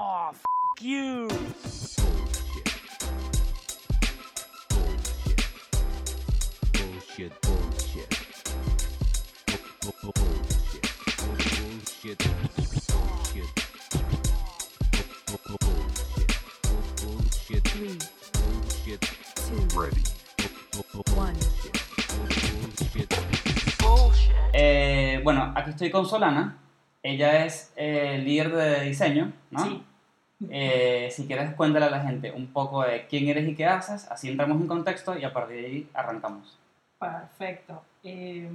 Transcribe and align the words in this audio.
Oh, 0.00 0.30
f 0.32 0.44
you. 0.80 1.28
Bullshit, 6.72 7.32
bullshit. 7.42 8.08
Bu- 9.82 9.92
bu- 10.02 10.12
Bullshit. 10.14 10.86
Bullshit. 11.18 12.18
Bullshit. 12.88 13.50
Bu- 15.26 15.38
bu- 15.48 15.58
Bullshit. 15.66 16.30
Bullshit. 17.02 17.64
Three, 17.64 17.98
Bullshit. 18.34 19.00
two, 19.34 19.80
Ready. 19.80 20.02
Bu- 20.72 20.84
bu- 20.92 21.16
one. 21.16 21.36
Bullshit. 23.80 24.32
Eh, 24.52 25.20
bueno, 25.24 25.52
aquí 25.56 25.70
estoy 25.70 25.90
con 25.90 26.06
Solana. 26.06 26.56
Ella 27.02 27.44
es 27.44 27.72
eh, 27.76 28.18
líder 28.18 28.54
de 28.54 28.80
diseño, 28.82 29.32
¿no? 29.50 29.64
Sí. 29.64 29.84
Eh, 30.50 31.08
si 31.10 31.26
quieres, 31.26 31.54
cuéntale 31.54 31.86
a 31.86 31.90
la 31.90 32.00
gente 32.00 32.30
un 32.30 32.52
poco 32.52 32.82
de 32.82 33.06
quién 33.06 33.28
eres 33.28 33.48
y 33.48 33.54
qué 33.54 33.66
haces, 33.66 34.06
así 34.10 34.28
entramos 34.28 34.60
en 34.60 34.68
contexto 34.68 35.18
y 35.18 35.24
a 35.24 35.32
partir 35.32 35.56
de 35.56 35.66
ahí 35.66 35.88
arrancamos. 35.94 36.58
Perfecto. 36.98 37.82
Eh, 38.02 38.50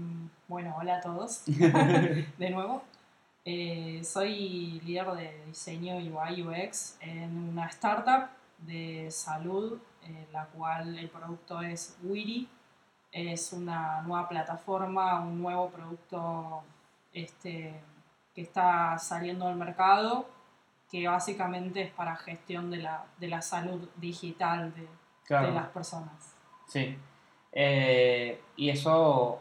bueno, 0.47 0.75
hola 0.79 0.97
a 0.97 1.01
todos. 1.01 1.43
de 1.47 2.49
nuevo. 2.49 2.83
Eh, 3.45 4.01
soy 4.03 4.81
líder 4.85 5.11
de 5.11 5.45
diseño 5.47 5.95
UI 5.95 6.41
UX 6.41 6.97
en 7.01 7.49
una 7.49 7.67
startup 7.67 8.29
de 8.59 9.07
salud, 9.11 9.79
eh, 10.03 10.27
la 10.31 10.45
cual 10.45 10.97
el 10.97 11.09
producto 11.09 11.61
es 11.61 11.97
Wiri. 12.03 12.47
Es 13.11 13.53
una 13.53 14.01
nueva 14.01 14.27
plataforma, 14.27 15.19
un 15.21 15.41
nuevo 15.41 15.69
producto 15.69 16.63
este, 17.13 17.79
que 18.33 18.41
está 18.41 18.97
saliendo 18.99 19.47
al 19.47 19.55
mercado, 19.55 20.27
que 20.89 21.07
básicamente 21.07 21.81
es 21.81 21.91
para 21.91 22.15
gestión 22.15 22.69
de 22.71 22.77
la, 22.77 23.05
de 23.19 23.27
la 23.27 23.41
salud 23.41 23.87
digital 23.97 24.73
de, 24.75 24.87
Claro. 25.25 25.47
de 25.47 25.53
las 25.53 25.67
personas. 25.69 26.35
Sí. 26.67 26.97
Eh, 27.51 28.41
y 28.57 28.69
eso, 28.69 29.39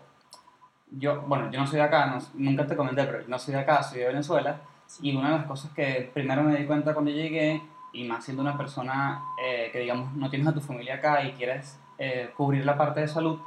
yo, 0.91 1.23
bueno, 1.23 1.51
yo 1.51 1.59
no 1.61 1.67
soy 1.67 1.77
de 1.79 1.83
acá, 1.85 2.07
no- 2.07 2.19
nunca 2.35 2.67
te 2.67 2.77
comenté, 2.77 3.05
pero 3.05 3.23
yo 3.23 3.29
no 3.29 3.39
soy 3.39 3.55
de 3.55 3.61
acá, 3.61 3.83
soy 3.83 4.01
de 4.01 4.07
Venezuela. 4.09 4.61
Y 5.01 5.17
una 5.17 5.31
de 5.33 5.39
las 5.39 5.47
cosas 5.47 5.73
que 5.73 6.11
primero 6.13 6.43
me 6.43 6.57
di 6.57 6.67
cuenta 6.67 6.93
cuando 6.93 7.11
llegué, 7.11 7.63
y 7.95 8.05
más 8.05 8.25
siendo 8.25 8.43
una 8.43 8.57
persona 8.57 9.23
eh, 9.43 9.69
que, 9.73 9.81
digamos, 9.81 10.13
no 10.15 10.31
tienes 10.31 10.49
a 10.49 10.55
tu 10.55 10.61
familia 10.61 10.95
acá 10.97 11.23
y 11.25 11.33
quieres 11.33 11.79
eh, 11.99 12.33
cubrir 12.37 12.65
la 12.65 12.77
parte 12.79 13.01
de 13.01 13.09
salud, 13.09 13.39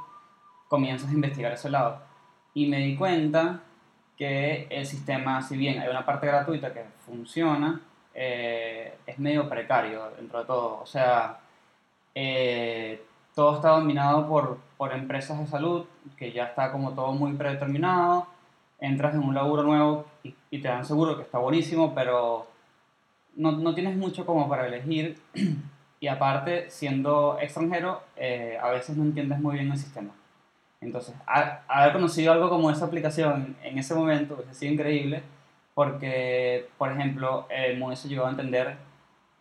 comienzas 0.68 1.08
a 1.10 1.12
investigar 1.12 1.52
ese 1.52 1.70
lado. 1.70 2.00
Y 2.54 2.66
me 2.68 2.78
di 2.78 2.96
cuenta 2.96 3.60
que 4.16 4.66
el 4.70 4.86
sistema, 4.86 5.42
si 5.42 5.56
bien 5.56 5.80
hay 5.80 5.88
una 5.88 6.04
parte 6.06 6.26
gratuita 6.26 6.72
que 6.72 6.84
funciona, 7.04 7.80
eh, 8.14 8.94
es 9.06 9.18
medio 9.18 9.48
precario 9.48 10.10
dentro 10.16 10.40
de 10.40 10.44
todo. 10.46 10.80
O 10.82 10.86
sea, 10.86 11.38
eh, 12.14 13.02
todo 13.34 13.56
está 13.56 13.70
dominado 13.70 14.26
por, 14.28 14.58
por 14.76 14.92
empresas 14.92 15.38
de 15.38 15.46
salud, 15.46 15.86
que 16.16 16.32
ya 16.32 16.44
está 16.44 16.72
como 16.72 16.92
todo 16.92 17.12
muy 17.12 17.34
predeterminado. 17.34 18.26
Entras 18.80 19.14
en 19.14 19.20
un 19.20 19.34
laburo 19.34 19.62
nuevo 19.62 20.06
y, 20.22 20.34
y 20.50 20.60
te 20.60 20.68
dan 20.68 20.84
seguro 20.84 21.16
que 21.16 21.22
está 21.22 21.38
buenísimo, 21.38 21.94
pero 21.94 22.46
no, 23.36 23.52
no 23.52 23.74
tienes 23.74 23.96
mucho 23.96 24.26
como 24.26 24.48
para 24.48 24.66
elegir. 24.66 25.18
Y 25.98 26.08
aparte, 26.08 26.68
siendo 26.68 27.38
extranjero, 27.40 28.02
eh, 28.16 28.58
a 28.62 28.68
veces 28.68 28.98
no 28.98 29.02
entiendes 29.02 29.40
muy 29.40 29.54
bien 29.54 29.72
el 29.72 29.78
sistema. 29.78 30.10
Entonces, 30.86 31.14
ha- 31.26 31.62
haber 31.68 31.92
conocido 31.92 32.32
algo 32.32 32.48
como 32.48 32.70
esa 32.70 32.86
aplicación 32.86 33.56
en 33.62 33.78
ese 33.78 33.94
momento 33.94 34.34
hubiese 34.34 34.54
sido 34.54 34.72
increíble, 34.74 35.22
porque, 35.74 36.68
por 36.78 36.90
ejemplo, 36.92 37.46
el 37.50 37.78
me 37.78 37.86
hubiese 37.86 38.08
llegado 38.08 38.28
a 38.28 38.30
entender 38.30 38.76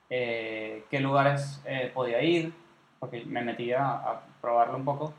eh, 0.09 0.83
qué 0.89 0.99
lugares 0.99 1.61
eh, 1.65 1.91
podía 1.93 2.21
ir, 2.21 2.53
porque 2.99 3.23
me 3.25 3.41
metía 3.43 3.87
a 3.89 4.21
probarlo 4.41 4.77
un 4.77 4.85
poco, 4.85 5.13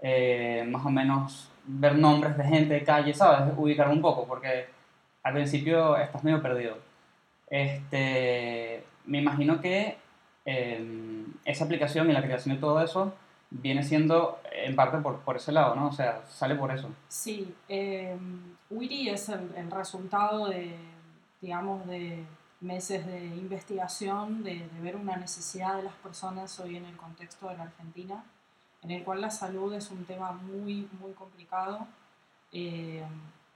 eh, 0.00 0.64
más 0.68 0.84
o 0.86 0.90
menos 0.90 1.50
ver 1.64 1.96
nombres 1.98 2.36
de 2.36 2.44
gente 2.44 2.74
de 2.74 2.84
calle, 2.84 3.14
¿sabes? 3.14 3.52
Ubicarme 3.56 3.94
un 3.94 4.02
poco, 4.02 4.26
porque 4.26 4.66
al 5.22 5.34
principio 5.34 5.96
estás 5.96 6.24
medio 6.24 6.42
perdido. 6.42 6.76
Este, 7.50 8.82
me 9.06 9.18
imagino 9.18 9.60
que 9.60 9.96
eh, 10.44 11.24
esa 11.44 11.64
aplicación 11.64 12.10
y 12.10 12.12
la 12.12 12.22
creación 12.22 12.54
de 12.54 12.60
todo 12.60 12.82
eso 12.82 13.14
viene 13.60 13.82
siendo 13.82 14.40
en 14.50 14.74
parte 14.74 14.98
por, 14.98 15.20
por 15.20 15.36
ese 15.36 15.52
lado, 15.52 15.74
¿no? 15.74 15.88
O 15.88 15.92
sea, 15.92 16.22
sale 16.26 16.54
por 16.54 16.70
eso. 16.72 16.88
Sí, 17.08 17.54
eh, 17.68 18.16
Wiri 18.70 19.08
es 19.10 19.28
el, 19.28 19.52
el 19.56 19.70
resultado 19.70 20.48
de, 20.48 20.76
digamos, 21.40 21.86
de 21.86 22.24
meses 22.60 23.04
de 23.06 23.24
investigación, 23.26 24.42
de, 24.42 24.68
de 24.68 24.80
ver 24.80 24.96
una 24.96 25.16
necesidad 25.16 25.76
de 25.76 25.82
las 25.82 25.94
personas 25.94 26.58
hoy 26.60 26.76
en 26.76 26.84
el 26.86 26.96
contexto 26.96 27.48
de 27.48 27.56
la 27.56 27.64
Argentina, 27.64 28.24
en 28.82 28.90
el 28.92 29.04
cual 29.04 29.20
la 29.20 29.30
salud 29.30 29.72
es 29.74 29.90
un 29.90 30.04
tema 30.04 30.32
muy, 30.32 30.88
muy 31.00 31.12
complicado, 31.12 31.86
eh, 32.52 33.02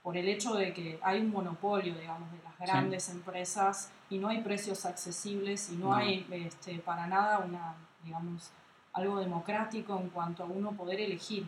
por 0.03 0.15
el 0.17 0.27
hecho 0.29 0.53
de 0.55 0.73
que 0.73 0.99
hay 1.01 1.19
un 1.21 1.31
monopolio, 1.31 1.93
digamos, 1.95 2.31
de 2.31 2.37
las 2.43 2.57
grandes 2.59 3.09
empresas 3.09 3.91
y 4.09 4.19
no 4.19 4.29
hay 4.29 4.41
precios 4.41 4.85
accesibles 4.85 5.69
y 5.71 5.75
no, 5.75 5.87
No. 5.89 5.95
hay 5.95 6.25
este, 6.31 6.79
para 6.79 7.07
nada 7.07 7.39
una, 7.39 7.75
digamos, 8.03 8.51
algo 8.97 9.19
democrático 9.19 9.97
en 9.99 10.09
cuanto 10.09 10.43
a 10.43 10.47
uno 10.47 10.71
poder 10.73 10.99
elegir. 10.99 11.47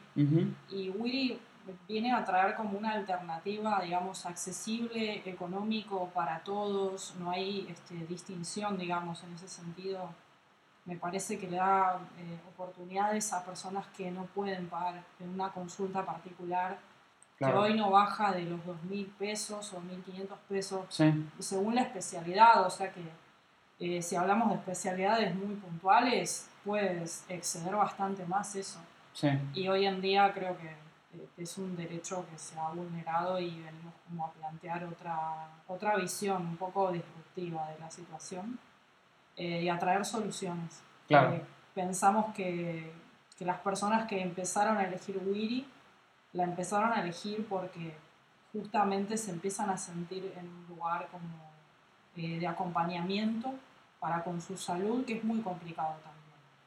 Y 0.70 0.90
Wiri 0.90 1.40
viene 1.88 2.12
a 2.14 2.24
traer 2.24 2.56
como 2.56 2.78
una 2.78 2.92
alternativa, 2.94 3.82
digamos, 3.84 4.26
accesible, 4.26 5.22
económico 5.30 6.10
para 6.14 6.40
todos, 6.40 7.14
no 7.20 7.32
hay 7.32 7.68
este, 7.70 7.96
distinción, 8.08 8.78
digamos, 8.78 9.24
en 9.24 9.34
ese 9.34 9.48
sentido. 9.48 10.10
Me 10.86 10.96
parece 10.96 11.38
que 11.38 11.48
le 11.50 11.58
da 11.58 12.00
eh, 12.18 12.40
oportunidades 12.54 13.32
a 13.34 13.44
personas 13.46 13.86
que 13.96 14.10
no 14.10 14.26
pueden 14.26 14.68
pagar 14.68 15.04
en 15.20 15.30
una 15.30 15.52
consulta 15.52 16.06
particular, 16.06 16.78
Claro. 17.38 17.54
que 17.54 17.60
hoy 17.72 17.78
no 17.78 17.90
baja 17.90 18.34
de 18.34 18.44
los 18.44 18.60
2.000 18.66 19.14
pesos 19.18 19.72
o 19.74 19.80
1.500 19.81 20.28
pesos 20.50 20.81
Sí, 20.90 21.26
según 21.40 21.74
la 21.74 21.84
especialidad, 21.84 22.66
o 22.66 22.70
sea 22.70 22.92
que 22.92 23.02
eh, 23.80 24.02
si 24.02 24.18
hablamos 24.18 24.50
de 24.50 24.56
especialidades 24.56 25.34
muy 25.36 25.56
puntuales, 25.56 26.49
puedes 26.64 27.25
exceder 27.30 27.75
bastante 27.75 28.25
más 28.25 28.56
eso. 28.56 28.80
sí, 29.14 29.30
Y 29.53 29.68
hoy 29.68 29.86
en 29.86 30.02
día 30.02 30.31
creo 30.34 30.58
que 30.58 30.68
eh, 30.68 31.28
es 31.38 31.58
un 31.58 31.75
derecho 31.75 32.25
que 32.30 32.38
se 32.38 32.58
ha 32.59 32.70
vulnerado 32.70 33.40
y 33.40 33.50
venimos 33.50 33.94
como 34.08 34.25
a 34.25 34.31
plantear 34.31 34.84
otra, 34.86 35.48
otra 35.68 35.96
visión 35.96 36.46
un 36.46 36.58
poco 36.58 36.92
disruptiva 36.92 37.69
de 37.72 37.80
la 37.80 37.90
situación 37.90 38.59
eh, 39.36 39.64
y 39.64 39.69
a 39.69 39.80
traer 39.80 40.06
soluciones. 40.06 40.81
Claro. 41.08 41.34
Eh, 41.34 41.44
pensamos 41.74 42.34
que, 42.36 42.92
que 43.38 43.46
las 43.46 43.59
personas 43.59 44.08
que 44.08 44.22
empezaron 44.22 44.78
a 44.78 44.84
elegir 44.84 45.19
Wiri 45.25 45.66
la 46.34 46.44
empezaron 46.44 46.94
a 46.94 47.02
elegir 47.02 47.46
porque 47.48 47.96
justamente 48.53 49.18
se 49.18 49.31
empiezan 49.31 49.69
a 49.69 49.78
sentir 49.78 50.34
en 50.38 50.48
un 50.48 50.66
lugar 50.75 51.08
como 51.12 51.50
eh, 52.16 52.40
de 52.40 52.48
acompañamiento 52.48 53.53
para 54.00 54.24
con 54.24 54.42
su 54.42 54.58
salud, 54.58 55.06
que 55.06 55.18
es 55.18 55.24
muy 55.24 55.42
complicado 55.42 55.96
también. 56.03 56.19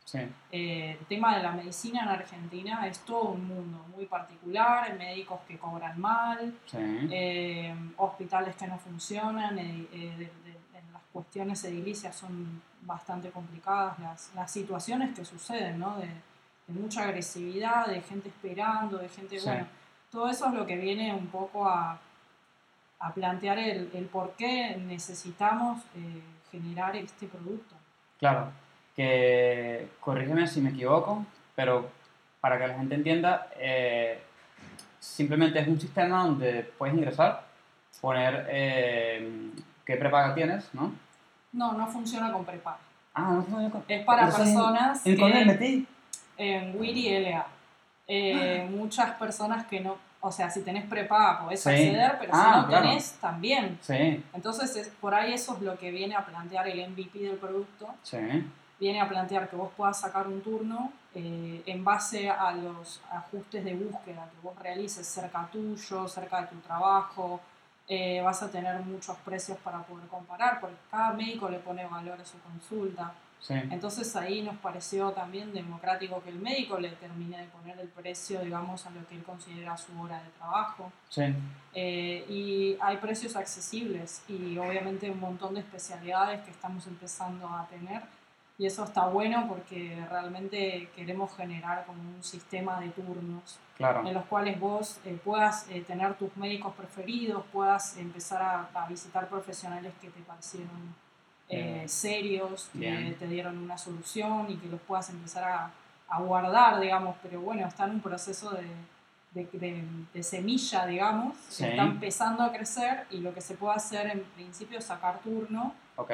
Sí, 0.04 0.18
Eh, 0.50 0.96
el 0.98 1.06
tema 1.06 1.36
de 1.36 1.42
la 1.42 1.52
medicina 1.52 2.02
en 2.02 2.08
Argentina 2.08 2.86
es 2.86 2.98
todo 3.00 3.30
un 3.30 3.46
mundo 3.46 3.84
muy 3.96 4.06
particular, 4.06 4.96
médicos 4.98 5.40
que 5.48 5.58
cobran 5.58 5.98
mal, 6.00 6.54
sí. 6.66 6.78
eh, 7.10 7.74
hospitales 7.96 8.54
que 8.56 8.66
no 8.66 8.78
funcionan, 8.78 9.58
eh, 9.58 9.86
de- 9.92 10.16
de- 10.18 10.58
en 10.78 10.92
las 10.92 11.02
cuestiones 11.12 11.62
edilicias 11.64 12.14
son 12.16 12.60
bastante 12.82 13.30
complicadas 13.30 13.98
las, 14.00 14.32
las 14.34 14.50
situaciones 14.50 15.14
que 15.16 15.24
suceden, 15.24 15.78
¿no? 15.78 15.96
De, 15.98 16.08
mucha 16.68 17.02
agresividad, 17.02 17.86
de 17.86 18.00
gente 18.00 18.28
esperando, 18.30 18.96
de 18.96 19.08
gente, 19.08 19.38
Sí. 19.38 19.46
bueno, 19.46 19.66
todo 20.10 20.28
eso 20.30 20.46
es 20.48 20.54
lo 20.54 20.64
que 20.64 20.76
viene 20.76 21.12
un 21.12 21.26
poco 21.26 21.68
a, 21.68 21.98
a 23.00 23.12
plantear 23.12 23.58
el, 23.58 23.90
el 23.92 24.06
por 24.06 24.32
qué 24.36 24.76
necesitamos 24.76 25.82
generar 26.50 26.96
este 26.96 27.26
producto. 27.26 27.74
Claro, 28.18 28.52
que 28.96 29.88
corrígeme 30.00 30.46
si 30.46 30.60
me 30.60 30.70
equivoco, 30.70 31.24
pero 31.54 31.88
para 32.40 32.58
que 32.58 32.66
la 32.66 32.74
gente 32.74 32.94
entienda, 32.94 33.48
eh, 33.56 34.20
simplemente 34.98 35.58
es 35.60 35.68
un 35.68 35.80
sistema 35.80 36.24
donde 36.24 36.62
puedes 36.78 36.94
ingresar, 36.94 37.44
poner 38.00 38.46
eh, 38.50 39.50
qué 39.84 39.96
prepaga 39.96 40.34
tienes, 40.34 40.68
¿no? 40.74 40.92
No, 41.52 41.72
no 41.72 41.86
funciona 41.86 42.32
con 42.32 42.44
prepago. 42.44 42.78
Ah, 43.14 43.30
no 43.34 43.42
funciona 43.42 43.70
con... 43.70 43.84
Es 43.88 44.04
para 44.04 44.24
personas 44.30 45.06
¿En 45.06 45.16
cuál 45.18 45.32
me 45.34 45.38
que 45.40 45.44
metí? 45.44 45.86
en 46.38 46.80
Wiri 46.80 47.20
LA. 47.20 47.46
Eh, 48.08 48.66
muchas 48.70 49.12
personas 49.12 49.66
que 49.66 49.80
no, 49.80 49.96
o 50.20 50.32
sea, 50.32 50.50
si 50.50 50.62
tenés 50.62 50.84
prepaga 50.86 51.44
podés 51.44 51.62
Sí. 51.62 51.68
acceder, 51.70 52.16
pero 52.18 52.32
Ah, 52.34 52.52
si 52.54 52.60
no 52.62 52.66
claro. 52.68 52.86
tenés 52.88 53.12
también. 53.20 53.78
Sí, 53.82 54.24
Entonces, 54.32 54.74
es, 54.76 54.88
por 55.00 55.14
ahí 55.14 55.32
eso 55.34 55.54
es 55.54 55.62
lo 55.62 55.78
que 55.78 55.90
viene 55.90 56.14
a 56.16 56.24
plantear 56.24 56.66
el 56.68 56.80
MVP 56.90 57.18
del 57.20 57.36
producto. 57.36 57.88
sí, 58.02 58.18
Viene 58.82 59.00
a 59.00 59.08
plantear 59.08 59.48
que 59.48 59.54
vos 59.54 59.70
puedas 59.76 60.00
sacar 60.00 60.26
un 60.26 60.40
turno 60.40 60.90
eh, 61.14 61.62
en 61.66 61.84
base 61.84 62.28
a 62.28 62.50
los 62.50 63.00
ajustes 63.12 63.64
de 63.64 63.74
búsqueda 63.74 64.28
que 64.28 64.40
vos 64.42 64.58
realices 64.58 65.06
cerca 65.06 65.48
tuyo, 65.52 66.08
cerca 66.08 66.40
de 66.40 66.48
tu 66.48 66.56
trabajo, 66.56 67.40
eh, 67.86 68.20
vas 68.22 68.42
a 68.42 68.50
tener 68.50 68.80
muchos 68.80 69.16
precios 69.18 69.56
para 69.58 69.84
poder 69.84 70.08
comparar, 70.08 70.58
porque 70.60 70.74
cada 70.90 71.12
médico 71.12 71.48
le 71.48 71.60
pone 71.60 71.86
valor 71.86 72.20
a 72.20 72.24
su 72.24 72.40
consulta. 72.40 73.12
Sí, 73.38 73.54
Entonces 73.54 74.16
ahí 74.16 74.42
nos 74.42 74.56
pareció 74.56 75.12
también 75.12 75.52
democrático 75.52 76.20
que 76.20 76.30
el 76.30 76.40
médico 76.40 76.76
le 76.80 76.90
termine 76.90 77.38
de 77.38 77.44
poner 77.44 77.78
el 77.78 77.88
precio, 77.88 78.40
digamos, 78.40 78.84
a 78.84 78.90
lo 78.90 79.06
que 79.06 79.14
él 79.14 79.22
considera 79.22 79.76
su 79.76 79.92
hora 80.00 80.20
de 80.20 80.30
trabajo. 80.30 80.90
sí, 81.08 81.22
Eh, 81.72 82.26
y 82.28 82.76
hay 82.80 82.96
precios 82.96 83.36
accesibles 83.36 84.22
y 84.28 84.58
obviamente 84.58 85.08
un 85.08 85.20
montón 85.20 85.54
de 85.54 85.60
especialidades 85.60 86.40
que 86.42 86.50
estamos 86.50 86.84
empezando 86.88 87.46
a 87.46 87.64
tener. 87.68 88.02
Y 88.58 88.66
eso 88.66 88.84
está 88.84 89.06
bueno 89.06 89.46
porque 89.48 90.04
realmente 90.10 90.88
queremos 90.94 91.34
generar 91.36 91.84
como 91.86 92.00
un 92.02 92.22
sistema 92.22 92.78
de 92.80 92.90
turnos 92.90 93.58
claro. 93.76 94.06
en 94.06 94.14
los 94.14 94.24
cuales 94.26 94.60
vos 94.60 95.00
eh, 95.04 95.18
puedas 95.24 95.66
eh, 95.70 95.80
tener 95.86 96.14
tus 96.14 96.36
médicos 96.36 96.74
preferidos, 96.74 97.44
puedas 97.52 97.96
empezar 97.96 98.42
a, 98.42 98.68
a 98.74 98.86
visitar 98.86 99.26
profesionales 99.28 99.92
que 100.00 100.10
te 100.10 100.20
parecieron 100.20 100.94
eh, 101.48 101.84
serios, 101.88 102.68
que 102.72 102.78
Bien. 102.78 103.14
te 103.18 103.26
dieron 103.26 103.58
una 103.58 103.76
solución 103.78 104.46
y 104.48 104.56
que 104.56 104.68
los 104.68 104.80
puedas 104.82 105.08
empezar 105.10 105.44
a, 105.44 105.70
a 106.08 106.20
guardar, 106.20 106.78
digamos, 106.78 107.16
pero 107.22 107.40
bueno, 107.40 107.66
está 107.66 107.84
en 107.84 107.92
un 107.92 108.00
proceso 108.00 108.50
de, 108.50 108.66
de, 109.32 109.48
de- 109.58 109.84
de 110.14 110.22
semilla, 110.22 110.86
digamos, 110.86 111.36
Sí. 111.48 111.64
que 111.64 111.70
está 111.70 111.82
empezando 111.84 112.42
a 112.44 112.52
crecer 112.52 113.06
y 113.10 113.18
lo 113.18 113.34
que 113.34 113.40
se 113.40 113.54
puede 113.54 113.74
hacer 113.74 114.06
en 114.10 114.20
principio 114.36 114.78
es 114.78 114.84
sacar 114.84 115.18
turno 115.20 115.74
Ok, 115.96 116.10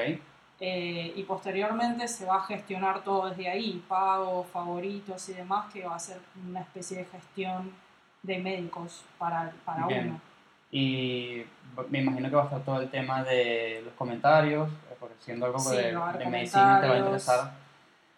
eh, 0.60 1.12
y 1.14 1.22
posteriormente 1.22 2.08
se 2.08 2.26
va 2.26 2.36
a 2.36 2.42
gestionar 2.42 3.04
todo 3.04 3.28
desde 3.28 3.48
ahí, 3.48 3.82
pagos, 3.88 4.46
favoritos 4.48 5.28
y 5.28 5.34
demás, 5.34 5.72
que 5.72 5.86
va 5.86 5.94
a 5.96 5.98
ser 5.98 6.18
una 6.48 6.60
especie 6.60 6.98
de 6.98 7.04
gestión 7.04 7.72
de 8.22 8.38
médicos 8.38 9.04
para, 9.18 9.52
para 9.64 9.86
Bien. 9.86 10.08
uno. 10.08 10.20
y 10.70 11.44
me 11.90 12.00
imagino 12.00 12.28
que 12.28 12.34
va 12.36 12.42
a 12.42 12.44
estar 12.46 12.60
todo 12.62 12.80
el 12.80 12.90
tema 12.90 13.22
de 13.22 13.82
los 13.84 13.94
comentarios, 13.94 14.68
eh, 14.90 14.96
porque 14.98 15.14
siendo 15.20 15.46
algo 15.46 15.58
Sí, 15.60 15.76
de, 15.76 15.96
de 16.18 16.26
medicina 16.26 16.80
te 16.80 16.88
va 16.88 16.94
a 16.94 16.98
interesar. 16.98 17.52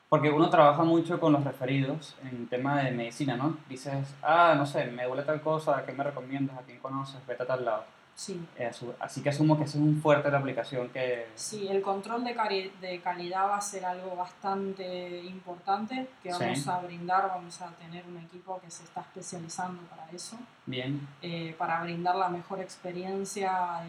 Porque 0.09 0.31
uno 0.31 0.51
trabaja 0.51 0.83
mucho 0.83 1.21
con 1.21 1.33
los 1.33 1.45
referidos 1.45 2.17
en 2.25 2.49
tema 2.49 2.83
de 2.83 2.91
medicina, 2.91 3.37
¿no? 3.37 3.59
Dices, 3.69 4.13
ah, 4.23 4.55
no 4.57 4.67
sé, 4.67 4.87
me 4.87 5.05
duele 5.05 5.23
tal 5.23 5.41
cosa, 5.41 5.77
¿a 5.79 5.85
qué 5.87 5.93
me 5.93 6.03
recomiendas? 6.03 6.59
¿A 6.59 6.63
quién 6.63 6.79
conoces? 6.81 7.25
Vete 7.27 7.45
a 7.45 7.47
tal 7.47 7.65
lado. 7.65 7.85
Sí, 8.21 8.39
Eh, 8.59 8.71
así 9.01 9.23
que 9.23 9.31
asumo 9.31 9.57
que 9.57 9.65
es 9.65 9.75
un 9.77 9.99
fuerte 10.03 10.31
la 10.31 10.37
aplicación 10.37 10.91
que... 10.91 11.27
sí, 11.35 11.67
el 11.69 11.81
control 11.81 12.23
de, 12.23 12.37
cari- 12.37 12.71
de 12.79 13.01
calidad 13.01 13.49
va 13.49 13.57
a 13.57 13.61
ser 13.63 13.83
algo 13.87 14.15
bastante 14.15 15.21
importante 15.25 16.07
que 16.23 16.31
Sí. 16.31 16.37
vamos 16.39 16.69
a 16.69 16.81
brindar, 16.81 17.29
vamos 17.29 17.63
a 17.63 17.69
tener 17.83 18.05
un 18.07 18.19
equipo 18.19 18.61
que 18.61 18.71
se 18.71 18.85
está 18.85 19.01
especializando 19.01 19.81
para 19.85 20.07
eso. 20.11 20.37
Bien, 20.67 21.09
eh, 21.23 21.55
para 21.57 21.81
brindar 21.83 22.15
la 22.17 22.29
mejor 22.29 22.61
experiencia 22.61 23.81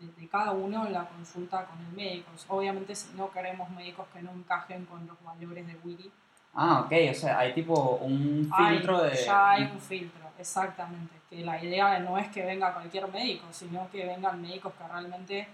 de, 0.00 0.06
de 0.20 0.28
cada 0.28 0.50
uno 0.50 0.84
en 0.84 0.92
la 0.92 1.04
consulta 1.04 1.64
con 1.66 1.78
el 1.78 1.92
médico. 1.92 2.30
Obviamente 2.48 2.92
si 2.96 3.14
no 3.14 3.30
queremos 3.30 3.70
médicos 3.70 4.08
que 4.12 4.20
no 4.20 4.32
encajen 4.32 4.84
con 4.86 5.06
los 5.06 5.16
valores 5.22 5.64
de 5.64 5.76
Wiri. 5.84 6.10
Ah, 6.54 6.80
ok, 6.80 6.92
o 7.12 7.14
sea, 7.14 7.38
hay 7.38 7.52
tipo 7.54 7.98
un 8.02 8.50
Hay- 8.52 8.78
filtro 8.78 9.00
de... 9.04 9.14
Ya 9.24 9.50
hay 9.50 9.62
un 9.64 9.78
filtro, 9.78 10.24
exactamente. 10.36 11.14
Que 11.30 11.44
la 11.44 11.62
idea 11.62 11.98
no 11.98 12.18
es 12.18 12.28
que 12.28 12.44
venga 12.44 12.72
cualquier 12.72 13.08
médico, 13.08 13.46
sino 13.50 13.90
que 13.90 14.06
vengan 14.06 14.40
médicos 14.40 14.72
que 14.74 14.86
realmente 14.86 15.48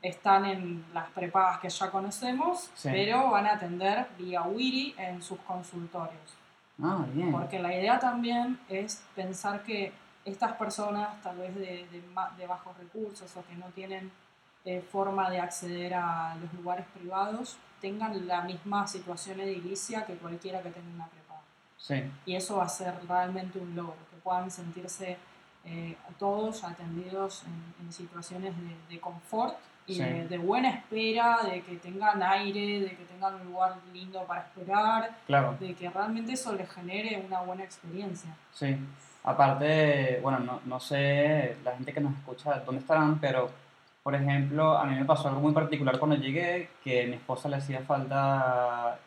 están 0.00 0.44
en 0.44 0.84
las 0.94 1.08
prepagas 1.10 1.58
que 1.58 1.68
ya 1.68 1.90
conocemos, 1.90 2.70
Sí. 2.74 2.88
pero 2.92 3.30
van 3.30 3.46
a 3.46 3.54
atender 3.54 4.06
vía 4.16 4.42
Wiri 4.42 4.94
en 4.96 5.20
sus 5.22 5.40
consultorios. 5.40 6.34
Ah, 6.80 7.04
bien. 7.12 7.32
Porque 7.32 7.58
la 7.58 7.74
idea 7.74 7.98
también 7.98 8.60
es 8.68 9.02
pensar 9.16 9.64
que 9.64 9.92
estas 10.24 10.52
personas, 10.52 11.20
tal 11.22 11.38
vez 11.38 11.54
de, 11.56 11.86
de 11.90 12.02
de 12.36 12.46
bajos 12.46 12.76
recursos 12.78 13.36
o 13.36 13.44
que 13.46 13.56
no 13.56 13.66
tienen 13.74 14.12
eh, 14.64 14.80
forma 14.92 15.30
de 15.30 15.40
acceder 15.40 15.94
a 15.94 16.36
los 16.40 16.52
lugares 16.54 16.86
privados, 16.94 17.56
tengan 17.80 18.26
la 18.28 18.42
misma 18.42 18.86
situación 18.86 19.40
edilicia 19.40 20.04
que 20.06 20.14
cualquiera 20.14 20.62
que 20.62 20.70
tenga 20.70 20.94
una 20.94 21.06
prepaga. 21.06 21.40
Sí, 21.76 22.04
Y 22.26 22.34
eso 22.36 22.56
va 22.58 22.64
a 22.64 22.68
ser 22.68 22.94
realmente 23.08 23.58
un 23.58 23.74
logro, 23.74 23.96
puedan 24.28 24.50
sentirse 24.50 25.16
eh, 25.64 25.96
todos 26.18 26.64
atendidos 26.64 27.44
en, 27.44 27.86
en 27.86 27.92
situaciones 27.92 28.52
de, 28.56 28.94
de 28.94 29.00
confort 29.00 29.54
y 29.86 29.94
Sí. 29.94 30.02
de, 30.02 30.28
de 30.28 30.36
buena 30.38 30.68
espera, 30.68 31.38
de 31.50 31.62
que 31.62 31.76
tengan 31.76 32.22
aire, 32.22 32.80
de 32.80 32.90
que 32.90 33.04
tengan 33.12 33.32
un 33.40 33.46
lugar 33.46 33.72
lindo 33.94 34.22
para 34.24 34.42
esperar, 34.42 35.10
claro. 35.26 35.56
de 35.58 35.74
que 35.74 35.88
realmente 35.88 36.32
eso 36.34 36.52
les 36.54 36.68
genere 36.70 37.24
una 37.26 37.40
buena 37.40 37.64
experiencia. 37.64 38.30
Sí, 38.52 38.76
aparte, 39.24 40.20
bueno, 40.22 40.40
no, 40.40 40.60
no 40.66 40.78
sé 40.78 41.56
la 41.64 41.72
gente 41.76 41.92
que 41.94 42.00
nos 42.02 42.12
escucha 42.18 42.60
dónde 42.66 42.82
estarán, 42.82 43.18
pero 43.18 43.50
por 44.02 44.14
ejemplo, 44.14 44.76
a 44.76 44.84
mí 44.84 44.94
me 44.94 45.04
pasó 45.06 45.28
algo 45.28 45.40
muy 45.40 45.52
particular 45.52 45.98
cuando 45.98 46.16
llegué, 46.16 46.68
que 46.84 47.04
a 47.04 47.06
mi 47.06 47.14
esposa 47.14 47.48
le 47.48 47.56
hacía 47.56 47.80
falta 47.80 48.98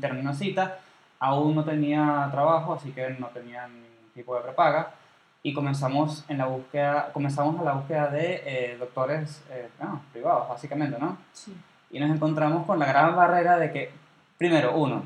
tener 0.00 0.18
una 0.18 0.32
cita, 0.34 0.78
aún 1.18 1.54
no 1.56 1.62
tenía 1.62 2.28
trabajo, 2.30 2.72
así 2.74 2.90
que 2.92 3.10
no 3.18 3.26
tenía 3.28 3.66
ningún 3.68 3.91
tipo 4.14 4.36
de 4.36 4.42
prepaga, 4.42 4.94
y 5.42 5.52
comenzamos 5.52 6.24
en 6.28 6.38
la 6.38 6.46
búsqueda, 6.46 7.10
comenzamos 7.12 7.58
a 7.60 7.64
la 7.64 7.72
búsqueda 7.72 8.08
de 8.08 8.42
eh, 8.44 8.76
doctores 8.78 9.42
eh, 9.50 9.68
bueno, 9.78 10.02
privados, 10.12 10.48
básicamente, 10.48 10.98
¿no? 10.98 11.18
Sí, 11.32 11.56
y 11.90 12.00
nos 12.00 12.10
encontramos 12.10 12.66
con 12.66 12.78
la 12.78 12.86
gran 12.86 13.14
barrera 13.14 13.58
de 13.58 13.70
que, 13.72 13.90
primero, 14.38 14.76
uno, 14.76 15.02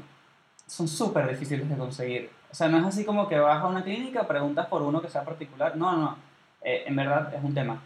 son 0.66 0.86
súper 0.86 1.28
difíciles 1.28 1.68
de 1.68 1.76
conseguir. 1.76 2.30
O 2.50 2.54
sea, 2.54 2.68
no 2.68 2.78
es 2.78 2.84
así 2.84 3.04
como 3.04 3.28
que 3.28 3.38
vas 3.38 3.62
a 3.62 3.66
una 3.66 3.82
clínica, 3.82 4.26
preguntas 4.26 4.66
por 4.66 4.82
uno 4.82 5.02
que 5.02 5.08
sea 5.08 5.24
particular. 5.24 5.76
No, 5.76 5.96
no, 5.96 6.16
eh, 6.62 6.84
en 6.86 6.96
verdad 6.96 7.34
es 7.34 7.42
un 7.42 7.54
tema. 7.54 7.80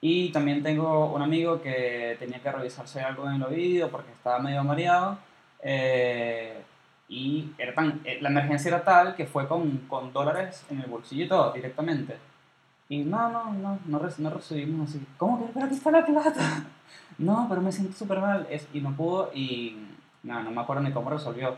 Y 0.00 0.30
también 0.30 0.62
tengo 0.62 1.12
un 1.12 1.22
amigo 1.22 1.60
que 1.62 2.16
tenía 2.18 2.40
que 2.40 2.52
revisarse 2.52 3.00
algo 3.00 3.26
en 3.28 3.36
el 3.36 3.42
oído 3.42 3.90
porque 3.90 4.12
estaba 4.12 4.38
medio 4.38 4.62
mareado. 4.62 5.18
eh, 5.62 6.62
y 7.08 7.52
era 7.58 7.74
tan, 7.74 8.00
eh, 8.04 8.18
la 8.20 8.30
emergencia 8.30 8.68
era 8.68 8.84
tal 8.84 9.14
que 9.14 9.26
fue 9.26 9.46
con, 9.46 9.78
con 9.88 10.12
dólares 10.12 10.64
en 10.70 10.80
el 10.80 10.86
bolsillo 10.86 11.24
y 11.24 11.28
todo, 11.28 11.52
directamente. 11.52 12.16
Y 12.88 12.98
no, 13.04 13.28
no, 13.30 13.52
no, 13.52 13.78
no, 13.86 14.00
no 14.18 14.30
recibimos 14.30 14.90
así. 14.90 15.06
¿Cómo 15.16 15.38
que? 15.38 15.52
Pero 15.52 15.66
aquí 15.66 15.74
está 15.74 15.90
la 15.90 16.04
plata. 16.04 16.64
No, 17.16 17.46
pero 17.48 17.60
me 17.60 17.70
siento 17.70 17.96
súper 17.96 18.18
mal. 18.18 18.44
Es, 18.50 18.66
y 18.72 18.80
no 18.80 18.90
pudo 18.96 19.30
y 19.32 19.86
no, 20.24 20.42
no 20.42 20.50
me 20.50 20.60
acuerdo 20.60 20.82
ni 20.82 20.90
cómo 20.92 21.10
resolvió. 21.10 21.56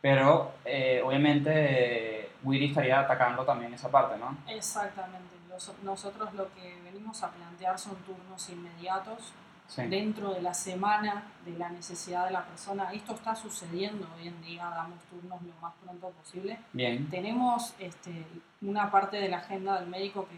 Pero 0.00 0.52
eh, 0.64 1.02
obviamente 1.04 2.22
eh, 2.24 2.30
estaría 2.64 3.00
atacando 3.00 3.44
también 3.44 3.74
esa 3.74 3.90
parte, 3.90 4.16
¿no? 4.18 4.36
exactamente. 4.48 5.34
Los- 5.48 5.72
nosotros 5.82 6.32
lo 6.34 6.52
que 6.54 6.80
venimos 6.84 7.22
a 7.22 7.30
plantear 7.30 7.78
son 7.78 7.96
turnos 8.06 8.48
inmediatos 8.50 9.32
Sí. 9.68 9.82
dentro 9.86 10.34
de 10.34 10.42
la 10.42 10.52
semana 10.52 11.22
de 11.46 11.56
la 11.58 11.70
necesidad 11.70 12.26
de 12.26 12.32
la 12.32 12.44
persona. 12.44 12.92
Esto 12.92 13.14
está 13.14 13.34
sucediendo 13.34 14.06
hoy 14.16 14.28
en 14.28 14.42
día, 14.42 14.64
damos 14.68 14.98
turnos 15.10 15.40
lo 15.42 15.54
más 15.62 15.72
pronto 15.82 16.10
posible. 16.10 16.58
Bien. 16.72 17.08
Tenemos 17.08 17.72
este, 17.78 18.26
una 18.60 18.90
parte 18.90 19.16
de 19.16 19.28
la 19.28 19.38
agenda 19.38 19.80
del 19.80 19.88
médico 19.88 20.28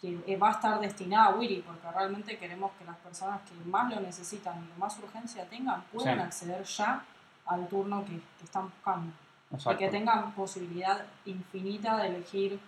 que, 0.00 0.20
que 0.24 0.36
va 0.36 0.48
a 0.48 0.52
estar 0.52 0.80
destinada 0.80 1.26
a 1.26 1.34
Wiri, 1.36 1.62
porque 1.64 1.88
realmente 1.92 2.36
queremos 2.36 2.72
que 2.76 2.84
las 2.84 2.96
personas 2.96 3.40
que 3.42 3.54
más 3.70 3.88
lo 3.94 4.00
necesitan 4.00 4.68
y 4.76 4.80
más 4.80 4.98
urgencia 4.98 5.48
tengan 5.48 5.82
puedan 5.92 6.16
Sí. 6.16 6.22
acceder 6.24 6.64
ya 6.64 7.04
al 7.46 7.68
turno 7.68 8.04
que, 8.04 8.12
que 8.38 8.44
están 8.44 8.64
buscando. 8.64 9.12
y 9.50 9.54
Exacto. 9.54 9.78
que 9.78 9.88
tengan 9.90 10.32
posibilidad 10.32 11.04
infinita 11.26 11.98
de 11.98 12.08
elegir, 12.08 12.58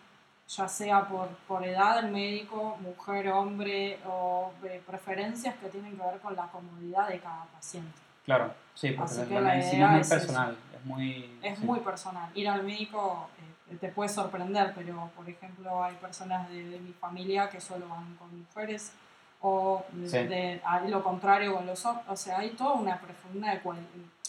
ya 0.49 0.69
sea 0.69 1.09
por, 1.09 1.29
por 1.49 1.65
edad 1.65 2.03
del 2.03 2.13
médico, 2.13 2.77
mujer, 2.81 3.29
hombre, 3.31 3.99
o 4.07 4.53
eh, 4.65 4.83
preferencias 4.87 5.55
que 5.57 5.69
tienen 5.69 5.97
que 5.97 6.03
ver 6.03 6.19
con 6.21 6.37
la 6.37 6.47
comodidad 6.49 7.09
de 7.09 7.19
cada 7.21 7.45
paciente. 7.47 7.99
Claro, 8.25 8.53
sí, 8.75 8.91
porque 8.93 9.11
Así 9.13 9.21
la, 9.23 9.27
que 9.29 9.35
la 9.35 9.41
medicina 9.55 9.85
es 9.87 9.91
muy 9.93 10.01
es 10.01 10.07
eso. 10.07 10.17
personal. 10.19 10.57
Es 10.79 10.85
muy. 10.85 11.39
Es 11.43 11.59
sí. 11.59 11.65
muy 11.65 11.81
personal. 11.81 12.31
Ir 12.35 12.49
al 12.49 12.63
médico 12.63 13.29
eh, 13.71 13.77
te 13.77 13.89
puede 13.89 14.09
sorprender, 14.09 14.73
pero 14.75 15.11
por 15.17 15.29
ejemplo 15.29 15.83
hay 15.83 15.95
personas 15.97 16.49
de, 16.49 16.63
de 16.69 16.79
mi 16.79 16.93
familia 16.93 17.49
que 17.49 17.61
solo 17.61 17.89
van 17.89 18.15
con 18.17 18.39
mujeres 18.39 18.93
o 19.41 19.85
de, 19.93 20.09
Sí. 20.09 20.19
de- 20.27 20.61
a 20.65 20.81
lo 20.81 21.03
contrario 21.03 21.55
con 21.55 21.67
los 21.67 21.85
hombres. 21.85 22.07
O 22.09 22.17
sea, 22.17 22.39
hay 22.39 22.51
toda 22.51 22.73
una 22.75 22.99
profunda 22.99 23.61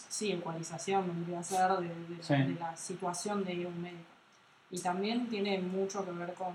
sí, 0.09 0.31
ecualización, 0.31 1.07
vendría 1.07 1.39
a 1.39 1.43
ser, 1.43 1.71
de, 1.77 1.87
de- 2.15 2.23
Sí. 2.23 2.35
de 2.35 2.59
la 2.59 2.75
situación 2.75 3.43
de 3.45 3.53
ir 3.53 3.65
a 3.65 3.69
un 3.69 3.81
médico. 3.81 4.03
Y 4.71 4.79
también 4.81 5.27
tiene 5.27 5.59
mucho 5.59 6.03
que 6.03 6.11
ver 6.11 6.33
con, 6.33 6.53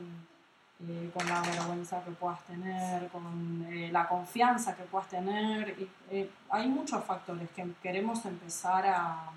eh, 0.89 1.11
con 1.15 1.27
la 1.29 1.41
vergüenza 1.43 2.03
que 2.05 2.11
puedas 2.13 2.43
tener, 2.45 3.09
con 3.09 3.67
eh, 3.71 3.91
la 3.93 4.09
confianza 4.09 4.75
que 4.77 4.83
puedas 4.85 5.09
tener. 5.09 5.71
Y, 5.79 5.89
eh, 6.11 6.31
hay 6.51 6.69
muchos 6.69 7.05
factores 7.05 7.49
que 7.51 7.67
queremos 7.83 8.25
empezar 8.27 8.87
a 8.87 9.31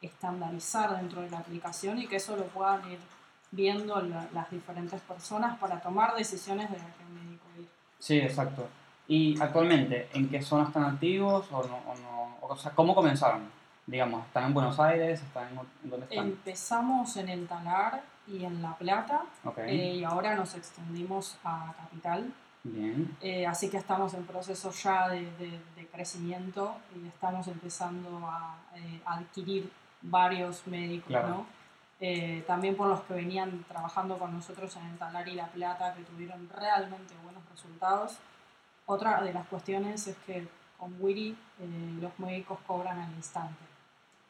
estandarizar 0.00 0.96
dentro 0.96 1.22
de 1.22 1.30
la 1.30 1.38
aplicación 1.38 1.98
y 1.98 2.06
que 2.06 2.16
eso 2.16 2.36
lo 2.36 2.44
puedan 2.46 2.88
ir 2.90 2.98
viendo 3.50 4.00
la- 4.02 4.26
las 4.32 4.50
diferentes 4.50 5.00
personas 5.00 5.58
para 5.58 5.80
tomar 5.80 6.14
decisiones 6.14 6.70
de 6.70 6.76
a 6.76 6.80
qué 6.80 7.04
médico 7.12 7.44
ir. 7.58 7.68
Sí, 7.98 8.18
exacto. 8.18 8.68
¿Y 9.08 9.40
actualmente 9.40 10.08
en 10.12 10.28
qué 10.28 10.42
zonas 10.42 10.68
están 10.68 10.84
activos 10.84 11.46
o 11.50 11.62
no? 11.66 11.76
O, 11.90 11.94
no? 11.96 12.36
o 12.42 12.56
sea, 12.56 12.72
¿cómo 12.72 12.94
comenzaron? 12.94 13.42
Digamos, 13.86 14.26
¿están 14.26 14.44
en 14.44 14.54
Buenos 14.54 14.78
Aires? 14.78 15.22
¿Están 15.22 15.48
en, 15.48 15.90
dónde 15.90 16.06
están? 16.06 16.26
Empezamos 16.26 17.16
en 17.16 17.28
el 17.30 17.46
Talar 17.48 18.02
y 18.30 18.44
en 18.44 18.62
La 18.62 18.76
Plata 18.76 19.22
Ok. 19.44 19.58
eh, 19.58 19.94
y 19.96 20.04
ahora 20.04 20.34
nos 20.34 20.54
extendimos 20.54 21.38
a 21.44 21.72
Capital. 21.76 22.32
Bien. 22.64 23.16
Eh, 23.20 23.46
así 23.46 23.70
que 23.70 23.76
estamos 23.78 24.14
en 24.14 24.24
proceso 24.24 24.70
ya 24.70 25.08
de, 25.08 25.22
de- 25.36 25.60
de 25.76 25.86
crecimiento 25.86 26.76
y 26.94 27.06
estamos 27.08 27.46
empezando 27.48 28.26
a, 28.26 28.56
eh, 28.74 29.00
adquirir 29.06 29.70
varios 30.02 30.66
médicos, 30.66 31.08
Claro. 31.08 31.28
¿no? 31.28 31.46
Eh, 32.00 32.44
también 32.46 32.76
por 32.76 32.86
los 32.88 33.00
que 33.02 33.14
venían 33.14 33.64
trabajando 33.66 34.18
con 34.18 34.32
nosotros 34.34 34.76
en 34.76 34.86
el 34.86 34.98
Talar 34.98 35.26
y 35.28 35.34
La 35.34 35.46
Plata, 35.48 35.94
que 35.94 36.02
tuvieron 36.02 36.48
realmente 36.54 37.14
buenos 37.24 37.42
resultados. 37.50 38.18
Otra 38.86 39.20
de 39.22 39.32
las 39.32 39.46
cuestiones 39.48 40.06
es 40.06 40.16
que 40.26 40.46
con 40.78 40.94
Wiri 41.00 41.36
eh, 41.60 41.98
los 42.00 42.16
médicos 42.20 42.58
cobran 42.66 42.98
al 43.00 43.12
instante. 43.14 43.56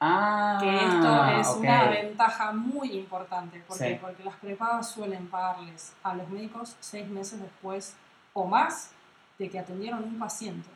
Ah, 0.01 0.59
Que 0.61 0.77
esto 0.77 1.25
es 1.41 1.49
ok. 1.49 1.59
una 1.61 1.85
ventaja 1.91 2.53
muy 2.53 2.93
importante. 2.93 3.61
¿Por 3.67 3.77
qué? 3.79 3.99
Porque 4.01 4.23
las 4.25 4.37
prepagas 4.37 4.91
suelen 4.91 5.27
pagarles 5.29 5.93
a 6.05 6.15
los 6.15 6.29
médicos 6.29 6.77
seis 6.81 7.09
meses 7.09 7.41
después 7.41 7.97
o 8.33 8.47
más 8.47 8.93
de 9.39 9.51
que 9.51 9.59
atendieron 9.59 10.05
un 10.05 10.19
paciente. 10.19 10.69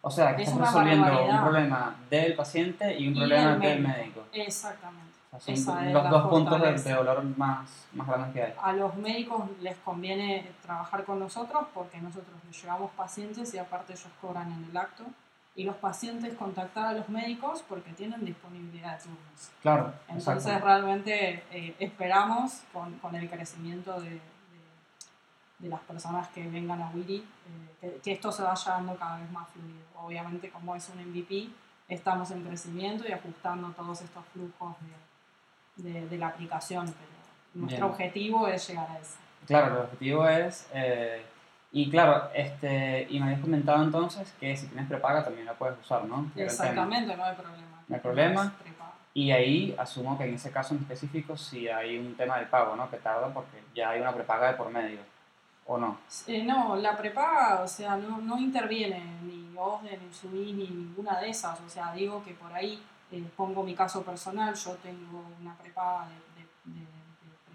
O 0.00 0.10
sea, 0.10 0.36
que 0.36 0.42
Es 0.42 0.48
estás 0.50 0.68
resolviendo 0.68 1.24
un 1.28 1.40
problema 1.40 1.96
del 2.08 2.34
paciente 2.34 2.96
y 2.96 3.08
un 3.08 3.14
Y 3.14 3.18
problema 3.18 3.50
del 3.52 3.60
del 3.60 3.80
médico. 3.82 4.22
Exactamente. 4.32 5.06
O 5.32 5.40
sea, 5.40 5.56
son 5.56 5.84
es 5.86 5.92
los 5.92 6.08
dos 6.10 6.28
puntos 6.28 6.62
de, 6.62 6.72
de 6.72 6.92
dolor 6.94 7.24
más, 7.36 7.68
más 7.92 8.06
grandes 8.06 8.32
que 8.32 8.42
hay. 8.44 8.54
A 8.62 8.72
los 8.72 8.94
médicos 8.96 9.42
les 9.60 9.76
conviene 9.78 10.48
trabajar 10.62 11.04
con 11.04 11.18
nosotros 11.18 11.64
porque 11.74 11.98
nosotros 12.00 12.36
les 12.46 12.62
llevamos 12.62 12.92
pacientes 12.92 13.52
y 13.52 13.58
aparte 13.58 13.92
ellos 13.94 14.06
cobran 14.20 14.52
en 14.52 14.64
el 14.70 14.76
acto. 14.76 15.02
Y 15.56 15.64
los 15.64 15.76
pacientes 15.76 16.34
contactar 16.34 16.86
a 16.88 16.92
los 16.92 17.08
médicos 17.08 17.64
porque 17.66 17.90
tienen 17.92 18.24
disponibilidad 18.24 18.98
de 18.98 19.04
turnos. 19.04 19.50
Claro, 19.62 19.94
Entonces 20.08 20.44
exacto. 20.46 20.66
realmente 20.66 21.44
eh, 21.50 21.74
esperamos 21.78 22.62
con, 22.74 22.92
con 22.98 23.14
el 23.16 23.28
crecimiento 23.30 23.98
de, 24.00 24.10
de- 24.10 24.20
de 25.58 25.68
las 25.70 25.80
personas 25.80 26.28
que 26.28 26.46
vengan 26.48 26.82
a 26.82 26.90
Wiri, 26.90 27.16
eh, 27.16 27.76
que, 27.80 28.00
que 28.02 28.12
esto 28.12 28.30
se 28.30 28.42
vaya 28.42 28.72
dando 28.72 28.94
cada 28.96 29.16
vez 29.18 29.30
más 29.32 29.48
fluido. 29.48 29.82
Obviamente 29.96 30.50
como 30.50 30.76
es 30.76 30.86
un 30.90 31.00
MVP, 31.10 31.48
estamos 31.88 32.30
en 32.32 32.44
crecimiento 32.44 33.08
y 33.08 33.12
ajustando 33.12 33.68
todos 33.70 34.02
estos 34.02 34.24
flujos 34.34 34.76
de, 35.76 35.90
de- 35.90 36.06
de 36.06 36.18
la 36.18 36.28
aplicación, 36.28 36.84
pero 36.84 37.10
nuestro 37.54 37.86
Bien. 37.86 37.92
objetivo 37.92 38.46
es 38.48 38.68
llegar 38.68 38.90
a 38.90 38.98
eso. 38.98 39.16
Claro, 39.46 39.72
el 39.76 39.80
objetivo 39.84 40.28
es... 40.28 40.68
eh, 40.74 41.24
y 41.78 41.90
claro, 41.90 42.30
este, 42.34 43.06
y 43.10 43.18
me 43.20 43.26
habías 43.26 43.40
comentado 43.40 43.82
entonces 43.82 44.34
que 44.40 44.56
si 44.56 44.66
tienes 44.68 44.88
prepaga 44.88 45.22
también 45.24 45.44
la 45.46 45.54
puedes 45.54 45.78
usar, 45.80 46.04
¿no? 46.04 46.30
Exactamente, 46.36 47.16
no 47.16 47.24
hay 47.24 47.34
problema. 47.34 47.82
No 47.88 47.94
hay 47.96 48.00
problema. 48.00 48.52
Y 49.12 49.30
ahí 49.30 49.74
asumo 49.78 50.16
que 50.18 50.24
en 50.24 50.34
ese 50.34 50.50
caso 50.50 50.74
en 50.74 50.80
específico 50.80 51.36
sí 51.36 51.68
hay 51.68 51.98
un 51.98 52.14
tema 52.16 52.38
del 52.38 52.48
pago, 52.48 52.76
¿no? 52.76 52.90
Que 52.90 52.96
tarda 52.98 53.28
porque 53.32 53.62
ya 53.74 53.90
hay 53.90 54.00
una 54.00 54.12
prepaga 54.14 54.48
de 54.48 54.54
por 54.54 54.70
medio, 54.70 55.00
¿o 55.66 55.78
no? 55.78 55.98
Eh, 56.26 56.42
no, 56.44 56.76
la 56.76 56.96
prepaga, 56.96 57.60
o 57.62 57.68
sea, 57.68 57.96
no, 57.96 58.18
no 58.18 58.38
interviene 58.38 59.02
ni 59.22 59.54
OSDE, 59.56 59.98
ni 59.98 60.12
Subí, 60.14 60.52
ni 60.52 60.68
ninguna 60.68 61.18
de 61.20 61.30
esas. 61.30 61.58
O 61.60 61.68
sea, 61.68 61.92
digo 61.94 62.22
que 62.24 62.32
por 62.34 62.52
ahí 62.52 62.82
eh, 63.12 63.24
pongo 63.36 63.62
mi 63.62 63.74
caso 63.74 64.02
personal, 64.02 64.54
yo 64.54 64.72
tengo 64.82 65.24
una 65.40 65.54
prepaga 65.56 66.08
de, 66.08 66.14
de- 66.74 66.80
de- 66.80 66.86
de 66.86 66.95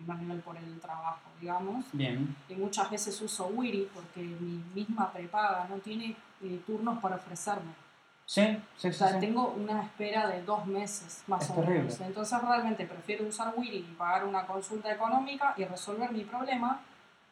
primer 0.01 0.17
nivel 0.21 0.39
por 0.39 0.57
el 0.57 0.79
trabajo, 0.79 1.29
digamos, 1.39 1.85
Bien, 1.93 2.35
y 2.49 2.55
muchas 2.55 2.89
veces 2.89 3.19
uso 3.21 3.47
Wiri 3.47 3.89
porque 3.93 4.21
mi 4.21 4.63
misma 4.73 5.11
prepaga 5.11 5.67
no 5.69 5.77
tiene 5.77 6.15
eh, 6.43 6.59
turnos 6.65 6.99
para 6.99 7.15
ofrecerme. 7.17 7.71
sí, 8.25 8.57
sí, 8.77 8.87
O 8.89 8.93
sea, 8.93 9.09
sí. 9.13 9.19
tengo 9.19 9.49
una 9.49 9.81
espera 9.83 10.27
de 10.27 10.41
dos 10.43 10.65
meses 10.65 11.23
más 11.27 11.43
Es 11.43 11.49
o 11.51 11.53
terrible. 11.55 11.79
menos. 11.83 12.01
Entonces 12.01 12.41
realmente 12.41 12.85
prefiero 12.85 13.25
usar 13.27 13.53
Wiri 13.55 13.77
y 13.77 13.95
pagar 13.97 14.25
una 14.25 14.45
consulta 14.45 14.91
económica 14.91 15.53
y 15.57 15.65
resolver 15.65 16.11
mi 16.11 16.23
problema 16.23 16.79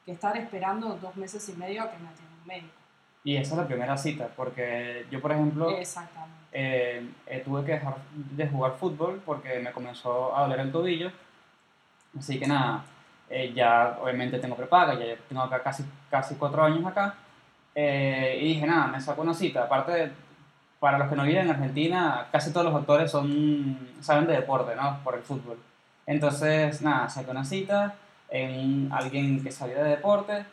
que 0.05 0.11
estar 0.13 0.35
esperando 0.38 0.95
dos 1.01 1.15
meses 1.15 1.47
y 1.49 1.53
medio 1.53 1.83
a 1.83 1.91
que 1.91 1.97
me 1.99 2.09
atienda 2.09 2.33
un 2.41 2.47
médico. 2.47 2.73
Y 3.23 3.35
esa 3.35 3.51
es 3.53 3.57
la 3.59 3.67
primera 3.67 3.97
cita, 3.97 4.29
porque 4.35 5.05
yo, 5.11 5.21
por 5.21 5.31
ejemplo, 5.33 5.69
Exactamente. 5.71 6.38
eh, 6.53 7.05
eh, 7.27 7.41
tuve 7.43 7.65
que 7.65 7.73
dejar 7.73 7.97
de 8.13 8.47
jugar 8.47 8.77
fútbol 8.79 9.21
porque 9.25 9.59
me 9.59 9.71
comenzó 9.73 10.35
a 10.35 10.43
doler 10.43 10.61
el 10.61 10.71
tobillo. 10.71 11.11
Así 12.17 12.39
que 12.39 12.47
nada, 12.47 12.83
eh, 13.29 13.51
ya 13.53 13.97
obviamente 14.01 14.39
tengo 14.39 14.55
prepaga, 14.55 14.93
ya 14.95 15.15
tengo 15.27 15.41
acá 15.43 15.61
casi, 15.61 15.83
casi 16.09 16.35
cuatro 16.35 16.63
años 16.63 16.85
acá. 16.85 17.15
Eh, 17.75 18.39
y 18.41 18.47
dije, 18.55 18.65
nada, 18.65 18.87
me 18.87 18.99
saco 18.99 19.21
una 19.21 19.33
cita. 19.33 19.63
Aparte, 19.63 19.91
de- 19.91 20.11
para 20.79 20.97
los 20.97 21.09
que 21.09 21.15
no 21.15 21.23
viven 21.23 21.43
en 21.45 21.51
Argentina, 21.51 22.27
casi 22.31 22.51
todos 22.51 22.65
los 22.65 22.73
doctores 22.73 23.11
son, 23.11 23.77
saben 24.01 24.27
de 24.27 24.33
deporte, 24.33 24.75
¿no? 24.75 24.99
Por 25.03 25.15
el 25.15 25.21
fútbol. 25.23 25.57
Entonces, 26.05 26.81
nada, 26.81 27.09
saqué 27.09 27.31
una 27.31 27.43
cita 27.45 27.95
en 28.29 28.89
alguien 28.91 29.43
que 29.43 29.51
sabía 29.51 29.83
de 29.83 29.89
deporte. 29.91 30.45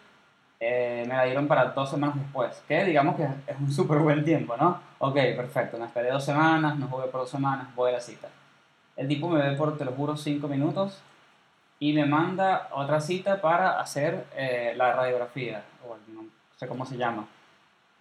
eh, 0.61 1.05
me 1.07 1.15
la 1.15 1.25
dieron 1.25 1.47
para 1.49 1.67
dos 1.67 1.91
semanas 1.91 2.17
después, 2.17 2.63
que 2.67 2.85
digamos 2.85 3.17
que 3.17 3.25
es 3.25 3.59
un 3.61 3.71
súper 3.71 3.99
buen 3.99 4.25
tiempo, 4.25 4.57
¿no? 4.57 4.81
Ok, 4.99 5.15
perfecto, 5.37 5.77
me 5.79 5.85
esperé 5.87 6.11
dos 6.11 6.25
semanas, 6.25 6.77
no 6.79 6.87
jugué 6.89 7.09
por 7.09 7.21
dos 7.23 7.31
semanas, 7.31 7.67
voy 7.77 7.91
a 7.91 7.95
la 7.95 8.01
cita. 8.01 8.29
El 8.97 9.09
tipo 9.09 9.29
me 9.29 9.43
ve 9.51 9.57
por, 9.57 9.77
te 9.77 9.85
lo 9.85 9.93
juro, 9.93 10.17
cinco 10.17 10.49
minutos 10.49 11.03
y 11.79 11.93
me 11.93 12.07
manda 12.07 12.69
otra 12.73 13.01
cita 13.01 13.41
para 13.41 13.81
hacer 13.81 14.27
eh, 14.35 14.75
la 14.77 14.93
radiografía, 14.93 15.63
o 15.87 15.97
no 16.13 16.25
sé 16.57 16.67
cómo 16.67 16.87
se 16.87 16.97
llama. 16.97 17.27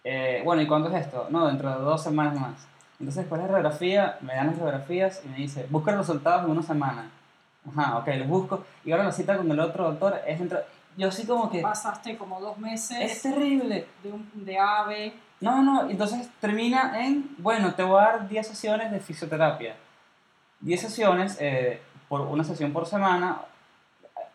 Eh, 0.04 0.40
bueno, 0.44 0.62
¿y 0.62 0.66
cuándo 0.66 0.88
es 0.88 1.04
esto? 1.06 1.26
No, 1.30 1.46
dentro 1.46 1.68
de 1.70 1.84
dos 1.84 2.02
semanas 2.02 2.38
más. 2.40 2.66
Entonces, 2.98 3.24
después 3.24 3.40
de 3.40 3.48
la 3.48 3.52
radiografía, 3.54 4.18
me 4.22 4.34
dan 4.34 4.46
las 4.46 4.56
radiografías 4.58 5.22
y 5.24 5.28
me 5.28 5.36
dice, 5.36 5.66
busca 5.68 5.90
los 5.90 6.06
resultados 6.06 6.44
en 6.44 6.50
una 6.50 6.62
semana. 6.62 7.10
Ajá, 7.68 7.98
ok, 7.98 8.08
los 8.18 8.28
busco. 8.28 8.64
Y 8.84 8.92
ahora 8.92 9.04
la 9.04 9.12
cita 9.12 9.36
con 9.36 9.50
el 9.50 9.60
otro 9.60 9.84
doctor 9.84 10.20
es 10.26 10.38
dentro... 10.38 10.60
Yo 10.96 11.08
así 11.08 11.26
como 11.26 11.50
que... 11.50 11.60
Pasaste 11.60 12.16
como 12.16 12.40
dos 12.40 12.56
Es 12.56 12.62
meses 12.62 13.22
terrible. 13.22 13.86
de, 14.02 14.12
un, 14.12 14.30
de 14.32 14.58
AVE. 14.58 15.12
No, 15.40 15.62
no, 15.62 15.90
entonces 15.90 16.30
termina 16.40 17.04
en, 17.04 17.34
bueno, 17.36 17.74
te 17.74 17.82
voy 17.82 18.00
a 18.00 18.04
dar 18.06 18.28
10 18.28 18.46
sesiones 18.46 18.90
de 18.90 19.00
fisioterapia. 19.00 19.76
10 20.60 20.80
sesiones, 20.80 21.36
eh, 21.40 21.82
por 22.08 22.22
una 22.22 22.44
sesión 22.44 22.72
por 22.72 22.86
semana. 22.86 23.42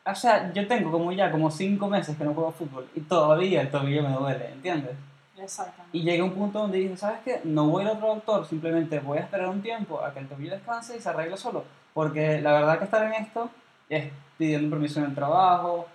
O 0.06 0.16
sea, 0.16 0.52
yo 0.54 0.68
tengo 0.68 0.92
como 0.92 1.12
ya 1.12 1.32
como 1.32 1.52
5 1.52 1.88
meses 1.88 2.18
que 2.18 2.24
no 2.24 2.34
juego 2.34 2.52
fútbol 2.52 2.88
y 2.96 3.02
todavía 3.02 3.62
el 3.62 3.70
tobillo 3.70 4.02
me 4.04 4.14
duele, 4.16 4.52
¿entiendes? 4.52 4.96
Exactamente. 5.38 5.98
Y 5.98 6.02
llegué 6.04 6.22
a 6.22 6.24
un 6.24 6.34
punto 6.34 6.60
donde 6.60 6.80
dije, 6.80 6.98
¿sabes 6.98 7.20
qué? 7.24 7.42
No 7.44 7.68
voy 7.68 7.84
al 7.84 7.92
otro 7.92 8.08
doctor, 8.08 8.46
simplemente 8.48 9.00
voy 9.00 9.20
a 9.20 9.22
esperar 9.22 9.50
un 9.50 9.62
tiempo 9.62 10.04
a 10.04 10.12
que 10.14 10.20
el 10.20 10.28
tobillo 10.28 10.52
descanse 10.52 10.98
y 10.98 11.00
se 11.00 11.10
arregle 11.10 11.38
solo. 11.38 11.64
Porque 11.94 12.42
la 12.42 12.54
verdad 12.54 12.78
que 12.80 12.86
estar 12.86 13.04
en 13.06 13.14
esto 13.14 13.50
es 13.90 14.12
pidiendo 14.38 14.70
permiso 14.72 15.00
en 15.00 15.06
el 15.08 15.16
trabajo, 15.16 15.88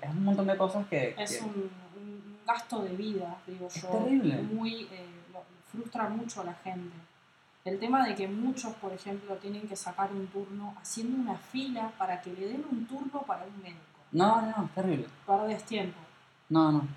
es 0.00 0.10
un 0.10 0.24
montón 0.24 0.46
de 0.46 0.56
cosas 0.56 0.86
que... 0.88 1.14
Es 1.18 1.38
que- 1.38 1.44
un, 1.44 1.70
un 1.96 2.38
gasto 2.46 2.80
de 2.82 2.90
vida, 2.96 3.36
digo 3.46 3.66
Es 3.66 3.82
yo. 3.82 3.88
terrible. 3.88 4.36
Muy, 4.42 4.82
eh, 4.92 5.06
frustra 5.70 6.08
mucho 6.08 6.40
a 6.40 6.44
la 6.44 6.54
gente. 6.54 6.94
El 7.64 7.78
tema 7.78 8.06
de 8.06 8.14
que 8.14 8.26
muchos, 8.26 8.72
por 8.74 8.92
ejemplo, 8.92 9.36
tienen 9.36 9.68
que 9.68 9.76
sacar 9.76 10.10
un 10.12 10.26
turno 10.28 10.74
haciendo 10.80 11.18
una 11.18 11.36
fila 11.38 11.92
para 11.98 12.20
que 12.22 12.32
le 12.32 12.48
den 12.48 12.64
un 12.70 12.86
turno 12.86 13.22
para 13.22 13.44
un 13.44 13.62
médico. 13.62 13.80
No, 14.12 14.40
no, 14.40 14.64
es 14.64 14.70
terrible. 14.74 15.06
Perdes 15.26 15.64
tiempo. 15.64 15.98
No, 16.48 16.72
no. 16.72 16.88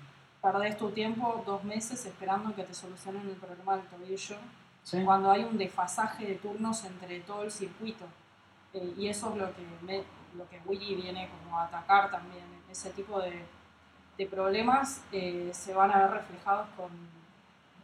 Perdés 0.42 0.76
tu 0.76 0.90
tiempo 0.90 1.42
dos 1.46 1.62
meses 1.64 2.04
esperando 2.06 2.54
que 2.54 2.64
te 2.64 2.74
solucionen 2.74 3.22
el 3.28 3.36
problema 3.36 3.76
del 3.76 3.86
tobillo, 3.86 4.36
Sí. 4.82 5.02
cuando 5.02 5.30
hay 5.30 5.44
un 5.44 5.56
desfasaje 5.56 6.26
de 6.26 6.34
turnos 6.34 6.84
entre 6.84 7.20
todo 7.20 7.42
el 7.44 7.50
circuito. 7.50 8.04
Eh, 8.74 8.94
y 8.98 9.08
eso 9.08 9.30
es 9.30 9.36
lo 9.36 9.46
que, 9.54 9.62
me, 9.82 10.02
lo 10.36 10.46
que 10.50 10.60
Willy 10.66 10.94
viene 10.96 11.28
como 11.28 11.58
a 11.58 11.64
atacar 11.64 12.10
también. 12.10 12.44
Ese 12.70 12.90
tipo 12.90 13.18
de, 13.20 13.44
de 14.18 14.26
problemas 14.26 15.02
eh, 15.12 15.50
se 15.54 15.72
van 15.72 15.90
a 15.90 15.98
ver 16.00 16.10
reflejados 16.10 16.66
con 16.76 16.90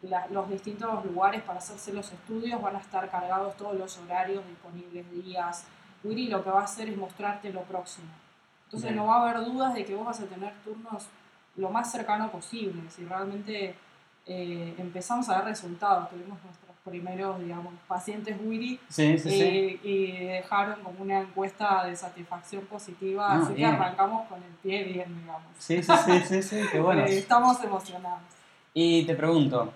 la- 0.03 0.27
los 0.29 0.49
distintos 0.49 1.05
lugares 1.05 1.43
para 1.43 1.59
hacerse 1.59 1.93
los 1.93 2.11
estudios, 2.13 2.61
van 2.63 2.77
a 2.77 2.79
estar 2.81 3.09
cargados 3.11 3.57
todos 3.57 3.75
los 3.77 3.99
horarios 3.99 4.43
disponibles, 4.47 5.11
días. 5.13 5.65
Willy 6.03 6.29
lo 6.29 6.43
que 6.43 6.51
va 6.51 6.61
a 6.61 6.65
hacer 6.65 6.89
es 6.89 6.97
mostrarte 6.97 7.53
lo 7.53 7.63
próximo. 7.63 8.09
Entonces 8.65 8.91
Bien. 8.91 8.97
no 9.03 9.07
va 9.09 9.17
a 9.17 9.23
haber 9.31 9.45
dudas 9.45 9.75
de 9.75 9.85
que 9.85 9.95
vos 9.95 10.07
vas 10.07 10.21
a 10.21 10.25
tener 10.27 10.53
turnos 10.65 11.07
lo 11.57 11.69
más 11.71 11.91
cercano 11.91 12.31
posible. 12.31 12.83
Si 12.89 13.05
realmente 13.05 13.75
eh, 14.27 14.75
empezamos 14.79 15.29
a 15.29 15.37
ver 15.39 15.47
resultados, 15.47 16.09
tuvimos 16.09 16.39
nuestros 16.45 16.71
primeros, 16.85 17.39
digamos, 17.41 17.75
pacientes 17.89 18.37
Willy 18.43 18.79
Sí, 18.89 19.19
sí, 19.19 19.29
sí. 19.31 19.43
eh, 19.43 19.81
y 19.83 20.25
dejaron 20.27 20.81
como 20.83 21.03
una 21.03 21.21
encuesta 21.21 21.85
de 21.85 21.97
satisfacción 21.97 22.65
positiva, 22.67 23.27
Ah, 23.33 23.41
así 23.43 23.55
bien. 23.55 23.71
que 23.71 23.77
arrancamos 23.77 24.27
con 24.29 24.43
el 24.43 24.53
pie 24.63 24.85
bien, 24.85 25.21
digamos. 25.21 25.43
Sí, 25.59 25.83
sí, 25.83 25.93
sí, 26.07 26.21
sí, 26.27 26.43
sí, 26.43 26.61
qué 26.73 26.81
bueno. 26.81 27.03
Eh, 27.07 27.19
estamos 27.19 27.63
emocionados. 27.65 28.21
Y 28.73 29.05
te 29.05 29.15
pregunto, 29.15 29.73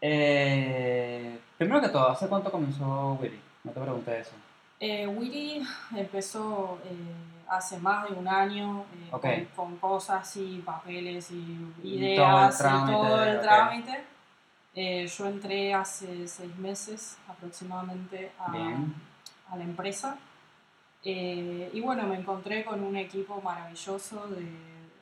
eh, 0.00 1.38
primero 1.56 1.80
que 1.80 1.88
todo, 1.88 2.08
¿hace 2.10 2.28
cuánto 2.28 2.50
comenzó 2.50 3.18
Willy? 3.20 3.40
No 3.64 3.72
te 3.72 3.80
pregunté 3.80 4.20
eso. 4.20 4.32
Eh, 4.80 5.06
Willy 5.06 5.66
empezó 5.96 6.78
eh, 6.84 6.94
hace 7.48 7.78
más 7.78 8.08
de 8.08 8.14
un 8.14 8.28
año 8.28 8.84
eh, 8.94 9.08
Ok. 9.10 9.22
con, 9.22 9.44
con 9.56 9.76
cosas 9.78 10.36
y 10.36 10.58
papeles 10.64 11.30
y 11.30 11.72
Y 11.82 11.94
ideas 11.96 12.58
todo 12.58 12.68
el 12.68 12.74
y 12.76 12.92
todo 12.92 13.24
el 13.24 13.40
trámite. 13.40 14.04
Eh, 14.74 15.06
yo 15.08 15.26
entré 15.26 15.74
hace 15.74 16.28
seis 16.28 16.54
meses 16.56 17.18
aproximadamente 17.28 18.30
a, 18.38 18.52
a 19.50 19.56
la 19.56 19.64
empresa. 19.64 20.16
Eh, 21.04 21.70
y 21.72 21.80
bueno, 21.80 22.04
me 22.06 22.16
encontré 22.16 22.64
con 22.64 22.82
un 22.84 22.96
equipo 22.96 23.40
maravilloso 23.42 24.28
de, 24.28 24.46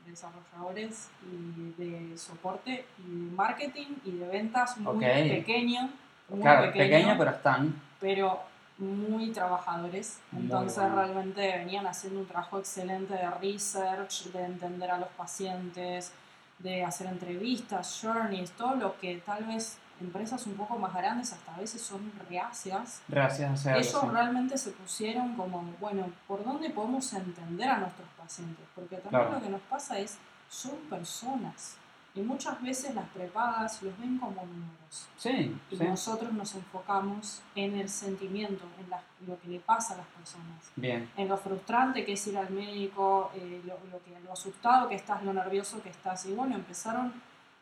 desarrolladores 0.06 1.08
y 1.30 1.82
de 1.82 2.16
soporte 2.18 2.84
y 2.98 3.24
de 3.26 3.30
marketing 3.32 3.96
y 4.04 4.12
de 4.12 4.26
ventas 4.28 4.76
muy 4.78 4.96
Ok. 4.96 5.00
pequeño, 5.02 5.90
muy 6.28 6.40
claro, 6.40 6.66
pequeño, 6.72 6.84
pequeño, 6.84 7.14
pero 7.18 7.30
están. 7.30 7.82
pero 8.00 8.40
muy 8.78 9.30
trabajadores. 9.30 10.20
Muy 10.32 10.42
Entonces 10.42 10.78
bueno. 10.82 10.96
realmente 10.96 11.40
venían 11.58 11.86
haciendo 11.86 12.20
un 12.20 12.26
trabajo 12.26 12.58
excelente 12.58 13.14
de 13.14 13.30
research, 13.30 14.24
de 14.32 14.44
entender 14.44 14.90
a 14.90 14.98
los 14.98 15.08
pacientes, 15.10 16.12
de 16.58 16.84
hacer 16.84 17.06
entrevistas, 17.06 18.00
journeys, 18.02 18.50
todo 18.52 18.74
lo 18.76 18.98
que 18.98 19.16
tal 19.24 19.44
vez 19.44 19.78
empresas 20.00 20.46
un 20.46 20.54
poco 20.54 20.78
más 20.78 20.92
grandes 20.94 21.32
hasta 21.32 21.54
a 21.54 21.58
veces 21.60 21.80
son 21.82 22.12
reacias. 22.28 23.02
Gracias 23.08 23.48
a 23.50 23.52
hacerlo. 23.54 23.78
Ellos 23.80 24.00
sí. 24.00 24.08
realmente 24.10 24.58
se 24.58 24.70
pusieron 24.70 25.34
como, 25.36 25.62
bueno, 25.80 26.08
¿por 26.28 26.44
dónde 26.44 26.70
podemos 26.70 27.12
entender 27.12 27.68
a 27.68 27.78
nuestros 27.78 28.08
pacientes? 28.18 28.64
Porque 28.74 28.96
también 28.96 29.22
Claro. 29.22 29.32
lo 29.36 29.42
que 29.42 29.48
nos 29.50 29.60
pasa 29.62 29.98
es, 29.98 30.18
son 30.48 30.76
personas. 30.90 31.76
Y 32.14 32.20
muchas 32.22 32.62
veces 32.62 32.94
las 32.94 33.04
prepagas 33.10 33.82
los 33.82 33.98
ven 33.98 34.16
como 34.18 34.40
números. 34.46 35.06
Sí, 35.18 35.54
Y 35.70 35.76
sí. 35.76 35.84
nosotros 35.84 36.32
nos 36.32 36.54
enfocamos 36.54 37.42
en 37.54 37.76
el 37.78 37.90
sentimiento, 37.90 38.64
en 38.82 38.88
la- 38.88 39.02
lo 39.26 39.38
que 39.38 39.48
le 39.48 39.60
pasa 39.60 39.92
a 39.92 39.96
las 39.98 40.06
personas. 40.06 40.62
Bien. 40.76 41.10
En 41.18 41.28
lo 41.28 41.36
frustrante 41.36 42.06
que 42.06 42.14
es 42.14 42.26
ir 42.26 42.38
al 42.38 42.48
médico, 42.48 43.30
eh, 43.34 43.60
lo, 43.66 43.74
lo 43.90 44.02
que, 44.02 44.18
lo 44.24 44.32
asustado 44.32 44.88
que 44.88 44.94
estás, 44.94 45.22
lo 45.24 45.34
nervioso 45.34 45.82
que 45.82 45.90
estás. 45.90 46.24
Y 46.24 46.32
bueno, 46.32 46.54
empezaron 46.54 47.12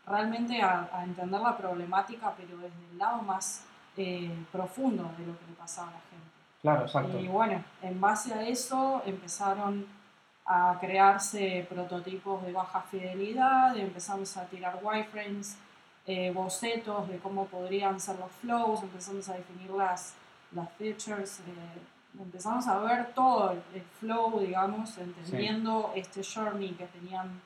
realmente 0.06 0.60
a, 0.60 0.88
a 0.92 1.04
entender 1.04 1.40
la 1.40 1.56
problemática, 1.56 2.34
pero 2.36 2.58
desde 2.58 2.90
el 2.92 2.98
lado 2.98 3.22
más 3.22 3.64
eh, 3.96 4.30
profundo 4.52 5.04
de 5.16 5.26
lo 5.26 5.38
que 5.38 5.46
le 5.46 5.54
pasaba 5.56 5.88
a 5.88 5.92
la 5.92 6.00
gente. 6.10 6.24
Claro, 6.62 6.82
exacto. 6.82 7.18
Y 7.18 7.28
bueno, 7.28 7.62
en 7.82 8.00
base 8.00 8.32
a 8.34 8.42
eso 8.42 9.02
empezaron 9.06 9.86
a 10.46 10.76
crearse 10.80 11.66
prototipos 11.68 12.42
de 12.42 12.52
baja 12.52 12.82
fidelidad, 12.82 13.76
empezamos 13.76 14.36
a 14.36 14.44
tirar 14.46 14.78
wireframes, 14.82 15.56
eh, 16.06 16.30
bocetos 16.32 17.08
de 17.08 17.18
cómo 17.18 17.46
podrían 17.46 17.98
ser 17.98 18.18
los 18.18 18.30
flows, 18.32 18.82
empezamos 18.82 19.28
a 19.28 19.34
definir 19.34 19.70
las, 19.70 20.14
las 20.52 20.70
features, 20.72 21.40
eh, 21.40 22.20
empezamos 22.20 22.66
a 22.66 22.78
ver 22.78 23.14
todo 23.14 23.52
el, 23.52 23.62
el 23.74 23.82
flow, 24.00 24.40
digamos, 24.40 24.98
entendiendo 24.98 25.92
este 25.94 26.22
journey 26.22 26.72
que 26.72 26.86
tenían 26.86 27.40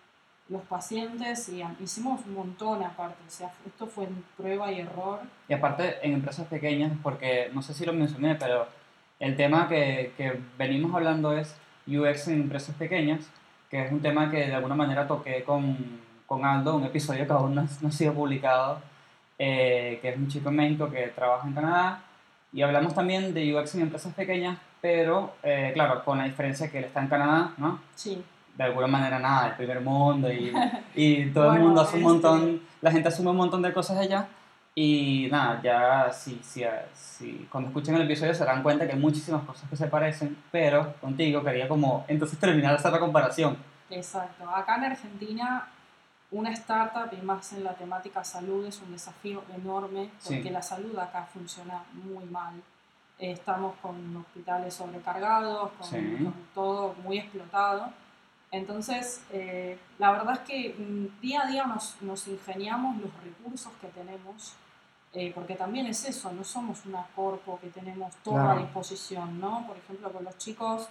los 0.49 0.63
pacientes 0.63 1.49
y 1.49 1.63
hicimos 1.83 2.21
un 2.27 2.35
montón 2.35 2.83
aparte, 2.83 3.19
o 3.27 3.31
sea, 3.31 3.51
esto 3.67 3.87
fue 3.87 4.05
en 4.05 4.25
prueba 4.37 4.73
y 4.73 4.81
error. 4.81 5.21
Y 5.49 5.53
aparte 5.53 5.97
en 6.03 6.15
empresas 6.15 6.47
pequeñas, 6.47 6.93
porque 7.03 7.51
no 7.53 7.61
sé 7.63 7.75
si 7.75 7.85
lo 7.85 7.93
mencioné, 7.93 8.35
pero 8.35 8.67
el 9.21 9.37
tema 9.37 9.69
que, 9.69 10.13
que 10.17 10.41
venimos 10.57 10.95
hablando 10.95 11.37
es 11.37 11.55
UX 11.87 12.29
en 12.29 12.43
empresas 12.43 12.75
pequeñas, 12.77 13.29
que 13.71 13.85
es 13.85 13.93
un 13.93 14.01
tema 14.01 14.31
que 14.31 14.47
de 14.47 14.55
alguna 14.55 14.75
manera 14.75 15.07
toqué 15.07 15.43
con, 15.45 15.77
con 16.27 16.45
Aldo, 16.45 16.77
un 16.77 16.85
episodio 16.85 17.27
que 17.27 17.33
aún 17.33 17.55
no, 17.55 17.67
no 17.81 17.89
ha 17.89 17.93
sido 17.93 18.15
publicado, 18.15 18.81
eh, 19.39 19.99
que 20.01 20.11
es 20.11 20.17
un 20.17 20.29
chico 20.29 20.49
en 20.49 20.57
México 20.57 20.91
que 20.91 21.09
trabaja 21.09 21.47
en 21.47 21.55
Canadá, 21.55 22.03
y 22.53 22.63
hablamos 22.63 22.95
también 22.95 23.35
de 23.35 23.55
UX 23.55 23.75
en 23.75 23.83
empresas 23.83 24.15
pequeñas, 24.15 24.59
pero 24.81 25.35
eh, 25.43 25.73
claro, 25.75 26.05
con 26.05 26.19
la 26.19 26.25
diferencia 26.25 26.71
que 26.71 26.79
él 26.79 26.85
está 26.85 27.01
en 27.01 27.09
Canadá, 27.09 27.53
¿no? 27.59 27.81
Sí, 27.95 28.25
de 28.59 28.65
alguna 28.65 28.89
manera 28.89 29.19
nada, 29.21 29.49
el 29.49 29.55
primer 29.55 29.81
mundo 29.81 30.31
y, 30.31 30.53
y 30.95 31.31
todo 31.31 31.45
el 31.45 31.51
Bueno, 31.51 31.65
mundo 31.67 31.81
hace 31.83 31.97
un 31.97 32.03
montón, 32.03 32.61
la 32.83 32.91
gente 32.91 33.09
asume 33.09 33.31
un 33.31 33.37
montón 33.37 33.63
de 33.63 33.73
cosas 33.73 33.97
allá 33.99 34.27
y 34.75 35.29
nada, 35.31 35.61
ya 35.63 36.13
si, 36.13 36.41
si, 36.43 36.65
si 36.93 37.49
cuando 37.51 37.69
escuchen 37.71 37.95
el 37.95 38.03
episodio 38.03 38.35
se 38.35 38.45
darán 38.45 38.63
cuenta 38.63 38.87
que 38.87 38.93
hay 38.95 38.99
muchísimas 38.99 39.43
cosas 39.45 39.69
que 39.71 39.77
se 39.77 39.87
parecen, 39.87 40.37
pero 40.51 40.95
contigo 41.01 41.43
quería 41.43 41.69
como 41.69 42.05
entonces 42.09 42.39
terminar 42.39 42.73
de 42.73 42.77
hacer 42.79 42.93
la 42.93 42.99
comparación. 43.01 43.57
Exacto. 43.91 44.45
Acá 44.55 44.77
en 44.77 44.85
Argentina, 44.85 45.67
una 46.31 46.51
startup 46.53 47.09
y 47.17 47.25
más 47.25 47.53
en 47.55 47.65
la 47.65 47.75
temática 47.75 48.23
salud 48.23 48.67
es 48.67 48.81
un 48.83 48.93
desafío 48.93 49.43
enorme 49.57 50.11
porque 50.25 50.43
Sí. 50.43 50.51
la 50.51 50.63
salud 50.63 50.99
acá 50.99 51.27
funciona 51.33 51.83
muy 51.93 52.25
mal. 52.27 52.55
Estamos 53.19 53.75
con 53.83 54.17
hospitales 54.17 54.75
sobrecargados, 54.75 55.71
con, 55.79 55.89
Sí. 55.89 56.17
con 56.23 56.35
todo 56.55 56.95
muy 57.05 57.19
explotado. 57.19 57.89
Entonces, 58.51 59.23
eh, 59.33 59.79
la 59.99 60.11
verdad 60.13 60.35
es 60.35 60.41
que 60.41 60.75
mm, 60.79 61.21
día 61.21 61.43
a 61.43 61.47
día 61.47 61.65
nos, 61.67 62.01
nos 62.01 62.27
ingeniamos 62.29 62.97
los 62.99 63.11
recursos 63.23 63.73
que 63.81 63.89
tenemos, 63.89 64.55
eh, 65.13 65.33
porque 65.35 65.55
también 65.55 65.87
es 65.87 66.05
eso, 66.07 66.33
no 66.33 66.45
somos 66.45 66.85
una 66.87 67.07
corpo 67.15 67.59
que 67.61 67.69
tenemos 67.69 68.15
todo 68.25 68.39
a 68.39 68.45
Claro. 68.45 68.61
disposición, 68.61 69.39
¿no? 69.41 69.67
Por 69.67 69.77
ejemplo, 69.77 70.11
con 70.13 70.25
los 70.25 70.37
chicos 70.39 70.89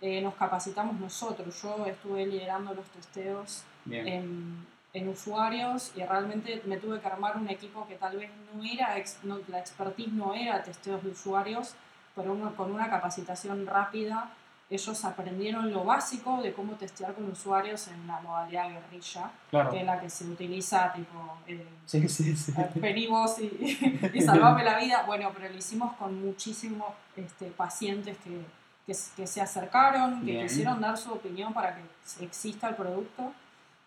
eh, 0.00 0.20
nos 0.22 0.34
capacitamos 0.34 0.98
nosotros. 1.00 1.60
Yo 1.62 1.84
estuve 1.86 2.26
liderando 2.26 2.74
los 2.74 2.86
testeos 2.86 3.64
en, 3.90 4.66
en 4.92 5.08
usuarios 5.08 5.92
y 5.96 6.02
realmente 6.04 6.62
me 6.66 6.76
tuve 6.78 7.00
que 7.00 7.06
armar 7.06 7.36
un 7.36 7.48
equipo 7.48 7.86
que 7.86 7.96
tal 7.96 8.16
vez 8.18 8.30
no 8.54 8.62
era, 8.64 8.94
no, 9.24 9.38
la 9.48 9.58
expertise 9.58 10.12
no 10.12 10.34
era 10.34 10.62
testeos 10.62 11.02
de 11.02 11.10
usuarios, 11.10 11.74
pero 12.14 12.32
uno, 12.32 12.54
con 12.56 12.72
una 12.72 12.88
capacitación 12.90 13.66
rápida 13.66 14.30
ellos 14.70 15.04
aprendieron 15.04 15.72
lo 15.72 15.84
básico 15.84 16.40
de 16.40 16.52
cómo 16.52 16.74
testear 16.74 17.12
con 17.14 17.28
usuarios 17.28 17.88
en 17.88 18.06
la 18.06 18.20
modalidad 18.20 18.70
guerrilla, 18.70 19.32
claro. 19.50 19.70
que 19.70 19.80
es 19.80 19.84
la 19.84 20.00
que 20.00 20.08
se 20.08 20.24
utiliza 20.24 20.92
tipo... 20.92 21.38
eh, 21.48 21.66
Sí, 21.84 22.08
sí, 22.08 22.36
sí. 22.36 22.52
vení 22.76 23.08
vos 23.08 23.40
y, 23.40 24.00
y 24.14 24.20
salvame 24.20 24.62
la 24.62 24.78
vida. 24.78 25.02
Bueno, 25.06 25.32
pero 25.34 25.50
lo 25.52 25.58
hicimos 25.58 25.94
con 25.96 26.24
muchísimos 26.24 26.86
este, 27.16 27.46
pacientes 27.46 28.16
que, 28.18 28.44
que, 28.86 29.26
se 29.26 29.40
acercaron, 29.40 30.20
que 30.20 30.32
Bien. 30.32 30.46
quisieron 30.46 30.80
dar 30.80 30.96
su 30.96 31.12
opinión 31.12 31.52
para 31.52 31.74
que 31.74 31.82
exista 32.24 32.68
el 32.68 32.76
producto 32.76 33.32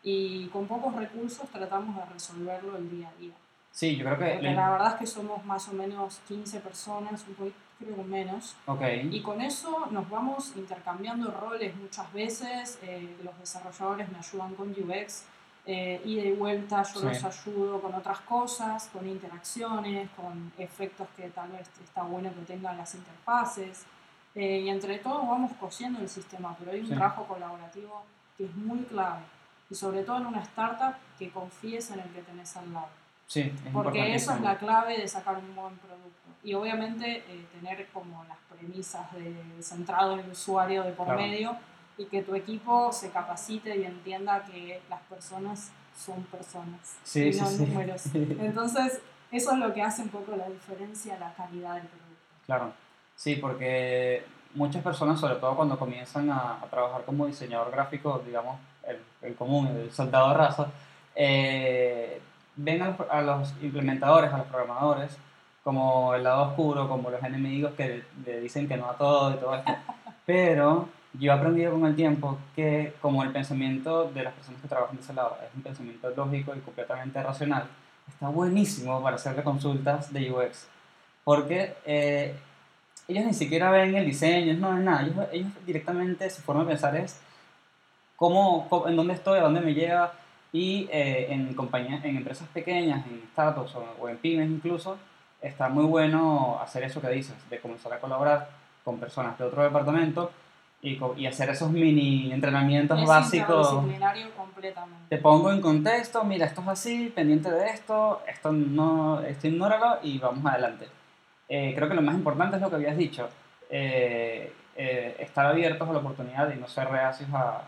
y 0.03 0.47
con 0.47 0.67
pocos 0.67 0.93
recursos 0.95 1.47
tratamos 1.49 1.95
de 1.95 2.05
resolverlo 2.11 2.75
el 2.75 2.89
día 2.89 3.07
a 3.07 3.19
día. 3.21 3.33
Sí, 3.71 3.95
yo 3.95 4.03
creo 4.05 4.19
que... 4.19 4.33
Porque 4.33 4.51
la 4.51 4.69
verdad 4.69 4.87
es 4.89 4.95
que 4.95 5.07
somos 5.07 5.43
más 5.45 5.67
o 5.69 5.73
menos 5.73 6.19
15 6.27 6.59
personas, 6.59 7.23
un 7.27 7.35
poquito, 7.35 7.55
creo 7.79 7.95
que 7.95 8.03
menos, 8.03 8.55
Ok, 8.65 8.81
y 9.11 9.21
con 9.21 9.41
eso 9.41 9.87
nos 9.91 10.09
vamos 10.09 10.53
intercambiando 10.55 11.31
roles 11.31 11.75
muchas 11.75 12.11
veces. 12.13 12.79
eh, 12.81 13.17
los 13.23 13.37
desarrolladores 13.39 14.09
me 14.11 14.17
ayudan 14.19 14.55
con 14.55 14.69
UX, 14.71 15.23
eh, 15.65 16.01
ida 16.05 16.23
y 16.23 16.31
vuelta, 16.33 16.83
yo 16.83 16.99
Sí. 16.99 17.05
los 17.05 17.23
ayudo 17.23 17.81
con 17.81 17.93
otras 17.95 18.19
cosas, 18.21 18.89
con 18.91 19.07
interacciones, 19.07 20.09
con 20.11 20.51
efectos 20.57 21.07
que 21.15 21.29
tal 21.29 21.49
vez 21.51 21.69
está 21.83 22.03
bueno 22.03 22.29
que 22.33 22.41
tengan 22.41 22.77
las 22.77 22.93
interfaces. 22.95 23.85
eh, 24.35 24.61
y 24.61 24.69
entre 24.69 24.97
todos 24.97 25.27
vamos 25.27 25.51
cosiendo 25.59 25.99
el 25.99 26.09
sistema, 26.09 26.55
pero 26.57 26.71
hay 26.71 26.79
un 26.79 26.87
Sí. 26.87 26.95
trabajo 26.95 27.23
colaborativo 27.25 28.03
que 28.35 28.45
es 28.45 28.55
muy 28.55 28.79
clave. 28.85 29.21
Y 29.69 29.75
sobre 29.75 30.01
todo 30.03 30.17
en 30.17 30.25
una 30.25 30.41
startup 30.41 30.95
que 31.19 31.29
confíes 31.29 31.91
en 31.91 31.99
el 31.99 32.09
que 32.09 32.23
tenés 32.23 32.57
al 32.57 32.73
lado. 32.73 32.87
Sí, 33.27 33.41
es 33.65 33.71
Porque 33.73 34.15
eso 34.15 34.33
es 34.33 34.41
la 34.41 34.57
clave 34.57 34.97
de 34.97 35.07
sacar 35.07 35.37
un 35.37 35.55
buen 35.55 35.75
producto. 35.77 36.09
Y 36.43 36.53
obviamente 36.55 37.17
eh, 37.27 37.45
tener 37.53 37.87
como 37.93 38.23
las 38.25 38.37
premisas 38.51 39.11
de 39.13 39.33
centrado 39.61 40.13
en 40.13 40.19
el 40.21 40.31
usuario 40.31 40.83
de 40.83 40.91
por 40.91 41.05
Claro. 41.05 41.21
medio 41.21 41.55
y 41.97 42.05
que 42.05 42.21
tu 42.23 42.35
equipo 42.35 42.91
se 42.91 43.11
capacite 43.11 43.75
y 43.77 43.83
entienda 43.85 44.43
que 44.43 44.81
las 44.89 45.01
personas 45.03 45.71
son 45.95 46.23
personas 46.23 46.97
Sí, 47.03 47.29
y 47.29 47.39
no 47.39 47.45
sí. 47.47 47.65
números. 47.65 48.03
Entonces, 48.13 48.99
eso 49.31 49.51
es 49.51 49.57
lo 49.57 49.73
que 49.73 49.81
hace 49.81 50.01
un 50.01 50.09
poco 50.09 50.35
la 50.35 50.49
diferencia, 50.49 51.17
la 51.19 51.33
calidad 51.33 51.75
del 51.75 51.83
producto. 51.87 52.23
Claro, 52.45 52.73
sí, 53.15 53.35
porque 53.37 54.25
muchas 54.53 54.83
personas, 54.83 55.19
sobre 55.19 55.35
todo 55.35 55.55
cuando 55.55 55.77
comienzan 55.79 56.29
a, 56.29 56.59
a 56.61 56.65
trabajar 56.69 57.03
como 57.05 57.25
diseñador 57.27 57.71
gráfico, 57.71 58.21
digamos, 58.25 58.59
el, 58.87 58.99
el 59.21 59.35
común, 59.35 59.67
el 59.67 59.91
soldado 59.91 60.33
raza, 60.33 60.67
eh, 61.15 62.21
ven 62.55 62.81
a 62.81 62.87
los, 62.89 63.09
a 63.09 63.21
los 63.21 63.53
implementadores, 63.61 64.31
a 64.33 64.37
los 64.37 64.47
programadores, 64.47 65.17
como 65.63 66.13
el 66.13 66.23
lado 66.23 66.43
oscuro, 66.49 66.87
como 66.87 67.09
los 67.09 67.23
enemigos 67.23 67.73
que 67.73 68.03
le 68.25 68.39
dicen 68.41 68.67
que 68.67 68.77
no 68.77 68.89
a 68.89 68.97
todo 68.97 69.31
y 69.31 69.37
todo 69.37 69.55
esto. 69.55 69.71
Pero 70.25 70.89
yo 71.13 71.31
he 71.31 71.35
aprendido 71.35 71.71
con 71.73 71.85
el 71.85 71.95
tiempo 71.95 72.37
que 72.55 72.93
como 73.01 73.23
el 73.23 73.31
pensamiento 73.31 74.09
de 74.11 74.23
las 74.23 74.33
personas 74.33 74.61
que 74.61 74.67
trabajan 74.67 74.95
de 74.95 75.01
ese 75.03 75.13
lado 75.13 75.37
es 75.47 75.55
un 75.55 75.61
pensamiento 75.61 76.09
lógico 76.15 76.53
y 76.55 76.59
completamente 76.59 77.21
racional, 77.21 77.65
está 78.07 78.27
buenísimo 78.29 79.01
para 79.01 79.15
hacerle 79.15 79.43
consultas 79.43 80.11
de 80.11 80.31
UX. 80.31 80.67
Porque 81.23 81.75
eh, 81.85 82.35
ellos 83.07 83.25
ni 83.25 83.33
siquiera 83.33 83.71
ven 83.71 83.95
el 83.95 84.05
diseño, 84.05 84.53
no 84.55 84.71
ven 84.71 84.85
nada. 84.85 85.03
Ellos, 85.03 85.25
ellos 85.31 85.51
directamente 85.65 86.29
su 86.29 86.41
forma 86.41 86.63
de 86.63 86.69
pensar 86.69 86.95
es 86.97 87.19
cómo, 88.15 88.67
cómo- 88.69 88.87
en 88.87 88.95
dónde 88.95 89.13
estoy, 89.13 89.39
a 89.39 89.43
dónde 89.43 89.61
me 89.61 89.73
lleva. 89.73 90.13
Y 90.53 90.87
eh, 90.91 91.27
en, 91.33 91.53
compañías, 91.55 92.05
en 92.05 92.15
empresas 92.15 92.47
pequeñas, 92.53 93.05
en 93.07 93.23
startups 93.33 93.75
o, 93.75 93.85
o 93.99 94.07
en 94.07 94.17
pymes 94.17 94.49
incluso, 94.49 94.97
está 95.41 95.67
muy 95.67 95.83
bueno 95.83 96.59
hacer 96.61 96.83
eso 96.83 97.01
que 97.01 97.09
dices, 97.09 97.35
de 97.49 97.59
comenzar 97.59 97.91
a 97.91 97.99
colaborar 97.99 98.49
con 98.85 98.99
personas 98.99 99.37
de 99.37 99.43
otro 99.43 99.63
departamento 99.63 100.31
y, 100.81 100.99
y 101.17 101.25
hacer 101.25 101.49
esos 101.49 101.71
mini 101.71 102.31
entrenamientos 102.31 103.01
es 103.01 103.07
básicos. 103.07 103.69
completamente. 104.35 104.97
Te 105.09 105.17
pongo 105.17 105.51
en 105.51 105.61
contexto, 105.61 106.23
mira, 106.23 106.45
esto 106.45 106.61
es 106.61 106.67
así, 106.67 107.11
pendiente 107.15 107.49
de 107.49 107.69
esto, 107.69 108.21
esto 108.27 108.51
no, 108.51 109.21
esto 109.21 109.47
ignóralo 109.47 109.99
y 110.03 110.19
vamos 110.19 110.45
adelante. 110.45 110.87
Eh, 111.47 111.73
creo 111.75 111.87
que 111.87 111.95
lo 111.95 112.01
más 112.01 112.15
importante 112.15 112.57
es 112.57 112.61
lo 112.61 112.69
que 112.69 112.75
habías 112.75 112.97
dicho, 112.97 113.29
eh, 113.69 114.53
eh, 114.75 115.15
estar 115.19 115.45
abiertos 115.45 115.87
a 115.87 115.93
la 115.93 115.99
oportunidad 115.99 116.53
y 116.53 116.59
no 116.59 116.67
ser 116.67 116.89
reacios 116.89 117.29
a, 117.33 117.63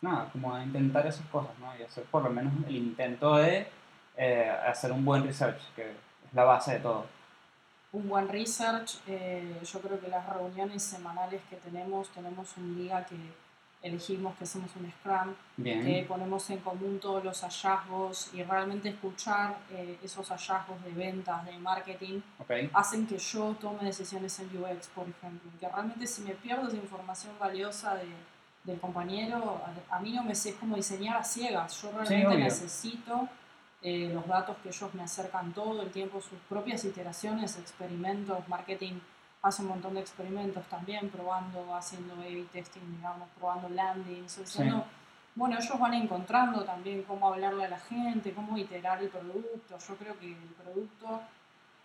nada, 0.00 0.28
como 0.32 0.54
a 0.54 0.62
intentar 0.62 1.06
esas 1.06 1.26
cosas, 1.26 1.52
¿no? 1.58 1.76
Y 1.78 1.82
hacer 1.82 2.04
por 2.04 2.22
lo 2.22 2.30
menos 2.30 2.52
el 2.66 2.76
intento 2.76 3.36
de 3.36 3.66
eh, 4.16 4.50
hacer 4.66 4.92
un 4.92 5.04
buen 5.04 5.24
research, 5.24 5.60
que 5.74 5.90
es 5.90 6.32
la 6.32 6.44
base 6.44 6.74
de 6.74 6.80
todo. 6.80 7.06
Un 7.92 8.08
buen 8.08 8.28
research, 8.28 8.98
eh, 9.06 9.58
yo 9.64 9.80
creo 9.80 10.00
que 10.00 10.08
las 10.08 10.28
reuniones 10.28 10.82
semanales 10.82 11.40
que 11.48 11.56
tenemos, 11.56 12.08
tenemos 12.10 12.56
un 12.56 12.76
día 12.76 13.04
que 13.06 13.16
elegimos 13.82 14.34
que 14.36 14.44
hacemos 14.44 14.70
un 14.76 14.90
Scrum, 14.90 15.34
Bien. 15.56 15.84
que 15.84 16.04
ponemos 16.08 16.48
en 16.50 16.58
común 16.58 16.98
todos 16.98 17.22
los 17.22 17.40
hallazgos 17.42 18.34
y 18.34 18.42
realmente 18.42 18.88
escuchar 18.88 19.56
eh, 19.70 19.98
esos 20.02 20.28
hallazgos 20.28 20.82
de 20.82 20.90
ventas, 20.90 21.44
de 21.46 21.56
marketing, 21.58 22.20
Ok. 22.38 22.50
hacen 22.72 23.06
que 23.06 23.16
yo 23.18 23.54
tome 23.60 23.84
decisiones 23.84 24.38
en 24.40 24.46
UX, 24.46 24.88
por 24.88 25.06
ejemplo. 25.08 25.50
Que 25.60 25.68
realmente 25.68 26.06
si 26.06 26.22
me 26.22 26.32
pierdo 26.32 26.66
esa 26.66 26.76
información 26.76 27.34
valiosa 27.38 27.94
de, 27.94 28.06
del 28.66 28.80
compañero, 28.80 29.62
a, 29.90 29.96
a 29.96 30.00
mí 30.00 30.12
no 30.12 30.22
me 30.24 30.34
sé 30.34 30.56
cómo 30.56 30.76
diseñar 30.76 31.16
a 31.16 31.24
ciegas. 31.24 31.80
Yo 31.80 31.92
realmente 31.92 32.36
necesito 32.36 33.28
eh, 33.80 34.10
los 34.12 34.26
datos 34.26 34.56
que 34.62 34.68
ellos 34.68 34.92
me 34.94 35.02
acercan 35.02 35.52
todo 35.52 35.82
el 35.82 35.90
tiempo, 35.90 36.20
sus 36.20 36.38
propias 36.48 36.84
iteraciones, 36.84 37.56
experimentos, 37.56 38.46
marketing. 38.48 38.94
Hace 39.42 39.62
un 39.62 39.68
montón 39.68 39.94
de 39.94 40.00
experimentos 40.00 40.64
también, 40.66 41.08
probando, 41.08 41.74
haciendo 41.74 42.14
A-B 42.14 42.46
testing, 42.52 42.96
digamos, 42.96 43.28
probando 43.38 43.68
landings, 43.68 44.38
haciendo 44.38 44.84
bueno, 45.36 45.58
ellos 45.58 45.78
van 45.78 45.92
encontrando 45.92 46.64
también 46.64 47.02
cómo 47.02 47.28
hablarle 47.28 47.66
a 47.66 47.68
la 47.68 47.78
gente, 47.78 48.32
cómo 48.32 48.56
iterar 48.56 49.02
el 49.02 49.10
producto. 49.10 49.76
Yo 49.78 49.94
creo 49.96 50.18
que 50.18 50.32
el 50.32 50.54
producto 50.62 51.20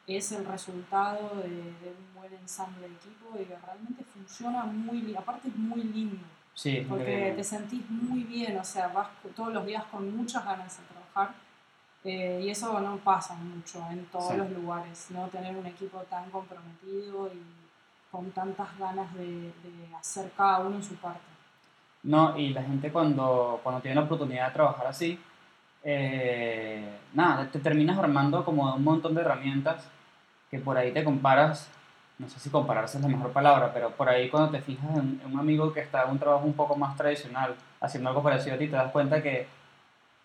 es 0.08 0.32
el 0.32 0.46
resultado 0.46 1.36
de, 1.36 1.50
de 1.50 1.89
un 1.89 2.15
buen 2.15 2.34
ensamble 2.34 2.88
de 2.88 2.96
equipo 2.96 3.38
y 3.38 3.44
que 3.44 3.58
realmente 3.58 4.06
funciona 4.06 4.63
muy. 4.63 5.13
Aparte 5.15 5.50
es 5.50 5.56
muy 5.58 5.84
lindo, 5.84 6.26
Sí, 6.53 6.85
porque 6.87 7.33
te 7.35 7.43
sentís 7.43 7.89
muy 7.89 8.23
bien, 8.23 8.57
o 8.57 8.63
sea, 8.63 8.89
vas 8.89 9.07
todos 9.35 9.53
los 9.53 9.65
días 9.65 9.83
con 9.85 10.15
muchas 10.15 10.43
ganas 10.45 10.77
de 10.77 10.83
trabajar. 10.85 11.35
eh, 12.03 12.41
y 12.43 12.49
eso 12.49 12.79
no 12.79 12.97
pasa 12.97 13.35
mucho 13.35 13.79
en 13.91 14.03
todos 14.05 14.31
Sí. 14.31 14.37
los 14.37 14.49
lugares, 14.51 15.07
no 15.11 15.27
tener 15.27 15.55
un 15.55 15.67
equipo 15.67 15.99
tan 16.09 16.29
comprometido 16.31 17.27
y 17.31 17.39
con 18.09 18.31
tantas 18.31 18.75
ganas 18.79 19.13
de, 19.13 19.23
de 19.63 19.95
hacer 19.99 20.31
cada 20.35 20.59
uno 20.61 20.81
su 20.81 20.95
parte. 20.95 21.21
No, 22.03 22.35
y 22.35 22.49
la 22.53 22.63
gente 22.63 22.91
cuando, 22.91 23.59
cuando 23.61 23.81
tiene 23.81 23.93
la 23.95 24.01
oportunidad 24.01 24.47
de 24.47 24.53
trabajar 24.53 24.87
así, 24.87 25.19
eh, 25.83 26.97
nada, 27.13 27.47
te 27.51 27.59
terminas 27.59 27.97
armando 27.99 28.43
como 28.45 28.73
un 28.75 28.83
montón 28.83 29.13
de 29.13 29.21
herramientas 29.21 29.87
que 30.49 30.57
por 30.59 30.77
ahí 30.77 30.91
te 30.91 31.03
comparas, 31.03 31.69
no 32.21 32.29
sé 32.29 32.39
si 32.39 32.49
compararse 32.49 32.97
es 32.97 33.03
la 33.03 33.10
mejor 33.10 33.31
palabra, 33.31 33.71
pero 33.73 33.89
por 33.91 34.07
ahí 34.07 34.29
cuando 34.29 34.51
te 34.51 34.62
fijas 34.62 34.89
en, 34.97 35.19
en 35.25 35.34
un 35.34 35.39
amigo 35.39 35.73
que 35.73 35.81
está 35.81 36.03
en 36.03 36.12
un 36.12 36.19
trabajo 36.19 36.45
un 36.45 36.53
poco 36.53 36.75
más 36.75 36.95
tradicional, 36.95 37.55
haciendo 37.81 38.10
algo 38.10 38.23
parecido 38.23 38.55
a 38.55 38.60
ti, 38.60 38.67
te 38.67 38.75
das 38.75 38.91
cuenta 38.91 39.21
que 39.21 39.47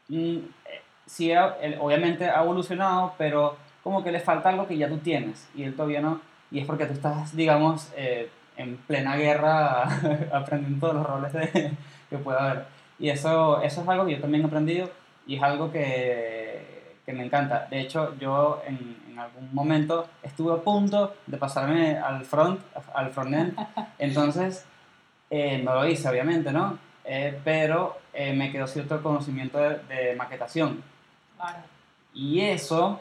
mm, 0.09 0.37
eh, 0.37 0.83
sí, 1.07 1.31
él 1.31 1.77
obviamente 1.81 2.29
ha 2.29 2.43
evolucionado, 2.43 3.15
pero 3.19 3.57
como 3.83 4.03
que 4.05 4.13
le 4.13 4.21
falta 4.21 4.49
algo 4.51 4.67
que 4.67 4.77
ya 4.77 4.89
tú 4.89 4.99
tienes 4.99 5.49
y 5.55 5.63
él 5.65 5.75
todavía 5.75 6.01
no, 6.01 6.21
y 6.51 6.61
es 6.61 6.67
porque 6.67 6.87
tú 6.87 6.93
estás, 6.93 7.35
digamos, 7.37 7.91
eh, 7.97 8.31
en 8.57 8.77
plena 8.79 9.17
guerra 9.17 9.83
aprendiendo 10.33 10.87
todos 10.89 10.95
los 11.01 11.07
roles 11.07 11.33
de- 11.33 11.73
que 12.11 12.19
pueda 12.19 12.51
haber. 12.51 12.65
Y 12.99 13.11
eso, 13.11 13.61
eso 13.63 13.83
es 13.83 13.89
algo 13.89 14.07
que 14.07 14.13
yo 14.13 14.21
también 14.21 14.43
he 14.45 14.47
aprendido 14.47 14.89
y 15.27 15.37
es 15.37 15.43
algo 15.43 15.71
que, 15.71 16.46
que 17.07 17.13
me 17.13 17.25
encanta. 17.25 17.69
De 17.71 17.81
hecho, 17.81 18.15
yo 18.19 18.61
en, 18.67 18.97
en 19.09 19.19
algún 19.19 19.49
momento 19.55 20.09
estuve 20.23 20.53
a 20.53 20.63
punto 20.63 21.15
de 21.27 21.39
pasarme 21.39 21.97
al 21.97 22.25
front, 22.25 22.61
al 22.93 23.11
frontend, 23.11 23.57
entonces 23.99 24.67
eh, 25.31 25.63
no 25.65 25.75
lo 25.75 25.87
hice, 25.87 26.09
obviamente, 26.09 26.53
¿no? 26.53 26.79
Eh, 27.05 27.41
pero 27.45 27.99
eh, 28.13 28.35
me 28.35 28.51
quedó 28.51 28.67
cierto 28.67 29.01
conocimiento 29.03 29.59
de, 29.59 29.79
de 29.89 30.17
maquetación. 30.17 30.83
Claro. 31.37 31.59
Y 32.13 32.41
eso 32.41 33.01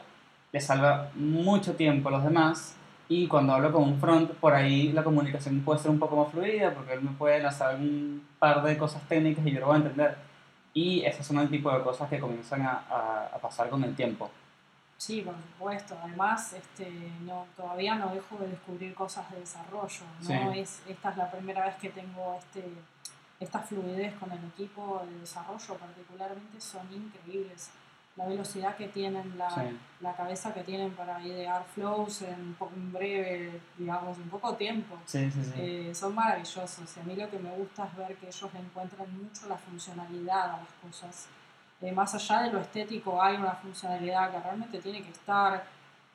le 0.52 0.60
salva 0.60 1.10
mucho 1.14 1.74
tiempo 1.74 2.08
a 2.08 2.12
los 2.12 2.24
demás. 2.24 2.76
Y 3.08 3.28
cuando 3.28 3.52
hablo 3.52 3.72
con 3.72 3.84
un 3.84 4.00
front, 4.00 4.32
por 4.32 4.52
ahí 4.52 4.92
la 4.92 5.04
comunicación 5.04 5.60
puede 5.60 5.80
ser 5.80 5.90
un 5.90 5.98
poco 5.98 6.16
más 6.16 6.32
fluida, 6.32 6.74
porque 6.74 6.92
él 6.92 7.02
me 7.02 7.12
puede 7.12 7.40
lanzar 7.40 7.76
un 7.76 8.26
par 8.38 8.62
de 8.62 8.76
cosas 8.76 9.02
técnicas 9.08 9.46
y 9.46 9.52
yo 9.52 9.60
lo 9.60 9.66
voy 9.66 9.74
a 9.74 9.78
entender. 9.78 10.25
Y 10.76 11.02
esas 11.06 11.26
son 11.26 11.38
el 11.38 11.48
tipo 11.48 11.72
de 11.72 11.82
cosas 11.82 12.06
que 12.10 12.20
comienzan 12.20 12.60
a, 12.60 12.72
a- 12.90 13.30
a 13.34 13.38
pasar 13.38 13.70
con 13.70 13.82
el 13.82 13.96
tiempo. 13.96 14.30
Sí, 14.98 15.22
por 15.22 15.34
supuesto. 15.34 15.96
Además, 16.04 16.52
este, 16.52 16.90
no, 17.22 17.46
todavía 17.56 17.94
no 17.94 18.14
dejo 18.14 18.36
de 18.36 18.48
descubrir 18.48 18.94
cosas 18.94 19.30
de 19.30 19.40
desarrollo. 19.40 20.04
¿no? 20.20 20.26
Sí. 20.52 20.58
Es, 20.60 20.82
esta 20.86 21.10
es 21.12 21.16
la 21.16 21.30
primera 21.30 21.64
vez 21.64 21.76
que 21.76 21.88
tengo 21.88 22.36
este, 22.38 22.62
esta 23.40 23.60
fluidez 23.60 24.14
con 24.20 24.30
el 24.32 24.44
equipo 24.52 25.02
de 25.10 25.18
desarrollo, 25.20 25.74
particularmente, 25.78 26.60
son 26.60 26.86
increíbles. 26.92 27.70
La 28.16 28.24
velocidad 28.26 28.76
que 28.76 28.88
tienen, 28.88 29.36
la, 29.36 29.50
Sí. 29.50 29.60
la 30.00 30.14
cabeza 30.16 30.54
que 30.54 30.62
tienen 30.62 30.90
para 30.92 31.20
idear 31.22 31.62
flows 31.74 32.22
en, 32.22 32.56
en 32.74 32.92
breve, 32.92 33.60
digamos, 33.76 34.16
en 34.16 34.30
poco 34.30 34.54
tiempo. 34.54 34.96
Sí, 35.04 35.30
sí. 35.30 35.52
Eh, 35.56 35.92
son 35.94 36.14
maravillosos 36.14 36.96
y 36.96 37.00
a 37.00 37.02
mí 37.02 37.14
lo 37.14 37.28
que 37.28 37.38
me 37.38 37.50
gusta 37.50 37.84
es 37.84 37.96
ver 37.96 38.16
que 38.16 38.26
ellos 38.28 38.50
encuentran 38.54 39.06
mucho 39.22 39.46
la 39.48 39.56
funcionalidad 39.56 40.44
a 40.54 40.56
las 40.58 40.68
cosas. 40.82 41.26
Eh, 41.82 41.92
más 41.92 42.14
allá 42.14 42.42
de 42.44 42.52
lo 42.52 42.60
estético 42.60 43.22
hay 43.22 43.36
una 43.36 43.52
funcionalidad 43.52 44.30
que 44.30 44.40
realmente 44.40 44.78
tiene 44.80 45.02
que 45.02 45.10
estar. 45.10 45.64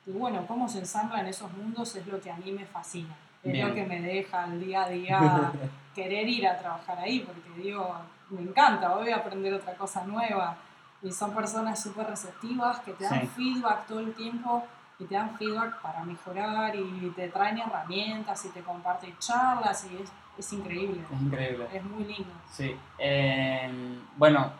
Y 0.04 0.10
bueno, 0.10 0.44
cómo 0.48 0.68
se 0.68 0.80
ensamblan 0.80 1.24
esos 1.28 1.52
mundos 1.52 1.94
es 1.94 2.04
lo 2.08 2.20
que 2.20 2.32
a 2.32 2.36
mí 2.36 2.50
me 2.50 2.66
fascina. 2.66 3.14
Es 3.44 3.52
Bien. 3.52 3.68
lo 3.68 3.74
que 3.74 3.84
me 3.84 4.00
deja 4.00 4.44
el 4.46 4.58
día 4.64 4.82
a 4.84 4.88
día 4.88 5.52
querer 5.94 6.28
ir 6.28 6.48
a 6.48 6.58
trabajar 6.58 6.98
ahí, 6.98 7.20
porque 7.20 7.62
digo, 7.62 7.94
me 8.30 8.40
encanta, 8.42 8.88
voy 8.96 9.10
a 9.10 9.16
aprender 9.18 9.54
otra 9.54 9.74
cosa 9.76 10.04
nueva. 10.04 10.56
Y 11.02 11.10
son 11.12 11.32
personas 11.34 11.82
súper 11.82 12.06
receptivas 12.06 12.78
que 12.80 12.92
te 12.92 13.04
dan 13.04 13.22
Sí. 13.22 13.26
feedback 13.28 13.86
todo 13.86 14.00
el 14.00 14.14
tiempo 14.14 14.64
y 14.98 15.04
te 15.04 15.14
dan 15.14 15.36
feedback 15.36 15.80
para 15.82 16.04
mejorar 16.04 16.76
y 16.76 17.12
te 17.16 17.28
traen 17.28 17.58
herramientas 17.58 18.44
y 18.44 18.50
te 18.50 18.60
comparten 18.60 19.16
charlas 19.18 19.86
y 19.90 19.96
es, 20.02 20.12
es 20.38 20.52
increíble, 20.52 21.00
Es 21.12 21.20
increíble. 21.20 21.66
es 21.72 21.84
muy 21.84 22.04
lindo. 22.04 22.30
Sí. 22.50 22.76
eh, 22.98 23.98
bueno, 24.16 24.52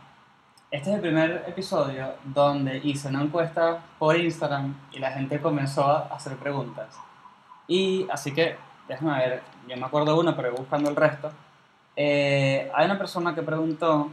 este 0.70 0.88
es 0.90 0.96
el 0.96 1.00
primer 1.02 1.44
episodio 1.46 2.14
donde 2.24 2.78
hice 2.78 3.08
una 3.08 3.22
encuesta 3.22 3.78
por 3.98 4.16
Instagram 4.16 4.74
y 4.90 4.98
la 4.98 5.12
gente 5.12 5.40
comenzó 5.40 5.84
a 5.86 6.08
hacer 6.14 6.36
preguntas. 6.38 6.98
Y 7.68 8.08
así 8.10 8.32
que, 8.34 8.56
déjame 8.88 9.16
ver, 9.18 9.42
yo 9.68 9.76
me 9.76 9.84
acuerdo 9.86 10.14
de 10.14 10.20
una, 10.20 10.34
pero 10.36 10.52
buscando 10.54 10.90
el 10.90 10.96
resto. 10.96 11.30
Eh, 11.94 12.70
hay 12.74 12.86
una 12.86 12.98
persona 12.98 13.34
que 13.34 13.42
preguntó 13.42 14.10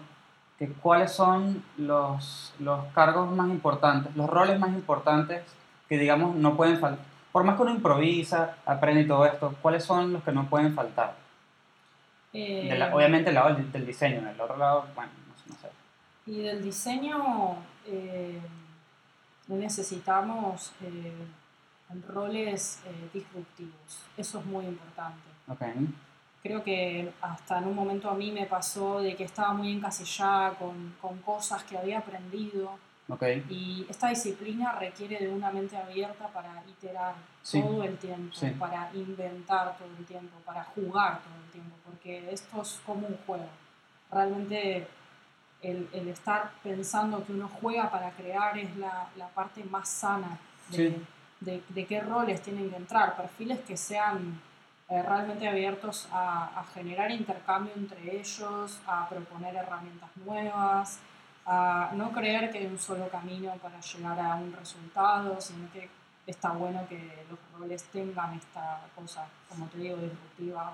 que 0.60 0.68
cuáles 0.68 1.12
son 1.14 1.64
los, 1.78 2.54
los 2.60 2.86
cargos 2.94 3.32
más 3.32 3.50
importantes, 3.50 4.14
los 4.16 4.30
roles 4.30 4.60
más 4.60 4.70
importantes 4.72 5.42
que, 5.88 5.98
digamos, 5.98 6.36
no 6.36 6.56
pueden 6.58 6.78
faltar. 6.80 7.06
Por 7.32 7.44
más 7.46 7.56
que 7.56 7.62
uno 7.64 7.72
improvisa, 7.72 8.58
aprende 8.66 9.02
y 9.02 9.08
todo 9.08 9.26
esto, 9.26 9.56
¿cuáles 9.62 9.84
son 9.86 10.12
los 10.14 10.24
que 10.24 10.32
no 10.34 10.48
pueden 10.50 10.74
faltar? 10.76 11.16
Eh, 12.34 12.68
De 12.70 12.78
la- 12.78 12.94
obviamente 12.94 13.30
el 13.30 13.36
lado 13.36 13.56
del, 13.56 13.72
del 13.72 13.86
diseño, 13.86 14.28
el 14.30 14.40
otro 14.40 14.58
lado, 14.58 14.86
bueno, 14.94 15.12
no 15.48 15.56
sé. 15.56 15.70
Y 16.26 16.42
del 16.42 16.62
diseño 16.62 17.56
eh, 17.88 18.40
necesitamos 19.48 20.72
eh, 20.82 21.14
roles 22.08 22.82
eh, 22.86 23.10
disruptivos, 23.14 24.04
eso 24.18 24.40
es 24.40 24.46
muy 24.46 24.66
importante. 24.66 25.22
Ok, 25.48 25.62
Creo 26.42 26.64
que 26.64 27.12
hasta 27.22 27.58
en 27.58 27.66
un 27.66 27.76
momento 27.76 28.10
a 28.10 28.14
mí 28.16 28.32
me 28.32 28.46
pasó 28.46 29.02
de 29.02 29.16
que 29.16 29.26
estaba 29.26 29.54
muy 29.54 29.72
encasillada 29.74 30.54
con, 30.54 30.96
con 31.02 31.18
cosas 31.20 31.64
que 31.64 31.78
había 31.78 32.00
aprendido 32.00 32.72
ok, 33.10 33.24
y 33.50 33.86
esta 33.90 34.08
disciplina 34.10 34.72
requiere 34.74 35.18
de 35.20 35.30
una 35.30 35.52
mente 35.52 35.76
abierta 35.76 36.28
para 36.30 36.64
iterar 36.68 37.16
Sí. 37.42 37.62
todo 37.62 37.84
el 37.84 37.98
tiempo, 37.98 38.34
Sí. 38.36 38.52
para 38.60 38.90
inventar 38.94 39.76
todo 39.78 39.88
el 39.98 40.06
tiempo, 40.06 40.38
para 40.46 40.64
jugar 40.64 41.20
todo 41.24 41.36
el 41.44 41.52
tiempo, 41.52 41.76
porque 41.86 42.32
esto 42.32 42.62
es 42.62 42.80
como 42.86 43.08
un 43.08 43.18
juego. 43.26 43.48
Realmente 44.12 44.88
el, 45.62 45.90
el 45.92 46.08
estar 46.08 46.52
pensando 46.64 47.26
que 47.26 47.34
uno 47.34 47.50
juega 47.62 47.90
para 47.92 48.12
crear 48.12 48.58
es 48.58 48.76
la, 48.78 49.08
la 49.18 49.28
parte 49.28 49.64
más 49.66 49.90
sana 49.90 50.40
de, 50.70 50.78
Sí. 50.78 51.06
de, 51.42 51.64
de 51.68 51.86
qué 51.86 52.00
roles 52.02 52.42
tienen 52.42 52.70
que 52.70 52.78
entrar, 52.78 53.18
perfiles 53.18 53.60
que 53.62 53.76
sean 53.76 54.40
eh, 54.90 55.02
realmente 55.04 55.48
abiertos 55.48 56.08
a, 56.12 56.60
a 56.60 56.64
generar 56.74 57.12
intercambio 57.12 57.72
entre 57.76 58.20
ellos, 58.20 58.80
a 58.88 59.08
proponer 59.08 59.56
herramientas 59.56 60.10
nuevas, 60.26 61.00
a 61.46 61.92
no 61.94 62.12
creer 62.12 62.52
que 62.52 62.60
hay 62.60 62.66
un 62.66 62.80
solo 62.80 63.08
camino 63.10 63.52
para 63.62 63.80
llegar 63.80 64.20
a 64.20 64.36
un 64.36 64.52
resultado, 64.54 65.40
sino 65.40 65.72
que 65.72 65.90
está 66.28 66.52
bueno 66.52 66.86
que 66.88 67.26
los 67.30 67.40
roles 67.60 67.84
tengan 67.86 68.34
esta 68.34 68.82
cosa, 68.96 69.26
como 69.48 69.66
te 69.68 69.80
digo, 69.80 69.98
disruptiva 69.98 70.72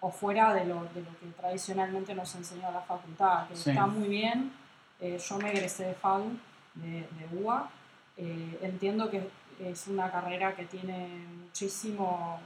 o, 0.00 0.06
o 0.06 0.10
fuera 0.10 0.52
de 0.54 0.64
lo, 0.64 0.84
de 0.94 1.00
lo 1.02 1.10
que 1.18 1.26
tradicionalmente 1.36 2.14
nos 2.14 2.32
enseñó 2.36 2.70
la 2.70 2.80
facultad, 2.82 3.48
que 3.48 3.56
Sí. 3.56 3.70
está 3.70 3.86
muy 3.86 4.08
bien. 4.08 4.52
Eh, 5.00 5.18
yo 5.18 5.38
me 5.38 5.50
egresé 5.52 5.86
de 5.86 5.94
FADU, 5.94 6.38
de, 6.74 7.00
de 7.00 7.28
UBA. 7.42 7.68
Eh, 8.16 8.58
entiendo 8.62 9.10
que 9.10 9.28
es 9.58 9.88
una 9.88 10.10
carrera 10.10 10.54
que 10.54 10.64
tiene 10.66 11.08
muchísimo 11.42 12.38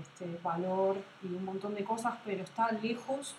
este, 0.00 0.38
valor 0.42 0.96
y 1.22 1.26
un 1.34 1.44
montón 1.44 1.74
de 1.74 1.84
cosas, 1.84 2.14
pero 2.24 2.44
está 2.44 2.70
lejos 2.72 3.34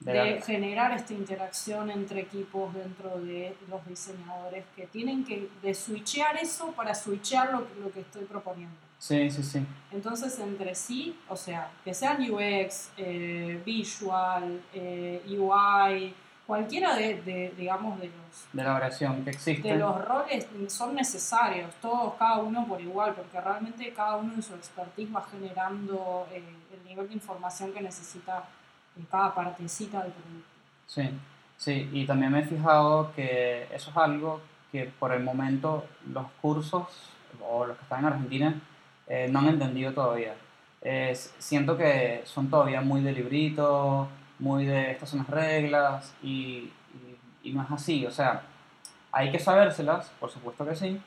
De 0.00 0.40
generar 0.40 0.92
esta 0.92 1.12
interacción 1.12 1.90
entre 1.90 2.20
equipos 2.20 2.72
dentro 2.72 3.20
de 3.20 3.54
los 3.68 3.86
diseñadores 3.86 4.64
que 4.74 4.86
tienen 4.86 5.24
que 5.24 5.50
de 5.62 5.74
switchear 5.74 6.38
eso 6.38 6.72
para 6.72 6.94
switchear 6.94 7.52
lo, 7.52 7.66
lo 7.82 7.90
que 7.92 8.00
estoy 8.00 8.24
proponiendo. 8.24 8.76
Sí, 9.00 9.30
sí, 9.30 9.42
sí. 9.42 9.60
Entonces, 9.92 10.38
entre 10.40 10.74
sí, 10.74 11.16
o 11.28 11.34
sea, 11.34 11.70
que 11.82 11.94
sean 11.94 12.20
UX, 12.20 12.90
eh, 12.98 13.60
Visual, 13.64 14.60
eh, 14.74 15.22
UI, 15.26 16.14
cualquiera 16.50 16.96
de, 16.96 17.22
de, 17.22 17.54
digamos, 17.56 18.00
de 18.00 18.06
los, 18.06 18.52
De 18.52 18.64
la 18.64 18.72
variación 18.72 19.22
que 19.22 19.30
existe. 19.30 19.68
de 19.68 19.78
los 19.78 20.04
roles 20.04 20.48
son 20.66 20.96
necesarios, 20.96 21.72
todos, 21.80 22.14
cada 22.14 22.38
uno 22.38 22.66
por 22.66 22.80
igual, 22.80 23.14
porque 23.14 23.40
realmente 23.40 23.92
cada 23.92 24.16
uno 24.16 24.34
en 24.34 24.42
su 24.42 24.56
expertise 24.56 25.14
va 25.14 25.22
generando 25.30 26.26
eh, 26.32 26.42
el 26.74 26.84
nivel 26.84 27.06
de 27.06 27.14
información 27.14 27.72
que 27.72 27.80
necesita 27.80 28.42
en 28.98 29.04
cada 29.04 29.32
partecita 29.32 30.02
del 30.02 30.10
producto. 30.10 30.48
Sí, 30.88 31.08
sí, 31.56 31.88
y 31.92 32.04
también 32.04 32.32
me 32.32 32.40
he 32.40 32.44
fijado 32.44 33.12
que 33.14 33.68
eso 33.72 33.90
es 33.90 33.96
algo 33.96 34.40
que 34.72 34.90
por 34.98 35.12
el 35.12 35.22
momento 35.22 35.86
los 36.12 36.26
cursos 36.42 36.88
o 37.48 37.64
los 37.64 37.76
que 37.76 37.84
están 37.84 38.00
en 38.00 38.06
Argentina 38.06 38.60
eh, 39.06 39.28
no 39.30 39.38
han 39.38 39.50
entendido 39.50 39.92
todavía. 39.92 40.34
Eh, 40.82 41.14
siento 41.38 41.76
que 41.76 42.22
son 42.24 42.50
todavía 42.50 42.80
muy 42.80 43.02
de 43.02 43.12
librito, 43.12 44.08
muy 44.40 44.64
de 44.66 44.90
estas 44.90 45.08
son 45.10 45.20
las 45.20 45.28
reglas 45.28 46.12
y, 46.22 46.70
y- 47.42 47.50
y 47.50 47.52
no 47.52 47.62
es 47.62 47.70
así. 47.70 48.04
O 48.06 48.10
sea, 48.10 48.42
hay 49.12 49.30
que 49.30 49.38
sabérselas, 49.38 50.10
por 50.18 50.30
supuesto 50.30 50.64
que 50.66 50.74
sí, 50.74 51.00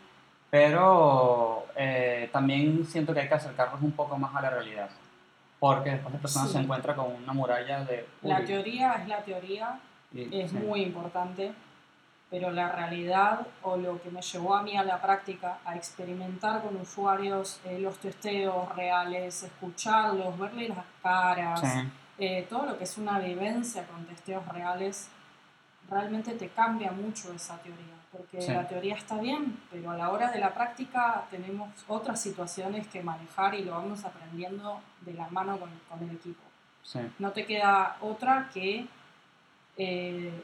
pero 0.50 1.66
eh, 1.76 2.30
también 2.32 2.86
siento 2.86 3.14
que 3.14 3.22
hay 3.22 3.28
que 3.28 3.34
acercarnos 3.34 3.82
un 3.82 3.92
poco 3.92 4.18
más 4.18 4.34
a 4.36 4.42
la 4.42 4.50
realidad. 4.52 4.90
Porque 5.60 5.92
después 5.92 6.14
la 6.14 6.20
persona 6.20 6.46
Sí. 6.48 6.54
se 6.54 6.60
encuentra 6.60 6.96
con 6.96 7.12
una 7.12 7.34
muralla 7.34 7.84
de... 7.86 8.08
La 8.22 8.40
uy, 8.40 8.46
teoría 8.46 8.94
es 9.02 9.08
la 9.08 9.18
teoría, 9.24 9.80
y- 10.14 10.40
es 10.42 10.52
sí. 10.52 10.58
muy 10.58 10.82
importante, 10.82 11.54
pero 12.30 12.52
la 12.52 12.70
realidad 12.72 13.48
o 13.62 13.78
lo 13.78 14.02
que 14.02 14.10
me 14.12 14.22
llevó 14.22 14.56
a 14.56 14.62
mí 14.64 14.76
a 14.78 14.84
la 14.84 15.02
práctica, 15.02 15.60
a 15.66 15.76
experimentar 15.76 16.62
con 16.62 16.76
usuarios 16.78 17.60
eh, 17.66 17.80
los 17.80 17.98
testeos 18.00 18.76
reales, 18.76 19.44
escucharlos, 19.44 20.38
verle 20.38 20.70
las 20.70 20.86
caras, 21.02 21.62
Sí. 21.62 21.90
Eh, 22.18 22.46
todo 22.50 22.66
lo 22.66 22.78
que 22.78 22.84
es 22.86 22.98
una 22.98 23.20
vivencia 23.20 23.86
con 23.88 24.06
testeos 24.06 24.48
reales, 24.48 25.10
realmente 25.90 26.34
te 26.34 26.50
cambia 26.50 26.92
mucho 26.92 27.34
esa 27.34 27.58
teoría, 27.58 27.96
porque 28.12 28.42
Sí. 28.42 28.52
la 28.54 28.68
teoría 28.68 28.96
está 28.96 29.18
bien, 29.20 29.60
pero 29.72 29.92
a 29.92 29.98
la 29.98 30.10
hora 30.12 30.32
de 30.32 30.40
la 30.40 30.54
práctica 30.54 31.26
tenemos 31.30 31.70
otras 31.88 32.22
situaciones 32.22 32.88
que 32.88 33.02
manejar 33.04 33.54
y 33.56 33.64
lo 33.64 33.72
vamos 33.72 34.04
aprendiendo 34.06 34.82
de 35.02 35.14
la 35.14 35.28
mano 35.30 35.60
con, 35.60 35.70
con 35.90 36.08
el 36.08 36.16
equipo. 36.16 36.42
Sí, 36.84 37.00
No 37.20 37.32
te 37.32 37.46
queda 37.46 37.98
otra 38.02 38.50
que 38.54 38.88
eh, 39.78 40.44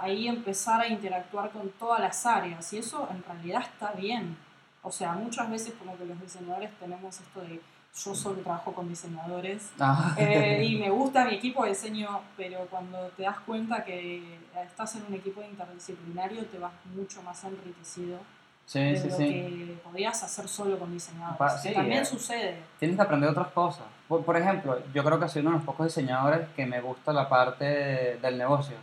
ahí 0.00 0.28
empezar 0.28 0.80
a 0.80 0.88
interactuar 0.88 1.50
con 1.50 1.70
todas 1.72 2.00
las 2.00 2.24
áreas 2.26 2.72
y 2.72 2.78
eso 2.78 3.06
en 3.10 3.22
realidad 3.22 3.62
está 3.62 3.92
bien. 3.92 4.36
O 4.82 4.90
sea, 4.90 5.12
muchas 5.12 5.50
veces 5.50 5.74
como 5.78 5.96
que 5.96 6.04
los 6.06 6.20
diseñadores 6.20 6.70
tenemos 6.78 7.18
esto 7.20 7.40
de 7.42 7.60
yo 7.96 8.14
solo 8.14 8.40
trabajo 8.40 8.72
con 8.72 8.88
diseñadores 8.88 9.70
Ah, 9.78 10.14
eh, 10.18 10.64
y 10.64 10.76
me 10.76 10.90
gusta 11.00 11.24
mi 11.24 11.34
equipo 11.34 11.62
de 11.62 11.70
diseño, 11.70 12.20
pero 12.36 12.66
cuando 12.70 12.98
te 13.16 13.22
das 13.22 13.38
cuenta 13.40 13.84
que 13.84 14.38
estás 14.66 14.96
en 14.96 15.04
un 15.08 15.14
equipo 15.14 15.42
interdisciplinario 15.42 16.44
te 16.46 16.58
vas 16.58 16.72
mucho 16.94 17.22
más 17.22 17.44
enriquecido 17.44 18.18
sí, 18.66 18.80
de 18.80 18.96
sí, 19.00 19.08
lo 19.08 19.16
sí. 19.16 19.24
que 19.28 19.78
podías 19.84 20.22
hacer 20.24 20.48
solo 20.48 20.78
con 20.78 20.92
diseñadores. 20.92 21.38
Pa- 21.38 21.62
que 21.62 21.70
también 21.70 22.02
eh. 22.02 22.04
sucede. 22.04 22.56
Tienes 22.80 22.96
que 22.96 23.02
aprender 23.02 23.30
otras 23.30 23.48
cosas. 23.48 23.84
Por, 24.08 24.24
por 24.24 24.36
ejemplo, 24.36 24.78
yo 24.92 25.04
creo 25.04 25.20
que 25.20 25.28
soy 25.28 25.42
uno 25.42 25.50
de 25.52 25.56
los 25.58 25.64
pocos 25.64 25.86
diseñadores 25.86 26.48
que 26.56 26.66
me 26.66 26.80
gusta 26.80 27.12
la 27.12 27.28
parte 27.28 28.18
del 28.20 28.38
negocio. 28.38 28.76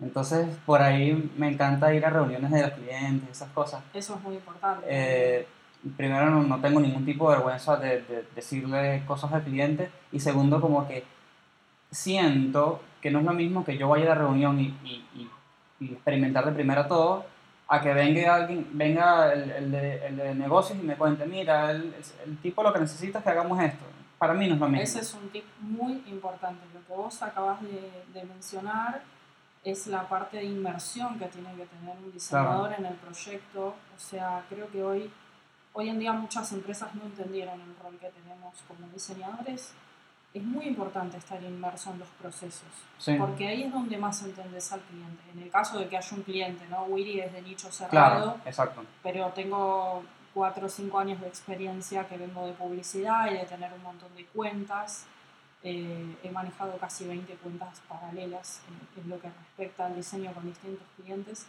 Entonces, 0.00 0.46
por 0.64 0.80
ahí 0.80 1.30
me 1.36 1.48
encanta 1.48 1.92
ir 1.92 2.06
a 2.06 2.10
reuniones 2.10 2.50
de 2.52 2.62
los 2.62 2.70
clientes, 2.72 3.28
esas 3.30 3.50
cosas. 3.50 3.82
Eso 3.92 4.14
es 4.14 4.20
muy 4.22 4.36
importante. 4.36 4.86
Eh, 4.88 5.46
primero, 5.96 6.30
no, 6.30 6.42
no 6.42 6.60
tengo 6.60 6.80
ningún 6.80 7.04
tipo 7.04 7.30
de 7.30 7.36
vergüenza 7.36 7.76
de, 7.76 8.02
de 8.02 8.26
decirle 8.34 9.02
cosas 9.06 9.32
al 9.32 9.42
cliente. 9.42 9.90
Y 10.12 10.20
segundo, 10.20 10.60
como 10.60 10.86
que 10.88 11.04
siento 11.90 12.82
que 13.00 13.10
no 13.10 13.20
es 13.20 13.24
lo 13.24 13.32
mismo 13.32 13.64
que 13.64 13.76
yo 13.78 13.88
vaya 13.88 14.04
a 14.06 14.08
la 14.10 14.14
reunión 14.16 14.58
y, 14.60 14.66
y- 14.84 15.04
y- 15.14 15.30
y 15.80 15.92
experimentar 15.92 16.44
de 16.44 16.52
primera 16.52 16.88
todo, 16.88 17.24
a 17.68 17.80
que 17.80 17.92
venga 17.94 18.34
alguien, 18.34 18.66
venga 18.72 19.32
el, 19.32 19.50
el 19.50 19.70
de, 19.70 20.06
el 20.06 20.16
de 20.16 20.34
negocios 20.34 20.78
y 20.78 20.82
me 20.82 20.96
cuente, 20.96 21.24
mira, 21.26 21.70
el, 21.70 21.94
el 22.26 22.38
tipo 22.38 22.62
lo 22.62 22.72
que 22.72 22.80
necesita 22.80 23.18
es 23.18 23.24
que 23.24 23.30
hagamos 23.30 23.60
esto. 23.62 23.84
Para 24.18 24.34
mí 24.34 24.48
no 24.48 24.54
es 24.54 24.60
lo 24.60 24.68
mismo. 24.68 24.82
Ese 24.82 25.00
es 25.00 25.14
un 25.14 25.28
tip 25.28 25.44
muy 25.60 26.02
importante. 26.08 26.64
Lo 26.74 26.80
que 26.84 26.92
vos 27.00 27.22
acabas 27.22 27.60
de, 27.62 27.92
de 28.12 28.24
mencionar 28.26 29.02
es 29.62 29.86
la 29.86 30.08
parte 30.08 30.38
de 30.38 30.44
inmersión 30.46 31.16
que 31.18 31.26
tiene 31.26 31.50
que 31.54 31.66
tener 31.66 31.94
un 32.04 32.10
diseñador 32.12 32.72
en 32.76 32.86
el 32.86 32.94
proyecto. 32.94 33.66
O 33.68 33.98
sea, 34.00 34.42
creo 34.48 34.68
que 34.70 34.82
hoy, 34.82 35.10
hoy 35.78 35.88
en 35.90 35.98
día 36.00 36.12
muchas 36.12 36.50
empresas 36.52 36.92
no 36.96 37.04
entendieron 37.04 37.60
el 37.60 37.76
rol 37.80 37.96
que 38.00 38.08
tenemos 38.08 38.52
como 38.66 38.88
diseñadores. 38.92 39.72
Es 40.34 40.42
muy 40.42 40.66
importante 40.66 41.16
estar 41.16 41.40
inmerso 41.42 41.92
en 41.92 42.00
los 42.00 42.08
procesos, 42.20 42.68
Sí. 42.98 43.14
porque 43.16 43.46
ahí 43.46 43.62
es 43.62 43.72
donde 43.72 43.96
más 43.96 44.20
entendés 44.24 44.72
al 44.72 44.80
cliente. 44.80 45.22
En 45.32 45.38
el 45.40 45.50
caso 45.50 45.78
de 45.78 45.88
que 45.88 45.96
haya 45.96 46.16
un 46.16 46.22
cliente, 46.24 46.66
¿no? 46.68 46.82
Willy 46.84 47.20
es 47.20 47.32
de 47.32 47.42
nicho 47.42 47.70
cerrado, 47.70 47.90
Claro, 48.24 48.40
exacto. 48.44 48.84
pero 49.04 49.28
tengo 49.28 50.02
cuatro 50.34 50.66
o 50.66 50.68
cinco 50.68 50.98
años 50.98 51.20
de 51.20 51.28
experiencia 51.28 52.06
que 52.08 52.16
vengo 52.18 52.44
de 52.44 52.52
publicidad 52.54 53.30
y 53.30 53.34
de 53.34 53.44
tener 53.46 53.72
un 53.72 53.82
montón 53.84 54.14
de 54.16 54.26
cuentas. 54.26 55.06
Eh, 55.62 56.16
he 56.24 56.30
manejado 56.30 56.76
casi 56.78 57.04
20 57.06 57.34
cuentas 57.36 57.80
paralelas 57.88 58.60
en, 58.96 59.02
en 59.04 59.10
lo 59.10 59.20
que 59.20 59.28
respecta 59.28 59.86
al 59.86 59.94
diseño 59.96 60.32
con 60.32 60.44
distintos 60.44 60.86
clientes 60.96 61.46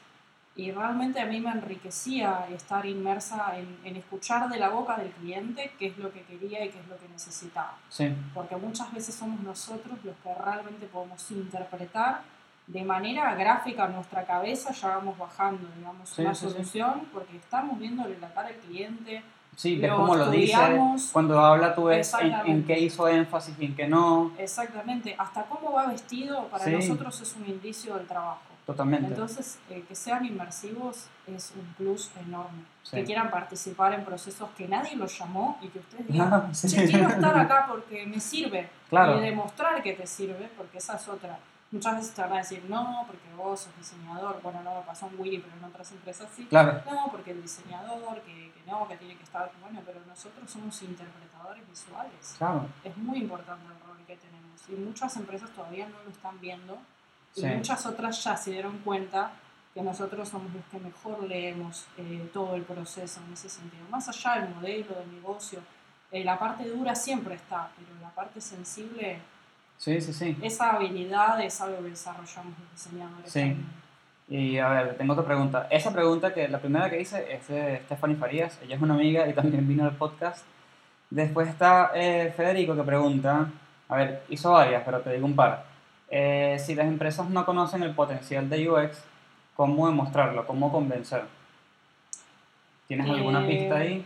y 0.60 0.72
realmente 0.72 1.22
a 1.22 1.26
mí 1.26 1.40
me 1.40 1.52
enriquecía 1.52 2.46
estar 2.54 2.86
inmersa 2.86 3.58
en, 3.58 3.78
en 3.86 3.96
escuchar 3.96 4.50
de 4.50 4.60
la 4.60 4.68
boca 4.68 4.98
del 4.98 5.10
cliente 5.12 5.72
qué 5.80 5.88
es 5.88 5.98
lo 5.98 6.12
que 6.12 6.22
quería 6.24 6.66
y 6.66 6.70
qué 6.70 6.80
es 6.80 6.88
lo 6.90 6.98
que 6.98 7.08
necesitaba 7.08 7.78
Sí, 7.88 8.14
porque 8.34 8.58
muchas 8.58 8.92
veces 8.92 9.16
somos 9.16 9.40
nosotros 9.40 9.98
los 10.04 10.16
que 10.18 10.34
realmente 10.34 10.86
podemos 10.88 11.32
interpretar 11.32 12.24
de 12.68 12.84
manera 12.84 13.34
gráfica 13.36 13.86
en 13.86 13.94
nuestra 13.94 14.26
cabeza, 14.26 14.74
ya 14.74 14.90
vamos 14.98 15.18
bajando, 15.18 15.66
digamos, 15.78 16.10
Sí, 16.10 16.22
una 16.24 16.36
sí, 16.36 16.50
solución, 16.50 17.08
porque 17.14 17.38
estamos 17.38 17.80
viéndole 17.80 18.20
la 18.20 18.32
cara 18.34 18.50
al 18.50 18.56
cliente, 18.56 19.24
sí, 19.56 19.78
ves 19.78 19.92
cómo 19.92 20.16
lo 20.16 20.30
dice. 20.30 20.78
Cuando 21.14 21.40
habla 21.40 21.74
tú 21.74 21.86
ves 21.86 22.14
en, 22.22 22.34
en 22.46 22.64
qué 22.66 22.78
hizo 22.78 23.08
énfasis 23.08 23.56
y 23.60 23.66
en 23.66 23.76
qué 23.76 23.88
no. 23.88 24.34
exactamente, 24.38 25.16
hasta 25.18 25.44
cómo 25.44 25.72
va 25.72 25.88
vestido, 25.88 26.48
para 26.50 26.68
nosotros 26.68 27.22
es 27.22 27.36
un 27.38 27.48
indicio 27.48 27.96
del 27.96 28.06
trabajo. 28.06 28.49
Totalmente. 28.70 29.08
Entonces, 29.08 29.58
eh, 29.72 29.84
que 29.88 29.96
sean 29.96 30.24
inmersivos 30.26 31.08
es 31.26 31.54
un 31.56 31.66
plus 31.74 32.12
enorme. 32.20 32.62
Sí. 32.84 32.98
Que 32.98 33.04
quieran 33.04 33.32
participar 33.32 33.94
en 33.96 34.06
procesos 34.06 34.48
que 34.56 34.68
nadie 34.68 34.96
los 34.96 35.18
llamó 35.18 35.58
y 35.60 35.70
que 35.70 35.80
ustedes 35.80 36.08
digan, 36.12 36.32
Ah, 36.32 36.50
sí. 36.54 36.68
Che, 36.68 36.86
quiero 36.88 37.10
estar 37.10 37.36
acá 37.40 37.66
porque 37.68 38.06
me 38.06 38.20
sirve. 38.20 38.70
Claro. 38.90 39.18
Y 39.18 39.22
demostrar 39.22 39.82
que 39.82 39.94
te 39.94 40.06
sirve, 40.06 40.52
porque 40.56 40.78
esa 40.78 40.98
es 40.98 41.08
otra. 41.08 41.40
Muchas 41.72 41.96
veces 41.96 42.14
te 42.14 42.22
van 42.22 42.34
a 42.34 42.38
decir, 42.38 42.64
no, 42.70 43.06
porque 43.08 43.28
vos 43.36 43.60
sos 43.62 43.76
diseñador. 43.76 44.40
Bueno, 44.44 44.62
no 44.62 44.76
me 44.76 44.82
pasó 44.82 45.08
en 45.08 45.20
Willy, 45.20 45.40
pero 45.40 45.56
en 45.58 45.64
otras 45.64 45.92
empresas 45.92 46.28
sí. 46.36 46.46
Claro, 46.46 46.82
No, 46.86 47.08
porque 47.10 47.32
el 47.32 47.42
diseñador, 47.42 48.22
que, 48.22 48.52
que 48.54 48.62
no, 48.72 48.88
que 48.88 48.98
tiene 48.98 49.16
que 49.18 49.24
estar. 49.24 49.52
Bueno, 49.62 49.82
pero 49.84 50.00
nosotros 50.08 50.48
somos 50.48 50.80
interpretadores 50.84 51.68
visuales. 51.68 52.36
claro. 52.38 52.68
Es 52.84 52.96
muy 52.98 53.18
importante 53.18 53.66
el 53.66 53.80
rol 53.88 53.98
que 54.06 54.16
tenemos. 54.16 54.62
Y 54.70 54.74
muchas 54.74 55.16
empresas 55.18 55.50
todavía 55.52 55.88
no 55.90 56.04
lo 56.04 56.12
están 56.12 56.40
viendo. 56.40 56.78
Y 57.36 57.42
Sí. 57.42 57.48
muchas 57.48 57.86
otras 57.86 58.24
ya 58.24 58.36
se 58.36 58.52
dieron 58.52 58.78
cuenta 58.80 59.32
que 59.74 59.82
nosotros 59.82 60.28
somos 60.28 60.52
los 60.54 60.64
que 60.66 60.80
mejor 60.80 61.24
leemos 61.24 61.86
eh, 61.98 62.30
todo 62.34 62.56
el 62.56 62.64
proceso 62.64 63.22
en 63.28 63.34
ese 63.34 63.50
sentido. 63.50 63.84
Más 63.90 64.10
allá 64.10 64.42
del 64.42 64.56
modelo, 64.56 64.96
del 64.96 65.14
negocio, 65.14 65.60
eh, 66.12 66.24
la 66.24 66.40
parte 66.40 66.68
dura 66.68 66.96
siempre 66.96 67.36
está, 67.36 67.70
pero 67.78 67.90
la 68.02 68.10
parte 68.10 68.42
sensible, 68.42 69.20
Sí, 69.78 70.02
sí, 70.02 70.12
sí. 70.12 70.36
esa 70.42 70.72
habilidad 70.72 71.40
es 71.42 71.62
algo 71.62 71.78
que 71.84 71.90
desarrollamos 71.92 72.54
los 72.60 72.72
diseñadores. 72.72 73.32
Sí. 73.32 73.40
también. 73.40 73.80
Y 74.28 74.58
a 74.60 74.70
ver, 74.70 74.98
tengo 74.98 75.14
otra 75.14 75.26
pregunta. 75.26 75.68
Esa 75.72 75.92
pregunta 75.92 76.34
que 76.34 76.48
la 76.48 76.60
primera 76.60 76.88
que 76.90 77.02
hice 77.02 77.34
es 77.34 77.48
de 77.48 77.82
Stephanie 77.86 78.16
Farías, 78.16 78.60
ella 78.64 78.76
es 78.76 78.82
una 78.82 78.94
amiga 78.96 79.28
y 79.28 79.34
también 79.34 79.68
vino 79.68 79.86
al 79.86 79.96
podcast. 79.96 80.46
Después 81.10 81.48
está 81.48 81.92
eh, 81.96 82.32
Federico 82.38 82.76
que 82.76 82.84
pregunta, 82.84 83.48
a 83.88 83.96
ver, 83.96 84.24
hizo 84.30 84.52
varias, 84.52 84.84
pero 84.86 85.00
te 85.02 85.14
digo 85.14 85.26
un 85.26 85.36
par. 85.36 85.66
Eh, 86.12 86.58
si 86.64 86.76
las 86.76 86.88
empresas 86.88 87.30
no 87.30 87.46
conocen 87.46 87.84
el 87.84 87.94
potencial 87.94 88.50
de 88.50 88.70
UX, 88.70 88.98
¿cómo 89.56 89.88
demostrarlo? 89.88 90.46
¿Cómo 90.48 90.72
convencer? 90.72 91.24
¿Tienes 92.88 93.10
alguna 93.10 93.46
Eh, 93.46 93.48
pista 93.48 93.76
ahí? 93.78 94.06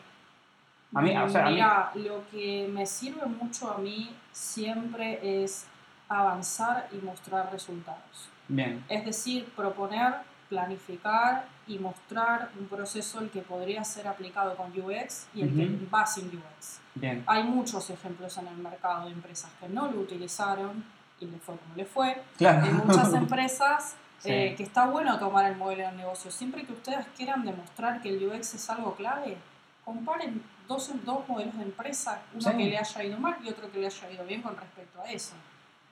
A 0.95 1.01
mí, 1.01 1.17
o 1.17 1.29
sea, 1.29 1.45
a 1.45 1.49
mí- 1.49 1.55
Mira, 1.55 1.91
lo 1.95 2.23
que 2.29 2.67
me 2.71 2.85
sirve 2.85 3.25
mucho 3.25 3.71
a 3.71 3.77
mí 3.77 4.13
siempre 4.31 5.43
es 5.43 5.65
avanzar 6.09 6.87
y 6.91 6.97
mostrar 7.03 7.51
resultados. 7.51 8.29
Bien, 8.47 8.83
Es 8.89 9.05
decir, 9.05 9.45
proponer, 9.55 10.15
planificar 10.49 11.45
y 11.65 11.79
mostrar 11.79 12.49
un 12.59 12.67
proceso 12.67 13.21
el 13.21 13.29
que 13.29 13.39
podría 13.41 13.83
ser 13.85 14.07
aplicado 14.07 14.55
con 14.55 14.71
UX 14.77 15.27
y 15.33 15.41
el 15.43 15.55
que 15.55 15.65
Ujú. 15.65 15.87
va 15.95 16.05
sin 16.05 16.27
UX. 16.27 16.79
bien. 16.95 17.23
Hay 17.25 17.43
muchos 17.43 17.89
ejemplos 17.89 18.37
en 18.37 18.47
el 18.47 18.57
mercado 18.57 19.05
de 19.05 19.13
empresas 19.13 19.49
que 19.59 19.67
no 19.69 19.89
lo 19.89 20.01
utilizaron 20.01 20.83
y 21.23 21.31
le 21.31 21.37
fue 21.39 21.55
como 21.57 21.75
le 21.75 21.85
fue. 21.85 22.21
Claro. 22.37 22.65
Hay 22.65 22.71
muchas 22.73 23.13
empresas 23.23 23.95
Sí. 24.19 24.31
eh, 24.31 24.53
que 24.55 24.63
está 24.63 24.85
bueno 24.85 25.19
tomar 25.19 25.45
el 25.51 25.57
modelo 25.57 25.83
de 25.83 25.91
negocio. 25.97 26.31
Siempre 26.31 26.63
que 26.63 26.71
ustedes 26.71 27.05
quieran 27.17 27.43
demostrar 27.43 28.01
que 28.01 28.07
el 28.09 28.25
UX 28.25 28.53
es 28.53 28.69
algo 28.69 28.95
clave, 28.95 29.35
comparen 29.83 30.41
dos, 30.65 30.91
dos 31.03 31.27
modelos 31.27 31.57
de 31.57 31.63
empresa, 31.63 32.21
uno 32.31 32.41
Sí. 32.41 32.49
que 32.55 32.63
le 32.69 32.77
haya 32.77 33.03
ido 33.03 33.17
mal 33.17 33.35
y 33.43 33.49
otro 33.49 33.69
que 33.69 33.79
le 33.79 33.87
haya 33.87 34.11
ido 34.11 34.23
bien 34.25 34.41
con 34.41 34.55
respecto 34.55 35.01
a 35.01 35.11
eso. 35.11 35.33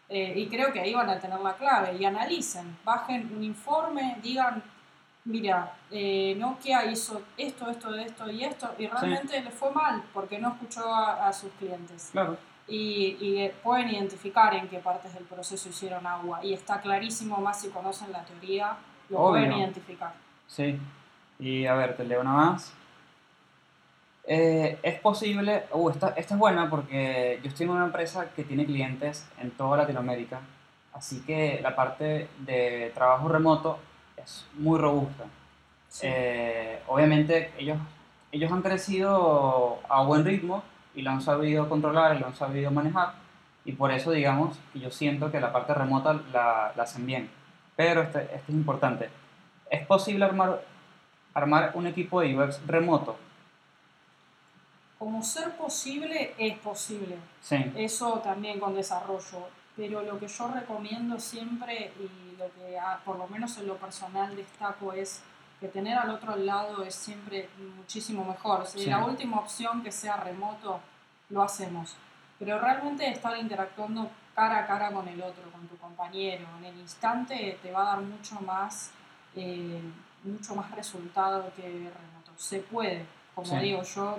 Eh, 0.08 0.34
y 0.38 0.48
creo 0.48 0.72
que 0.72 0.80
ahí 0.80 0.94
van 0.94 1.10
a 1.10 1.20
tener 1.20 1.39
la 1.41 1.54
clave 1.56 1.98
y 1.98 2.06
analicen, 2.06 2.78
bajen 2.86 3.30
un 3.36 3.44
informe, 3.44 4.17
digan, 4.24 4.63
mira, 5.26 5.74
eh, 5.89 6.34
Nokia 6.38 6.86
hizo 6.86 7.22
esto, 7.38 7.70
esto, 7.70 7.94
esto 7.96 8.30
y 8.32 8.44
esto, 8.46 8.74
y 8.78 8.88
realmente 8.88 9.41
le 9.41 9.52
fue 9.52 9.72
mal 9.72 10.04
porque 10.13 10.39
no 10.39 10.50
escuchó 10.54 10.94
a, 10.94 11.28
a 11.28 11.34
sus 11.34 11.52
clientes. 11.60 12.10
Claro. 12.13 12.38
Y, 12.72 13.18
y 13.20 13.52
pueden 13.62 13.90
identificar 13.90 14.54
en 14.54 14.70
qué 14.70 14.80
partes 14.80 15.14
del 15.14 15.26
proceso 15.26 15.68
hicieron 15.68 16.08
agua. 16.08 16.40
Y 16.42 16.54
está 16.54 16.80
clarísimo, 16.80 17.38
más 17.38 17.60
si 17.62 17.70
conocen 17.70 18.12
la 18.14 18.24
teoría, 18.24 18.78
lo 19.10 19.20
Obvio. 19.20 19.44
pueden 19.44 19.60
identificar. 19.60 20.14
Sí. 20.48 20.80
Y 21.38 21.66
a 21.66 21.74
ver, 21.74 21.98
te 21.98 22.06
leo 22.06 22.22
una 22.22 22.32
más. 22.32 22.74
Eh, 24.24 24.80
es 24.84 25.00
posible, 25.00 25.66
uh, 25.74 25.90
esta, 25.90 26.10
esta 26.10 26.36
es 26.36 26.40
buena 26.40 26.70
porque 26.70 27.40
yo 27.44 27.50
estoy 27.50 27.66
en 27.66 27.72
una 27.72 27.86
empresa 27.86 28.30
que 28.36 28.44
tiene 28.44 28.66
clientes 28.66 29.28
en 29.40 29.52
toda 29.52 29.78
Latinoamérica, 29.78 30.40
así 30.94 31.22
que 31.22 31.60
la 31.62 31.76
parte 31.76 32.30
de 32.38 32.92
trabajo 32.94 33.28
remoto 33.28 33.80
es 34.16 34.46
muy 34.54 34.80
robusta. 34.80 35.26
Sí. 35.90 36.08
Eh, 36.08 36.80
obviamente 36.88 37.52
ellos, 37.58 37.80
ellos 38.32 38.52
han 38.52 38.62
crecido 38.62 39.80
a 39.90 40.04
buen 40.04 40.24
ritmo 40.24 40.64
y 40.96 41.02
lo 41.02 41.12
han 41.12 41.22
sabido 41.22 41.70
controlar 41.70 42.16
y 42.16 42.20
lo 42.20 42.28
han 42.28 42.36
sabido 42.36 42.72
manejar 42.72 43.14
y 43.64 43.74
por 43.74 43.92
eso 43.92 44.12
digamos 44.12 44.58
que 44.74 44.80
yo 44.80 44.90
siento 44.90 45.32
que 45.32 45.40
la 45.40 45.54
parte 45.54 45.74
remota 45.74 46.14
la, 46.34 46.74
la 46.76 46.84
hacen 46.84 47.06
bien. 47.06 47.30
Pero 47.76 48.02
este, 48.02 48.24
este 48.24 48.36
es 48.36 48.50
importante. 48.50 49.10
¿Es 49.70 49.86
posible 49.86 50.26
armar, 50.26 50.64
armar 51.34 51.72
un 51.76 51.88
equipo 51.88 52.22
de 52.22 52.36
UX 52.36 52.66
remoto? 52.66 53.18
Como 54.98 55.24
ser 55.24 55.56
posible, 55.56 56.34
es 56.38 56.58
posible. 56.60 57.18
Sí. 57.42 57.72
Eso 57.76 58.20
también 58.24 58.60
con 58.60 58.76
desarrollo. 58.76 59.48
Pero 59.76 60.02
lo 60.02 60.20
que 60.20 60.28
yo 60.28 60.48
recomiendo 60.54 61.20
siempre 61.20 61.94
y 62.00 62.38
lo 62.38 62.52
que 62.54 62.78
ah, 62.78 63.00
por 63.06 63.18
lo 63.18 63.28
menos 63.28 63.58
en 63.58 63.68
lo 63.68 63.78
personal 63.78 64.36
destaco 64.36 64.94
es 64.94 65.24
que 65.62 65.67
tener 65.67 65.95
al 65.97 66.10
otro 66.10 66.36
lado 66.36 66.84
es 66.84 66.95
siempre 66.95 67.47
muchísimo 67.78 68.26
mejor. 68.26 68.65
Si 68.65 68.80
Sí. 68.80 68.89
la 68.89 69.06
última 69.06 69.38
opción 69.39 69.84
que 69.84 69.91
sea 69.91 70.17
remoto, 70.17 70.80
lo 71.30 71.43
hacemos. 71.43 71.95
Pero 72.39 72.60
realmente 72.60 73.08
estar 73.08 73.38
interactuando 73.38 74.10
cara 74.36 74.58
a 74.60 74.65
cara 74.67 74.91
con 74.91 75.08
el 75.08 75.21
otro, 75.21 75.43
con 75.52 75.67
tu 75.67 75.78
compañero, 75.78 76.47
en 76.58 76.65
el 76.65 76.80
instante 76.80 77.60
te 77.62 77.71
va 77.71 77.84
a 77.84 77.95
dar 77.95 78.02
mucho 78.02 78.41
más, 78.41 78.89
eh, 79.36 79.80
mucho 80.24 80.56
más 80.56 80.71
resultado 80.71 81.52
que 81.56 81.62
remoto. 81.62 82.32
Se 82.38 82.60
puede, 82.62 83.06
como 83.36 83.45
Sí. 83.47 83.58
digo, 83.58 83.84
yo 83.84 84.17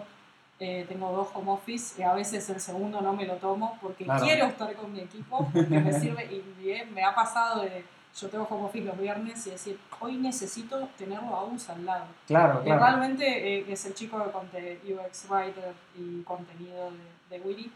eh, 0.60 0.84
tengo 0.88 1.10
dos 1.10 1.28
home 1.34 1.50
office 1.50 2.00
y 2.00 2.04
a 2.04 2.12
veces 2.14 2.48
el 2.50 2.60
segundo 2.60 3.00
no 3.00 3.12
me 3.14 3.26
lo 3.26 3.34
tomo 3.38 3.76
porque 3.80 4.04
Claro. 4.04 4.22
quiero 4.24 4.46
estar 4.46 4.72
con 4.76 4.92
mi 4.92 5.00
equipo, 5.00 5.38
porque 5.52 5.80
me 5.80 5.92
sirve 5.98 6.24
y 6.26 6.40
bien, 6.62 6.94
me 6.94 7.02
ha 7.02 7.12
pasado 7.12 7.62
de 7.62 7.84
yo 8.18 8.28
tengo 8.28 8.44
home 8.50 8.64
office 8.66 8.84
los 8.84 8.98
viernes 8.98 9.46
y 9.46 9.50
decir, 9.50 9.80
hoy 10.00 10.16
necesito 10.16 10.88
tenerlo 10.98 11.34
a 11.34 11.44
US 11.44 11.70
al 11.70 11.84
lado. 11.86 12.04
Claro, 12.26 12.62
claro. 12.62 12.80
realmente 12.84 13.58
eh, 13.58 13.64
es 13.68 13.84
el 13.86 13.94
chico 13.94 14.18
de 14.52 14.80
UX 14.84 15.26
Writer 15.30 15.72
y 15.96 16.22
contenido 16.22 16.90
de, 16.90 17.36
de 17.38 17.42
Willy. 17.44 17.72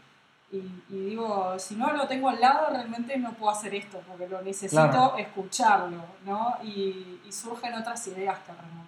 Y, 0.49 0.57
y 0.89 1.05
digo, 1.09 1.57
si 1.59 1.75
no 1.75 1.91
lo 1.91 2.07
tengo 2.07 2.29
al 2.29 2.39
lado, 2.39 2.67
realmente 2.71 3.17
no 3.17 3.33
puedo 3.33 3.51
hacer 3.51 3.75
esto, 3.75 3.99
porque 4.07 4.27
lo 4.29 4.41
necesito 4.41 4.81
Claro. 4.89 5.17
escucharlo, 5.17 6.03
¿no? 6.25 6.55
Y, 6.63 7.19
y 7.27 7.31
surgen 7.31 7.73
otras 7.73 8.07
ideas 8.07 8.37
que 8.39 8.53
remoto. 8.53 8.87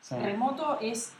Sí. 0.00 0.14
Remoto 0.16 0.78
es 0.80 1.12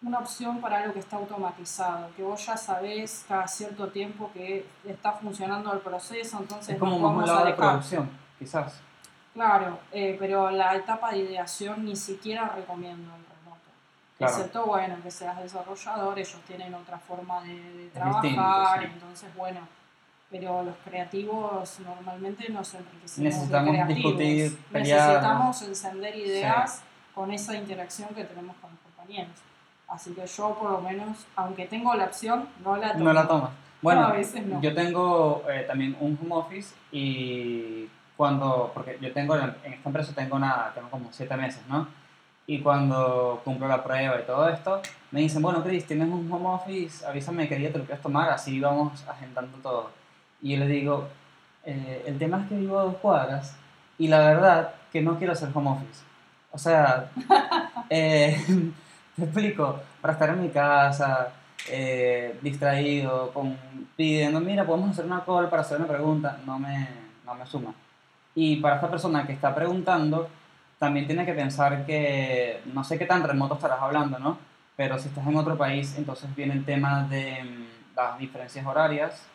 una 0.00 0.20
opción 0.20 0.60
para 0.60 0.78
algo 0.78 0.94
que 0.94 1.00
está 1.00 1.16
automatizado, 1.16 2.08
que 2.16 2.22
vos 2.22 2.46
ya 2.46 2.56
sabés 2.56 3.24
cada 3.28 3.46
cierto 3.48 3.88
tiempo 3.88 4.30
que 4.32 4.64
está 4.86 5.12
funcionando 5.12 5.72
el 5.72 5.80
proceso, 5.80 6.38
entonces 6.38 6.74
Es 6.74 6.78
como 6.80 6.98
más 6.98 7.16
un 7.22 7.26
lado 7.26 7.44
de 7.46 7.52
producción, 7.52 8.08
quizás. 8.38 8.80
Claro, 9.38 9.78
eh, 9.92 10.16
pero 10.18 10.50
la 10.50 10.74
etapa 10.74 11.12
de 11.12 11.18
ideación 11.18 11.84
ni 11.84 11.94
siquiera 11.94 12.48
recomiendo 12.56 13.14
el 13.14 13.24
remoto. 13.36 13.70
Claro. 14.18 14.32
Excepto, 14.34 14.66
bueno, 14.66 14.96
que 15.00 15.12
seas 15.12 15.40
desarrollador, 15.40 16.18
ellos 16.18 16.40
tienen 16.48 16.74
otra 16.74 16.98
forma 16.98 17.40
de, 17.44 17.54
de 17.54 17.88
trabajar, 17.90 18.22
distinto, 18.24 18.66
sí. 18.80 18.84
entonces, 18.94 19.36
bueno, 19.36 19.60
pero 20.28 20.64
los 20.64 20.74
creativos 20.84 21.78
normalmente 21.78 22.48
nos 22.48 22.74
enriquecemos 22.74 23.18
Necesitamos 23.18 23.66
de 23.66 23.70
creativos. 23.84 24.18
discutir, 24.18 24.58
pelear. 24.72 25.06
Necesitamos 25.06 25.62
encender 25.62 26.16
ideas 26.16 26.82
con 27.14 27.30
esa 27.30 27.54
interacción 27.54 28.08
que 28.16 28.24
tenemos 28.24 28.56
con 28.56 28.72
los 28.72 28.80
compañeros. 28.80 29.36
Así 29.86 30.14
que 30.14 30.26
yo, 30.26 30.54
por 30.54 30.72
lo 30.72 30.80
menos, 30.80 31.28
aunque 31.36 31.66
tengo 31.66 31.94
la 31.94 32.06
opción, 32.06 32.48
no 32.64 32.76
la 32.76 32.92
tomo. 32.92 33.04
No 33.04 33.12
la 33.12 33.28
tomas. 33.28 33.50
Bueno, 33.82 34.04
a 34.04 34.10
veces 34.10 34.44
no. 34.44 34.60
yo 34.60 34.74
tengo 34.74 35.44
eh, 35.48 35.64
también 35.68 35.96
un 36.00 36.18
home 36.20 36.34
office 36.34 36.74
y 36.90 37.88
cuando, 38.18 38.72
porque 38.74 38.98
yo 39.00 39.12
tengo, 39.12 39.36
en 39.36 39.54
esta 39.72 39.88
empresa 39.88 40.12
tengo 40.12 40.40
nada, 40.40 40.72
tengo 40.74 40.90
como 40.90 41.08
siete 41.12 41.36
meses, 41.36 41.62
¿no? 41.68 41.86
Y 42.48 42.58
cuando 42.58 43.40
cumplo 43.44 43.68
la 43.68 43.84
prueba 43.84 44.18
y 44.20 44.24
todo 44.24 44.48
esto, 44.48 44.82
me 45.12 45.20
dicen, 45.20 45.40
bueno, 45.40 45.62
Chris, 45.62 45.86
tienes 45.86 46.08
un 46.08 46.28
home 46.32 46.48
office, 46.48 47.06
avísame 47.06 47.48
qué 47.48 47.54
día 47.54 47.70
te 47.72 47.78
lo 47.78 47.84
quieres 47.84 48.02
tomar, 48.02 48.28
así 48.30 48.58
vamos 48.58 49.04
agendando 49.08 49.56
todo. 49.58 49.90
Y 50.42 50.54
yo 50.54 50.58
le 50.58 50.66
digo, 50.66 51.06
"Eh, 51.64 52.02
el 52.08 52.18
tema 52.18 52.40
es 52.42 52.48
que 52.48 52.56
vivo 52.56 52.80
a 52.80 52.82
dos 52.84 52.96
cuadras 52.96 53.56
y 53.98 54.08
la 54.08 54.18
verdad 54.18 54.74
que 54.90 55.00
no 55.00 55.16
quiero 55.16 55.34
hacer 55.34 55.50
home 55.54 55.70
office. 55.70 56.02
O 56.50 56.58
sea, 56.58 57.10
eh, 57.90 58.36
te 59.16 59.22
explico, 59.22 59.78
para 60.00 60.14
estar 60.14 60.30
en 60.30 60.42
mi 60.42 60.48
casa, 60.48 61.28
eh, 61.70 62.36
distraído, 62.42 63.30
con, 63.32 63.56
pidiendo, 63.96 64.40
mira, 64.40 64.66
podemos 64.66 64.90
hacer 64.90 65.04
una 65.04 65.24
call 65.24 65.48
para 65.48 65.62
hacer 65.62 65.78
una 65.78 65.86
pregunta, 65.86 66.38
no 66.44 66.58
me, 66.58 66.88
no 67.24 67.34
me 67.36 67.46
suma. 67.46 67.72
Y 68.40 68.56
para 68.62 68.76
esta 68.76 68.88
persona 68.88 69.26
que 69.26 69.32
está 69.32 69.52
preguntando, 69.52 70.28
también 70.78 71.06
tiene 71.08 71.26
que 71.26 71.32
pensar 71.32 71.84
que 71.84 72.60
no 72.72 72.84
sé 72.84 72.96
qué 72.96 73.04
tan 73.04 73.24
remoto 73.24 73.54
estarás 73.54 73.80
hablando, 73.80 74.16
¿no? 74.20 74.38
Pero 74.76 74.96
si 74.96 75.08
estás 75.08 75.26
en 75.26 75.36
otro 75.36 75.56
país, 75.58 75.96
entonces 75.98 76.32
viene 76.36 76.54
el 76.54 76.64
tema 76.64 77.02
de 77.10 77.42
mm, 77.42 77.96
las 77.96 78.16
diferencias 78.16 78.64
horarias, 78.64 79.26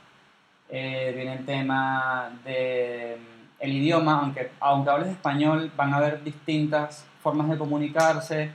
eh, 0.70 1.12
viene 1.14 1.34
el 1.34 1.46
tema 1.46 2.30
de 2.46 3.18
mm, 3.20 3.64
el 3.64 3.74
idioma, 3.74 4.20
aunque, 4.22 4.52
aunque 4.62 4.90
hables 4.90 5.10
español, 5.10 5.70
van 5.76 5.94
a 5.94 5.98
haber 5.98 6.24
distintas 6.24 7.06
formas 7.22 7.50
de 7.50 7.58
comunicarse, 7.58 8.52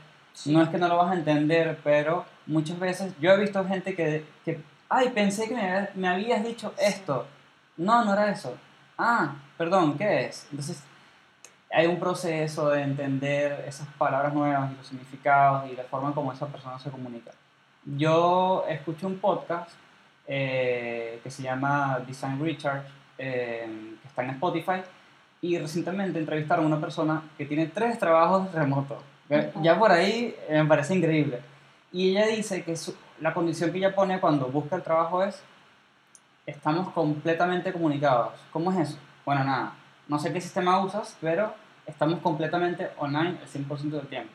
no 0.47 0.63
es 0.63 0.71
que 0.71 0.79
no 0.79 0.89
lo 0.89 0.97
vas 0.97 1.11
a 1.13 1.15
entender, 1.15 1.79
pero 1.85 2.25
muchas 2.47 2.79
veces 2.79 3.13
yo 3.21 3.33
he 3.33 3.39
visto 3.41 3.63
gente 3.67 3.95
que, 3.95 4.25
que 4.47 4.63
ay, 4.89 5.11
pensé 5.11 5.47
que 5.47 5.55
me, 5.55 5.61
habías- 5.71 5.95
me 5.95 6.09
habías 6.09 6.43
dicho 6.43 6.73
esto. 6.79 7.27
No, 7.77 8.03
no 8.05 8.15
era 8.15 8.31
eso. 8.31 8.57
Ah, 8.97 9.35
perdón, 9.59 9.99
¿qué 9.99 10.27
es? 10.27 10.47
Entonces, 10.51 10.83
hay 11.71 11.87
un 11.87 11.99
proceso 11.99 12.71
de 12.71 12.81
entender 12.83 13.65
esas 13.69 13.87
palabras 13.99 14.33
nuevas 14.33 14.71
y 14.73 14.77
los 14.77 14.87
significados 14.87 15.71
y 15.71 15.77
la 15.77 15.83
forma 15.85 16.09
en 16.09 16.15
cómo 16.15 16.33
esa 16.33 16.47
persona 16.47 16.79
se 16.79 16.91
comunica. 16.91 17.33
Yo 17.85 18.65
escuché 18.69 19.05
un 19.07 19.19
podcast 19.19 19.71
eh, 20.27 21.21
que 21.23 21.31
se 21.31 21.43
llama 21.43 22.01
Design 22.07 22.39
Recharge, 22.43 22.87
eh, 23.19 23.97
que 24.01 24.09
está 24.09 24.23
en 24.23 24.31
Spotify, 24.31 24.83
y 25.41 25.59
recientemente 25.59 26.19
entrevistaron 26.19 26.65
a 26.65 26.69
una 26.69 26.81
persona 26.81 27.23
que 27.37 27.45
tiene 27.47 27.67
tres 27.67 27.99
trabajos 27.99 28.51
remotos. 28.53 28.99
Ya- 29.63 29.79
por 29.79 29.91
ahí 29.93 30.35
eh, 30.49 30.63
me 30.63 30.69
parece 30.69 30.95
increíble. 30.95 31.41
Y 31.93 32.11
ella 32.11 32.27
dice 32.27 32.63
que 32.63 32.77
su- 32.77 32.97
la 33.21 33.33
condición 33.35 33.71
que 33.73 33.79
ella 33.79 33.95
pone 33.95 34.21
cuando 34.21 34.47
busca 34.47 34.77
el 34.77 34.83
trabajo 34.83 35.23
es, 35.23 35.43
estamos 36.47 36.91
completamente 36.93 37.73
comunicados. 37.73 38.33
¿Cómo 38.53 38.73
es 38.73 38.89
eso? 38.91 38.99
Bueno, 39.29 39.45
nada, 39.45 39.75
no 40.09 40.19
sé 40.19 40.33
qué 40.33 40.41
sistema 40.41 40.81
usas, 40.81 41.15
pero 41.21 41.53
estamos 41.85 42.21
completamente 42.21 42.89
online 42.97 43.37
el 43.43 43.47
100% 43.47 43.91
del 43.91 44.07
tiempo. 44.07 44.33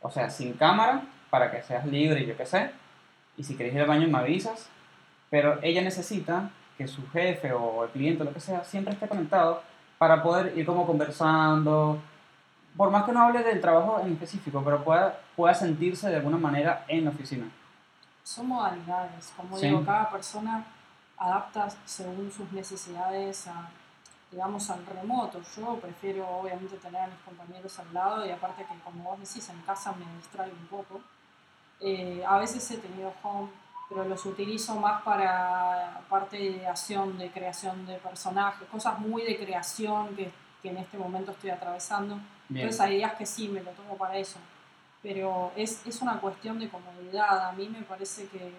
O 0.00 0.12
sea, 0.12 0.30
sin 0.30 0.52
cámara, 0.52 1.02
para 1.28 1.50
que 1.50 1.60
seas 1.60 1.84
libre 1.86 2.20
y 2.20 2.26
yo 2.26 2.36
qué 2.36 2.46
sé. 2.46 2.70
Y 3.36 3.42
si 3.42 3.56
querés 3.56 3.74
ir 3.74 3.80
al 3.80 3.88
baño 3.88 4.06
me 4.06 4.18
avisas. 4.18 4.68
Pero 5.28 5.58
ella 5.60 5.82
necesita 5.82 6.50
que 6.78 6.86
su 6.86 7.04
jefe 7.10 7.52
o 7.52 7.82
el 7.82 7.90
cliente 7.90 8.22
lo 8.22 8.32
que 8.32 8.38
sea 8.38 8.62
siempre 8.62 8.94
esté 8.94 9.08
conectado 9.08 9.60
para 9.98 10.22
poder 10.22 10.56
ir 10.56 10.66
como 10.66 10.86
conversando. 10.86 11.98
Por 12.76 12.92
más 12.92 13.02
que 13.02 13.10
no 13.10 13.22
hable 13.22 13.42
del 13.42 13.60
trabajo 13.60 14.02
en 14.06 14.12
específico, 14.12 14.62
pero 14.64 14.84
pueda, 14.84 15.18
pueda 15.34 15.52
sentirse 15.52 16.08
de 16.08 16.14
alguna 16.14 16.38
manera 16.38 16.84
en 16.86 17.06
la 17.06 17.10
oficina. 17.10 17.46
Son 18.22 18.46
modalidades, 18.46 19.32
como 19.36 19.58
Sí. 19.58 19.66
digo, 19.66 19.84
cada 19.84 20.08
persona 20.10 20.64
adapta 21.18 21.66
según 21.84 22.30
sus 22.30 22.52
necesidades 22.52 23.48
a, 23.48 23.68
digamos, 24.32 24.68
al 24.70 24.84
remoto. 24.86 25.40
Yo 25.56 25.76
prefiero 25.76 26.26
obviamente 26.26 26.76
tener 26.78 27.02
a 27.02 27.06
mis 27.06 27.20
compañeros 27.20 27.78
al 27.78 27.92
lado 27.92 28.26
y 28.26 28.30
aparte 28.30 28.64
que 28.64 28.78
como 28.80 29.04
vos 29.04 29.20
decís, 29.20 29.48
en 29.50 29.60
casa 29.60 29.92
me 29.92 30.06
distrae 30.16 30.50
un 30.50 30.66
poco. 30.66 31.00
Eh, 31.80 32.24
a 32.26 32.38
veces 32.38 32.68
he 32.70 32.78
tenido 32.78 33.12
home, 33.22 33.50
pero 33.88 34.04
los 34.04 34.24
utilizo 34.24 34.74
más 34.76 35.02
para 35.02 36.00
parte 36.08 36.38
de 36.38 36.44
ideación, 36.44 37.18
de 37.18 37.30
creación 37.30 37.86
de 37.86 37.96
personajes, 37.98 38.66
cosas 38.68 38.98
muy 38.98 39.22
de 39.22 39.36
creación 39.36 40.16
que, 40.16 40.32
que 40.62 40.70
en 40.70 40.78
este 40.78 40.96
momento 40.96 41.32
estoy 41.32 41.50
atravesando. 41.50 42.14
Bien. 42.48 42.64
Entonces 42.64 42.80
hay 42.80 42.96
días 42.96 43.14
que 43.14 43.26
sí, 43.26 43.48
me 43.48 43.62
lo 43.62 43.70
tomo 43.72 43.96
para 43.98 44.16
eso. 44.16 44.38
Pero 45.02 45.52
es, 45.56 45.84
es 45.86 46.00
una 46.00 46.20
cuestión 46.20 46.58
de 46.58 46.70
comodidad. 46.70 47.48
A 47.48 47.52
mí 47.52 47.68
me 47.68 47.82
parece 47.82 48.28
que, 48.28 48.52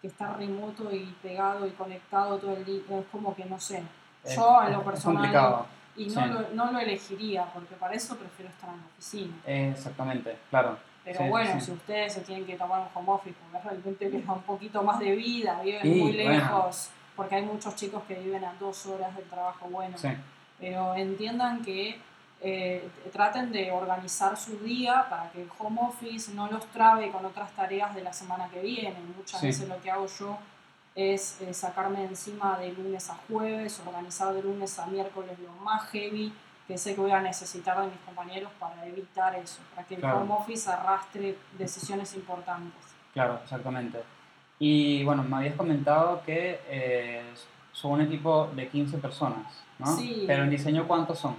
que 0.00 0.06
estar 0.06 0.38
remoto 0.38 0.90
y 0.94 1.14
pegado 1.20 1.66
y 1.66 1.72
conectado 1.72 2.38
todo 2.38 2.56
el 2.56 2.64
día 2.64 2.80
es 2.88 3.06
como 3.12 3.34
que 3.34 3.44
no 3.44 3.60
sé. 3.60 3.82
Yo 4.36 4.62
en 4.66 4.72
lo 4.72 4.82
personal 4.82 5.16
complicado. 5.16 5.66
y 5.96 6.06
no, 6.06 6.22
sí. 6.22 6.28
lo, 6.28 6.48
no 6.54 6.72
lo 6.72 6.78
elegiría 6.78 7.44
porque 7.52 7.74
para 7.74 7.94
eso 7.94 8.16
prefiero 8.16 8.50
estar 8.50 8.70
en 8.70 8.76
la 8.76 8.86
oficina. 8.86 9.34
Exactamente, 9.46 10.36
claro. 10.50 10.76
Pero 11.04 11.18
Sí, 11.20 11.28
bueno, 11.28 11.52
sí. 11.60 11.66
si 11.66 11.72
ustedes 11.72 12.12
se 12.12 12.20
tienen 12.20 12.44
que 12.44 12.56
tomar 12.56 12.80
un 12.80 12.88
home 12.92 13.12
office 13.12 13.34
porque 13.50 13.66
realmente 13.66 14.10
les 14.10 14.26
da 14.26 14.32
un 14.34 14.42
poquito 14.42 14.82
más 14.82 14.98
de 14.98 15.12
vida, 15.16 15.60
viven 15.62 15.88
muy 15.88 16.12
bueno. 16.12 16.30
lejos, 16.30 16.90
porque 17.16 17.36
hay 17.36 17.42
muchos 17.42 17.74
chicos 17.76 18.02
que 18.06 18.14
viven 18.14 18.44
a 18.44 18.52
dos 18.60 18.84
horas 18.86 19.14
del 19.16 19.24
trabajo 19.24 19.66
bueno. 19.70 19.96
Pero 20.60 20.94
entiendan 20.94 21.62
que 21.62 21.98
eh, 22.40 22.88
traten 23.12 23.50
de 23.52 23.72
organizar 23.72 24.36
su 24.36 24.58
día 24.58 25.06
para 25.08 25.30
que 25.30 25.42
el 25.42 25.48
home 25.58 25.80
office 25.82 26.32
no 26.34 26.46
los 26.48 26.66
trabe 26.66 27.10
con 27.10 27.24
otras 27.24 27.50
tareas 27.52 27.94
de 27.94 28.02
la 28.02 28.12
semana 28.12 28.48
que 28.48 28.60
viene. 28.60 28.94
Muchas 29.16 29.40
veces 29.42 29.68
lo 29.68 29.80
que 29.80 29.90
hago 29.90 30.06
yo 30.06 30.36
es 30.98 31.40
eh, 31.40 31.54
sacarme 31.54 32.00
de 32.00 32.06
encima 32.06 32.58
de 32.58 32.72
lunes 32.72 33.08
a 33.08 33.14
jueves, 33.28 33.80
organizar 33.86 34.34
de 34.34 34.42
lunes 34.42 34.76
a 34.80 34.86
miércoles 34.86 35.38
lo 35.38 35.52
más 35.64 35.88
heavy 35.90 36.32
que 36.66 36.76
sé 36.76 36.96
que 36.96 37.00
voy 37.00 37.12
a 37.12 37.20
necesitar 37.20 37.80
de 37.80 37.86
mis 37.86 38.00
compañeros 38.00 38.50
para 38.58 38.84
evitar 38.84 39.34
eso, 39.36 39.60
para 39.74 39.86
que 39.86 39.94
el 39.94 40.04
home 40.04 40.34
office 40.34 40.68
arrastre 40.68 41.38
decisiones 41.56 42.14
importantes. 42.14 42.74
claro, 43.14 43.38
exactamente. 43.42 44.00
Y 44.58 45.04
bueno, 45.04 45.22
me 45.22 45.36
habías 45.36 45.54
comentado 45.54 46.20
que 46.26 46.60
eh, 46.68 47.22
son 47.72 47.92
un 47.92 48.00
equipo 48.00 48.50
de 48.56 48.68
15 48.68 48.98
personas, 48.98 49.46
¿no? 49.78 49.96
Sí. 49.96 50.24
Pero 50.26 50.42
en 50.42 50.50
diseño, 50.50 50.86
¿cuántos 50.88 51.20
son? 51.20 51.36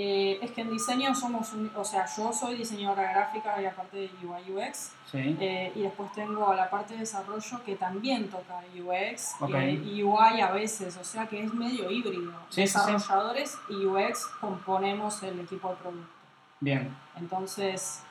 Eh, 0.00 0.38
es 0.40 0.52
que 0.52 0.60
en 0.60 0.70
diseño 0.70 1.12
somos, 1.12 1.52
un- 1.54 1.72
o 1.74 1.84
sea, 1.84 2.06
yo 2.16 2.32
soy 2.32 2.54
diseñadora 2.56 3.10
gráfica 3.12 3.60
y 3.60 3.66
aparte 3.66 3.96
de 3.96 4.10
UI 4.24 4.52
UX, 4.52 4.92
Sí, 5.10 5.36
Eh, 5.40 5.72
y 5.74 5.80
después 5.80 6.12
tengo 6.12 6.52
la 6.54 6.68
parte 6.70 6.92
de 6.92 7.00
desarrollo 7.00 7.64
que 7.64 7.74
también 7.76 8.28
toca 8.28 8.60
UX 8.76 9.34
Ok. 9.40 9.54
eh, 9.54 9.82
y 9.84 10.02
UI 10.02 10.40
a 10.42 10.50
veces, 10.52 10.96
o 10.98 11.02
sea 11.02 11.26
que 11.26 11.42
es 11.42 11.52
medio 11.54 11.90
híbrido. 11.90 12.30
Sí, 12.50 12.66
sí, 12.66 12.78
sí. 12.78 12.92
Desarrolladores 12.92 13.58
y 13.70 13.86
UX 13.86 14.26
componemos 14.40 15.20
el 15.24 15.40
equipo 15.40 15.70
de 15.70 15.76
producto. 15.76 16.12
bien, 16.60 16.94
Entonces, 17.16 18.02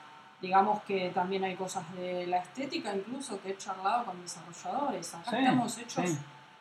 digamos 0.42 0.82
que 0.84 1.10
también 1.12 1.44
hay 1.46 1.56
cosas 1.56 1.84
de 1.96 2.26
la 2.28 2.38
estética 2.40 2.94
incluso 2.96 3.40
que 3.42 3.52
he 3.52 3.58
charlado 3.58 4.04
con 4.06 4.22
desarrolladores. 4.22 5.14
Acá 5.16 5.40
estamos 5.40 5.78
hechos 5.78 6.10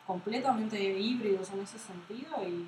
completamente 0.05 0.79
híbridos 0.99 1.49
en 1.51 1.61
ese 1.61 1.77
sentido 1.79 2.47
y 2.47 2.67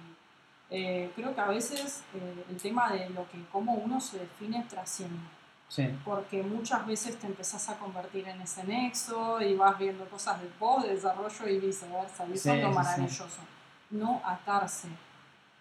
eh, 0.71 1.11
creo 1.15 1.33
que 1.33 1.41
a 1.41 1.47
veces 1.47 2.03
eh, 2.13 2.45
el 2.49 2.57
tema 2.61 2.91
de 2.91 3.09
lo 3.09 3.27
que 3.29 3.43
cómo 3.51 3.73
uno 3.73 3.99
se 3.99 4.19
define 4.19 4.65
trasciende 4.69 5.19
sí, 5.67 5.89
porque 6.05 6.43
muchas 6.43 6.85
veces 6.85 7.17
te 7.19 7.27
empezás 7.27 7.69
a 7.69 7.77
convertir 7.77 8.27
en 8.27 8.41
ese 8.41 8.63
nexo 8.63 9.41
y 9.41 9.55
vas 9.55 9.77
viendo 9.79 10.05
cosas 10.05 10.39
de 10.41 10.49
de 10.83 10.93
desarrollo 10.95 11.47
y 11.47 11.59
viceversa. 11.59 12.25
Y 12.27 12.33
eso 12.33 12.43
Sí, 12.43 12.57
es 12.57 12.61
lo 12.63 12.71
maravilloso. 12.71 13.39
No 13.91 14.21
atarse 14.25 14.87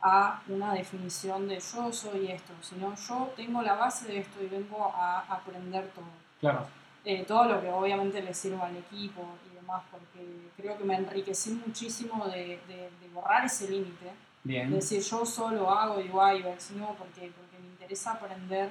a 0.01 0.43
una 0.49 0.75
definición 0.75 1.49
de 1.49 1.59
yo 1.59 1.93
soy 1.93 2.31
esto, 2.31 2.53
sino 2.63 2.95
yo 2.95 3.33
tengo 3.37 3.63
la 3.63 3.75
base 3.75 4.07
de 4.09 4.19
esto 4.19 4.43
y 4.43 4.47
vengo 4.47 4.93
a 4.95 5.21
aprender 5.29 5.91
todo. 5.95 6.05
claro, 6.41 6.67
Eh, 7.05 7.25
todo 7.25 7.45
lo 7.47 7.61
que 7.61 7.69
obviamente 7.71 8.21
le 8.23 8.35
sirva 8.35 8.67
al 8.67 8.77
equipo 8.77 9.23
y 9.51 9.55
demás, 9.57 9.83
porque 9.91 10.51
creo 10.57 10.77
que 10.77 10.85
me 10.85 10.95
enriquecí 10.97 11.51
muchísimo 11.67 12.27
de, 12.27 12.61
de- 12.69 12.91
de 13.01 13.09
borrar 13.15 13.45
ese 13.47 13.69
límite 13.71 14.13
bien, 14.49 14.71
decir 14.71 15.03
yo 15.03 15.25
solo 15.25 15.71
hago 15.71 15.97
UI 15.97 16.43
UX, 16.45 16.71
no, 16.73 16.95
porque, 16.99 17.31
porque 17.37 17.59
me 17.61 17.67
interesa 17.69 18.13
aprender 18.13 18.71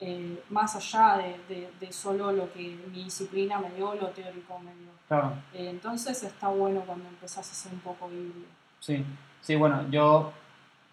eh, 0.00 0.42
más 0.50 0.74
allá 0.74 1.18
de, 1.18 1.54
de- 1.54 1.70
de 1.78 1.92
solo 1.92 2.32
lo 2.32 2.52
que 2.52 2.76
mi 2.90 3.04
disciplina 3.04 3.58
me 3.58 3.70
dio, 3.76 3.94
lo 3.94 4.08
teórico 4.08 4.58
me 4.58 4.72
dio. 4.74 4.90
claro. 5.08 5.32
Eh, 5.54 5.68
entonces 5.70 6.22
está 6.22 6.48
bueno 6.48 6.80
cuando 6.86 7.08
empezás 7.08 7.48
a 7.50 7.54
ser 7.54 7.72
un 7.72 7.80
poco 7.80 8.08
híbrido. 8.10 8.46
Sí, 8.80 9.04
sí, 9.42 9.54
bueno, 9.54 9.84
yo 9.90 10.32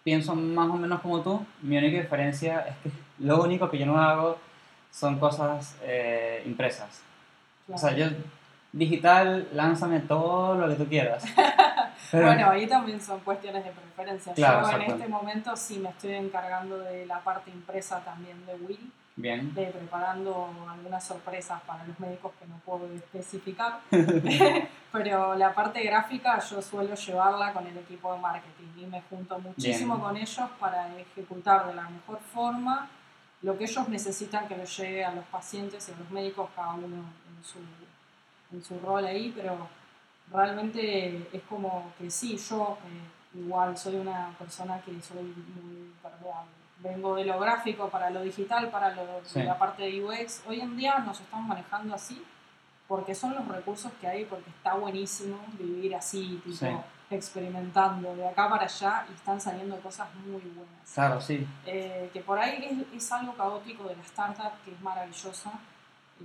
pienso 0.04 0.36
más 0.36 0.70
o 0.70 0.74
menos 0.74 1.02
como 1.02 1.22
tú. 1.22 1.44
Mi 1.62 1.78
única 1.78 2.02
diferencia 2.02 2.60
es 2.68 2.76
que 2.84 2.92
lo 3.20 3.42
único 3.42 3.70
que 3.70 3.80
yo 3.80 3.86
no 3.88 3.98
hago 4.00 4.38
son 4.92 5.18
cosas 5.20 5.76
eh, 5.84 6.44
impresas. 6.46 7.02
O 7.72 7.78
sea, 7.78 7.96
yo 7.96 8.08
digital, 8.72 9.48
lánzame 9.54 10.00
todo 10.02 10.56
lo 10.56 10.68
que 10.68 10.76
tú 10.76 10.86
quieras. 10.88 11.24
Bueno, 12.12 12.50
ahí 12.50 12.68
también 12.68 13.02
son 13.02 13.20
cuestiones 13.22 13.64
de 13.64 13.72
preferencia. 13.72 14.34
Claro, 14.34 14.70
Yo 14.70 14.78
en 14.78 14.92
este 14.92 15.08
momento 15.08 15.56
sí 15.56 15.80
me 15.80 15.90
estoy 15.90 16.14
encargando 16.14 16.80
de 16.80 17.06
la 17.06 17.20
parte 17.20 17.52
impresa 17.52 18.00
también 18.00 18.46
de 18.46 18.56
Will, 18.56 18.92
bien, 19.16 19.54
de 19.54 19.66
preparando 19.68 20.50
algunas 20.70 21.04
sorpresas 21.04 21.62
para 21.62 21.84
los 21.86 22.00
médicos 22.00 22.32
que 22.40 22.48
no 22.48 22.56
puedo 22.66 22.92
especificar. 22.94 23.80
Pero 24.92 25.36
la 25.36 25.54
parte 25.54 25.84
gráfica 25.84 26.40
yo 26.40 26.62
suelo 26.62 26.96
llevarla 26.96 27.54
con 27.54 27.68
el 27.68 27.78
equipo 27.78 28.14
de 28.14 28.20
marketing 28.20 28.68
y 28.78 28.86
me 28.86 29.02
junto 29.10 29.38
muchísimo 29.40 29.96
Bien. 29.96 30.08
con 30.08 30.18
ellos 30.18 30.50
para 30.60 30.98
ejecutar 30.98 31.68
de 31.68 31.76
la 31.76 31.90
mejor 31.90 32.20
forma 32.34 32.90
lo 33.42 33.58
que 33.58 33.64
ellos 33.64 33.88
necesitan 33.88 34.48
que 34.48 34.58
les 34.58 34.78
llegue 34.78 35.06
a 35.06 35.12
los 35.12 35.26
pacientes 35.26 35.88
y 35.88 35.94
a 35.94 35.98
los 35.98 36.10
médicos, 36.12 36.50
cada 36.56 36.74
uno 36.74 36.86
en 36.88 37.44
su, 37.44 37.60
en 38.52 38.64
su 38.64 38.80
rol 38.86 39.06
ahí, 39.06 39.34
pero 39.36 39.68
realmente 40.32 41.28
es 41.34 41.42
como 41.50 41.92
que 41.98 42.10
sí, 42.10 42.38
yo 42.38 42.78
eh, 42.86 43.38
igual 43.40 43.78
soy 43.78 43.96
una 43.96 44.30
persona 44.38 44.80
que 44.82 44.92
soy 45.02 45.24
muy 45.24 45.94
permeable. 46.02 46.52
Vengo 46.80 47.16
de 47.16 47.26
lo 47.26 47.40
gráfico 47.40 47.90
para 47.90 48.10
lo 48.10 48.22
digital, 48.22 48.70
para 48.70 48.92
lo, 48.96 49.04
Sí. 49.26 49.44
la 49.44 49.58
parte 49.58 49.84
de 49.84 50.04
UX. 50.04 50.44
Hoy 50.48 50.62
en 50.62 50.78
día 50.78 51.00
nos 51.00 51.20
estamos 51.20 51.48
manejando 51.48 51.94
así 51.96 52.24
porque 52.88 53.14
son 53.14 53.36
los 53.36 53.48
recursos 53.48 53.92
que 54.00 54.08
hay, 54.08 54.26
porque 54.26 54.50
está 54.50 54.74
buenísimo 54.76 55.38
vivir 55.60 55.94
así, 55.96 56.42
tipo 56.44 56.56
Sí. 56.56 56.68
experimentando 57.12 58.16
de 58.16 58.28
acá 58.28 58.50
para 58.50 58.64
allá 58.64 59.06
y 59.10 59.14
están 59.14 59.40
saliendo 59.42 59.76
cosas 59.82 60.08
muy 60.26 60.42
buenas. 60.42 60.92
claro, 60.94 61.20
sí, 61.22 61.46
Eh, 61.66 62.10
que 62.14 62.22
por 62.22 62.40
ahí 62.40 62.86
es, 62.92 62.96
es 63.04 63.12
algo 63.12 63.34
caótico 63.34 63.84
de 63.84 63.96
la 63.96 64.04
startup 64.04 64.52
que 64.66 64.72
es 64.72 64.82
maravillosa. 64.82 65.52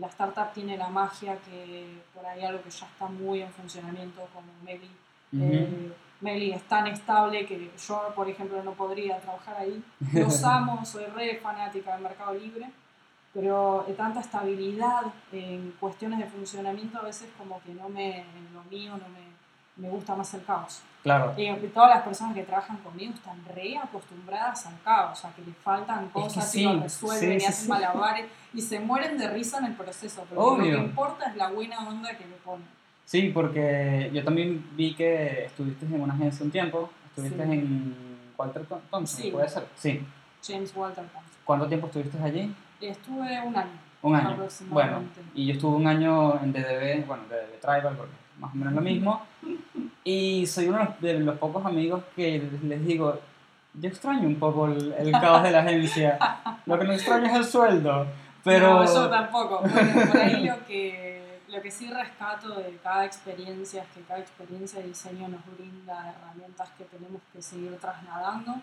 La 0.01 0.09
startup 0.09 0.53
tiene 0.53 0.77
la 0.77 0.89
magia 0.89 1.39
que 1.39 2.03
por 2.15 2.27
ahí 2.27 2.45
algo 2.45 2.63
que 2.63 2.71
ya 2.71 2.87
está 2.87 3.07
muy 3.07 3.43
en 3.43 3.53
funcionamiento 3.53 4.29
como 4.35 4.49
Meli. 4.65 4.91
Ujú. 5.33 5.45
Eh, 5.45 5.93
Meli 6.21 6.53
es 6.53 6.63
tan 6.65 6.87
estable 6.87 7.45
que 7.47 7.71
yo, 7.77 8.13
por 8.15 8.29
ejemplo, 8.29 8.63
no 8.63 8.73
podría 8.73 9.21
trabajar 9.21 9.57
ahí. 9.59 9.83
Los 10.13 10.43
amo, 10.45 10.85
soy 10.85 11.05
re 11.07 11.37
fanática 11.37 11.93
del 11.93 12.03
Mercado 12.03 12.35
Libre, 12.35 12.71
pero 13.33 13.85
eh, 13.89 13.93
tanta 13.93 14.21
estabilidad 14.21 15.03
en 15.33 15.75
cuestiones 15.79 16.19
de 16.19 16.27
funcionamiento 16.27 16.99
a 16.99 17.03
veces 17.03 17.29
como 17.37 17.61
que 17.63 17.75
no 17.75 17.89
me, 17.89 18.21
en 18.21 18.55
lo 18.55 18.63
mío 18.65 18.93
no 18.93 19.09
me, 19.09 19.34
me 19.77 19.89
gusta 19.89 20.15
más 20.15 20.33
el 20.35 20.45
caos. 20.45 20.83
claro. 21.03 21.35
Y 21.37 21.53
todas 21.69 21.91
las 21.91 22.03
personas 22.03 22.35
que 22.35 22.43
trabajan 22.45 22.77
conmigo 22.79 23.13
están 23.15 23.45
re 23.55 23.77
acostumbradas 23.77 24.67
al 24.67 24.81
caos, 24.83 25.19
sea, 25.19 25.31
que 25.35 25.43
les 25.43 25.57
faltan 25.57 26.09
cosas 26.11 26.51
sí, 26.51 26.61
y 26.63 26.65
lo 26.65 26.81
resuelven 26.81 27.31
sí, 27.31 27.37
y 27.37 27.41
sí, 27.41 27.47
hacen 27.47 27.69
malabares 27.69 28.27
y 28.55 28.61
se 28.63 28.81
mueren 28.81 29.19
de 29.19 29.29
risa 29.29 29.59
en 29.59 29.67
el 29.67 29.73
proceso, 29.75 30.25
pero 30.29 30.41
Obvio. 30.41 30.73
lo 30.73 30.79
que 30.79 30.85
importa 30.85 31.27
es 31.31 31.37
la 31.37 31.51
buena 31.51 31.79
onda 31.89 32.17
que 32.17 32.25
le 32.25 32.37
ponen. 32.37 32.67
Sí, 33.05 33.31
porque 33.35 34.11
yo 34.15 34.25
también 34.25 34.65
vi 34.77 34.95
que 34.95 35.47
estuviste 35.47 35.85
en 35.87 36.01
una 36.01 36.15
agencia 36.15 36.45
un 36.45 36.51
tiempo, 36.51 36.89
estuviste 37.09 37.43
en 37.43 37.95
Walter 38.39 38.67
Thom- 38.67 38.81
Thompson, 38.91 39.21
Sí. 39.23 39.31
¿puede 39.31 39.49
ser? 39.49 39.67
Sí. 39.77 40.07
James 40.47 40.73
Walter 40.75 41.05
Thompson. 41.05 41.33
¿Cuánto 41.45 41.67
tiempo 41.67 41.87
estuviste 41.89 42.17
allí? 42.23 42.55
Estuve 42.81 43.41
un 43.43 43.57
año. 43.57 43.71
Un 44.03 44.15
año. 44.17 44.25
Bueno, 44.29 44.35
Aproximadamente. 44.35 45.21
y 45.35 45.47
yo 45.47 45.53
estuve 45.55 45.77
un 45.77 45.87
año 45.87 46.41
en 46.43 46.53
DDB, 46.53 47.07
bueno, 47.07 47.25
DDB 47.29 47.61
Tribal, 47.61 47.97
porque 47.97 48.13
es 48.13 48.41
más 48.41 48.53
o 48.53 48.57
menos 48.57 48.73
lo 48.75 48.81
mismo. 48.81 49.23
Y 50.05 50.47
soy 50.47 50.69
uno 50.69 50.95
de 51.01 51.21
los- 51.21 51.39
pocos 51.39 51.65
amigos 51.65 52.03
que 52.15 52.43
les 52.63 52.85
digo, 52.85 53.19
yo 53.75 53.89
extraño 53.89 54.27
un 54.29 54.37
poco 54.37 54.67
el, 54.67 54.93
el 54.99 55.13
caos 55.13 55.43
de 55.43 55.51
la 55.51 55.61
agencia. 55.61 56.19
Lo 56.67 56.79
que 56.79 56.85
no 56.85 56.93
extraño 56.93 57.27
es 57.27 57.35
el 57.35 57.45
sueldo. 57.45 58.07
Pero... 58.45 58.75
No, 58.75 58.85
yo 58.85 59.09
tampoco. 59.09 59.61
Bueno, 59.63 60.07
por 60.11 60.21
ahí 60.21 60.45
lo 60.45 60.65
que, 60.67 61.41
lo 61.49 61.63
que 61.63 61.71
sí 61.71 61.91
rescato 61.91 62.51
de 62.51 62.77
cada 62.83 63.07
experiencia 63.07 63.83
es 63.83 63.89
que 63.95 64.03
cada 64.03 64.21
experiencia 64.21 64.81
de 64.81 64.89
diseño 64.89 65.27
nos 65.29 65.41
brinda 65.57 66.15
herramientas 66.15 66.69
que 66.77 66.85
tenemos 66.85 67.23
que 67.33 67.41
seguir 67.41 67.75
trasladando. 67.79 68.57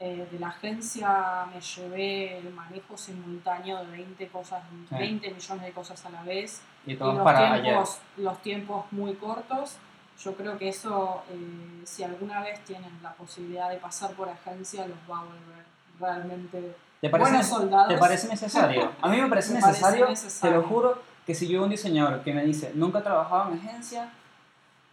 Eh, 0.00 0.26
de 0.32 0.38
la 0.40 0.48
agencia 0.48 1.44
me 1.54 1.60
llevé 1.60 2.38
el 2.38 2.50
manejo 2.54 2.96
simultáneo 2.96 3.84
de 3.84 3.90
20, 3.92 4.26
cosas, 4.28 4.62
Sí. 4.88 4.94
20 4.96 5.30
millones 5.30 5.64
de 5.64 5.72
cosas 5.72 6.04
a 6.06 6.10
la 6.10 6.22
vez 6.22 6.62
y 6.86 6.92
y 6.94 6.96
todo 6.96 7.12
los 7.12 7.22
para 7.22 7.52
ayer. 7.52 7.62
tiempos, 7.64 7.98
los 8.16 8.38
tiempos 8.42 8.84
muy 8.90 9.12
cortos. 9.14 9.76
Yo 10.24 10.34
creo 10.36 10.56
que 10.56 10.68
eso, 10.68 11.22
eh, 11.30 11.82
si 11.84 12.04
alguna 12.04 12.42
vez 12.42 12.62
tienen 12.64 12.90
la 13.02 13.12
posibilidad 13.14 13.70
de 13.70 13.78
pasar 13.78 14.12
por 14.12 14.28
agencia, 14.28 14.86
los 14.86 14.98
va 15.10 15.20
a 15.20 15.24
volver 15.24 15.64
realmente 15.98 16.76
¿Te 17.00 17.10
parece, 17.10 17.30
buenos 17.30 17.46
soldados. 17.48 17.88
¿Te 17.88 17.98
parece 17.98 18.28
necesario? 18.28 18.92
A 19.00 19.08
mí 19.08 19.20
me 19.20 19.28
parece 19.28 19.54
Me 19.54 19.60
parece 19.60 20.00
necesario, 20.08 20.50
te 20.50 20.50
lo 20.56 20.68
juro, 20.68 21.02
que 21.26 21.34
si 21.34 21.48
yo 21.48 21.64
un 21.64 21.70
diseñador 21.70 22.22
que 22.22 22.32
me 22.32 22.44
dice, 22.44 22.70
nunca 22.74 23.00
he 23.00 23.02
trabajado 23.02 23.52
en 23.52 23.58
agencia, 23.58 24.10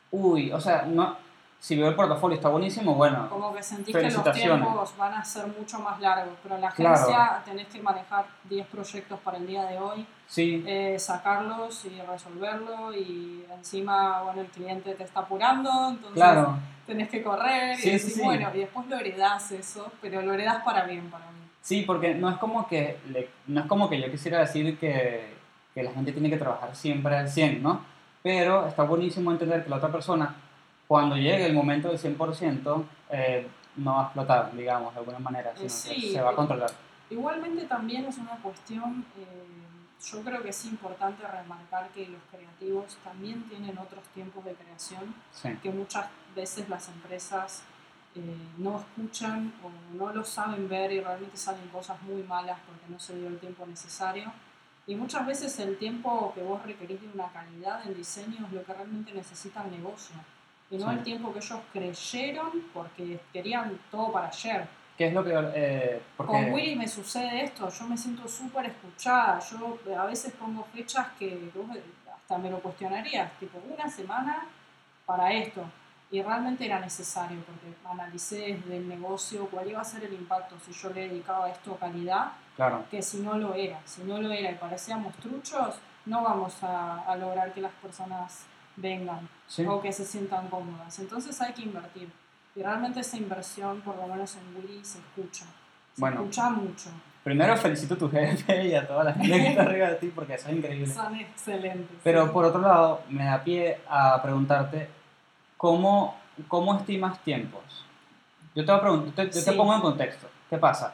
uy, 0.09 0.51
o 0.51 0.59
sea, 0.59 0.83
no, 0.83 1.15
si 1.59 1.75
veo 1.75 1.89
el 1.89 1.95
portafolio 1.95 2.35
está 2.35 2.47
buenísimo, 2.49 2.95
bueno, 2.95 3.27
Como 3.29 3.53
que 3.53 3.61
sentís 3.61 3.95
que 3.95 4.09
los 4.09 4.31
tiempos 4.31 4.93
van 4.97 5.13
a 5.13 5.23
ser 5.25 5.45
mucho 5.47 5.79
más 5.79 5.99
largos, 5.99 6.33
pero 6.41 6.55
en 6.55 6.61
la 6.61 6.71
Claro. 6.71 6.93
agencia 6.95 7.41
tenés 7.43 7.67
que 7.67 7.81
manejar 7.81 8.25
10 8.45 8.65
proyectos 8.67 9.19
para 9.19 9.37
el 9.37 9.45
día 9.45 9.65
de 9.65 9.77
hoy, 9.77 10.05
sí, 10.27 10.63
eh, 10.65 10.97
sacarlos 10.97 11.83
y 11.85 11.99
resolverlo 12.01 12.93
y 12.93 13.43
encima, 13.53 14.21
bueno, 14.21 14.41
el 14.41 14.47
cliente 14.47 14.93
te 14.93 15.03
está 15.03 15.19
apurando, 15.21 15.69
entonces 15.89 16.13
claro, 16.13 16.55
tenés 16.87 17.09
que 17.09 17.21
correr 17.21 17.75
Sí, 17.75 17.81
y 17.81 17.83
sí, 17.83 17.91
decir, 17.91 18.11
sí. 18.13 18.21
bueno, 18.23 18.49
y 18.53 18.59
después 18.59 18.87
lo 18.87 18.97
heredás 18.97 19.51
eso, 19.51 19.91
pero 20.01 20.21
lo 20.21 20.33
heredás 20.33 20.63
para 20.63 20.83
bien 20.85 21.09
para 21.09 21.25
mí. 21.25 21.39
sí, 21.61 21.81
porque 21.85 22.15
no 22.15 22.29
es 22.29 22.37
como 22.37 22.67
que, 22.67 22.99
le- 23.09 23.29
no 23.47 23.59
es 23.61 23.67
como 23.67 23.89
que 23.89 23.99
yo 24.01 24.09
quisiera 24.09 24.39
decir 24.39 24.79
que, 24.79 25.35
que 25.73 25.83
la 25.83 25.91
gente 25.91 26.13
tiene 26.13 26.29
que 26.29 26.37
trabajar 26.37 26.73
siempre 26.73 27.17
al 27.17 27.27
100, 27.29 27.61
¿no? 27.61 27.81
Pero 28.23 28.65
está 28.67 28.83
buenísimo 28.83 29.29
entender 29.31 29.63
que 29.63 29.69
la 29.69 29.75
otra 29.77 29.91
persona, 29.91 30.35
cuando 30.89 31.15
llegue 31.15 31.45
el 31.45 31.53
momento 31.53 31.89
del 31.89 31.99
100%, 31.99 32.83
eh, 33.11 33.47
no 33.75 33.93
va 33.93 34.01
a 34.01 34.03
explotar, 34.05 34.51
digamos, 34.55 34.91
de 34.91 34.99
alguna 35.01 35.19
manera, 35.19 35.51
sino 35.51 35.59
Eh, 35.59 35.63
que 35.65 35.69
sí, 35.69 36.13
se 36.13 36.19
va 36.19 36.31
a 36.31 36.35
controlar. 36.35 36.71
Igualmente 37.11 37.65
también 37.65 38.05
es 38.05 38.17
una 38.17 38.35
cuestión, 38.37 39.05
eh, 39.15 40.07
yo 40.11 40.21
creo 40.23 40.41
que 40.41 40.49
es 40.49 40.65
importante 40.65 41.27
remarcar 41.27 41.89
que 41.89 42.07
los 42.07 42.19
creativos 42.31 42.97
también 43.03 43.43
tienen 43.43 43.77
otros 43.77 44.03
tiempos 44.15 44.43
de 44.43 44.53
creación 44.55 45.13
Sí, 45.31 45.49
que 45.61 45.69
muchas 45.69 46.07
veces 46.35 46.67
las 46.67 46.89
empresas 46.89 47.61
eh, 48.15 48.21
no 48.57 48.79
escuchan 48.79 49.53
o 49.63 49.69
no 49.95 50.11
lo 50.11 50.23
saben 50.25 50.67
ver 50.67 50.91
y 50.91 51.01
realmente 51.01 51.37
salen 51.37 51.67
cosas 51.67 52.01
muy 52.01 52.23
malas 52.23 52.57
porque 52.65 52.91
no 52.91 52.97
se 52.97 53.15
dio 53.15 53.27
el 53.27 53.37
tiempo 53.37 53.63
necesario. 53.67 54.33
Y 54.87 54.95
muchas 54.95 55.27
veces 55.27 55.59
el 55.59 55.77
tiempo 55.77 56.31
que 56.33 56.41
vos 56.41 56.63
requerís 56.63 56.99
de 56.99 57.09
una 57.13 57.27
calidad 57.31 57.85
en 57.85 57.93
diseño 57.93 58.47
es 58.47 58.53
lo 58.53 58.63
que 58.63 58.73
realmente 58.73 59.13
necesita 59.13 59.63
el 59.65 59.69
negocio. 59.69 60.15
Y 60.71 60.77
no 60.77 60.89
Sí. 60.91 60.97
el 60.97 61.03
tiempo 61.03 61.33
que 61.33 61.39
ellos 61.39 61.59
creyeron 61.73 62.51
porque 62.73 63.19
querían 63.33 63.79
todo 63.89 64.11
para 64.11 64.27
ayer. 64.27 64.67
¿Qué 64.97 65.07
es 65.07 65.13
lo 65.13 65.23
que... 65.23 65.31
eh, 65.55 66.01
porque, 66.17 66.31
Con 66.33 66.51
Willy 66.53 66.75
me 66.75 66.87
sucede 66.87 67.45
esto, 67.45 67.69
yo 67.69 67.85
me 67.85 67.97
siento 67.97 68.27
súper 68.27 68.65
escuchada, 68.65 69.39
yo 69.39 69.79
a 69.97 70.05
veces 70.05 70.33
pongo 70.33 70.65
fechas 70.73 71.07
que 71.17 71.49
vos 71.55 71.77
hasta 72.13 72.37
me 72.37 72.49
lo 72.51 72.59
cuestionarías, 72.59 73.31
tipo 73.39 73.59
una 73.73 73.89
semana 73.89 74.45
para 75.05 75.31
esto, 75.31 75.63
y 76.11 76.21
realmente 76.21 76.65
era 76.65 76.79
necesario 76.79 77.39
porque 77.45 77.73
analicé 77.89 78.55
desde 78.59 78.77
el 78.77 78.89
negocio 78.89 79.47
cuál 79.49 79.69
iba 79.69 79.79
a 79.79 79.85
ser 79.85 80.03
el 80.03 80.13
impacto 80.13 80.55
si 80.65 80.73
yo 80.73 80.89
le 80.89 81.07
dedicaba 81.07 81.49
esto 81.49 81.77
calidad, 81.77 82.33
Claro, 82.57 82.83
que 82.91 83.01
si 83.01 83.21
no 83.21 83.37
lo 83.37 83.53
era, 83.53 83.79
si 83.85 84.03
no 84.03 84.19
lo 84.19 84.29
era 84.31 84.51
y 84.51 84.55
parecíamos 84.55 85.13
truchos, 85.15 85.79
no 86.05 86.21
vamos 86.23 86.61
a, 86.61 87.03
a 87.07 87.15
lograr 87.15 87.53
que 87.53 87.61
las 87.61 87.71
personas 87.81 88.45
vengan 88.79 89.27
sí. 89.47 89.65
o 89.65 89.81
que 89.81 89.91
se 89.91 90.05
sientan 90.05 90.47
cómodas. 90.47 90.97
Entonces 90.99 91.39
hay 91.41 91.53
que 91.53 91.61
invertir. 91.63 92.09
Y 92.55 92.61
realmente 92.63 92.99
esa 93.01 93.17
inversión, 93.17 93.81
por 93.81 93.95
lo 93.95 94.07
menos 94.07 94.35
en 94.35 94.55
Willy, 94.55 94.83
se 94.83 94.99
escucha. 94.99 95.45
Se 95.93 96.01
Bueno. 96.01 96.17
escucha 96.21 96.49
mucho. 96.49 96.89
Primero 97.23 97.55
felicito 97.57 97.93
a 97.93 97.97
tu 97.97 98.09
jefe 98.09 98.67
y 98.67 98.73
a 98.73 98.87
toda 98.87 99.03
la 99.03 99.13
gente 99.13 99.37
que 99.37 99.47
está 99.49 99.61
arriba 99.63 99.87
de 99.89 99.95
ti 99.95 100.11
porque 100.15 100.33
eso 100.35 100.49
es 100.49 100.55
increíble. 100.55 100.87
Son 100.93 101.15
excelentes. 101.15 101.97
Pero 102.03 102.25
sí. 102.25 102.31
por 102.33 102.45
otro 102.45 102.61
lado, 102.61 103.01
me 103.09 103.25
da 103.25 103.43
pie 103.43 103.79
a 103.89 104.21
preguntarte, 104.21 104.89
¿cómo, 105.57 106.17
cómo 106.47 106.75
estimas 106.77 107.19
tiempos? 107.23 107.85
Yo 108.55 108.65
te, 108.65 108.71
voy 108.71 108.79
a 108.79 108.81
preguntar, 108.81 109.13
te, 109.15 109.23
yo 109.25 109.43
te 109.43 109.51
Sí. 109.51 109.57
pongo 109.57 109.75
en 109.75 109.81
contexto. 109.81 110.27
¿Qué 110.49 110.57
pasa? 110.57 110.93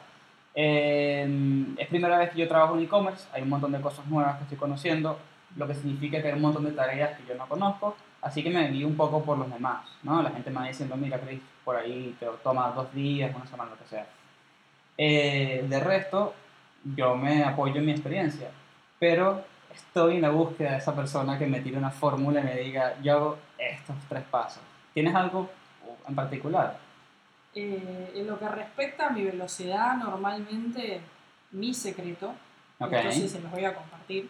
Eh, 0.54 1.66
es 1.78 1.88
primera 1.88 2.18
vez 2.18 2.30
que 2.30 2.38
yo 2.40 2.48
trabajo 2.48 2.76
en 2.76 2.82
e-commerce, 2.84 3.26
hay 3.32 3.42
un 3.42 3.48
montón 3.48 3.72
de 3.72 3.80
cosas 3.80 4.04
nuevas 4.06 4.36
que 4.36 4.42
estoy 4.44 4.58
conociendo, 4.58 5.18
lo 5.56 5.66
que 5.66 5.74
significa 5.74 6.20
que 6.20 6.28
hay 6.28 6.34
un 6.34 6.42
montón 6.42 6.64
de 6.64 6.72
tareas 6.72 7.18
que 7.18 7.26
yo 7.26 7.34
no 7.34 7.48
conozco, 7.48 7.96
así 8.22 8.42
que 8.42 8.50
me 8.50 8.68
guío 8.68 8.86
un 8.86 8.96
poco 8.96 9.22
por 9.22 9.38
los 9.38 9.50
demás, 9.50 9.86
¿no? 10.02 10.22
La 10.22 10.30
gente 10.30 10.50
me 10.50 10.60
va 10.60 10.66
diciendo, 10.66 10.96
mira, 10.96 11.18
Chris, 11.18 11.40
por 11.64 11.76
ahí 11.76 12.14
te 12.20 12.26
toma 12.42 12.70
dos 12.70 12.92
días, 12.92 13.34
una 13.34 13.46
semana, 13.46 13.70
lo 13.70 13.78
que 13.78 13.88
sea. 13.88 14.06
Eh, 14.98 15.64
de 15.68 15.80
resto, 15.80 16.34
yo 16.94 17.16
me 17.16 17.44
apoyo 17.44 17.76
en 17.76 17.86
mi 17.86 17.92
experiencia, 17.92 18.50
pero 18.98 19.44
estoy 19.74 20.16
en 20.16 20.22
la 20.22 20.30
búsqueda 20.30 20.72
de 20.72 20.78
esa 20.78 20.94
persona 20.94 21.38
que 21.38 21.46
me 21.46 21.60
tire 21.60 21.76
una 21.76 21.90
fórmula 21.90 22.40
y 22.40 22.44
me 22.44 22.56
diga, 22.56 22.94
yo 23.02 23.12
hago 23.12 23.38
estos 23.58 23.96
tres 24.08 24.24
pasos. 24.24 24.62
¿Tienes 24.94 25.14
algo 25.14 25.50
en 26.08 26.14
particular? 26.14 26.78
Eh, 27.54 28.12
en 28.14 28.26
lo 28.26 28.38
que 28.38 28.48
respecta 28.48 29.06
a 29.06 29.10
mi 29.10 29.24
velocidad, 29.24 29.96
normalmente 29.96 31.00
mi 31.52 31.72
secreto, 31.72 32.34
Ok. 32.78 32.92
esto 32.92 33.12
sí 33.12 33.28
se 33.28 33.40
los 33.40 33.50
voy 33.50 33.64
a 33.64 33.74
compartir, 33.74 34.28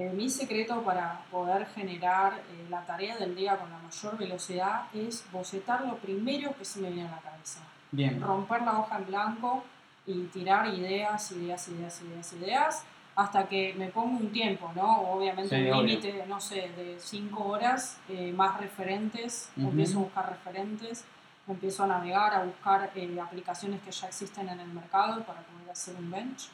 eh, 0.00 0.10
mi 0.14 0.30
secreto 0.30 0.82
para 0.82 1.20
poder 1.30 1.66
generar 1.66 2.32
eh, 2.34 2.66
la 2.70 2.80
tarea 2.86 3.16
del 3.18 3.34
día 3.34 3.58
con 3.58 3.70
la 3.70 3.78
mayor 3.78 4.16
velocidad 4.16 4.84
es 4.94 5.24
bocetar 5.30 5.84
lo 5.84 5.96
primero 5.96 6.56
que 6.56 6.64
se 6.64 6.80
me 6.80 6.90
viene 6.90 7.08
a 7.08 7.16
la 7.16 7.20
cabeza. 7.20 7.60
Bien. 7.92 8.20
romper 8.22 8.62
la 8.62 8.78
hoja 8.78 8.98
en 8.98 9.06
blanco 9.06 9.64
y 10.06 10.22
tirar 10.26 10.72
ideas, 10.72 11.32
ideas, 11.32 11.68
ideas, 11.68 12.00
ideas, 12.02 12.32
ideas, 12.34 12.84
hasta 13.16 13.48
que 13.48 13.74
me 13.76 13.88
pongo 13.88 14.16
un 14.18 14.30
tiempo, 14.30 14.70
¿no? 14.76 15.00
Obviamente 15.12 15.56
Sí, 15.56 15.70
un 15.70 15.86
límite, 15.86 16.24
no 16.28 16.40
sé, 16.40 16.70
de 16.76 16.96
5 17.00 17.44
horas, 17.44 17.98
eh, 18.08 18.32
más 18.32 18.58
referentes, 18.60 19.50
Ujú. 19.56 19.70
empiezo 19.70 19.98
a 19.98 20.02
buscar 20.02 20.30
referentes, 20.30 21.04
empiezo 21.48 21.82
a 21.82 21.88
navegar, 21.88 22.32
a 22.32 22.44
buscar 22.44 22.92
eh, 22.94 23.20
aplicaciones 23.20 23.80
que 23.82 23.90
ya 23.90 24.06
existen 24.06 24.48
en 24.48 24.60
el 24.60 24.68
mercado 24.68 25.24
para 25.24 25.40
poder 25.40 25.70
hacer 25.70 25.96
un 25.96 26.10
bench 26.10 26.48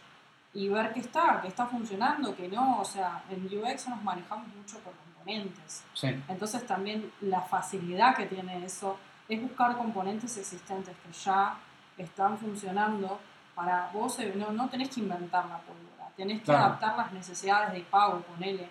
y 0.57 0.69
ver 0.71 0.91
qué 0.95 1.01
está, 1.01 1.39
qué 1.43 1.49
está 1.49 1.67
funcionando, 1.67 2.35
que 2.35 2.49
no, 2.49 2.81
o 2.81 2.85
sea, 2.85 3.23
en 3.29 3.45
UX 3.45 3.89
nos 3.89 4.03
manejamos 4.03 4.49
mucho 4.49 4.79
por 4.79 4.95
componentes. 4.95 5.85
Sí. 5.93 6.09
Entonces 6.29 6.67
también 6.67 7.13
la 7.21 7.43
facilidad 7.43 8.17
que 8.17 8.25
tiene 8.25 8.65
eso 8.65 8.97
es 9.29 9.43
buscar 9.43 9.77
componentes 9.77 10.35
existentes 10.39 10.97
que 11.05 11.13
ya 11.13 11.57
están 11.99 12.39
funcionando 12.39 13.21
para 13.55 13.91
vos, 13.93 14.19
eh, 14.21 14.33
no, 14.35 14.51
no 14.51 14.67
tenés 14.71 14.89
que 14.89 15.01
inventar 15.01 15.45
la 15.47 15.59
pólvora, 15.59 16.11
tenés 16.17 16.39
que 16.39 16.45
Claro. 16.47 16.65
adaptar 16.65 16.97
las 16.97 17.13
necesidades 17.13 17.73
de 17.75 17.81
pago, 17.81 18.21
ponele, 18.21 18.69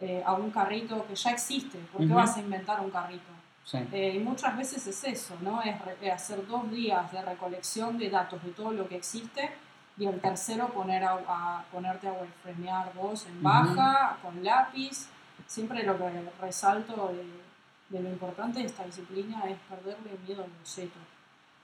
eh, 0.00 0.22
a 0.26 0.34
un 0.34 0.50
carrito 0.50 1.06
que 1.06 1.14
ya 1.14 1.30
existe, 1.30 1.78
¿por 1.92 2.00
qué 2.02 2.06
Ujú. 2.08 2.16
vas 2.16 2.36
a 2.36 2.40
inventar 2.40 2.78
un 2.80 2.90
carrito? 2.90 3.32
Sí. 3.64 3.78
Eh, 3.92 4.16
y 4.16 4.18
muchas 4.18 4.54
veces 4.56 4.86
es 4.86 5.04
eso, 5.04 5.36
¿no? 5.40 5.62
Es 5.62 5.76
es 6.02 6.12
hacer 6.12 6.46
dos 6.46 6.70
días 6.70 7.10
de 7.12 7.22
recolección 7.22 7.96
de 7.96 8.10
datos 8.10 8.42
de 8.42 8.50
todo 8.50 8.72
lo 8.72 8.86
que 8.88 8.96
existe 8.96 9.50
y 9.98 10.06
el 10.06 10.20
tercero 10.20 10.68
poner 10.68 11.04
a, 11.04 11.12
a- 11.28 11.64
ponerte 11.70 12.08
a 12.08 12.12
wireframear 12.12 12.92
vos 12.94 13.26
en 13.26 13.42
baja, 13.42 14.16
con 14.22 14.42
lápiz. 14.44 15.08
Siempre 15.46 15.82
lo 15.82 15.98
que 15.98 16.10
resalto 16.40 17.12
de, 17.12 17.96
de 17.96 18.02
lo 18.02 18.08
importante 18.08 18.60
de 18.60 18.66
esta 18.66 18.84
disciplina 18.84 19.42
es 19.48 19.58
perderle 19.68 20.16
miedo 20.26 20.44
al 20.44 20.50
boceto. 20.50 20.98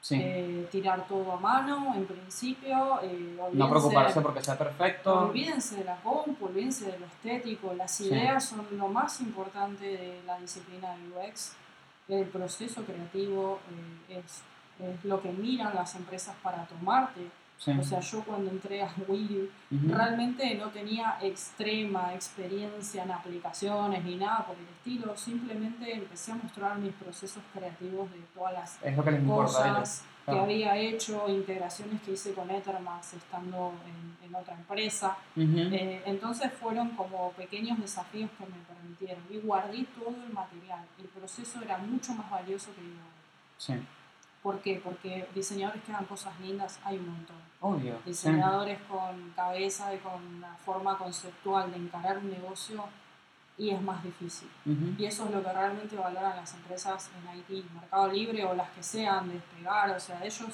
Sí. 0.00 0.14
Eh, 0.20 0.68
tirar 0.70 1.06
todo 1.08 1.32
a 1.32 1.36
mano, 1.40 1.92
en 1.94 2.06
principio. 2.06 3.00
eh, 3.02 3.36
no 3.52 3.68
preocuparse 3.68 4.20
porque 4.20 4.42
sea 4.44 4.56
perfecto. 4.56 5.20
Olvídense 5.28 5.76
de 5.76 5.84
la 5.84 5.96
compu, 5.96 6.46
olvídense 6.46 6.90
de 6.92 6.98
lo 6.98 7.06
estético, 7.06 7.74
las 7.74 7.90
Sí. 7.92 8.06
ideas 8.06 8.44
son 8.44 8.64
lo 8.72 8.88
más 8.88 9.20
importante 9.20 9.84
de 9.84 10.22
la 10.26 10.38
disciplina 10.38 10.94
de 10.96 11.08
UX. 11.28 11.52
El 12.08 12.26
proceso 12.26 12.84
creativo 12.84 13.58
eh, 14.08 14.18
es, 14.24 14.42
es 14.86 15.04
lo 15.04 15.20
que 15.20 15.30
miran 15.32 15.74
las 15.74 15.94
empresas 15.96 16.34
para 16.42 16.64
tomarte. 16.66 17.28
Sí. 17.58 17.72
O 17.78 17.82
sea, 17.82 17.98
yo 17.98 18.22
cuando 18.22 18.50
entré 18.52 18.82
a 18.82 18.86
Ujú. 18.86 19.88
realmente 19.88 20.54
no 20.54 20.68
tenía 20.68 21.18
extrema 21.20 22.14
experiencia 22.14 23.02
en 23.02 23.10
aplicaciones 23.10 24.04
ni 24.04 24.14
nada 24.14 24.46
por 24.46 24.56
el 24.56 24.62
estilo, 24.68 25.16
simplemente 25.16 25.92
empecé 25.92 26.30
a 26.32 26.36
mostrar 26.36 26.78
mis 26.78 26.92
procesos 26.94 27.42
creativos 27.52 28.10
de 28.12 28.20
todas 28.32 28.52
las 28.54 28.78
Es 28.82 28.96
lo 28.96 29.02
que 29.02 29.10
les 29.10 29.20
importa 29.20 29.58
a 29.58 29.66
ellos. 29.66 29.78
cosas 29.80 30.04
que 30.24 30.32
claro. 30.32 30.42
había 30.44 30.76
hecho, 30.76 31.24
integraciones 31.28 32.00
que 32.02 32.12
hice 32.12 32.32
con 32.32 32.48
Ethermax 32.50 33.14
estando 33.14 33.72
en, 33.86 34.26
en 34.28 34.34
otra 34.36 34.54
empresa. 34.54 35.16
Eh, 35.36 36.02
entonces 36.06 36.52
fueron 36.52 36.90
como 36.90 37.32
pequeños 37.32 37.80
desafíos 37.80 38.30
que 38.38 38.44
me 38.44 38.58
permitieron 38.68 39.24
y 39.30 39.38
guardé 39.38 39.84
todo 39.98 40.14
el 40.14 40.32
material. 40.32 40.84
El 40.98 41.06
proceso 41.06 41.60
era 41.62 41.78
mucho 41.78 42.12
más 42.14 42.30
valioso 42.30 42.72
que 42.76 42.82
yo. 42.82 43.02
Sí. 43.56 43.74
¿Por 44.42 44.60
qué? 44.60 44.80
Porque 44.84 45.26
diseñadores 45.34 45.82
que 45.82 45.92
hagan 45.92 46.04
cosas 46.04 46.38
lindas 46.40 46.78
hay 46.84 46.98
un 46.98 47.08
montón. 47.08 47.47
Obvio. 47.60 47.96
sí. 48.04 48.10
Diseñadores 48.10 48.78
con 48.88 49.30
cabeza 49.34 49.92
y 49.94 49.98
con 49.98 50.24
una 50.36 50.54
forma 50.64 50.96
conceptual 50.96 51.70
de 51.72 51.78
encarar 51.78 52.18
un 52.18 52.30
negocio 52.30 52.84
y 53.56 53.70
es 53.70 53.82
más 53.82 54.02
difícil. 54.04 54.48
Y 54.96 55.04
eso 55.04 55.24
es 55.24 55.30
lo 55.32 55.42
que 55.42 55.52
realmente 55.52 55.96
valoran 55.96 56.36
las 56.36 56.54
empresas 56.54 57.10
en 57.20 57.28
Haití, 57.28 57.66
Mercado 57.74 58.06
Libre 58.08 58.44
o 58.44 58.54
las 58.54 58.70
que 58.70 58.82
sean, 58.84 59.28
despegar, 59.28 59.90
o 59.90 59.98
sea, 59.98 60.24
ellos 60.24 60.50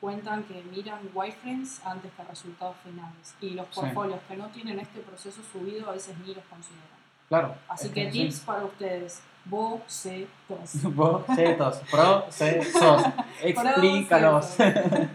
cuentan 0.00 0.42
que 0.44 0.62
miran 0.64 0.98
wireframes 1.14 1.80
antes 1.86 2.10
que 2.12 2.24
resultados 2.24 2.76
finales. 2.84 3.34
Y 3.40 3.50
los 3.50 3.66
Sí. 3.68 3.80
portfolios 3.80 4.20
que 4.26 4.36
no 4.36 4.48
tienen 4.48 4.80
este 4.80 5.00
proceso 5.00 5.40
subido 5.52 5.88
a 5.88 5.92
veces 5.92 6.18
ni 6.18 6.34
los 6.34 6.44
consideran. 6.46 6.97
Claro. 7.28 7.54
Así 7.68 7.90
que 7.90 8.10
sí. 8.10 8.22
tips 8.22 8.40
para 8.40 8.64
ustedes. 8.64 9.20
Bocetos. 9.44 10.82
Bocetos, 10.94 11.76
procesos, 11.90 13.02
explícalos. 13.42 14.44
Se 14.46 14.72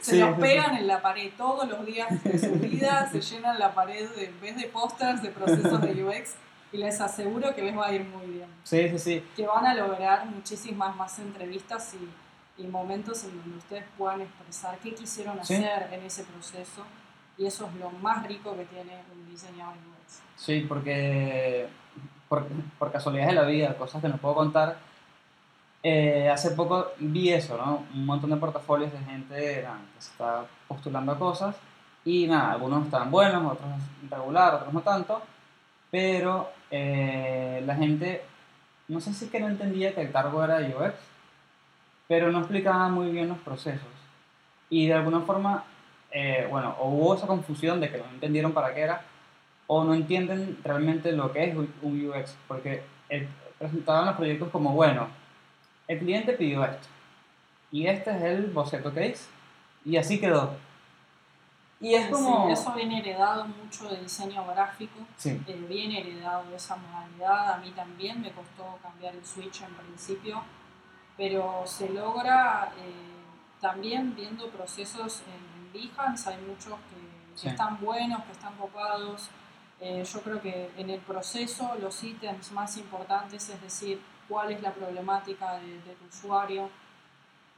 Sí, 0.00 0.18
los 0.18 0.34
sí, 0.34 0.40
pegan 0.40 0.76
en 0.76 0.86
la 0.86 1.00
pared 1.00 1.30
todos 1.36 1.68
los 1.68 1.84
días 1.86 2.22
de 2.24 2.38
su 2.38 2.50
vida, 2.52 3.08
se 3.10 3.20
llenan 3.20 3.58
la 3.58 3.72
pared 3.74 4.08
de, 4.10 4.26
en 4.26 4.40
vez 4.40 4.56
de 4.56 4.64
pósters 4.68 5.22
de 5.22 5.30
procesos 5.30 5.80
de 5.80 6.04
UX 6.04 6.34
y 6.72 6.76
les 6.78 7.00
aseguro 7.00 7.54
que 7.54 7.62
les 7.62 7.76
va 7.76 7.86
a 7.86 7.92
ir 7.92 8.04
muy 8.04 8.26
bien. 8.26 8.48
Sí, 8.64 8.88
sí, 8.90 8.98
sí. 8.98 9.24
Que 9.36 9.46
van 9.46 9.66
a 9.66 9.74
lograr 9.74 10.26
muchísimas 10.26 10.94
más 10.96 11.18
entrevistas 11.18 11.94
y, 11.94 12.62
y 12.62 12.66
momentos 12.66 13.24
en 13.24 13.36
donde 13.40 13.58
ustedes 13.58 13.84
puedan 13.96 14.20
expresar 14.22 14.76
qué 14.78 14.94
quisieron 14.94 15.38
Sí. 15.44 15.54
hacer 15.54 15.88
en 15.92 16.04
ese 16.04 16.24
proceso 16.24 16.84
y 17.38 17.46
eso 17.46 17.66
es 17.66 17.74
lo 17.80 17.90
más 17.90 18.26
rico 18.26 18.54
que 18.56 18.64
tiene 18.66 19.02
un 19.12 19.28
diseñador. 19.30 19.74
Sí, 20.36 20.64
porque 20.68 21.68
por, 22.28 22.46
por 22.78 22.92
casualidad 22.92 23.28
de 23.28 23.34
la 23.34 23.44
vida, 23.44 23.76
cosas 23.76 24.00
que 24.00 24.08
no 24.08 24.16
puedo 24.16 24.34
contar, 24.34 24.78
eh, 25.82 26.28
hace 26.28 26.50
poco 26.50 26.88
vi 26.98 27.30
eso, 27.30 27.56
¿no? 27.56 27.84
Un 27.94 28.04
montón 28.04 28.30
de 28.30 28.36
portafolios 28.36 28.92
de 28.92 28.98
gente 28.98 29.34
que 29.34 30.00
se 30.00 30.10
está 30.10 30.44
postulando 30.68 31.12
a 31.12 31.18
cosas 31.18 31.56
y 32.04 32.26
nada, 32.26 32.52
algunos 32.52 32.84
estaban 32.84 33.10
buenos, 33.10 33.52
otros 33.52 33.70
regular, 34.10 34.54
otros 34.54 34.72
no 34.72 34.80
tanto, 34.82 35.22
pero 35.90 36.50
eh, 36.70 37.62
la 37.66 37.74
gente, 37.76 38.22
no 38.88 39.00
sé 39.00 39.12
si 39.14 39.26
es 39.26 39.30
que 39.30 39.40
no 39.40 39.48
entendía 39.48 39.94
que 39.94 40.02
el 40.02 40.12
cargo 40.12 40.44
era 40.44 40.58
UX, 40.58 40.94
pero 42.08 42.30
no 42.30 42.40
explicaba 42.40 42.88
muy 42.88 43.10
bien 43.10 43.28
los 43.28 43.38
procesos. 43.38 43.88
Y 44.68 44.86
de 44.86 44.94
alguna 44.94 45.20
forma, 45.20 45.64
eh, 46.10 46.46
bueno, 46.50 46.76
hubo 46.80 47.14
esa 47.14 47.26
confusión 47.26 47.80
de 47.80 47.90
que 47.90 47.98
no 47.98 48.04
entendieron 48.04 48.52
para 48.52 48.74
qué 48.74 48.82
era, 48.82 49.02
o 49.72 49.84
no 49.84 49.94
entienden 49.94 50.58
realmente 50.64 51.12
lo 51.12 51.32
que 51.32 51.44
es 51.44 51.54
un 51.56 52.08
UX, 52.10 52.34
porque 52.48 52.82
presentaban 53.56 54.06
los 54.06 54.16
proyectos 54.16 54.48
como, 54.50 54.72
bueno, 54.72 55.06
el 55.86 55.96
cliente 56.00 56.32
pidió 56.32 56.64
esto, 56.64 56.88
y 57.70 57.86
este 57.86 58.10
es 58.10 58.20
el 58.22 58.46
boceto 58.50 58.92
que 58.92 59.10
hice, 59.10 59.28
y 59.84 59.96
así 59.96 60.18
quedó. 60.18 60.56
Y 61.80 61.94
es 61.94 62.06
Sí, 62.06 62.10
como... 62.10 62.50
eso 62.50 62.72
viene 62.72 62.98
heredado 62.98 63.46
mucho 63.46 63.88
de 63.88 64.00
diseño 64.00 64.44
gráfico, 64.44 64.98
Sí, 65.16 65.40
eh, 65.46 65.64
viene 65.68 66.00
heredado 66.00 66.50
de 66.50 66.56
esa 66.56 66.74
modalidad. 66.74 67.54
A 67.54 67.58
mí 67.58 67.70
también 67.70 68.20
me 68.20 68.32
costó 68.32 68.76
cambiar 68.82 69.14
el 69.14 69.24
switch 69.24 69.62
en 69.62 69.72
principio, 69.74 70.42
pero 71.16 71.62
se 71.64 71.88
logra 71.90 72.72
eh, 72.76 72.92
también 73.60 74.16
viendo 74.16 74.48
procesos 74.48 75.22
en, 75.28 75.78
en 75.78 75.90
Behance. 75.96 76.28
Hay 76.30 76.38
muchos 76.44 76.74
que, 76.74 76.96
que 77.34 77.38
Sí. 77.40 77.48
están 77.48 77.78
buenos, 77.80 78.24
que 78.24 78.32
están 78.32 78.54
copados. 78.56 79.30
Eh, 79.80 80.04
yo 80.04 80.20
creo 80.20 80.40
que 80.42 80.70
en 80.76 80.90
el 80.90 81.00
proceso 81.00 81.74
los 81.80 82.02
ítems 82.04 82.52
más 82.52 82.76
importantes, 82.76 83.48
es 83.48 83.60
decir, 83.62 84.00
cuál 84.28 84.52
es 84.52 84.60
la 84.62 84.72
problemática 84.72 85.54
de, 85.54 85.66
de 85.80 85.94
tu 85.94 86.04
usuario, 86.06 86.68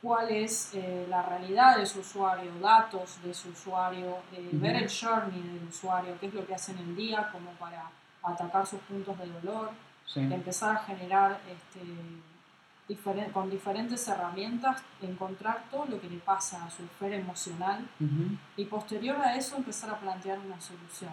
cuál 0.00 0.30
es 0.30 0.70
eh, 0.74 1.06
la 1.08 1.22
realidad 1.22 1.76
de 1.78 1.86
su 1.86 2.00
usuario, 2.00 2.52
datos 2.60 3.20
de 3.22 3.34
su 3.34 3.48
usuario, 3.50 4.18
eh, 4.32 4.48
Ujú. 4.52 4.60
ver 4.60 4.76
el 4.76 4.88
journey 4.90 5.40
del 5.42 5.68
usuario, 5.68 6.16
qué 6.20 6.26
es 6.26 6.34
lo 6.34 6.46
que 6.46 6.54
hace 6.54 6.72
en 6.72 6.78
el 6.78 6.96
día 6.96 7.28
como 7.32 7.50
para 7.52 7.90
atacar 8.22 8.66
sus 8.66 8.80
puntos 8.82 9.18
de 9.18 9.26
dolor, 9.26 9.70
sí, 10.06 10.20
empezar 10.20 10.76
a 10.76 10.78
generar 10.84 11.40
este, 11.48 11.80
diferen- 12.88 13.32
con 13.32 13.50
diferentes 13.50 14.06
herramientas, 14.08 14.82
encontrar 15.00 15.64
todo 15.70 15.86
lo 15.86 16.00
que 16.00 16.08
le 16.08 16.18
pasa 16.18 16.64
a 16.64 16.70
su 16.70 16.84
esfera 16.84 17.16
emocional 17.16 17.86
ujú, 18.00 18.36
y 18.56 18.64
posterior 18.66 19.16
a 19.20 19.36
eso 19.36 19.56
empezar 19.56 19.90
a 19.90 19.98
plantear 19.98 20.38
una 20.38 20.60
solución. 20.60 21.12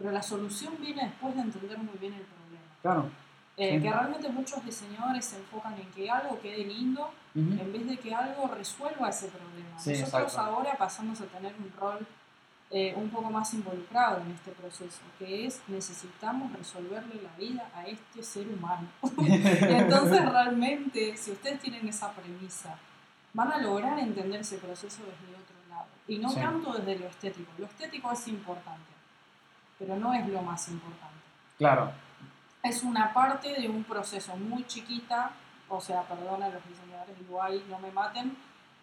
Pero 0.00 0.10
la 0.12 0.22
solución 0.22 0.74
viene 0.80 1.04
después 1.04 1.34
de 1.36 1.42
entender 1.42 1.76
muy 1.78 1.96
bien 1.98 2.14
el 2.14 2.22
problema. 2.22 2.64
claro. 2.82 3.10
Eh, 3.56 3.76
Sí. 3.76 3.82
Que 3.82 3.90
realmente 3.92 4.28
muchos 4.30 4.64
diseñadores 4.64 5.22
se 5.26 5.36
enfocan 5.36 5.74
en 5.74 5.86
que 5.90 6.10
algo 6.10 6.40
quede 6.40 6.64
lindo 6.64 7.10
ujú, 7.34 7.60
en 7.60 7.72
vez 7.72 7.86
de 7.86 7.98
que 7.98 8.14
algo 8.14 8.48
resuelva 8.48 9.10
ese 9.10 9.26
problema. 9.28 9.78
Sí, 9.78 9.90
Nosotros 9.90 10.32
exacto. 10.32 10.40
ahora 10.40 10.72
pasamos 10.78 11.20
a 11.20 11.26
tener 11.26 11.54
un 11.58 11.70
rol 11.78 12.06
eh, 12.70 12.94
un 12.96 13.10
poco 13.10 13.28
más 13.30 13.52
involucrado 13.52 14.22
en 14.22 14.30
este 14.30 14.52
proceso, 14.52 15.00
que 15.18 15.44
es 15.46 15.60
necesitamos 15.68 16.50
resolverle 16.54 17.20
la 17.20 17.36
vida 17.36 17.68
a 17.74 17.84
este 17.86 18.22
ser 18.22 18.46
humano. 18.48 18.88
entonces 19.60 20.24
realmente, 20.30 21.16
si 21.16 21.32
ustedes 21.32 21.60
tienen 21.60 21.86
esa 21.88 22.12
premisa, 22.12 22.76
van 23.34 23.52
a 23.52 23.58
lograr 23.58 23.98
entender 23.98 24.40
ese 24.40 24.56
proceso 24.58 25.02
desde 25.02 25.34
otro 25.36 25.56
lado. 25.68 25.86
Y 26.08 26.18
no 26.18 26.30
Sí. 26.30 26.36
tanto 26.40 26.72
desde 26.74 26.98
lo 26.98 27.06
estético. 27.08 27.50
Lo 27.58 27.66
estético 27.66 28.10
es 28.12 28.26
importante, 28.28 28.90
pero 29.80 29.96
no 29.96 30.14
es 30.14 30.28
lo 30.28 30.40
más 30.42 30.68
importante 30.68 31.16
Claro, 31.58 31.90
es 32.62 32.82
una 32.84 33.12
parte 33.12 33.52
de 33.60 33.68
un 33.68 33.82
proceso 33.84 34.36
muy 34.36 34.64
chiquita, 34.66 35.30
o 35.68 35.80
sea, 35.80 36.02
perdona 36.02 36.48
los 36.50 36.62
diseñadores 36.68 37.16
UI, 37.28 37.64
no 37.68 37.78
me 37.80 37.90
maten, 37.90 38.36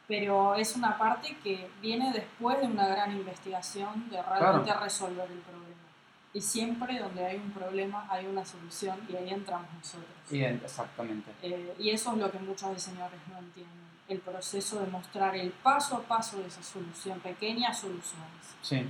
pero 0.07 0.55
es 0.55 0.75
una 0.75 0.97
parte 0.97 1.37
que 1.43 1.69
viene 1.81 2.11
después 2.13 2.59
de 2.59 2.67
una 2.67 2.87
gran 2.87 3.11
investigación 3.11 4.09
de 4.09 4.21
realmente 4.21 4.73
resolver 4.73 5.29
el 5.31 5.39
problema. 5.39 5.73
Y 6.33 6.41
siempre 6.41 6.99
donde 6.99 7.25
hay 7.25 7.37
un 7.37 7.51
problema 7.51 8.05
hay 8.09 8.25
una 8.27 8.45
solución 8.45 8.99
y 9.09 9.15
ahí 9.15 9.29
entramos 9.31 9.67
nosotros. 9.73 10.07
en- 10.31 10.61
exactamente. 10.63 11.31
Eh, 11.41 11.75
y 11.79 11.89
eso 11.89 12.11
es 12.13 12.17
lo 12.19 12.31
que 12.31 12.39
muchos 12.39 12.73
diseñadores 12.73 13.19
no 13.31 13.39
entienden, 13.39 13.87
el 14.07 14.19
proceso 14.19 14.79
de 14.79 14.87
mostrar 14.91 15.35
el 15.35 15.49
paso 15.51 15.97
a 15.97 16.01
paso 16.01 16.37
de 16.37 16.47
esa 16.47 16.61
solución, 16.63 17.19
pequeñas 17.19 17.79
soluciones. 17.79 18.55
Sí, 18.61 18.87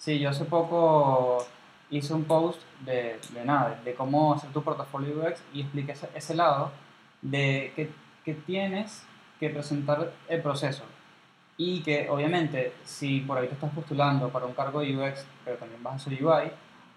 sí, 0.00 0.18
yo 0.18 0.30
hace 0.30 0.46
poco 0.46 1.46
hice 1.90 2.14
un 2.14 2.24
post 2.24 2.60
de, 2.86 3.20
de 3.34 3.44
nada, 3.44 3.80
de 3.84 3.94
cómo 3.94 4.34
hacer 4.34 4.50
tu 4.52 4.62
portafolio 4.62 5.14
UX 5.20 5.40
y 5.54 5.60
expliqué 5.62 5.92
ese, 5.92 6.08
ese 6.14 6.34
lado 6.34 6.72
de 7.22 7.72
que, 7.76 7.90
que 8.24 8.34
tienes 8.34 9.04
que 9.40 9.50
presentar 9.50 10.12
el 10.28 10.42
proceso 10.42 10.84
y 11.56 11.82
que 11.82 12.08
obviamente 12.10 12.72
si 12.84 13.20
por 13.20 13.38
ahí 13.38 13.48
te 13.48 13.54
estás 13.54 13.72
postulando 13.72 14.28
para 14.30 14.46
un 14.46 14.54
cargo 14.54 14.80
de 14.80 14.96
UX, 14.96 15.24
pero 15.44 15.56
también 15.58 15.82
vas 15.82 15.94
a 15.94 15.96
hacer 15.96 16.24
UI, 16.24 16.50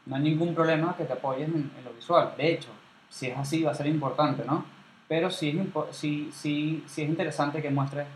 no 0.06 0.16
hay 0.18 0.24
ningún 0.24 0.56
problema 0.56 0.96
que 0.98 1.06
te 1.06 1.14
apoyes 1.14 1.50
en, 1.50 1.72
en 1.78 1.86
lo 1.86 1.94
visual. 1.94 2.34
De 2.38 2.54
hecho, 2.54 2.70
si 3.10 3.28
es 3.28 3.38
así 3.38 3.64
va 3.64 3.72
a 3.72 3.76
ser 3.76 3.88
importante, 3.88 4.44
¿no? 4.46 4.66
Pero 5.08 5.32
sí 5.32 5.50
es, 5.50 5.56
impo- 5.56 5.88
sí, 5.92 6.30
sí, 6.34 6.84
sí 6.88 7.04
es 7.04 7.10
interesante 7.10 7.62
que 7.62 7.70
muestres 7.72 8.08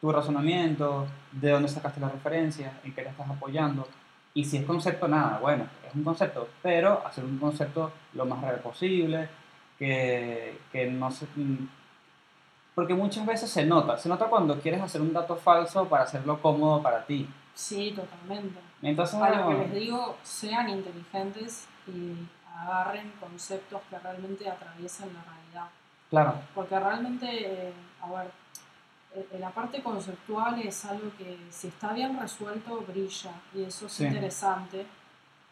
tu 0.00 0.10
razonamiento, 0.12 1.06
de 1.32 1.50
dónde 1.50 1.68
sacaste 1.68 2.00
la 2.00 2.08
referencia, 2.08 2.72
en 2.84 2.92
qué 2.94 3.02
te 3.02 3.08
estás 3.10 3.30
apoyando. 3.30 3.86
Y 4.34 4.44
si 4.44 4.58
es 4.58 4.64
concepto, 4.64 5.06
nada, 5.08 5.38
bueno, 5.40 5.66
es 5.86 5.94
un 5.94 6.04
concepto, 6.04 6.48
pero 6.62 7.06
hacer 7.06 7.24
un 7.24 7.38
concepto 7.38 7.92
lo 8.14 8.24
más 8.24 8.40
real 8.40 8.60
posible, 8.60 9.28
que, 9.78 10.58
que 10.70 10.90
no 10.90 11.10
se... 11.10 11.26
Porque 12.74 12.94
muchas 12.94 13.26
veces 13.26 13.50
se 13.50 13.66
nota, 13.66 13.98
se 13.98 14.08
nota 14.08 14.26
cuando 14.26 14.58
quieres 14.58 14.80
hacer 14.80 15.02
un 15.02 15.12
dato 15.12 15.36
falso 15.36 15.86
para 15.86 16.04
hacerlo 16.04 16.40
cómodo 16.40 16.82
para 16.82 17.04
ti. 17.04 17.28
Sí, 17.54 17.92
totalmente. 17.94 18.58
Entonces, 18.80 19.20
A 19.20 19.28
lo 19.28 19.48
que 19.48 19.54
les 19.64 19.74
digo, 19.74 20.16
sean 20.22 20.70
inteligentes 20.70 21.68
y 21.86 22.14
agarren 22.56 23.12
conceptos 23.20 23.82
que 23.90 23.98
realmente 23.98 24.48
atraviesen 24.48 25.10
la 25.12 25.22
realidad. 25.22 25.70
claro, 26.08 26.34
Porque 26.54 26.78
realmente, 26.78 27.26
eh, 27.68 27.72
a 28.00 28.10
ver, 28.10 28.30
la 29.38 29.50
parte 29.50 29.82
conceptual 29.82 30.60
es 30.62 30.84
algo 30.84 31.10
que 31.18 31.38
si 31.50 31.68
está 31.68 31.92
bien 31.92 32.18
resuelto 32.18 32.80
brilla 32.88 33.32
y 33.54 33.62
eso 33.64 33.86
es 33.86 33.92
Sí. 33.92 34.04
interesante, 34.04 34.86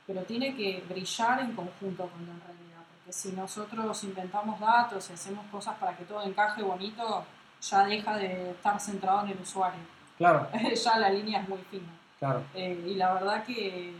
pero 0.06 0.22
tiene 0.22 0.54
que 0.56 0.82
brillar 0.88 1.40
en 1.40 1.54
conjunto 1.54 2.08
con 2.08 2.26
la 2.26 2.32
realidad. 2.46 2.82
Porque 2.96 3.12
si 3.12 3.32
nosotros 3.32 4.02
inventamos 4.04 4.58
datos 4.60 5.10
y 5.10 5.12
hacemos 5.12 5.44
cosas 5.50 5.76
para 5.78 5.96
que 5.96 6.04
todo 6.04 6.22
encaje 6.22 6.62
bonito, 6.62 7.24
ya 7.60 7.84
deja 7.84 8.16
de 8.16 8.50
estar 8.52 8.80
centrado 8.80 9.22
en 9.24 9.28
el 9.32 9.40
usuario. 9.40 9.80
claro, 10.16 10.48
ya 10.84 10.98
la 10.98 11.10
línea 11.10 11.40
es 11.42 11.48
muy 11.48 11.58
fina. 11.70 11.92
claro. 12.18 12.42
Eh, 12.54 12.84
y 12.88 12.94
la 12.94 13.12
verdad 13.14 13.44
que, 13.44 13.94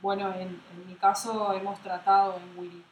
bueno, 0.00 0.32
en, 0.32 0.48
en 0.72 0.86
mi 0.88 0.94
caso 0.94 1.52
hemos 1.52 1.78
tratado 1.80 2.36
en 2.38 2.58
Willy 2.58 2.82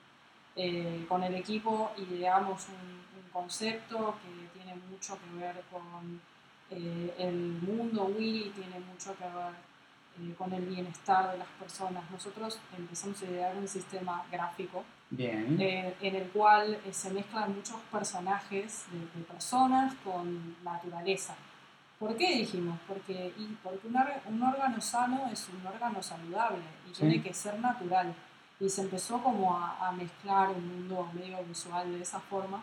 eh, 0.56 1.06
con 1.08 1.22
el 1.22 1.34
equipo 1.36 1.92
ideamos 1.96 2.66
un, 2.68 3.22
un 3.24 3.30
concepto 3.32 4.16
que 4.22 4.49
tiene 4.70 4.80
mucho 4.90 5.18
que 5.18 5.38
ver 5.44 5.62
con 5.70 6.20
eh, 6.70 7.14
el 7.18 7.34
mundo 7.62 8.04
Willy, 8.16 8.50
tiene 8.50 8.78
mucho 8.80 9.16
que 9.16 9.24
ver 9.24 9.54
eh, 10.20 10.34
con 10.36 10.52
el 10.52 10.62
bienestar 10.66 11.32
de 11.32 11.38
las 11.38 11.48
personas. 11.58 12.08
Nosotros 12.10 12.58
empezamos 12.76 13.20
a 13.22 13.24
idear 13.26 13.56
un 13.56 13.66
sistema 13.66 14.24
gráfico 14.30 14.84
Bien. 15.10 15.60
eh, 15.60 15.96
en 16.00 16.14
el 16.14 16.28
cual 16.28 16.78
eh, 16.84 16.92
se 16.92 17.10
mezclan 17.10 17.54
muchos 17.54 17.76
personajes 17.90 18.84
de, 18.92 18.98
de 19.18 19.24
personas 19.26 19.94
con 20.04 20.56
naturaleza. 20.62 21.34
¿Por 21.98 22.16
qué 22.16 22.36
dijimos? 22.36 22.78
Porque, 22.88 23.34
y 23.36 23.56
porque 23.62 23.86
un, 23.88 23.96
un 24.34 24.42
órgano 24.42 24.80
sano 24.80 25.28
es 25.32 25.48
un 25.48 25.66
órgano 25.66 26.02
saludable 26.02 26.62
y 26.88 26.94
Sí. 26.94 27.00
tiene 27.00 27.22
que 27.22 27.34
ser 27.34 27.58
natural. 27.58 28.14
Y 28.58 28.68
se 28.68 28.82
empezó 28.82 29.22
como 29.22 29.56
a, 29.56 29.88
a 29.88 29.92
mezclar 29.92 30.50
un 30.50 30.66
mundo 30.68 31.08
medio 31.14 31.42
visual 31.44 31.90
de 31.92 32.02
esa 32.02 32.20
forma. 32.20 32.62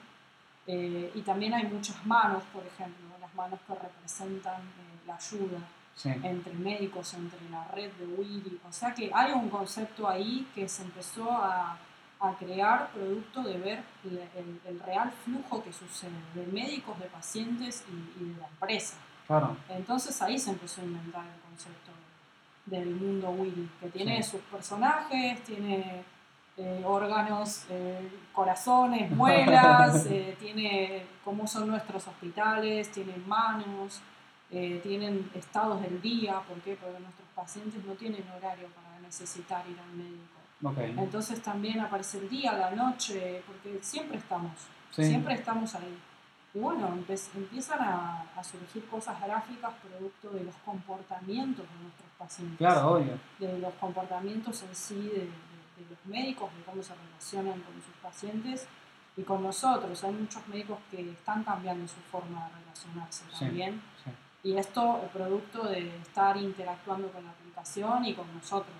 Eh, 0.68 1.11
y 1.15 1.22
también 1.22 1.53
hay 1.53 1.63
muchas 1.65 2.05
manos, 2.05 2.43
por 2.53 2.65
ejemplo, 2.65 3.05
las 3.22 3.34
manos 3.36 3.59
que 3.65 3.74
representan 3.74 4.61
eh, 4.61 4.99
la 5.07 5.15
ayuda 5.15 5.59
Sí, 5.95 6.09
entre 6.22 6.53
médicos, 6.53 7.13
entre 7.15 7.39
la 7.49 7.63
red 7.70 7.91
de 7.93 8.05
Willy. 8.05 8.59
O 8.70 8.72
sea 8.72 8.93
que 8.93 9.09
hay 9.13 9.32
un 9.32 9.49
concepto 9.49 10.07
ahí 10.07 10.47
que 10.53 10.68
se 10.70 10.84
empezó 10.84 11.32
a, 11.32 11.76
a 12.20 12.34
crear 12.38 12.91
producto 12.91 13.41
de 13.41 13.57
ver 13.57 13.84
el, 14.03 14.18
el- 14.36 14.61
el 14.65 14.80
real 14.82 15.11
flujo 15.26 15.63
que 15.63 15.74
sucede 15.74 16.11
de 16.36 16.45
médicos, 16.47 16.99
de 16.99 17.05
pacientes 17.07 17.84
y, 17.89 18.24
y 18.24 18.30
de 18.34 18.39
la 18.41 18.47
empresa. 18.47 18.95
Claro, 19.26 19.57
Entonces 19.70 20.22
ahí 20.22 20.38
se 20.38 20.51
empezó 20.51 20.82
a 20.82 20.86
inventar 20.86 21.24
el 21.26 21.41
concepto 21.49 21.91
del 22.68 22.89
mundo 22.95 23.30
Willy, 23.32 23.68
que 23.80 23.89
tiene 23.89 24.22
Sí. 24.22 24.32
sus 24.32 24.41
personajes, 24.41 25.43
tiene 25.45 26.03
eh, 26.58 26.82
órganos, 26.86 27.66
eh, 27.70 28.10
corazones, 28.34 29.12
muelas, 29.12 30.05
eh, 30.10 30.36
tiene 30.39 31.05
cómo 31.24 31.45
son 31.47 31.68
nuestros 31.70 32.08
hospitales, 32.08 32.91
tienen 32.91 33.28
manos, 33.28 34.01
eh, 34.51 34.80
tienen 34.82 35.30
estados 35.36 35.82
del 35.82 36.01
día, 36.01 36.39
¿por 36.47 36.58
qué? 36.62 36.76
Porque 36.82 36.99
nuestros 36.99 37.28
pacientes 37.36 37.84
no 37.86 37.93
tienen 37.93 38.24
horario 38.36 38.68
para 38.70 38.99
necesitar 39.01 39.64
ir 39.70 39.78
al 39.80 39.95
médico. 39.95 40.38
ok. 40.64 40.99
Entonces 41.03 41.41
también 41.41 41.80
aparece 41.82 42.18
el 42.20 42.30
día, 42.30 42.53
la 42.53 42.72
noche, 42.72 43.43
porque 43.45 43.80
siempre 43.82 44.18
estamos, 44.18 44.51
Sí. 44.91 45.03
siempre 45.03 45.34
estamos 45.36 45.76
ahí. 45.76 45.97
Y 46.53 46.60
bueno, 46.60 46.88
empiezan 47.36 47.82
a, 47.82 48.24
a 48.36 48.43
surgir 48.43 48.84
cosas 48.88 49.22
gráficas 49.22 49.74
producto 49.84 50.30
de 50.32 50.43
los 50.45 50.55
comportamientos 50.66 51.66
de 51.70 51.84
nuestros 51.84 52.10
pacientes, 52.18 52.58
Claro, 52.58 52.93
obvio. 52.93 53.20
de 53.38 53.60
los 53.60 53.74
comportamientos 53.76 54.64
en 54.64 54.74
sí 54.74 54.95
de, 55.14 55.30
de- 55.78 55.89
los 55.89 56.05
médicos, 56.05 56.49
de 56.55 56.63
cómo 56.63 56.82
se 56.84 56.93
relacionan 56.95 57.61
con 57.61 57.73
sus 57.75 57.95
pacientes 58.01 58.67
y 59.15 59.23
con 59.23 59.43
nosotros. 59.43 60.03
Hay 60.03 60.11
muchos 60.13 60.47
médicos 60.47 60.78
que 60.91 61.11
están 61.11 61.43
cambiando 61.43 61.88
su 61.88 61.99
forma 62.11 62.45
de 62.47 62.55
relacionarse 62.61 63.23
Sí. 63.32 63.39
también. 63.45 63.82
Sí. 64.03 64.11
Y 64.49 64.57
esto 64.57 65.01
es 65.03 65.09
producto 65.11 65.63
de 65.63 65.95
estar 65.97 66.38
interactuando 66.38 67.09
con 67.11 67.23
la 67.23 67.32
aplicación 67.32 68.05
y 68.05 68.13
con 68.13 68.25
nosotros. 68.34 68.75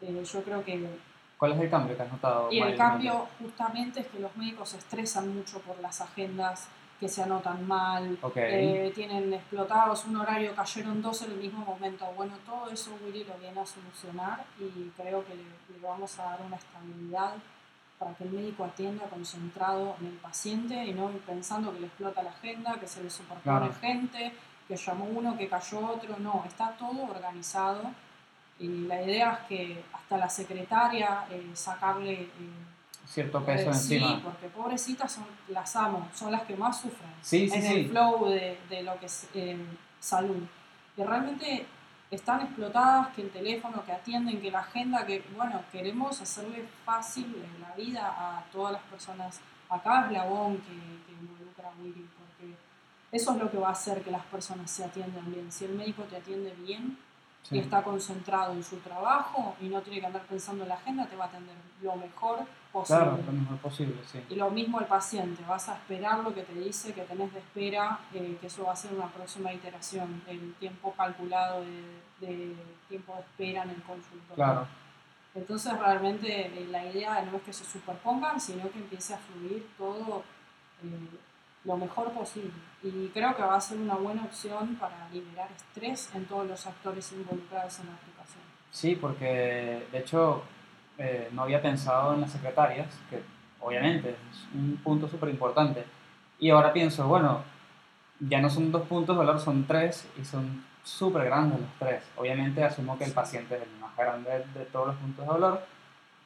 Eh, 0.00 0.24
yo 0.24 0.42
creo 0.42 0.64
que 0.64 0.98
¿Cuál 1.38 1.52
es 1.52 1.60
el 1.60 1.70
cambio 1.70 1.96
que 1.96 2.02
has 2.02 2.10
notado? 2.12 2.50
y 2.50 2.60
el 2.60 2.76
cambio 2.76 3.28
justamente 3.38 4.00
es 4.00 4.06
que 4.08 4.18
los 4.20 4.34
médicos 4.36 4.70
se 4.70 4.78
estresan 4.78 5.34
mucho 5.34 5.60
por 5.60 5.78
las 5.80 6.00
agendas 6.00 6.68
que 6.98 7.08
se 7.08 7.22
anotan 7.22 7.66
mal, 7.68 8.18
Ok. 8.22 8.36
eh, 8.36 8.90
tienen 8.94 9.32
explotados 9.34 10.04
un 10.06 10.16
horario, 10.16 10.54
cayeron 10.54 11.02
dos 11.02 11.22
en 11.22 11.32
el 11.32 11.36
mismo 11.38 11.64
momento. 11.64 12.06
Bueno, 12.16 12.34
todo 12.46 12.70
eso 12.70 12.96
Willy 13.04 13.24
lo 13.24 13.34
viene 13.38 13.60
a 13.60 13.66
solucionar 13.66 14.44
y 14.58 14.90
creo 14.96 15.24
que 15.26 15.34
le, 15.34 15.42
le 15.42 15.86
vamos 15.86 16.18
a 16.18 16.24
dar 16.24 16.40
una 16.46 16.56
estabilidad 16.56 17.34
para 17.98 18.14
que 18.14 18.24
el 18.24 18.30
médico 18.30 18.64
atienda 18.64 19.04
concentrado 19.10 19.96
en 20.00 20.06
el 20.06 20.12
paciente 20.14 20.74
y 20.86 20.92
no 20.94 21.08
pensando 21.26 21.72
que 21.72 21.80
le 21.80 21.86
explota 21.86 22.22
la 22.22 22.30
agenda, 22.30 22.74
que 22.80 22.86
se 22.88 23.02
le 23.02 23.10
superpone 23.10 23.42
Claro. 23.68 23.74
gente, 23.80 24.32
que 24.68 24.76
llamó 24.76 25.04
uno, 25.04 25.36
que 25.36 25.48
cayó 25.48 25.80
otro. 25.86 26.16
No, 26.18 26.44
está 26.46 26.70
todo 26.78 27.04
organizado 27.10 27.82
y 28.58 28.68
la 28.86 29.02
idea 29.02 29.32
es 29.42 29.46
que 29.48 29.84
hasta 29.92 30.16
la 30.16 30.28
secretaria 30.30 31.26
eh, 31.30 31.50
sacarle... 31.54 32.22
eh, 32.22 32.30
Cierto 33.06 33.44
peso 33.44 33.70
eh, 33.70 33.74
sí, 33.74 33.94
encima. 33.96 34.20
porque 34.22 34.48
pobrecitas 34.48 35.12
son, 35.12 35.24
las 35.48 35.74
amo, 35.76 36.08
son 36.14 36.32
las 36.32 36.42
que 36.42 36.56
más 36.56 36.80
sufren 36.80 37.10
Sí, 37.22 37.48
sí, 37.48 37.56
en 37.56 37.62
sí. 37.62 37.72
el 37.74 37.88
flow 37.90 38.26
de, 38.26 38.58
de 38.68 38.82
lo 38.82 38.98
que 38.98 39.06
es 39.06 39.28
eh, 39.34 39.56
salud. 40.00 40.42
Que 40.96 41.04
realmente 41.04 41.66
están 42.10 42.40
explotadas, 42.42 43.08
que 43.14 43.22
el 43.22 43.30
teléfono, 43.30 43.84
que 43.84 43.92
atienden, 43.92 44.40
que 44.40 44.50
la 44.50 44.60
agenda, 44.60 45.06
que 45.06 45.24
bueno, 45.36 45.60
queremos 45.72 46.20
hacerle 46.20 46.66
fácil 46.84 47.34
la 47.60 47.74
vida 47.76 48.06
a 48.06 48.44
todas 48.52 48.72
las 48.72 48.82
personas 48.82 49.40
a 49.68 49.80
cada 49.80 50.06
eslabón 50.06 50.58
que, 50.58 50.72
que 51.06 51.12
involucra 51.20 51.68
a 51.68 51.72
Willy, 51.82 52.08
porque 52.18 52.54
eso 53.12 53.32
es 53.32 53.38
lo 53.38 53.50
que 53.50 53.56
va 53.58 53.68
a 53.68 53.72
hacer 53.72 54.02
que 54.02 54.10
las 54.12 54.22
personas 54.26 54.70
se 54.70 54.84
atiendan 54.84 55.30
bien. 55.32 55.50
Si 55.50 55.64
el 55.64 55.74
médico 55.74 56.02
te 56.04 56.16
atiende 56.16 56.54
bien, 56.64 56.98
Sí. 57.42 57.54
y 57.54 57.58
está 57.60 57.80
concentrado 57.84 58.54
en 58.54 58.64
su 58.64 58.78
trabajo 58.78 59.54
y 59.60 59.68
no 59.68 59.80
tiene 59.80 60.00
que 60.00 60.06
andar 60.06 60.22
pensando 60.22 60.64
en 60.64 60.68
la 60.68 60.74
agenda, 60.74 61.06
te 61.06 61.14
va 61.14 61.26
a 61.26 61.28
atender 61.28 61.54
lo 61.80 61.94
mejor 61.94 62.40
posible. 62.80 63.02
Claro, 63.02 63.18
lo 63.24 63.32
mejor 63.32 63.56
posible, 63.58 63.96
sí. 64.10 64.22
Y 64.28 64.34
lo 64.34 64.50
mismo 64.50 64.80
el 64.80 64.86
paciente, 64.86 65.42
vas 65.48 65.68
a 65.68 65.74
esperar 65.74 66.18
lo 66.22 66.34
que 66.34 66.42
te 66.42 66.52
dice 66.52 66.92
que 66.92 67.02
tenés 67.02 67.32
de 67.32 67.38
espera, 67.38 68.00
eh, 68.12 68.36
que 68.40 68.46
eso 68.46 68.64
va 68.64 68.72
a 68.72 68.76
ser 68.76 68.92
una 68.92 69.08
próxima 69.08 69.52
iteración, 69.52 70.22
el 70.26 70.54
tiempo 70.54 70.92
calculado 70.96 71.62
de, 71.62 72.26
de 72.26 72.54
tiempo 72.88 73.14
de 73.14 73.20
espera 73.20 73.62
en 73.62 73.70
el 73.70 73.82
consultorio. 73.82 74.34
Claro, 74.34 74.66
Entonces 75.34 75.78
realmente 75.78 76.46
eh, 76.46 76.66
la 76.70 76.84
idea 76.84 77.22
no 77.22 77.38
es 77.38 77.42
que 77.44 77.52
se 77.52 77.64
superpongan, 77.64 78.38
sino 78.40 78.70
que 78.70 78.78
empiece 78.78 79.14
a 79.14 79.18
fluir 79.18 79.66
todo 79.78 80.22
eh, 80.84 81.18
lo 81.64 81.76
mejor 81.76 82.12
posible. 82.12 82.52
Y 82.82 83.08
creo 83.08 83.34
que 83.34 83.42
va 83.42 83.56
a 83.56 83.60
ser 83.60 83.78
una 83.78 83.94
buena 83.94 84.24
opción 84.24 84.76
para 84.76 85.08
liberar 85.10 85.48
estrés 85.56 86.10
en 86.14 86.26
todos 86.26 86.46
los 86.46 86.66
actores 86.66 87.10
involucrados 87.12 87.80
en 87.80 87.86
la 87.86 87.94
aplicación. 87.94 88.44
sí, 88.70 88.94
porque 88.96 89.86
de 89.90 89.98
hecho 89.98 90.42
eh, 90.98 91.28
no 91.32 91.42
había 91.42 91.62
pensado 91.62 92.14
en 92.14 92.22
las 92.22 92.32
secretarias, 92.32 92.88
que 93.10 93.20
obviamente 93.60 94.10
es 94.10 94.46
un 94.54 94.76
punto 94.82 95.08
súper 95.08 95.28
importante. 95.30 95.84
Y 96.38 96.50
ahora 96.50 96.72
pienso, 96.72 97.06
bueno, 97.08 97.42
ya 98.20 98.40
no 98.40 98.50
son 98.50 98.72
dos 98.72 98.82
puntos 98.88 99.16
de 99.16 99.24
dolor, 99.24 99.40
son 99.40 99.66
tres 99.66 100.06
y 100.20 100.24
son 100.24 100.64
súper 100.84 101.24
grandes 101.26 101.60
los 101.60 101.70
tres. 101.78 102.02
Obviamente 102.16 102.64
asumo 102.64 102.98
que 102.98 103.04
el 103.04 103.12
paciente 103.12 103.56
es 103.56 103.62
el 103.62 103.80
más 103.80 103.96
grande 103.96 104.44
de 104.54 104.64
todos 104.66 104.88
los 104.88 104.96
puntos 104.96 105.26
de 105.26 105.32
dolor, 105.32 105.62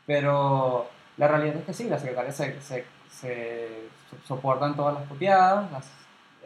pero 0.06 0.88
la 1.16 1.28
realidad 1.28 1.56
es 1.56 1.64
que 1.64 1.74
sí, 1.74 1.88
las 1.88 2.00
secretarias 2.00 2.36
se, 2.36 2.60
se, 2.60 2.84
se 3.10 3.88
so- 4.10 4.16
soportan 4.26 4.76
todas 4.76 4.94
las 4.94 5.08
copiadas, 5.08 5.70
las, 5.72 5.90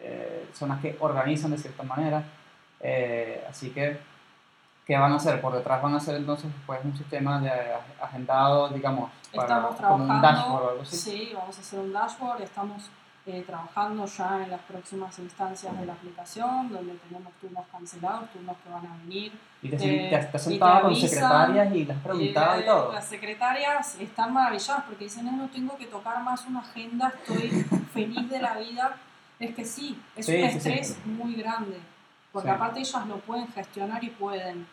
eh, 0.00 0.46
son 0.52 0.68
las 0.70 0.80
que 0.80 0.96
organizan 1.00 1.50
de 1.52 1.58
cierta 1.58 1.82
manera, 1.82 2.24
eh, 2.80 3.44
así 3.48 3.70
que, 3.70 3.98
¿qué 4.86 4.96
van 4.98 5.12
a 5.12 5.16
hacer? 5.16 5.40
Por 5.40 5.52
detrás 5.54 5.82
van 5.82 5.94
a 5.94 5.96
hacer 5.98 6.16
entonces 6.16 6.52
después 6.52 6.80
un 6.84 6.96
sistema 6.96 7.40
de 7.40 7.50
ag- 7.50 8.02
agendado, 8.02 8.68
digamos, 8.68 9.10
para, 9.34 9.46
Estamos 9.48 9.76
como 9.76 9.94
un 9.96 10.06
trabajando, 10.06 10.28
dashboard 10.42 10.62
o 10.64 10.68
algo 10.70 10.82
así. 10.82 10.96
sí, 10.96 11.32
vamos 11.34 11.56
a 11.58 11.60
hacer 11.60 11.78
un 11.80 11.92
dashboard, 11.92 12.42
estamos 12.42 12.90
eh, 13.26 13.42
trabajando 13.46 14.04
ya 14.04 14.42
en 14.44 14.50
las 14.50 14.60
próximas 14.60 15.18
instancias 15.18 15.78
de 15.80 15.86
la 15.86 15.94
aplicación, 15.94 16.70
donde 16.70 16.92
tenemos 17.08 17.32
turnos 17.40 17.64
cancelados, 17.72 18.28
turnos 18.32 18.54
que 18.62 18.68
van 18.70 18.86
a 18.86 18.96
venir. 18.98 19.32
Y 19.62 19.70
te, 19.70 19.76
Eh, 19.76 20.08
te, 20.10 20.26
te 20.26 20.36
has 20.36 20.46
y 20.46 20.50
sentado 20.50 20.80
con 20.82 20.90
avisan, 20.90 21.08
secretarias 21.08 21.74
y 21.74 21.84
les 21.86 21.96
has 21.96 22.02
preguntado 22.02 22.56
y, 22.56 22.62
Eh, 22.62 22.66
todo. 22.66 22.92
Las 22.92 23.04
secretarias 23.06 23.94
están 23.98 24.32
maravilladas 24.34 24.84
porque 24.84 25.04
dicen, 25.04 25.24
no, 25.38 25.48
tengo 25.48 25.76
que 25.78 25.86
tocar 25.86 26.22
más 26.22 26.44
una 26.46 26.60
agenda, 26.60 27.12
estoy 27.26 27.48
feliz 27.94 28.28
de 28.28 28.40
la 28.42 28.58
vida. 28.58 28.96
Es 29.40 29.54
que 29.54 29.64
sí, 29.64 29.98
es 30.16 30.26
Sí, 30.26 30.42
un 30.42 30.50
sí, 30.50 30.60
sí. 30.60 30.68
estrés 30.70 30.98
muy 31.06 31.34
grande, 31.34 31.80
porque 32.34 32.48
Sí. 32.50 32.54
aparte 32.54 32.80
ellas 32.80 33.06
lo 33.06 33.16
pueden 33.20 33.48
gestionar 33.48 34.04
y 34.04 34.10
pueden. 34.10 34.66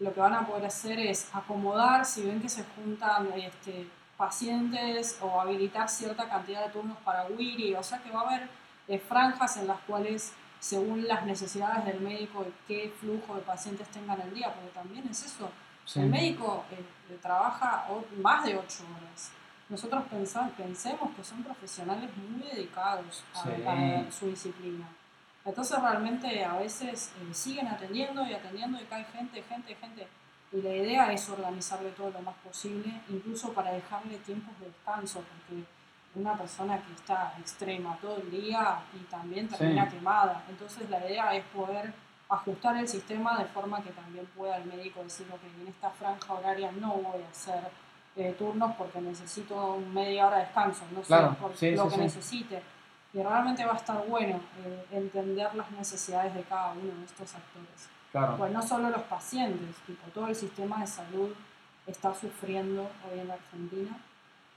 Lo 0.00 0.12
que 0.12 0.20
van 0.20 0.34
a 0.34 0.46
poder 0.46 0.66
hacer 0.66 0.98
es 0.98 1.34
acomodar, 1.34 2.04
si 2.04 2.22
ven 2.26 2.42
que 2.42 2.50
se 2.50 2.64
juntan 2.74 3.32
este, 3.34 3.88
pacientes 4.18 5.18
o 5.22 5.40
habilitar 5.40 5.88
cierta 5.88 6.28
cantidad 6.28 6.66
de 6.66 6.70
turnos 6.72 6.98
para 6.98 7.24
Wiri, 7.26 7.74
o 7.74 7.82
sea 7.82 7.98
que 8.02 8.10
va 8.10 8.20
a 8.20 8.26
haber 8.28 8.48
eh, 8.88 8.98
franjas 8.98 9.56
en 9.56 9.66
las 9.68 9.78
cuales 9.80 10.32
según 10.60 11.06
las 11.08 11.24
necesidades 11.24 11.84
del 11.86 12.00
médico 12.00 12.44
qué 12.68 12.92
flujo 13.00 13.34
de 13.36 13.40
pacientes 13.42 13.88
tengan 13.88 14.20
el 14.20 14.34
día, 14.34 14.52
porque 14.52 14.70
también 14.70 15.06
es 15.08 15.24
eso, 15.24 15.50
Sí. 15.84 16.00
el 16.00 16.06
médico 16.10 16.64
eh, 16.72 16.84
eh, 17.10 17.18
trabaja 17.22 17.86
más 18.20 18.44
de 18.44 18.56
8 18.56 18.84
horas. 18.96 19.30
Nosotros 19.68 20.04
pensa- 20.10 20.50
pensemos 20.56 21.10
que 21.16 21.24
son 21.24 21.42
profesionales 21.42 22.10
muy 22.16 22.42
dedicados 22.48 23.24
a, 23.34 23.42
Sí. 23.42 23.50
a 23.66 24.10
su 24.12 24.26
disciplina. 24.26 24.86
Entonces 25.46 25.80
realmente 25.80 26.44
a 26.44 26.54
veces 26.58 27.12
eh, 27.20 27.32
siguen 27.32 27.68
atendiendo 27.68 28.26
y 28.26 28.34
atendiendo 28.34 28.78
y 28.80 28.84
cae 28.84 29.04
gente, 29.04 29.42
gente, 29.44 29.74
gente. 29.76 30.06
Y 30.52 30.60
la 30.60 30.74
idea 30.74 31.12
es 31.12 31.28
organizarle 31.30 31.90
todo 31.90 32.10
lo 32.10 32.20
más 32.22 32.34
posible, 32.44 33.00
incluso 33.08 33.52
para 33.52 33.72
dejarle 33.72 34.18
tiempos 34.18 34.58
de 34.60 34.66
descanso, 34.66 35.20
porque 35.20 35.62
una 36.14 36.36
persona 36.36 36.78
que 36.82 36.92
está 36.94 37.34
extrema 37.38 37.96
todo 38.00 38.16
el 38.18 38.30
día 38.30 38.80
y 38.94 38.98
también 39.04 39.48
termina 39.48 39.84
Sí. 39.88 39.96
quemada. 39.96 40.42
Entonces 40.48 40.88
la 40.90 40.98
idea 41.06 41.34
es 41.34 41.44
poder 41.46 41.92
ajustar 42.28 42.76
el 42.78 42.88
sistema 42.88 43.38
de 43.38 43.44
forma 43.46 43.82
que 43.82 43.90
también 43.90 44.26
pueda 44.36 44.56
el 44.56 44.64
médico 44.64 45.02
decir, 45.04 45.26
ok, 45.32 45.40
en 45.62 45.68
esta 45.68 45.90
franja 45.90 46.32
horaria 46.34 46.72
no 46.72 46.94
voy 46.94 47.22
a 47.22 47.30
hacer 47.30 47.60
eh, 48.16 48.34
turnos 48.38 48.74
porque 48.76 49.00
necesito 49.00 49.78
media 49.92 50.26
hora 50.26 50.38
de 50.38 50.44
descanso, 50.44 50.84
no 50.92 51.02
Claro, 51.02 51.30
sé, 51.30 51.36
por 51.36 51.56
sí, 51.56 51.70
lo 51.72 51.84
sí, 51.90 51.96
que 51.96 52.02
necesite. 52.02 52.62
Y 53.16 53.22
realmente 53.22 53.64
va 53.64 53.72
a 53.72 53.76
estar 53.76 54.06
bueno 54.06 54.38
eh, 54.64 54.86
entender 54.92 55.54
las 55.54 55.70
necesidades 55.70 56.34
de 56.34 56.42
cada 56.42 56.72
uno 56.72 56.92
de 56.98 57.04
estos 57.06 57.34
actores. 57.34 57.88
Claro. 58.12 58.36
Pues 58.36 58.52
no 58.52 58.62
solo 58.62 58.90
los 58.90 59.02
pacientes, 59.04 59.74
tipo, 59.86 60.06
todo 60.12 60.28
el 60.28 60.36
sistema 60.36 60.80
de 60.80 60.86
salud 60.86 61.30
está 61.86 62.14
sufriendo 62.14 62.82
hoy 63.10 63.20
en 63.20 63.28
la 63.28 63.34
Argentina. 63.34 63.96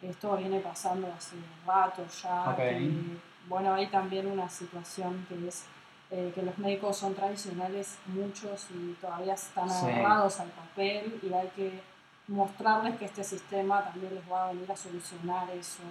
Esto 0.01 0.36
viene 0.36 0.60
pasando 0.60 1.07
hace 1.18 1.38
rato 1.66 2.05
ya. 2.22 2.49
Ok. 2.49 2.57
que, 2.57 3.18
bueno, 3.47 3.74
hay 3.74 3.88
también 3.88 4.28
una 4.28 4.49
situación 4.49 5.26
que 5.30 5.47
es 5.47 5.64
eh, 6.12 6.32
que 6.36 6.41
los 6.41 6.57
médicos 6.57 6.97
son 6.97 7.14
tradicionales 7.16 7.97
muchos 8.07 8.68
y 8.72 8.93
todavía 8.99 9.36
están 9.36 9.70
Sí. 9.70 9.86
agarrados 9.86 10.39
al 10.41 10.49
papel 10.49 11.18
y 11.24 11.32
hay 11.34 11.47
que 11.55 11.82
mostrarles 12.28 12.97
que 12.97 13.05
este 13.05 13.24
sistema 13.24 13.84
también 13.84 14.16
les 14.16 14.30
va 14.32 14.45
a 14.45 14.47
venir 14.53 14.70
a 14.72 14.76
solucionar 14.76 15.49
eso. 15.51 15.84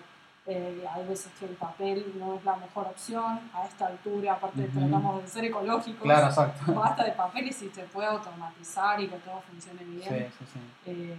Eh, 0.51 0.83
hay 0.91 1.07
veces 1.07 1.31
que 1.39 1.45
el 1.45 1.57
papel 1.57 2.11
no 2.19 2.35
es 2.37 2.43
la 2.43 2.57
mejor 2.57 2.87
opción 2.87 3.39
a 3.53 3.67
esta 3.67 3.87
altura, 3.89 4.33
aparte 4.33 4.63
Ujú. 4.63 4.79
tratamos 4.81 5.23
de 5.23 5.29
ser 5.29 5.45
ecológicos 5.45 6.01
Claro, 6.03 6.29
exacto. 6.29 6.73
basta 6.73 7.05
de 7.05 7.13
papeles 7.13 7.61
y 7.61 7.69
se 7.69 7.83
puede 7.83 8.09
automatizar 8.09 8.99
y 8.99 9.09
que 9.09 9.17
todo 9.17 9.43
funcione 9.43 9.85
bien. 9.85 10.09
Sí, 10.09 10.37
sí, 10.39 10.45
sí. 10.55 10.61
Eh, 10.87 11.17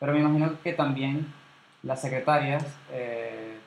Pero 0.00 0.12
me 0.12 0.18
imagino 0.18 0.60
que 0.60 0.72
también 0.72 1.32
las 1.84 2.00
secretarias, 2.00 2.64
eh, 2.90 3.60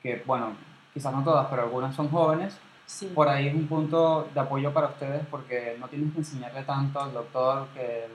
que 0.00 0.22
bueno, 0.24 0.52
quizás 0.92 1.12
no 1.12 1.24
todas, 1.24 1.48
pero 1.48 1.62
algunas 1.62 1.92
son 1.96 2.08
jóvenes, 2.08 2.56
Sí. 2.86 3.10
por 3.12 3.28
ahí 3.28 3.48
es 3.48 3.54
un 3.54 3.66
punto 3.66 4.28
de 4.32 4.38
apoyo 4.38 4.72
para 4.72 4.86
ustedes 4.88 5.26
porque 5.28 5.76
no 5.80 5.88
tienes 5.88 6.12
que 6.12 6.18
enseñarle 6.20 6.62
tanto 6.62 7.00
al 7.00 7.12
doctor, 7.12 7.66
que, 7.74 8.06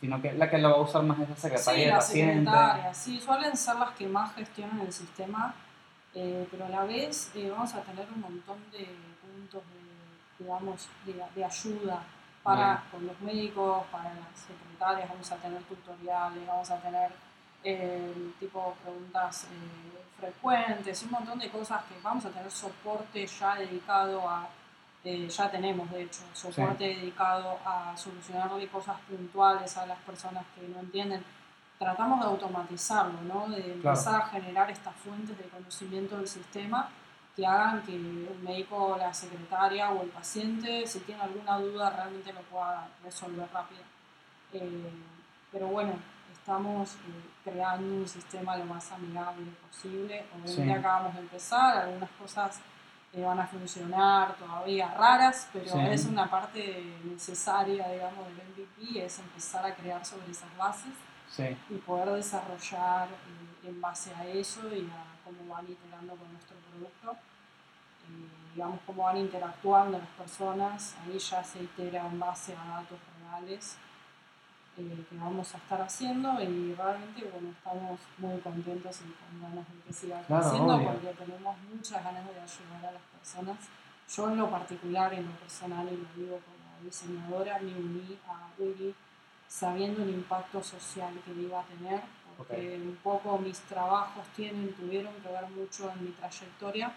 sino 0.00 0.20
que 0.22 0.32
la 0.32 0.48
que 0.48 0.58
lo 0.58 0.70
va 0.70 0.76
a 0.76 0.80
usar 0.80 1.02
más 1.02 1.18
es 1.20 1.28
la 1.30 1.36
secretaria 1.36 1.86
Sí, 1.86 1.96
paciente. 1.96 2.34
secretarias, 2.44 2.96
sí, 2.96 3.20
suelen 3.20 3.56
ser 3.56 3.76
las 3.76 3.90
que 3.92 4.06
más 4.06 4.34
gestionan 4.34 4.80
el 4.80 4.92
sistema, 4.92 5.54
eh, 6.14 6.46
pero 6.50 6.66
a 6.66 6.68
la 6.68 6.84
vez 6.84 7.30
eh, 7.34 7.50
vamos 7.50 7.74
a 7.74 7.80
tener 7.82 8.06
un 8.14 8.20
montón 8.20 8.58
de 8.70 8.88
puntos 9.20 9.62
de, 9.62 10.44
digamos, 10.44 10.88
de, 11.04 11.22
de 11.34 11.44
ayuda 11.44 12.02
para 12.42 12.66
Bien. 12.66 12.78
con 12.92 13.06
los 13.08 13.20
médicos, 13.20 13.84
para 13.90 14.04
las 14.14 14.38
secretarias, 14.46 15.08
vamos 15.08 15.30
a 15.32 15.36
tener 15.36 15.62
tutoriales, 15.64 16.46
vamos 16.46 16.70
a 16.70 16.76
tener 16.80 17.10
eh, 17.64 18.32
tipo 18.38 18.74
preguntas 18.84 19.44
eh, 19.44 19.98
frecuentes, 20.20 21.02
un 21.02 21.10
montón 21.10 21.38
de 21.40 21.50
cosas 21.50 21.82
que 21.84 21.94
vamos 22.02 22.24
a 22.24 22.30
tener 22.30 22.50
soporte 22.50 23.26
ya 23.26 23.56
dedicado 23.56 24.28
a, 24.28 24.48
eh, 25.04 25.28
ya 25.28 25.50
tenemos 25.50 25.90
de 25.90 26.02
hecho, 26.02 26.20
soporte 26.32 26.84
dedicado 26.84 27.58
a 27.64 27.96
solucionarle 27.96 28.68
cosas 28.68 28.96
puntuales 29.08 29.76
a 29.76 29.86
las 29.86 29.98
personas 30.00 30.44
que 30.54 30.66
no 30.68 30.80
entienden. 30.80 31.24
Tratamos 31.78 32.20
de 32.20 32.26
automatizarlo, 32.26 33.20
¿no? 33.22 33.48
de 33.48 33.74
empezar 33.74 34.22
a 34.22 34.26
generar 34.26 34.68
estas 34.70 34.94
fuentes 34.96 35.38
de 35.38 35.44
conocimiento 35.44 36.16
del 36.16 36.26
sistema 36.26 36.88
que 37.36 37.46
hagan 37.46 37.82
que 37.84 37.94
el 37.94 38.36
médico, 38.42 38.96
la 38.98 39.14
secretaria 39.14 39.90
o 39.92 40.02
el 40.02 40.08
paciente, 40.08 40.84
si 40.88 40.98
tiene 41.00 41.22
alguna 41.22 41.56
duda, 41.60 41.90
realmente 41.90 42.32
lo 42.32 42.40
pueda 42.42 42.88
resolver 43.04 43.48
rápido. 43.52 43.82
Eh, 44.52 44.90
pero 45.52 45.68
bueno, 45.68 45.92
estamos 46.32 46.94
eh, 46.94 46.98
creando 47.44 47.94
un 47.94 48.08
sistema 48.08 48.56
lo 48.56 48.64
más 48.64 48.90
amigable 48.90 49.46
posible. 49.70 50.24
Obviamente 50.32 50.64
Sí. 50.64 50.70
acabamos 50.70 51.14
de 51.14 51.20
empezar, 51.20 51.76
algunas 51.76 52.10
cosas 52.18 52.60
eh, 53.14 53.22
van 53.22 53.40
a 53.40 53.46
funcionar 53.46 54.34
todavía 54.36 54.92
raras, 54.94 55.48
pero 55.52 55.64
Sí. 55.72 55.78
es 55.90 56.04
una 56.06 56.28
parte 56.30 56.94
necesaria, 57.04 57.88
digamos, 57.88 58.26
del 58.26 58.36
MVP, 58.48 59.04
es 59.04 59.18
empezar 59.18 59.64
a 59.64 59.74
crear 59.74 60.04
sobre 60.04 60.30
esas 60.30 60.54
bases 60.56 60.92
Sí, 61.30 61.56
y 61.70 61.74
poder 61.76 62.10
desarrollar 62.10 63.08
eh, 63.08 63.68
en 63.68 63.80
base 63.80 64.14
a 64.14 64.24
eso 64.26 64.60
y 64.74 64.80
a 64.90 65.04
cómo 65.24 65.52
van 65.54 65.66
iterando 65.68 66.14
con 66.16 66.32
nuestro 66.32 66.56
producto, 66.70 67.12
eh, 67.12 68.28
digamos, 68.54 68.80
cómo 68.86 69.04
van 69.04 69.18
interactuando 69.18 69.98
las 69.98 70.08
personas, 70.10 70.94
ahí 71.04 71.18
ya 71.18 71.44
se 71.44 71.62
itera 71.62 72.06
en 72.06 72.18
base 72.18 72.54
a 72.56 72.80
datos 72.80 72.98
reales 73.30 73.76
eh, 74.78 75.04
que 75.10 75.16
vamos 75.16 75.54
a 75.54 75.58
estar 75.58 75.80
haciendo 75.82 76.40
y 76.40 76.74
realmente, 76.74 77.28
bueno, 77.32 77.50
estamos 77.50 78.00
muy 78.18 78.38
contentos 78.40 79.00
y 79.00 79.12
con 79.18 79.42
ganas 79.42 79.66
de 79.68 79.80
que 79.86 79.92
siga 79.92 80.22
Claro, 80.22 80.42
creciendo 80.42 80.74
obvio. 80.76 80.92
porque 80.92 81.24
tenemos 81.24 81.56
muchas 81.74 82.04
ganas 82.04 82.24
de 82.24 82.40
ayudar 82.40 82.86
a 82.88 82.92
las 82.92 83.02
personas. 83.18 83.56
Yo 84.14 84.28
en 84.30 84.36
lo 84.38 84.50
particular, 84.50 85.12
en 85.12 85.26
lo 85.26 85.32
personal, 85.32 85.86
y 85.92 85.96
lo 85.96 86.08
digo 86.24 86.40
como 86.40 86.84
diseñadora, 86.84 87.58
me 87.58 87.74
uní 87.74 88.16
a 88.28 88.48
Wiki 88.58 88.94
sabiendo 89.48 90.02
el 90.02 90.10
impacto 90.10 90.62
social 90.62 91.12
que 91.24 91.32
iba 91.32 91.60
a 91.60 91.64
tener, 91.64 92.00
porque 92.36 92.80
un 92.82 92.96
poco 93.02 93.38
mis 93.38 93.58
trabajos 93.60 94.24
tienen, 94.36 94.72
tuvieron 94.74 95.12
que 95.22 95.28
ver 95.28 95.48
mucho 95.50 95.90
en 95.90 96.04
mi 96.04 96.10
trayectoria, 96.12 96.92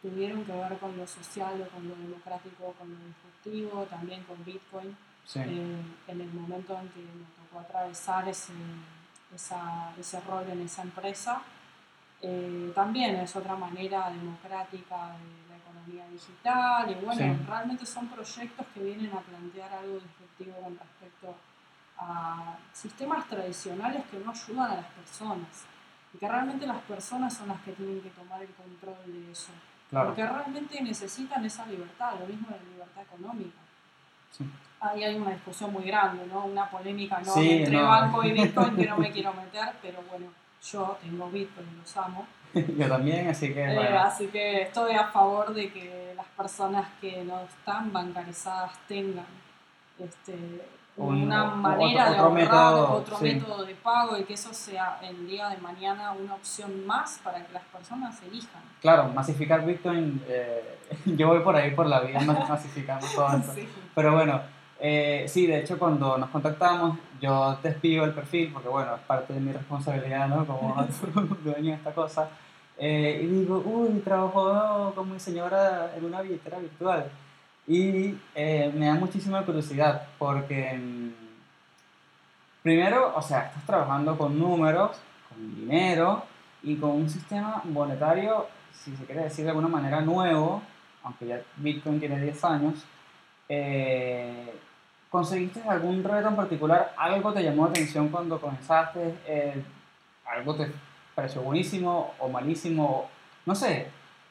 tuvieron 0.00 0.44
que 0.44 0.52
ver 0.52 0.78
con 0.78 0.96
lo 0.96 1.06
social, 1.06 1.60
o 1.60 1.68
con 1.74 1.86
lo 1.88 1.94
democrático, 1.96 2.72
con 2.78 2.88
lo 2.90 2.96
disruptivo, 3.06 3.82
también 3.90 4.22
con 4.24 4.42
Bitcoin, 4.44 4.96
sí, 5.26 5.40
eh, 5.40 5.76
en 6.08 6.20
el 6.20 6.32
momento 6.32 6.78
en 6.78 6.88
que 6.90 7.00
me 7.00 7.26
tocó 7.36 7.60
atravesar 7.60 8.26
ese, 8.28 8.52
esa- 9.34 9.92
ese 9.98 10.20
rol 10.20 10.48
en 10.48 10.62
esa 10.62 10.82
empresa. 10.82 11.42
Eh, 12.22 12.72
también 12.74 13.16
es 13.16 13.36
otra 13.36 13.56
manera 13.56 14.08
democrática 14.10 15.08
de 15.18 15.50
la 15.50 15.56
economía 15.58 16.08
digital 16.08 16.90
y 16.90 16.94
bueno, 17.04 17.20
Sí. 17.36 17.44
realmente 17.46 17.84
son 17.84 18.08
proyectos 18.08 18.66
que 18.72 18.80
vienen 18.80 19.12
a 19.12 19.20
plantear 19.20 19.70
algo 19.74 19.94
disruptivo 20.00 20.56
con 20.62 20.78
respecto 20.78 21.34
a 21.98 22.56
sistemas 22.72 23.26
tradicionales 23.28 24.04
que 24.10 24.18
no 24.18 24.30
ayudan 24.30 24.70
a 24.70 24.76
las 24.76 24.86
personas 24.86 25.64
y 26.14 26.18
que 26.18 26.28
realmente 26.28 26.66
las 26.66 26.80
personas 26.82 27.34
son 27.34 27.48
las 27.48 27.60
que 27.62 27.72
tienen 27.72 28.00
que 28.00 28.10
tomar 28.10 28.40
el 28.42 28.48
control 28.54 28.96
de 29.06 29.32
eso, 29.32 29.50
claro. 29.90 30.06
porque 30.08 30.26
realmente 30.26 30.80
necesitan 30.82 31.44
esa 31.44 31.66
libertad, 31.66 32.14
lo 32.20 32.26
mismo 32.26 32.48
de 32.48 32.56
la 32.56 32.70
libertad 32.70 33.02
económica. 33.02 33.58
Sí. 34.30 34.44
Ahí 34.80 35.02
hay 35.04 35.14
una 35.16 35.30
discusión 35.30 35.72
muy 35.72 35.84
grande, 35.84 36.26
¿no? 36.32 36.44
Una 36.44 36.68
polémica 36.68 37.20
¿no? 37.24 37.32
Sí, 37.32 37.50
entre 37.58 37.76
no. 37.76 37.86
banco 37.88 38.22
y 38.24 38.32
Bitcoin 38.32 38.76
que 38.76 38.86
no 38.86 38.96
me 38.98 39.10
quiero 39.12 39.32
meter, 39.32 39.72
pero 39.82 39.98
bueno, 40.10 40.26
yo 40.70 40.98
tengo 41.02 41.28
Bitcoin 41.30 41.66
y 41.74 41.80
los 41.80 41.96
amo. 41.96 42.26
Yo 42.54 42.88
también, 42.88 43.28
así 43.28 43.52
que 43.52 43.64
Eh, 43.64 43.74
bueno. 43.74 43.98
así 44.00 44.28
que 44.28 44.62
estoy 44.62 44.94
a 44.94 45.04
favor 45.08 45.52
de 45.52 45.70
que 45.72 46.12
las 46.16 46.26
personas 46.28 46.86
que 47.00 47.22
no 47.24 47.40
están 47.40 47.92
bancarizadas 47.92 48.72
tengan 48.88 49.26
este, 49.98 50.34
Un- 50.96 51.22
una 51.24 51.44
manera 51.44 52.04
otro- 52.10 52.12
de 52.12 52.20
otro 52.20 52.24
ahorrar, 52.24 52.42
método, 52.44 52.92
otro 52.94 53.16
sí. 53.18 53.24
método 53.24 53.64
de 53.64 53.74
pago 53.74 54.16
y 54.16 54.24
que 54.24 54.34
eso 54.34 54.54
sea 54.54 54.98
el 55.02 55.26
día 55.26 55.48
de 55.50 55.58
mañana 55.58 56.12
una 56.12 56.34
opción 56.34 56.86
más 56.86 57.20
para 57.22 57.44
que 57.44 57.52
las 57.52 57.64
personas 57.64 58.22
elijan. 58.22 58.62
Claro, 58.80 59.08
masificar 59.08 59.64
Bitcoin, 59.66 60.22
eh, 60.28 60.78
yo 61.04 61.28
voy 61.28 61.40
por 61.40 61.56
ahí 61.56 61.72
por 61.72 61.86
la 61.86 62.00
vida 62.00 62.20
mas- 62.20 62.48
masificando 62.48 63.06
todo 63.14 63.36
esto. 63.36 63.52
Sí. 63.52 63.68
Pero 63.94 64.12
bueno, 64.14 64.40
eh, 64.78 65.24
sí, 65.28 65.46
de 65.46 65.60
hecho 65.60 65.78
cuando 65.78 66.18
nos 66.18 66.30
contactamos, 66.30 66.98
yo 67.20 67.58
despido 67.62 68.04
el 68.04 68.12
perfil 68.12 68.50
porque 68.52 68.68
bueno, 68.68 68.94
es 68.94 69.02
parte 69.02 69.32
de 69.32 69.40
mi 69.40 69.52
responsabilidad, 69.52 70.28
¿no? 70.28 70.46
Como 70.46 70.74
dueño 71.44 71.70
de 71.70 71.76
esta 71.76 71.92
cosa. 71.92 72.28
Eh, 72.78 73.20
y 73.22 73.26
digo, 73.26 73.62
uy, 73.64 74.00
trabajó 74.00 74.92
como 74.94 75.14
diseñadora 75.14 75.94
en 75.96 76.04
una 76.04 76.20
billetera 76.20 76.58
virtual. 76.58 77.10
Y 77.66 78.14
eh, 78.34 78.72
me 78.74 78.86
da 78.86 78.94
muchísima 78.94 79.44
curiosidad 79.44 80.06
porque, 80.18 80.74
mm, 80.74 81.10
primero, 82.62 83.12
o 83.16 83.22
sea, 83.22 83.46
estás 83.46 83.64
trabajando 83.64 84.16
con 84.16 84.38
números, 84.38 84.98
con 85.28 85.56
dinero 85.56 86.24
y 86.62 86.76
con 86.76 86.90
un 86.90 87.08
sistema 87.10 87.62
monetario, 87.64 88.46
si 88.72 88.94
se 88.96 89.04
quiere 89.04 89.24
decir 89.24 89.44
de 89.44 89.50
alguna 89.50 89.68
manera, 89.68 90.00
nuevo, 90.02 90.62
aunque 91.02 91.26
ya 91.26 91.40
Bitcoin 91.56 91.98
tiene 91.98 92.20
10 92.20 92.44
años. 92.44 92.84
Eh, 93.48 94.52
¿Conseguiste 95.10 95.62
algún 95.68 96.02
reto 96.02 96.28
en 96.28 96.36
particular? 96.36 96.94
¿Algo 96.96 97.32
te 97.32 97.42
llamó 97.42 97.64
la 97.64 97.70
atención 97.70 98.08
cuando 98.08 98.40
comenzaste? 98.40 99.14
Eh, 99.26 99.62
¿Algo 100.26 100.54
te 100.56 100.70
pareció 101.14 101.42
buenísimo 101.42 102.14
o 102.18 102.28
malísimo? 102.28 103.08
No 103.46 103.54
sé, 103.54 103.86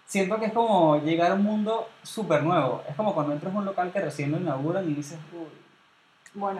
siento 0.06 0.38
que 0.40 0.46
es 0.48 0.54
como 0.54 0.98
llegar 1.02 1.32
a 1.32 1.36
un 1.36 1.44
mundo 1.44 1.90
súper 2.04 2.44
nuevo. 2.44 2.84
Es 2.88 2.96
como 2.96 3.14
cuando 3.14 3.34
entras 3.34 3.54
a 3.56 3.58
un 3.58 3.66
local 3.66 3.92
que 3.92 4.02
recién 4.02 4.32
lo 4.32 4.38
inauguran 4.38 4.90
y 4.90 4.94
dices, 4.96 5.18
uy, 5.34 5.48
Bueno, 6.34 6.60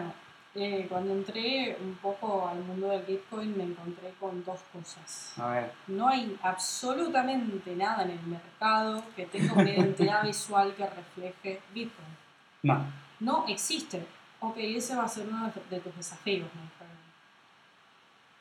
eh, 0.54 0.86
cuando 0.88 1.12
entré 1.12 1.76
un 1.80 1.94
poco 1.96 2.48
al 2.48 2.58
mundo 2.60 2.88
del 2.88 3.02
Bitcoin 3.02 3.56
me 3.56 3.64
encontré 3.64 4.14
con 4.18 4.42
dos 4.42 4.60
cosas. 4.72 5.34
a 5.38 5.50
ver, 5.50 5.72
No 5.86 6.08
hay 6.08 6.34
absolutamente 6.42 7.76
nada 7.76 8.04
en 8.04 8.12
el 8.12 8.22
mercado 8.26 9.02
que 9.14 9.26
tenga 9.26 9.52
una 9.52 9.70
identidad 9.70 10.22
visual 10.24 10.74
que 10.74 10.86
refleje 10.86 11.60
Bitcoin. 11.74 12.08
no, 12.62 12.84
No 13.20 13.44
existe. 13.48 14.06
Ok, 14.40 14.56
ese 14.58 14.94
va 14.96 15.04
a 15.04 15.08
ser 15.08 15.26
uno 15.28 15.50
de 15.70 15.80
tus 15.80 15.96
desafíos, 15.96 16.48
me 16.54 16.62
dijeron. 16.62 16.96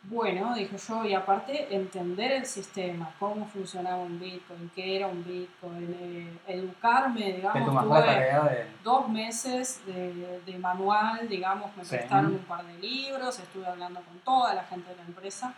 Bueno, 0.08 0.54
dije 0.54 0.78
yo, 0.78 1.04
y 1.04 1.16
aparte 1.16 1.74
entender 1.76 2.32
el 2.34 2.46
sistema, 2.46 3.10
cómo 3.18 3.48
funcionaba 3.48 3.98
un 4.04 4.20
Bitcoin, 4.20 4.70
qué 4.76 4.98
era 4.98 5.08
un 5.08 5.24
Bitcoin, 5.24 5.98
eh, 6.00 6.38
educarme, 6.48 7.34
digamos, 7.34 7.84
tuve 7.84 8.02
de... 8.04 8.68
dos 8.84 9.10
meses 9.10 9.82
de, 9.88 10.42
de 10.46 10.58
manual, 10.60 11.28
digamos, 11.28 11.76
me 11.76 11.84
Sí. 11.84 11.96
prestaron 11.96 12.34
un 12.34 12.40
par 12.40 12.64
de 12.66 12.78
libros, 12.78 13.40
estuve 13.40 13.66
hablando 13.66 14.00
con 14.02 14.20
toda 14.20 14.54
la 14.54 14.64
gente 14.66 14.92
de 14.92 14.96
la 14.98 15.04
empresa. 15.06 15.56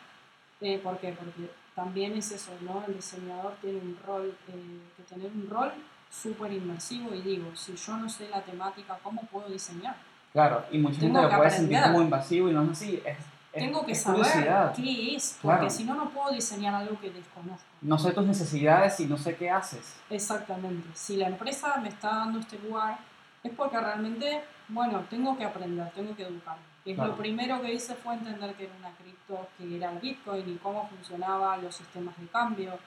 Eh, 0.61 0.79
¿Por 0.81 0.97
qué? 0.99 1.09
Porque 1.11 1.51
también 1.75 2.15
es 2.15 2.31
eso, 2.31 2.51
¿no? 2.61 2.85
El 2.87 2.95
diseñador 2.95 3.53
tiene 3.59 3.79
un 3.79 3.99
rol, 4.07 4.33
eh, 4.47 4.79
que 4.95 5.03
tener 5.03 5.29
un 5.29 5.49
rol 5.49 5.73
súper 6.09 6.51
inmersivo 6.53 7.13
y 7.13 7.21
digo, 7.21 7.55
si 7.55 7.75
yo 7.75 7.97
no 7.97 8.09
sé 8.09 8.29
la 8.29 8.41
temática, 8.41 8.97
¿cómo 9.03 9.21
puedo 9.23 9.49
diseñar? 9.49 9.95
Claro, 10.33 10.65
y 10.71 10.77
mucha 10.77 10.99
gente 10.99 11.21
lo 11.21 11.29
puede 11.29 11.49
sentir 11.51 11.81
como 11.81 12.01
invasivo 12.01 12.49
y 12.49 12.53
no 12.53 12.63
es 12.63 12.69
así. 12.71 13.01
Es, 13.05 13.17
es- 13.17 13.63
Tengo 13.63 13.85
que 13.85 13.95
saber 13.95 14.21
curiosidad. 14.21 14.73
qué 14.75 15.15
es, 15.15 15.37
porque 15.41 15.57
Claro. 15.59 15.69
si 15.71 15.83
no, 15.83 15.95
no 15.95 16.09
puedo 16.09 16.31
diseñar 16.31 16.75
algo 16.75 16.99
que 16.99 17.09
desconozco. 17.09 17.65
No 17.81 17.97
sé 17.97 18.11
tus 18.11 18.25
necesidades 18.25 18.99
y 18.99 19.05
no 19.05 19.17
sé 19.17 19.35
qué 19.35 19.49
haces. 19.49 19.95
Exactamente. 20.09 20.87
Si 20.93 21.17
la 21.17 21.27
empresa 21.27 21.77
me 21.77 21.89
está 21.89 22.09
dando 22.09 22.39
este 22.39 22.59
lugar, 22.59 22.97
es 23.43 23.51
porque 23.53 23.79
realmente, 23.79 24.43
bueno, 24.67 25.03
tengo 25.09 25.37
que 25.37 25.45
aprender, 25.45 25.89
tengo 25.95 26.15
que 26.15 26.23
educarme. 26.23 26.61
Y 26.85 26.93
Claro. 26.93 27.11
lo 27.11 27.17
primero 27.17 27.61
que 27.61 27.73
hice 27.73 27.95
fue 27.95 28.13
entender 28.13 28.53
que 28.55 28.65
era 28.65 28.73
una 28.79 28.91
cripto, 28.91 29.47
que 29.57 29.75
era 29.75 29.91
el 29.91 29.99
Bitcoin 29.99 30.47
y 30.49 30.55
cómo 30.57 30.87
funcionaban 30.87 31.61
los 31.63 31.75
sistemas 31.75 32.15
de 32.17 32.27
cambio, 32.27 32.77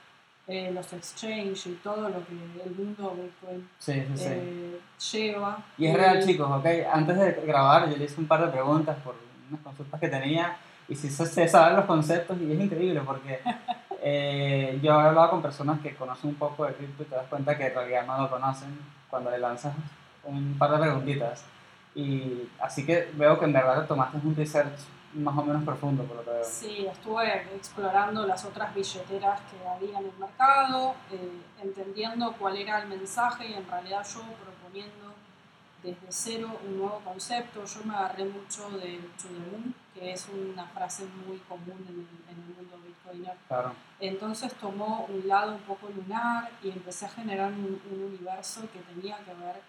eh, 0.49 0.71
los 0.75 0.93
exchange 0.93 1.67
y 1.67 1.81
todo 1.83 2.09
lo 2.09 2.25
que 2.27 2.33
el 2.65 2.75
mundo 2.77 3.17
Bitcoin 3.17 3.69
Sí, 3.79 3.93
sí, 3.93 4.07
sí. 4.17 4.25
eh, 4.29 4.81
lleva. 5.13 5.59
Y 5.79 5.87
es 5.87 5.97
real, 5.97 6.25
chicos, 6.25 6.51
¿ok? 6.51 6.67
Antes 6.93 7.19
de 7.19 7.33
grabar 7.47 7.89
yo 7.89 7.97
le 7.97 8.05
hice 8.05 8.21
un 8.21 8.27
par 8.27 8.45
de 8.45 8.53
preguntas 8.53 8.97
por 9.05 9.15
unas 9.49 9.61
consultas 9.63 10.01
que 10.01 10.09
tenía 10.09 10.57
y 10.89 10.95
se, 10.97 11.09
se 11.11 11.49
saben 11.49 11.77
los 11.77 11.85
conceptos 11.85 12.37
y 12.41 12.53
es 12.53 12.61
increíble 12.61 13.01
porque 13.07 13.41
eh, 14.03 14.79
yo 14.83 14.91
he 14.93 15.05
hablado 15.07 15.31
con 15.31 15.43
personas 15.43 15.81
que 15.81 15.95
conocen 15.95 16.31
un 16.31 16.37
poco 16.37 16.67
de 16.67 16.75
cripto 16.75 17.03
y 17.05 17.07
te 17.07 17.15
das 17.15 17.27
cuenta 17.29 17.57
que 17.57 17.67
en 17.67 17.75
realidad 17.75 18.07
no 18.07 18.23
lo 18.23 18.31
conocen 18.31 18.77
cuando 19.09 19.31
le 19.31 19.39
lanzas 19.39 19.73
un 20.25 20.57
par 20.59 20.73
de 20.73 20.79
preguntitas. 20.79 21.45
Y 21.95 22.49
así 22.61 22.85
que 22.87 23.11
veo 23.15 23.39
que 23.39 23.45
en 23.45 23.53
verdad 23.53 23.87
tomaste 23.87 24.19
un 24.23 24.35
research 24.37 24.79
más 25.15 25.37
o 25.37 25.43
menos 25.43 25.65
profundo 25.65 26.05
por 26.05 26.17
lo 26.19 26.25
que 26.25 26.31
veo. 26.31 26.45
Sí, 26.45 26.87
estuve 26.87 27.55
explorando 27.57 28.27
las 28.27 28.45
otras 28.45 28.75
billeteras 28.75 29.41
que 29.51 29.69
había 29.69 29.99
en 29.99 30.07
el 30.07 30.17
mercado, 30.19 30.95
eh, 31.11 31.41
entendiendo 31.63 32.33
cuál 32.39 32.57
era 32.57 32.81
el 32.83 32.89
mensaje 32.89 33.49
y 33.49 33.55
en 33.55 33.67
realidad 33.69 34.07
yo 34.07 34.21
proponiendo 34.43 35.15
desde 35.83 36.07
cero 36.11 36.61
un 36.67 36.79
nuevo 36.79 37.01
concepto. 37.05 37.65
Yo 37.65 37.85
me 37.85 37.95
agarré 37.95 38.25
mucho 38.25 38.71
del 38.71 39.01
to 39.21 39.29
the 39.29 39.51
moon, 39.51 39.75
que 39.95 40.13
es 40.13 40.29
una 40.29 40.67
frase 40.67 41.07
muy 41.27 41.39
común 41.39 41.85
en 41.89 41.95
el, 41.95 42.09
en 42.29 42.43
el 42.43 42.57
mundo 42.57 42.79
bitcoiner. 42.87 43.37
Claro, 43.49 43.73
Entonces 43.99 44.55
tomó 44.55 45.07
un 45.09 45.27
lado 45.27 45.53
un 45.55 45.63
poco 45.63 45.89
lunar 45.89 46.51
y 46.63 46.71
empecé 46.71 47.07
a 47.07 47.09
generar 47.09 47.51
un, 47.53 47.81
un 47.91 48.03
universo 48.05 48.61
que 48.73 48.79
tenía 48.81 49.19
que 49.25 49.35
ver 49.35 49.61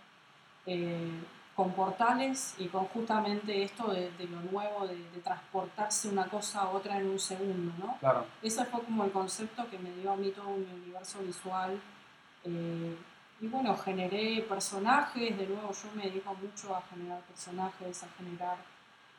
eh, 0.68 1.24
con 1.62 1.72
portales 1.74 2.55
y 2.57 2.68
con 2.68 2.86
justamente 2.86 3.62
esto 3.64 3.91
de, 3.91 4.12
de 4.18 4.26
lo 4.28 4.39
nuevo, 4.51 4.88
de, 4.88 4.95
de 4.95 5.20
transportarse 5.24 6.09
una 6.09 6.26
cosa 6.26 6.62
a 6.62 6.70
otra 6.70 6.97
en 6.97 7.07
un 7.07 7.20
segundo, 7.20 7.72
¿no? 7.78 7.97
claro. 7.99 8.26
Ese 8.41 8.66
fue 8.66 8.82
como 8.84 9.03
el 9.03 9.12
concepto 9.12 9.70
que 9.70 9.78
me 9.78 9.91
dio 9.91 10.12
a 10.12 10.16
mí 10.16 10.30
todo 10.32 10.49
mi 10.49 10.66
universo 10.82 11.20
visual. 11.20 11.80
eh, 12.45 12.95
y 13.43 13.47
bueno, 13.47 13.76
generé 13.76 14.41
personajes, 14.47 15.36
de 15.38 15.47
nuevo 15.47 15.72
yo 15.72 15.89
me 15.95 16.03
dedico 16.03 16.34
mucho 16.36 16.76
a 16.76 16.82
generar 16.91 17.20
personajes, 17.22 18.03
a 18.03 18.07
generar... 18.18 18.57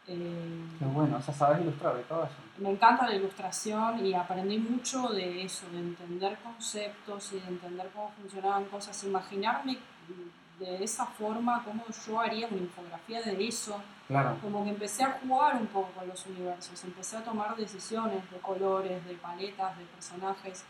eh, 0.06 0.64
Qué 0.78 0.84
bueno, 0.84 1.16
o 1.18 1.22
sea, 1.22 1.34
sabes 1.34 1.60
ilustrar 1.62 1.94
y 2.00 2.04
todo 2.04 2.24
eso. 2.24 2.34
me 2.58 2.70
encanta 2.70 3.06
la 3.08 3.14
ilustración 3.16 4.04
y 4.06 4.14
aprendí 4.14 4.58
mucho 4.58 5.08
de 5.08 5.42
eso, 5.42 5.68
de 5.72 5.78
entender 5.78 6.38
conceptos 6.42 7.32
y 7.32 7.40
de 7.40 7.48
entender 7.48 7.88
cómo 7.94 8.10
funcionaban 8.20 8.64
cosas, 8.66 9.02
imaginarme 9.04 9.78
de 10.58 10.82
esa 10.84 11.06
forma 11.06 11.62
cómo 11.64 11.84
yo 12.06 12.20
haría 12.20 12.46
una 12.48 12.58
infografía 12.58 13.22
de 13.22 13.46
eso, 13.46 13.80
Claro, 14.08 14.36
como 14.42 14.62
que 14.64 14.70
empecé 14.70 15.04
a 15.04 15.18
jugar 15.22 15.56
un 15.56 15.66
poco 15.68 15.90
con 15.92 16.06
los 16.06 16.26
universos, 16.26 16.84
empecé 16.84 17.16
a 17.16 17.24
tomar 17.24 17.56
decisiones 17.56 18.28
de 18.30 18.38
colores, 18.38 19.04
de 19.06 19.14
paletas, 19.14 19.76
de 19.78 19.84
personajes. 19.86 20.64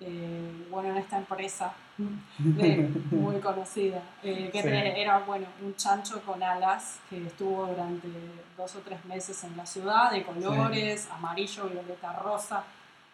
eh, 0.00 0.66
bueno, 0.70 0.90
en 0.90 0.98
esta 0.98 1.18
empresa 1.18 1.72
de- 2.38 2.88
muy 3.10 3.40
conocida, 3.40 4.00
eh, 4.22 4.48
que 4.52 4.62
Sí. 4.62 4.68
era 4.68 5.18
bueno, 5.18 5.46
un 5.60 5.74
chancho 5.74 6.22
con 6.22 6.40
alas 6.40 7.00
que 7.10 7.26
estuvo 7.26 7.66
durante 7.66 8.06
dos 8.56 8.76
o 8.76 8.78
tres 8.78 9.04
meses 9.06 9.42
en 9.42 9.56
la 9.56 9.66
ciudad, 9.66 10.12
de 10.12 10.22
colores, 10.22 11.08
amarillo, 11.10 11.64
violeta, 11.68 12.12
rosa. 12.12 12.62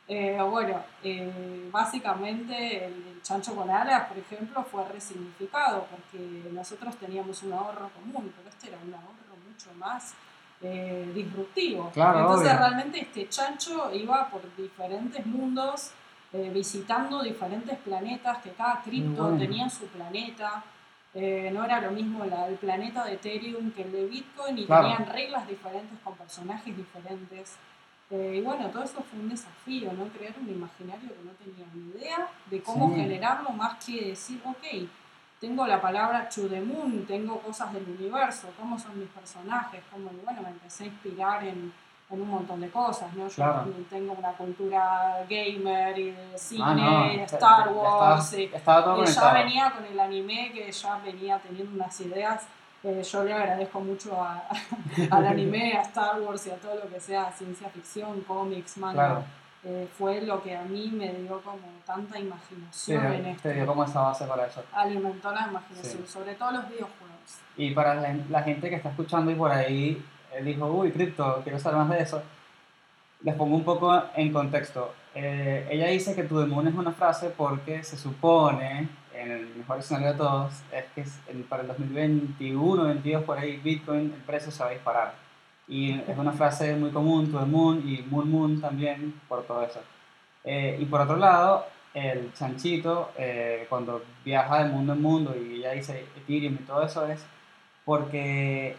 Eh, 0.06 0.38
bueno, 0.50 0.82
eh, 1.02 1.68
básicamente 1.72 2.84
el, 2.86 3.20
chancho 3.22 3.54
con 3.56 3.70
alas, 3.70 4.06
por 4.06 4.18
ejemplo, 4.18 4.62
fue 4.64 4.86
resignificado 4.86 5.86
porque 5.90 6.50
nosotros 6.52 6.94
teníamos 6.96 7.42
un 7.42 7.54
ahorro 7.54 7.88
común, 7.88 8.30
pero 8.36 8.50
este 8.50 8.68
era 8.68 8.76
un 8.86 8.92
ahorro 8.92 9.34
mucho 9.48 9.70
más 9.78 10.12
eh, 10.60 11.10
disruptivo. 11.14 11.90
Claro, 11.94 12.18
Entonces 12.20 12.48
obvio. 12.48 12.58
realmente 12.58 13.00
este 13.00 13.28
chancho 13.30 13.90
iba 13.94 14.28
por 14.28 14.42
diferentes 14.56 15.24
mundos, 15.24 15.92
eh, 16.34 16.50
visitando 16.52 17.22
diferentes 17.22 17.78
planetas, 17.78 18.38
que 18.42 18.50
cada 18.50 18.82
cripto 18.82 19.22
bueno. 19.22 19.38
tenía 19.38 19.70
su 19.70 19.86
planeta. 19.86 20.62
Eh, 21.14 21.50
no 21.54 21.64
era 21.64 21.80
lo 21.80 21.92
mismo 21.92 22.24
la- 22.26 22.48
el 22.48 22.56
planeta 22.56 23.04
de 23.04 23.14
Ethereum 23.14 23.70
que 23.70 23.82
el 23.84 23.92
de 23.92 24.06
Bitcoin 24.06 24.58
y 24.58 24.66
Claro. 24.66 24.88
tenían 24.88 25.06
reglas 25.06 25.46
diferentes 25.48 25.98
con 26.04 26.14
personajes 26.16 26.76
diferentes. 26.76 27.56
Eh, 28.14 28.36
y 28.36 28.40
bueno, 28.42 28.68
todo 28.70 28.84
eso 28.84 29.02
fue 29.10 29.18
un 29.18 29.28
desafío, 29.28 29.92
¿no? 29.92 30.04
Crear 30.16 30.32
un 30.40 30.48
imaginario 30.48 31.08
que 31.08 31.24
no 31.24 31.32
tenía 31.32 31.66
ni 31.74 31.98
idea 31.98 32.28
de 32.48 32.62
cómo 32.62 32.90
Sí. 32.94 33.00
generarlo, 33.00 33.50
más 33.50 33.84
que 33.84 34.10
decir, 34.10 34.40
ok, 34.44 34.88
tengo 35.40 35.66
la 35.66 35.80
palabra 35.80 36.28
to 36.28 36.46
the 36.48 36.60
moon, 36.60 37.04
tengo 37.06 37.40
cosas 37.40 37.72
del 37.72 37.82
universo, 37.98 38.48
cómo 38.58 38.78
son 38.78 39.00
mis 39.00 39.08
personajes, 39.08 39.82
cómo, 39.90 40.10
bueno, 40.24 40.42
me 40.42 40.50
empecé 40.50 40.84
a 40.84 40.86
inspirar 40.86 41.42
en, 41.44 41.72
en 42.10 42.20
un 42.22 42.28
montón 42.28 42.60
de 42.60 42.70
cosas, 42.70 43.12
¿no? 43.14 43.26
Yo 43.26 43.34
Claro. 43.34 43.64
tengo 43.90 44.12
una 44.12 44.32
cultura 44.34 45.24
gamer 45.28 45.98
y 45.98 46.10
de 46.12 46.38
cine, 46.38 46.62
Ah, 46.64 46.74
no, 46.74 47.06
y 47.06 47.10
de 47.10 47.16
ya- 47.16 47.24
Star 47.24 47.68
Wars, 47.72 48.24
estaba- 48.32 48.42
y- 48.42 48.54
estaba 48.54 48.84
todo 48.84 49.02
y 49.02 49.06
ya 49.06 49.32
venía 49.32 49.70
con 49.72 49.84
el 49.86 49.98
anime 49.98 50.52
que 50.54 50.70
ya 50.70 50.98
venía 50.98 51.38
teniendo 51.40 51.74
unas 51.74 52.00
ideas. 52.00 52.46
Eh, 52.84 53.02
yo 53.02 53.24
le 53.24 53.32
agradezco 53.32 53.80
mucho 53.80 54.22
a- 54.22 54.46
al 55.10 55.26
anime, 55.26 55.72
a 55.78 55.82
Star 55.82 56.20
Wars 56.20 56.46
y 56.46 56.50
a 56.50 56.56
todo 56.56 56.74
lo 56.76 56.88
que 56.90 57.00
sea 57.00 57.32
ciencia 57.32 57.68
ficción, 57.70 58.20
cómics, 58.22 58.76
manga. 58.78 58.94
Claro, 59.06 59.24
Eh, 59.66 59.88
fue 59.96 60.20
lo 60.20 60.42
que 60.42 60.54
a 60.54 60.60
mí 60.62 60.90
me 60.92 61.10
dio 61.14 61.40
como 61.40 61.56
tanta 61.86 62.18
sí, 62.18 62.24
imaginación 62.24 63.12
en 63.14 63.26
esto. 63.28 63.42
te 63.48 63.54
dio 63.54 63.64
como 63.66 63.84
esa 63.84 64.02
base 64.02 64.26
para 64.26 64.46
eso. 64.46 64.62
Alimentó 64.74 65.32
la 65.32 65.46
imaginación, 65.48 66.02
Sí. 66.06 66.12
sobre 66.12 66.34
todo 66.34 66.50
los 66.52 66.68
videojuegos. 66.68 67.38
Y 67.56 67.70
para 67.70 67.94
la, 67.94 68.14
la 68.28 68.42
gente 68.42 68.68
que 68.68 68.76
está 68.76 68.90
escuchando 68.90 69.30
y 69.30 69.34
por 69.34 69.50
ahí 69.50 70.04
eh, 70.34 70.42
dijo, 70.42 70.66
uy, 70.66 70.92
cripto, 70.92 71.40
quiero 71.44 71.58
saber 71.58 71.78
más 71.78 71.88
de 71.88 72.02
eso, 72.02 72.22
les 73.22 73.34
pongo 73.36 73.56
un 73.56 73.64
poco 73.64 74.02
en 74.14 74.30
contexto. 74.34 74.92
Eh, 75.14 75.66
ella 75.70 75.86
dice 75.86 76.14
que 76.14 76.24
tu 76.24 76.38
demon 76.38 76.68
es 76.68 76.74
una 76.74 76.92
frase 76.92 77.30
porque 77.30 77.82
se 77.84 77.96
supone, 77.96 78.86
en 79.14 79.30
el 79.30 79.46
mejor 79.56 79.78
escenario 79.78 80.12
de 80.12 80.18
todos, 80.18 80.52
es 80.72 80.84
que 80.94 81.04
para 81.48 81.62
el 81.62 81.68
2021, 81.68 82.84
22 82.84 83.24
por 83.24 83.38
ahí, 83.38 83.56
Bitcoin, 83.58 84.12
el 84.14 84.22
precio 84.26 84.50
se 84.50 84.62
va 84.62 84.70
a 84.70 84.72
disparar. 84.72 85.14
Y 85.68 85.92
es 85.92 86.18
una 86.18 86.32
frase 86.32 86.74
muy 86.76 86.90
común, 86.90 87.30
to 87.32 87.38
the 87.38 87.46
moon 87.46 87.82
y 87.88 88.02
moon 88.02 88.30
moon 88.30 88.60
también, 88.60 89.20
por 89.28 89.44
todo 89.44 89.62
eso. 89.62 89.80
Eh, 90.44 90.76
y 90.80 90.84
por 90.84 91.00
otro 91.00 91.16
lado, 91.16 91.66
el 91.94 92.32
chanchito, 92.34 93.12
eh, 93.16 93.66
cuando 93.68 94.02
viaja 94.24 94.64
de 94.64 94.70
mundo 94.70 94.92
en 94.92 95.00
mundo 95.02 95.34
y 95.36 95.58
ella 95.60 95.70
dice 95.72 96.06
Ethereum 96.16 96.54
y 96.54 96.64
todo 96.64 96.82
eso 96.82 97.06
es 97.06 97.24
porque 97.84 98.76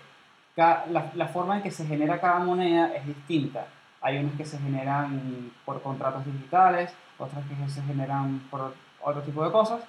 ca- 0.56 0.86
la, 0.92 1.12
la 1.16 1.28
forma 1.28 1.58
en 1.58 1.64
que 1.64 1.72
se 1.72 1.86
genera 1.86 2.20
cada 2.20 2.40
moneda 2.40 2.94
es 2.96 3.06
distinta. 3.06 3.68
Hay 4.02 4.18
unas 4.18 4.36
que 4.36 4.46
se 4.46 4.60
generan 4.60 5.52
por 5.66 5.82
contratos 5.82 6.26
digitales, 6.26 6.94
otras 7.18 7.44
que 7.46 7.70
se 7.70 7.82
generan 7.84 8.40
por 8.52 8.74
otro 9.02 9.22
tipo 9.24 9.44
de 9.44 9.52
cosas. 9.52 9.82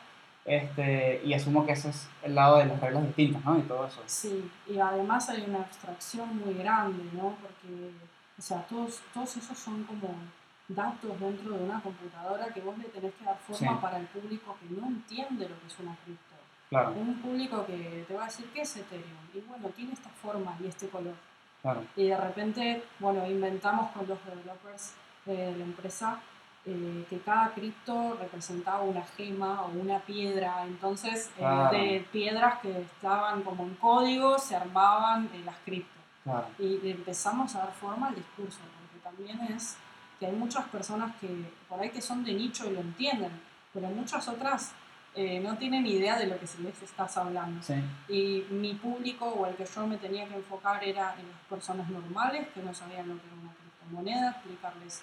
Este, 0.46 1.20
y 1.24 1.34
asumo 1.34 1.66
que 1.66 1.72
ese 1.72 1.90
es 1.90 2.08
el 2.22 2.34
lado 2.36 2.58
de 2.58 2.66
las 2.66 2.80
reglas 2.80 3.04
distintas, 3.04 3.44
¿no? 3.44 3.58
Y 3.58 3.62
todo 3.62 3.86
eso. 3.86 4.00
Sí, 4.06 4.48
y 4.68 4.78
además 4.78 5.28
hay 5.28 5.42
una 5.48 5.58
abstracción 5.58 6.38
muy 6.38 6.54
grande, 6.54 7.02
¿no? 7.14 7.34
Porque, 7.42 7.90
o 8.38 8.42
sea, 8.42 8.62
todos, 8.68 9.00
todos 9.12 9.36
esos 9.36 9.58
son 9.58 9.82
como 9.84 10.08
datos 10.68 11.18
dentro 11.18 11.50
de 11.56 11.64
una 11.64 11.80
computadora 11.80 12.46
que 12.54 12.60
vos 12.60 12.78
le 12.78 12.84
tenés 12.84 13.12
que 13.14 13.24
dar 13.24 13.36
forma 13.38 13.72
Sí. 13.72 13.78
para 13.80 13.98
el 13.98 14.06
público 14.06 14.56
que 14.60 14.74
no 14.80 14.86
entiende 14.86 15.48
lo 15.48 15.60
que 15.60 15.66
es 15.66 15.78
una 15.80 15.96
cripto. 16.04 16.34
Claro, 16.68 16.92
Un 16.92 17.14
público 17.20 17.64
que 17.66 18.04
te 18.06 18.14
va 18.14 18.22
a 18.22 18.26
decir, 18.26 18.46
¿qué 18.52 18.62
es 18.62 18.76
Ethereum? 18.76 19.18
Y 19.34 19.40
bueno, 19.40 19.68
tiene 19.70 19.92
esta 19.92 20.10
forma 20.10 20.56
y 20.62 20.66
este 20.68 20.88
color. 20.88 21.14
claro. 21.62 21.82
Y 21.96 22.06
de 22.08 22.16
repente, 22.16 22.84
bueno, 23.00 23.26
inventamos 23.28 23.90
con 23.92 24.06
los 24.06 24.18
developers 24.24 24.94
eh, 25.26 25.30
de 25.52 25.56
la 25.58 25.64
empresa 25.64 26.20
eh, 26.66 27.06
que 27.08 27.20
cada 27.20 27.52
cripto 27.52 28.16
representaba 28.20 28.82
una 28.82 29.04
gema 29.16 29.62
o 29.62 29.68
una 29.68 30.00
piedra. 30.00 30.64
Entonces, 30.66 31.30
eh, 31.38 31.68
de 31.70 32.06
piedras 32.12 32.58
que 32.60 32.80
estaban 32.80 33.42
como 33.42 33.64
en 33.64 33.74
código, 33.76 34.38
se 34.38 34.56
armaban 34.56 35.30
eh, 35.32 35.42
las 35.44 35.56
criptos. 35.64 36.02
claro. 36.24 36.46
Y 36.58 36.90
empezamos 36.90 37.54
a 37.54 37.60
dar 37.60 37.72
forma 37.72 38.08
al 38.08 38.16
discurso, 38.16 38.58
porque 38.80 39.02
también 39.02 39.40
es 39.54 39.76
que 40.18 40.26
hay 40.26 40.32
muchas 40.32 40.66
personas 40.68 41.14
que 41.20 41.28
por 41.68 41.80
ahí 41.80 41.90
que 41.90 42.02
son 42.02 42.24
de 42.24 42.32
nicho 42.32 42.68
y 42.68 42.74
lo 42.74 42.80
entienden, 42.80 43.30
pero 43.72 43.88
muchas 43.88 44.26
otras 44.28 44.72
eh, 45.14 45.40
no 45.40 45.56
tienen 45.56 45.86
idea 45.86 46.18
de 46.18 46.26
lo 46.26 46.38
que 46.38 46.46
se 46.46 46.60
les 46.62 46.82
estás 46.82 47.16
hablando. 47.16 47.62
Sí, 47.62 47.74
Y 48.08 48.44
mi 48.52 48.74
público 48.74 49.24
o 49.26 49.46
el 49.46 49.54
que 49.54 49.64
yo 49.64 49.86
me 49.86 49.96
tenía 49.96 50.26
que 50.28 50.34
enfocar 50.34 50.84
era 50.84 51.14
en 51.18 51.26
las 51.30 51.40
personas 51.48 51.88
normales 51.88 52.48
que 52.48 52.62
no 52.62 52.74
sabían 52.74 53.08
lo 53.08 53.14
que 53.14 53.26
era 53.26 53.36
una 53.36 53.54
criptomoneda, 53.54 54.30
explicarles 54.32 55.02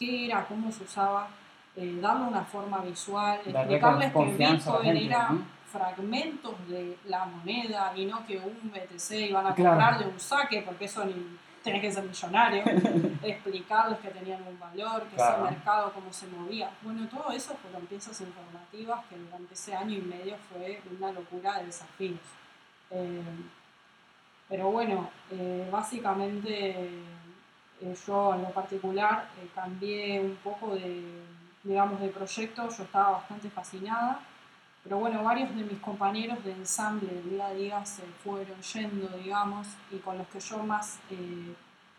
qué 0.00 0.26
era, 0.26 0.46
cómo 0.46 0.72
se 0.72 0.82
usaba, 0.84 1.28
eh, 1.76 1.98
darle 2.00 2.24
una 2.24 2.42
forma 2.42 2.78
visual, 2.78 3.38
Darle 3.44 3.60
explicarles 3.76 4.12
que 4.12 4.44
Bitcoin 4.46 4.96
era 4.96 5.28
¿no? 5.30 5.42
fragmentos 5.70 6.54
de 6.68 6.96
la 7.04 7.26
moneda 7.26 7.92
y 7.94 8.06
no 8.06 8.26
que 8.26 8.38
un 8.38 8.72
BTC 8.72 9.28
iban 9.28 9.46
a 9.46 9.54
Claro. 9.54 9.70
comprar 9.76 9.98
de 9.98 10.06
un 10.10 10.18
saque, 10.18 10.62
porque 10.62 10.86
eso 10.86 11.04
ni 11.04 11.38
tenés 11.62 11.82
que 11.82 11.92
ser 11.92 12.04
millonario, 12.04 12.62
explicarles 13.22 13.98
que 14.00 14.08
tenían 14.08 14.42
un 14.48 14.58
valor, 14.58 15.02
que 15.04 15.16
Claro. 15.16 15.44
ese 15.44 15.54
mercado, 15.54 15.92
cómo 15.92 16.10
se 16.10 16.26
movía. 16.28 16.70
Bueno, 16.80 17.06
todo 17.08 17.30
eso 17.30 17.54
fueron 17.62 17.86
piezas 17.86 18.18
informativas 18.22 19.04
que 19.10 19.16
durante 19.18 19.52
ese 19.52 19.74
año 19.76 19.94
y 19.98 20.00
medio 20.00 20.36
fue 20.50 20.80
una 20.98 21.12
locura 21.12 21.58
de 21.58 21.66
desafíos. 21.66 22.18
Eh, 22.90 23.22
pero 24.48 24.70
bueno, 24.70 25.10
eh, 25.30 25.68
básicamente 25.70 26.88
eh, 27.80 27.94
yo 28.06 28.34
en 28.34 28.42
lo 28.42 28.50
particular 28.50 29.28
eh, 29.40 29.48
cambié 29.54 30.20
un 30.20 30.36
poco 30.36 30.74
de, 30.74 31.02
digamos, 31.64 32.00
de 32.00 32.08
proyecto, 32.08 32.68
yo 32.68 32.82
estaba 32.82 33.10
bastante 33.12 33.48
fascinada, 33.50 34.20
pero 34.82 34.98
bueno, 34.98 35.22
varios 35.22 35.54
de 35.54 35.62
mis 35.64 35.78
compañeros 35.80 36.42
de 36.44 36.52
ensamble 36.52 37.06
del 37.12 37.30
día 37.30 37.46
a 37.46 37.52
día 37.54 37.84
se 37.86 38.02
fueron 38.24 38.60
yendo, 38.60 39.08
digamos, 39.18 39.66
y 39.90 39.96
con 39.98 40.16
los 40.18 40.26
que 40.28 40.40
yo 40.40 40.58
más 40.58 40.98
eh, 41.10 41.54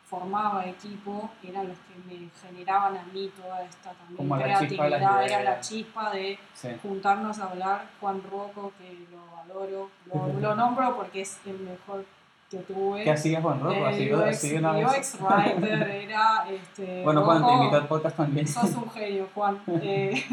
formaba 0.10 0.66
equipo 0.66 1.30
eran 1.42 1.70
los 1.70 1.78
que 1.78 1.96
me 2.06 2.30
generaban 2.42 2.98
a 2.98 3.04
mí 3.14 3.32
toda 3.42 3.64
esta 3.64 3.92
también 3.94 4.18
Como 4.18 4.36
la 4.36 4.44
chispa 4.60 4.86
creatividad, 4.88 5.24
era 5.24 5.44
la 5.44 5.62
chispa 5.62 6.12
de 6.12 6.38
Sí. 6.54 6.68
juntarnos 6.82 7.40
a 7.40 7.46
hablar, 7.50 7.86
Juan 8.02 8.22
Rocco, 8.30 8.74
que 8.78 9.08
lo 9.10 9.38
adoro, 9.40 9.90
lo, 10.08 10.28
lo 10.42 10.56
nombro 10.56 10.96
porque 10.98 11.22
es 11.22 11.40
el 11.46 11.60
mejor 11.60 12.04
que 12.52 12.58
tuve. 12.58 13.04
¿Qué 13.04 13.12
hacías, 13.12 13.42
Juan 13.42 13.60
Rocco? 13.62 13.86
Así, 13.86 14.04
Eh, 14.04 14.14
así 14.30 14.50
de 14.50 14.60
una 14.60 14.72
vez. 14.74 14.86
UX 14.86 15.18
Writer 15.22 15.82
era 15.90 16.46
este, 16.50 17.02
Bueno, 17.06 17.24
Juan, 17.24 17.46
te 17.46 17.54
invito 17.54 17.76
al 17.78 17.88
podcast 17.88 18.18
también. 18.18 18.48
sos 18.48 18.76
un 18.76 18.90
genio, 18.92 19.28
Juan. 19.34 19.60
Eh, 19.82 20.24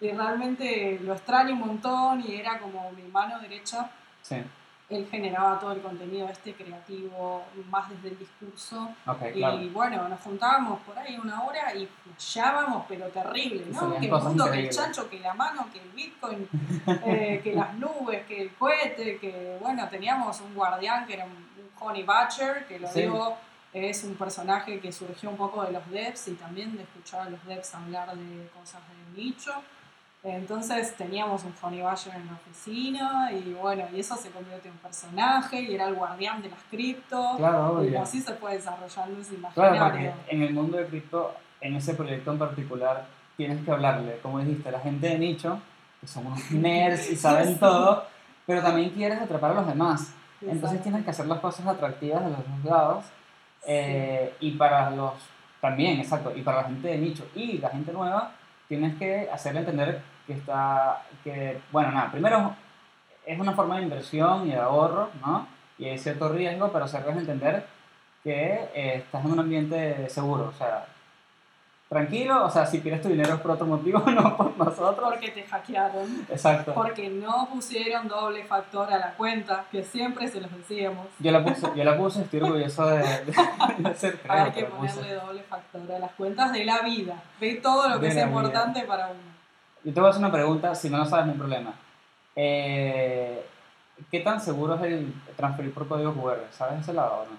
y 0.00 0.10
realmente 0.10 0.98
lo 1.04 1.12
extraño 1.12 1.52
un 1.54 1.60
montón 1.60 2.20
y 2.26 2.34
era 2.34 2.58
como 2.58 2.90
mi 2.90 3.04
mano 3.04 3.38
derecha. 3.38 3.88
Sí, 4.20 4.34
Él 4.90 5.06
generaba 5.08 5.60
todo 5.60 5.70
el 5.72 5.80
contenido 5.80 6.28
este 6.28 6.54
creativo, 6.54 7.44
más 7.70 7.88
desde 7.88 8.08
el 8.08 8.18
discurso. 8.18 8.90
ok, 9.06 9.22
Y 9.32 9.38
claro. 9.38 9.58
bueno, 9.72 10.08
nos 10.08 10.20
juntábamos 10.20 10.80
por 10.80 10.98
ahí 10.98 11.16
una 11.22 11.44
hora 11.44 11.72
y 11.76 11.86
flasheábamos, 12.02 12.84
pero 12.88 13.06
terrible, 13.10 13.64
¿no? 13.70 13.94
Que 14.00 14.06
el 14.06 14.12
mundo, 14.12 14.50
que 14.50 14.58
el 14.58 14.70
chancho, 14.70 15.08
que 15.08 15.20
la 15.20 15.34
mano, 15.34 15.66
que 15.72 15.78
el 15.80 15.88
bitcoin, 15.90 16.48
eh, 17.06 17.40
que 17.44 17.54
las 17.54 17.72
nubes, 17.74 18.26
que 18.26 18.42
el 18.42 18.54
cohete, 18.56 19.18
que 19.18 19.56
bueno, 19.60 19.88
teníamos 19.88 20.40
un 20.40 20.52
guardián 20.52 21.06
que 21.06 21.14
era 21.14 21.24
un 21.26 21.51
Honey 21.82 22.02
Badger, 22.04 22.66
que 22.66 22.78
lo 22.78 22.88
Sí. 22.88 23.02
digo, 23.02 23.36
es 23.72 24.04
un 24.04 24.14
personaje 24.16 24.80
que 24.80 24.92
surgió 24.92 25.30
un 25.30 25.36
poco 25.36 25.62
de 25.64 25.72
los 25.72 25.88
devs 25.90 26.28
y 26.28 26.32
también 26.34 26.76
de 26.76 26.82
escuchar 26.82 27.22
a 27.22 27.30
los 27.30 27.44
devs 27.46 27.74
hablar 27.74 28.14
de 28.16 28.48
cosas 28.58 28.80
de 29.14 29.22
nicho. 29.22 29.52
Entonces 30.24 30.94
teníamos 30.96 31.42
un 31.42 31.52
Honey 31.60 31.80
Badger 31.82 32.14
en 32.14 32.26
la 32.26 32.32
oficina 32.34 33.32
y 33.32 33.54
bueno, 33.54 33.84
y 33.92 33.98
eso 33.98 34.14
se 34.16 34.30
convirtió 34.30 34.70
en 34.70 34.78
personaje 34.78 35.60
y 35.62 35.74
era 35.74 35.88
el 35.88 35.94
guardián 35.94 36.40
de 36.42 36.48
las 36.50 36.60
cripto. 36.70 37.34
Claro, 37.38 37.82
Y 37.82 37.88
obvio. 37.88 38.02
así 38.02 38.20
se 38.20 38.34
fue 38.34 38.52
desarrollando 38.52 39.20
ese 39.20 39.34
Claro, 39.52 39.74
imaginario. 39.74 40.12
porque 40.12 40.34
en 40.36 40.42
el 40.42 40.54
mundo 40.54 40.76
de 40.76 40.86
cripto, 40.86 41.34
en 41.60 41.74
ese 41.74 41.94
proyecto 41.94 42.30
en 42.30 42.38
particular, 42.38 43.04
tienes 43.36 43.64
que 43.64 43.72
hablarle, 43.72 44.18
como 44.22 44.38
dijiste, 44.38 44.68
a 44.68 44.72
la 44.72 44.80
gente 44.80 45.08
de 45.08 45.18
nicho, 45.18 45.58
que 46.00 46.06
son 46.06 46.26
unos 46.26 46.38
nerds 46.52 47.10
y 47.10 47.16
saben 47.16 47.58
todo, 47.58 48.06
pero 48.46 48.62
también 48.62 48.90
quieres 48.90 49.20
atrapar 49.20 49.50
a 49.50 49.54
los 49.54 49.66
demás. 49.66 50.12
Entonces 50.46 50.82
tienes 50.82 51.04
que 51.04 51.10
hacer 51.10 51.26
las 51.26 51.40
cosas 51.40 51.66
atractivas 51.66 52.24
de 52.24 52.30
los 52.30 52.38
dos 52.38 52.64
lados. 52.64 53.04
eh, 53.66 54.34
y 54.40 54.52
para 54.52 54.90
los, 54.90 55.12
también, 55.60 56.00
exacto, 56.00 56.32
y 56.34 56.42
para 56.42 56.58
la 56.58 56.64
gente 56.64 56.88
de 56.88 56.98
nicho 56.98 57.24
y 57.34 57.58
la 57.58 57.68
gente 57.70 57.92
nueva, 57.92 58.32
tienes 58.68 58.96
que 58.96 59.28
hacerle 59.30 59.60
entender 59.60 60.02
que 60.26 60.32
está, 60.32 61.02
que, 61.22 61.60
bueno, 61.70 61.92
nada, 61.92 62.10
primero 62.10 62.56
es 63.24 63.38
una 63.38 63.52
forma 63.52 63.76
de 63.76 63.84
inversión 63.84 64.48
y 64.48 64.50
de 64.50 64.58
ahorro, 64.58 65.10
¿no? 65.24 65.46
Y 65.78 65.86
hay 65.86 65.98
cierto 65.98 66.28
riesgo, 66.28 66.72
pero 66.72 66.86
hacerles 66.86 67.16
entender 67.16 67.66
que 68.24 68.68
eh, 68.74 68.94
estás 68.96 69.24
en 69.24 69.32
un 69.32 69.40
ambiente 69.40 70.08
seguro, 70.08 70.48
o 70.48 70.52
sea, 70.52 70.86
tranquilo, 71.92 72.46
o 72.46 72.50
sea, 72.50 72.64
si 72.64 72.78
pierdes 72.78 73.02
tu 73.02 73.08
dinero 73.08 73.34
es 73.34 73.40
por 73.40 73.50
otro 73.50 73.66
motivo, 73.66 73.98
no 74.10 74.36
por 74.36 74.56
nosotros. 74.56 75.10
Porque 75.10 75.30
te 75.30 75.44
hackearon. 75.44 76.26
Exacto. 76.30 76.72
Porque 76.72 77.10
no 77.10 77.48
pusieron 77.52 78.08
doble 78.08 78.44
factor 78.44 78.90
a 78.92 78.98
la 78.98 79.12
cuenta, 79.12 79.66
que 79.70 79.84
siempre 79.84 80.26
se 80.28 80.40
los 80.40 80.50
decíamos. 80.50 81.06
Yo 81.18 81.30
la 81.30 81.44
puse, 81.44 81.66
yo 81.76 81.84
la 81.84 81.96
puse, 81.96 82.22
estoy 82.22 82.40
orgulloso 82.40 82.86
de, 82.86 82.98
de, 82.98 83.34
de 83.78 83.94
ser 83.96 84.18
creo 84.20 84.44
Hay 84.44 84.52
que 84.52 84.64
ponerle 84.64 85.14
doble 85.14 85.42
factor 85.42 85.92
a 85.92 85.98
las 85.98 86.12
cuentas 86.12 86.52
de 86.52 86.64
la 86.64 86.80
vida. 86.80 87.22
Ve 87.38 87.56
todo 87.62 87.88
lo 87.88 88.00
que 88.00 88.08
De 88.08 88.20
es 88.20 88.26
importante 88.26 88.82
para 88.82 89.08
uno. 89.08 89.32
Yo 89.84 89.92
te 89.92 90.00
voy 90.00 90.06
a 90.06 90.10
hacer 90.10 90.22
una 90.22 90.32
pregunta, 90.32 90.74
si 90.74 90.88
no 90.88 90.98
lo 90.98 91.04
sabes, 91.04 91.26
no 91.26 91.32
hay 91.32 91.38
problema. 91.38 91.74
Eh, 92.34 93.44
¿Qué 94.10 94.20
tan 94.20 94.40
seguro 94.40 94.76
es 94.76 94.82
el 94.82 95.12
transferir 95.36 95.74
por 95.74 95.86
código 95.86 96.14
QR? 96.14 96.38
¿Sabes 96.50 96.80
ese 96.80 96.94
lado 96.94 97.22
o 97.22 97.24
no? 97.24 97.38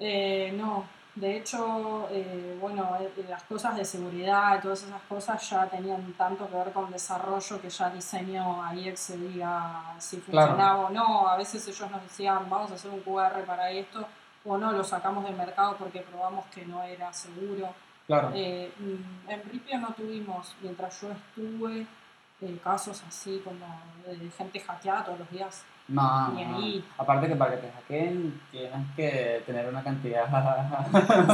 Eh, 0.00 0.52
no, 0.56 0.84
de 1.14 1.36
hecho, 1.36 2.08
eh, 2.10 2.58
bueno, 2.60 2.96
eh, 3.00 3.24
las 3.28 3.42
cosas 3.44 3.76
de 3.76 3.84
seguridad 3.84 4.60
todas 4.60 4.82
esas 4.82 5.00
cosas 5.02 5.48
ya 5.48 5.66
tenían 5.66 6.12
tanto 6.14 6.48
que 6.48 6.56
ver 6.56 6.72
con 6.72 6.90
desarrollo 6.90 7.60
que 7.60 7.70
ya 7.70 7.90
diseño 7.90 8.62
ahí 8.64 8.88
excedía 8.88 9.94
si 9.98 10.18
Claro. 10.18 10.48
funcionaba 10.48 10.80
o 10.86 10.90
no. 10.90 11.28
A 11.28 11.36
veces 11.36 11.66
ellos 11.68 11.90
nos 11.90 12.02
decían, 12.02 12.48
vamos 12.50 12.70
a 12.72 12.74
hacer 12.74 12.90
un 12.90 13.00
QR 13.00 13.44
para 13.46 13.70
esto, 13.70 14.06
o 14.44 14.58
no, 14.58 14.72
lo 14.72 14.82
sacamos 14.82 15.24
del 15.24 15.36
mercado 15.36 15.76
porque 15.78 16.00
probamos 16.00 16.46
que 16.46 16.66
no 16.66 16.82
era 16.82 17.12
seguro. 17.12 17.68
Claro. 18.06 18.30
Eh, 18.34 18.72
mm, 18.78 19.30
en 19.30 19.42
Ripio 19.50 19.78
no 19.78 19.94
tuvimos, 19.94 20.54
mientras 20.60 21.00
yo 21.00 21.12
estuve, 21.12 21.86
eh, 22.40 22.60
casos 22.62 23.02
así 23.08 23.40
como 23.44 23.64
de 24.06 24.30
gente 24.30 24.60
hackeada 24.60 25.04
todos 25.04 25.20
los 25.20 25.30
días. 25.30 25.64
No, 25.88 26.28
ni 26.28 26.44
no. 26.44 26.56
ahí. 26.56 26.84
Aparte 26.96 27.28
que 27.28 27.36
para 27.36 27.50
que 27.52 27.56
te 27.58 27.70
hackeen 27.72 28.40
tienes 28.50 28.86
que 28.96 29.42
tener 29.46 29.68
una 29.68 29.82
cantidad. 29.82 30.26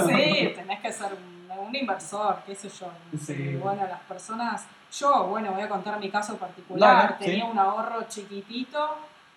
Sí, 0.07 0.53
tenés 0.57 0.81
que 0.81 0.93
ser 0.93 1.13
un, 1.15 1.67
un 1.69 1.75
inversor, 1.77 2.39
qué 2.45 2.55
sé 2.55 2.69
yo. 2.69 2.89
Sí. 3.19 3.33
Y 3.35 3.57
bueno, 3.57 3.87
las 3.87 4.01
personas, 4.01 4.67
yo, 4.93 5.27
bueno, 5.29 5.53
voy 5.53 5.63
a 5.63 5.69
contar 5.69 5.99
mi 6.01 6.11
caso 6.11 6.37
particular, 6.37 7.17
tenía 7.19 7.45
sí. 7.45 7.51
un 7.51 7.59
ahorro 7.59 8.03
chiquitito. 8.09 8.97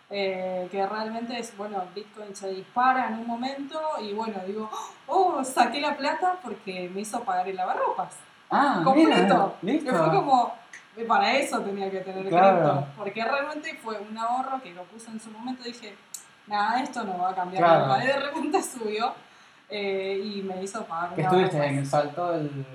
eh, 0.09 0.68
que 0.72 0.86
realmente 0.86 1.39
es, 1.39 1.55
bueno, 1.57 1.84
Bitcoin 1.95 2.36
se 2.36 2.49
dispara 2.49 3.07
en 3.07 3.16
un 3.16 3.26
momento 3.28 3.80
y 3.99 4.14
bueno, 4.14 4.36
digo, 4.45 4.70
oh, 5.07 5.43
saqué 5.43 5.82
la 5.82 5.95
plata 5.97 6.38
porque 6.43 6.89
me 6.93 7.01
hizo 7.01 7.24
pagar 7.24 7.47
el 7.47 7.55
lavarropas. 7.55 8.14
Ah, 8.51 8.82
completo. 8.84 9.55
mira, 9.61 9.74
listo. 9.80 9.95
fue 9.95 10.09
como, 10.16 10.53
eh, 10.98 11.06
para 11.06 11.36
eso 11.38 11.62
tenía 11.62 11.89
que 11.89 12.00
tener 12.00 12.28
Claro. 12.28 12.58
cripto. 12.58 12.88
Porque 12.98 13.24
realmente 13.24 13.74
fue 13.84 14.00
un 14.00 14.18
ahorro 14.18 14.62
que 14.62 14.74
lo 14.74 14.84
puse 14.84 15.10
en 15.12 15.20
su 15.20 15.30
momento. 15.32 15.64
Dije, 15.64 15.96
nada, 16.48 16.82
esto 16.82 17.04
no 17.04 17.18
va 17.18 17.32
a 17.32 17.36
cambiar 17.36 17.64
Claro. 17.64 17.86
nunca. 17.88 18.04
Y 18.04 18.08
de 18.08 18.20
repente 18.20 18.64
subió 18.64 19.14
eh, 19.70 20.22
y 20.24 20.41
me 20.44 20.62
hizo 20.62 20.84
pagar 20.86 21.16
¿Qué 21.16 21.22
estuviste 21.22 21.60
vez 21.60 21.72
en 21.72 21.78
el 21.80 21.86
salto 21.88 22.32
del, 22.34 22.66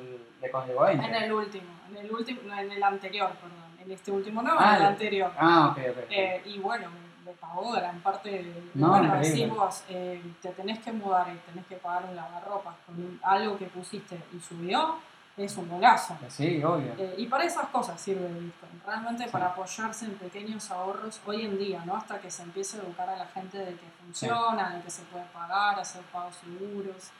de 0.40 0.50
código 0.50 0.82
20? 0.82 1.06
En 1.06 1.14
el 1.14 1.32
último, 1.32 1.66
en 1.90 1.96
el 1.96 2.10
último, 2.12 2.40
no, 2.46 2.58
en 2.58 2.72
el 2.72 2.82
anterior, 2.82 3.30
perdón. 3.32 3.58
En 3.84 3.92
este 3.92 4.10
último 4.10 4.42
no, 4.42 4.54
Ah, 4.58 4.70
en 4.76 4.82
el 4.82 4.88
anterior. 4.88 5.32
Ah, 5.38 5.68
ok, 5.72 5.78
ok. 5.90 6.04
Eh, 6.10 6.42
y 6.44 6.58
bueno, 6.58 6.88
me, 7.24 7.32
pagó 7.32 7.72
gran 7.72 8.00
parte 8.00 8.30
de... 8.30 8.62
No, 8.74 8.88
bueno, 8.88 9.06
increíble. 9.06 9.28
decís 9.30 9.50
vos, 9.56 9.84
eh, 9.88 10.20
te 10.42 10.48
tenés 10.50 10.78
que 10.80 10.92
mudar 10.92 11.28
y 11.28 11.36
tenés 11.50 11.66
que 11.66 11.76
pagar 11.76 12.04
un 12.08 12.16
lavarropas 12.16 12.74
con 12.86 13.20
algo 13.22 13.56
que 13.58 13.66
pusiste 13.66 14.18
y 14.34 14.40
subió, 14.40 14.96
es 15.44 15.56
un 15.56 15.68
golazo. 15.68 16.16
Sí, 16.28 16.62
obvio. 16.64 16.92
Eh, 16.98 17.14
y 17.18 17.26
para 17.26 17.44
esas 17.44 17.66
cosas 17.68 18.00
sirve 18.00 18.26
el 18.26 18.34
Bitcoin, 18.34 18.82
realmente 18.86 19.24
Sí. 19.24 19.30
para 19.30 19.46
apoyarse 19.46 20.04
en 20.06 20.14
pequeños 20.16 20.70
ahorros 20.70 21.20
hoy 21.26 21.44
en 21.46 21.58
día, 21.58 21.82
¿no? 21.84 21.96
Hasta 21.96 22.20
que 22.20 22.30
se 22.30 22.42
empiece 22.42 22.78
a 22.78 22.82
educar 22.82 23.08
a 23.08 23.16
la 23.16 23.26
gente 23.26 23.58
de 23.58 23.74
que 23.74 23.86
funciona, 24.02 24.70
de 24.76 24.82
que 24.82 24.90
se 24.90 25.02
puede 25.02 25.24
pagar, 25.26 25.78
hacer 25.78 26.02
pagos 26.12 26.34
seguros. 26.36 27.10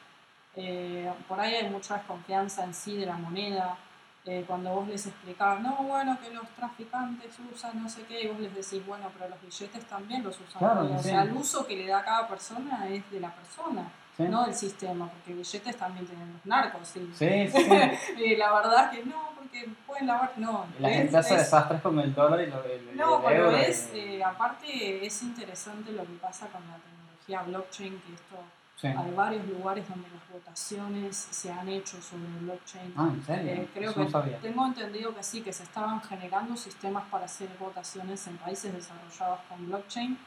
Eh, 0.57 1.12
por 1.29 1.39
ahí 1.39 1.55
hay 1.55 1.71
mucha 1.71 1.95
desconfianza 1.97 2.64
en 2.64 2.75
sí 2.75 2.97
de 2.97 3.07
la 3.07 3.16
moneda. 3.16 3.77
Eh, 4.25 4.45
cuando 4.47 4.71
vos 4.71 4.89
les 4.89 5.07
explicás, 5.07 5.59
no, 5.61 5.75
bueno, 5.77 6.19
que 6.21 6.31
los 6.35 6.47
traficantes 6.51 7.35
usan 7.55 7.83
no 7.83 7.89
sé 7.89 8.03
qué, 8.03 8.25
y 8.25 8.29
vos 8.29 8.39
les 8.41 8.55
decís, 8.55 8.85
bueno, 8.87 9.07
pero 9.16 9.31
los 9.31 9.41
billetes 9.41 9.85
también 9.87 10.23
los 10.23 10.39
usan. 10.41 10.59
Claro, 10.59 10.83
o 10.83 10.99
sí. 10.99 11.05
sea, 11.09 11.23
el 11.23 11.33
uso 11.33 11.66
que 11.66 11.77
le 11.77 11.87
da 11.87 12.05
cada 12.05 12.29
persona 12.29 12.89
es 12.89 13.09
de 13.11 13.21
la 13.21 13.31
persona, 13.33 13.91
Sí, 14.19 14.25
no 14.25 14.45
del 14.45 14.55
sistema, 14.55 15.09
porque 15.09 15.33
billetes 15.33 15.77
también 15.77 16.05
tienen 16.07 16.33
los 16.33 16.45
narcos. 16.45 16.87
¿sí? 16.89 17.09
sí, 17.14 17.49
sí. 17.51 17.71
Y 18.19 18.37
la 18.37 18.53
verdad 18.53 18.91
que 18.91 19.05
no, 19.05 19.31
porque 19.39 19.69
pueden 19.87 20.07
lavar, 20.09 20.33
no. 20.37 20.66
La 20.81 20.91
es- 20.91 20.97
gente 20.99 21.16
hace 21.16 21.35
es- 21.35 21.41
desastres 21.43 21.81
con 21.81 21.99
el 22.01 22.12
dólar 22.14 22.41
y 22.41 22.47
lo, 22.51 22.62
el, 22.64 22.97
No, 22.97 23.19
el 23.19 23.25
pero 23.25 23.45
euro 23.47 23.57
es, 23.57 23.91
y- 23.95 23.99
eh, 23.99 24.25
aparte 24.25 25.07
es 25.07 25.23
interesante 25.23 25.93
lo 25.93 26.03
que 26.03 26.15
pasa 26.15 26.49
con 26.49 26.61
la 26.69 26.77
tecnología 26.78 27.43
blockchain, 27.43 27.93
que 28.01 28.15
esto 28.15 28.36
sí. 28.77 28.89
hay 28.89 29.11
varios 29.15 29.47
lugares 29.47 29.89
donde 29.89 30.09
las 30.11 30.28
votaciones 30.32 31.16
se 31.16 31.53
han 31.53 31.69
hecho 31.69 32.03
sobre 32.03 32.27
blockchain. 32.40 32.93
Ah, 32.97 33.11
¿en 33.15 33.24
serio? 33.24 33.53
Eh, 33.53 33.69
creo 33.73 33.90
Eso 33.90 34.01
que 34.01 34.05
no 34.07 34.11
sabía. 34.11 34.39
tengo 34.39 34.66
entendido 34.66 35.15
que 35.15 35.23
sí, 35.23 35.43
que 35.43 35.53
se 35.53 35.62
estaban 35.62 36.03
generando 36.03 36.57
sistemas 36.57 37.05
para 37.09 37.27
hacer 37.27 37.49
votaciones 37.61 38.27
en 38.27 38.36
países 38.39 38.73
desarrollados 38.74 39.39
con 39.49 39.65
blockchain 39.69 40.19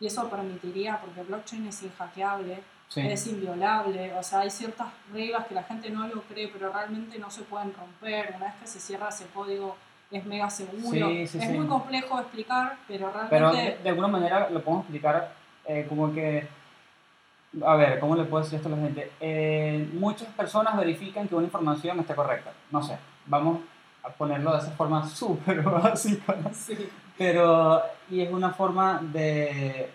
y 0.00 0.06
eso 0.08 0.28
permitiría, 0.28 1.00
porque 1.00 1.22
blockchain 1.22 1.68
es 1.68 1.82
inhackeable, 1.84 2.60
Sí. 2.88 3.00
es 3.00 3.26
inviolable, 3.26 4.14
o 4.14 4.22
sea, 4.22 4.40
hay 4.40 4.50
ciertas 4.50 4.86
reglas 5.12 5.46
que 5.46 5.54
la 5.54 5.64
gente 5.64 5.90
no 5.90 6.06
lo 6.06 6.22
cree, 6.22 6.48
pero 6.48 6.72
realmente 6.72 7.18
no 7.18 7.30
se 7.30 7.42
pueden 7.42 7.74
romper. 7.74 8.34
Una 8.36 8.46
vez 8.46 8.54
que 8.60 8.66
se 8.66 8.78
cierra 8.80 9.08
ese 9.08 9.26
código 9.34 9.76
es 10.10 10.24
mega 10.24 10.48
seguro. 10.48 11.08
Sí, 11.08 11.26
sí, 11.26 11.38
es 11.42 11.50
muy 11.50 11.66
complejo 11.66 12.16
de 12.16 12.22
explicar, 12.22 12.76
pero 12.86 13.10
Pero 13.28 13.50
realmente... 13.50 13.76
de, 13.78 13.82
de 13.82 13.88
alguna 13.88 14.08
manera 14.08 14.48
lo 14.50 14.62
podemos 14.62 14.84
explicar 14.84 15.32
eh, 15.64 15.86
como 15.88 16.12
que, 16.14 16.46
a 17.64 17.74
ver, 17.74 17.98
¿cómo 17.98 18.14
le 18.14 18.24
puedo 18.24 18.44
decir 18.44 18.56
esto 18.56 18.68
a 18.68 18.76
la 18.76 18.82
gente? 18.82 19.10
Eh, 19.20 19.88
muchas 19.94 20.28
personas 20.28 20.76
verifican 20.76 21.26
que 21.26 21.34
una 21.34 21.44
información 21.44 21.98
esté 21.98 22.14
correcta. 22.14 22.52
No 22.70 22.82
sé, 22.82 22.96
vamos 23.26 23.60
a 24.04 24.10
ponerlo 24.10 24.52
de 24.52 24.58
esa 24.58 24.70
forma 24.70 25.06
súper 25.08 25.62
básica. 25.62 26.36
Sí. 26.52 26.88
Pero, 27.18 27.82
y 28.10 28.20
es 28.20 28.30
una 28.30 28.50
forma 28.50 29.00
de, 29.02 29.90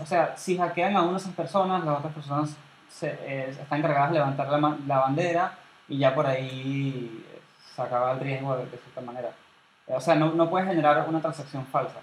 o 0.00 0.06
sea, 0.06 0.36
si 0.36 0.58
hackean 0.58 0.96
a 0.96 1.02
una 1.02 1.12
de 1.12 1.18
esas 1.18 1.34
personas, 1.34 1.84
las 1.84 1.98
otras 1.98 2.12
personas 2.12 2.56
se, 2.88 3.08
eh, 3.22 3.50
están 3.50 3.78
encargadas 3.78 4.10
de 4.10 4.18
levantar 4.18 4.48
la, 4.48 4.76
la 4.86 4.98
bandera 4.98 5.58
y 5.88 5.98
ya 5.98 6.14
por 6.14 6.26
ahí 6.26 7.24
eh, 7.32 7.40
se 7.74 7.82
acaba 7.82 8.12
el 8.12 8.20
riesgo 8.20 8.56
de, 8.56 8.66
de 8.66 8.78
cierta 8.78 9.00
manera. 9.00 9.30
O 9.86 10.00
sea, 10.00 10.14
no, 10.14 10.32
no 10.32 10.50
puedes 10.50 10.68
generar 10.68 11.08
una 11.08 11.20
transacción 11.20 11.64
falsa. 11.66 12.00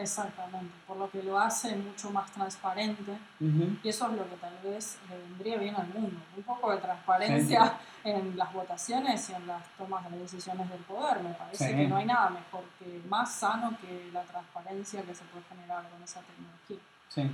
Exactamente, 0.00 0.72
por 0.86 0.96
lo 0.96 1.10
que 1.10 1.22
lo 1.22 1.38
hace 1.38 1.74
mucho 1.76 2.10
más 2.10 2.30
transparente 2.32 3.18
y 3.40 3.88
eso 3.88 4.06
es 4.06 4.12
lo 4.12 4.28
que 4.28 4.36
tal 4.36 4.54
vez 4.62 4.98
le 5.08 5.16
vendría 5.18 5.56
bien 5.58 5.74
al 5.76 5.88
mundo. 5.88 6.16
Un 6.36 6.42
poco 6.42 6.70
de 6.72 6.78
transparencia 6.78 7.74
en 8.04 8.36
las 8.36 8.52
votaciones 8.52 9.28
y 9.30 9.34
en 9.34 9.46
las 9.46 9.62
tomas 9.76 10.10
de 10.10 10.18
decisiones 10.18 10.68
del 10.70 10.80
poder. 10.80 11.20
Me 11.20 11.30
parece 11.34 11.68
Sí. 11.70 11.76
que 11.76 11.88
no 11.88 11.96
hay 11.96 12.06
nada 12.06 12.30
mejor 12.30 12.64
que 12.78 13.00
más 13.08 13.32
sano 13.32 13.76
que 13.80 14.10
la 14.12 14.22
transparencia 14.22 15.02
que 15.02 15.14
se 15.14 15.24
puede 15.24 15.44
generar 15.46 15.88
con 15.90 16.02
esa 16.02 16.20
tecnología. 16.20 16.78
Sí. 17.08 17.30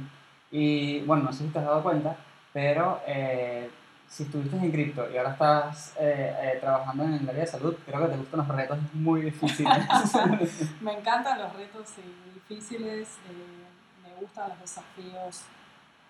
Y 0.50 1.00
bueno, 1.02 1.24
no 1.24 1.32
sé 1.32 1.44
si 1.44 1.50
te 1.50 1.58
has 1.58 1.64
dado 1.64 1.82
cuenta, 1.82 2.16
pero 2.52 3.00
eh, 3.06 3.70
si 4.14 4.22
estuviste 4.22 4.56
en 4.56 4.70
cripto 4.70 5.10
y 5.10 5.16
ahora 5.16 5.32
estás 5.32 5.92
eh, 5.98 6.32
eh, 6.40 6.58
trabajando 6.60 7.02
en 7.02 7.14
el 7.14 7.28
área 7.28 7.40
de 7.40 7.46
salud, 7.48 7.74
creo 7.84 8.00
que 8.02 8.12
te 8.12 8.16
gustan 8.16 8.38
los 8.38 8.48
retos 8.48 8.78
muy 8.92 9.22
difíciles. 9.22 9.76
Me 10.80 10.92
encantan 10.96 11.40
los 11.40 11.52
retos 11.52 11.94
difíciles, 12.32 13.08
eh, 13.28 13.64
me 14.04 14.14
gustan 14.20 14.50
los 14.50 14.60
desafíos 14.60 15.42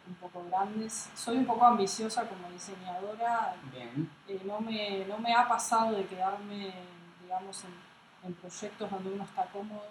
un 0.06 0.14
poco 0.16 0.44
grandes. 0.50 1.08
Soy 1.16 1.38
un 1.38 1.46
poco 1.46 1.64
ambiciosa 1.64 2.28
como 2.28 2.50
diseñadora, 2.50 3.54
Bien. 3.72 4.10
eh, 4.28 4.42
no, 4.44 4.60
me, 4.60 5.06
no 5.06 5.16
me 5.16 5.32
ha 5.32 5.48
pasado 5.48 5.96
de 5.96 6.04
quedarme, 6.04 6.74
digamos, 7.22 7.64
en, 7.64 8.28
en 8.28 8.34
proyectos 8.34 8.90
donde 8.90 9.12
uno 9.14 9.24
está 9.24 9.44
cómodo. 9.46 9.86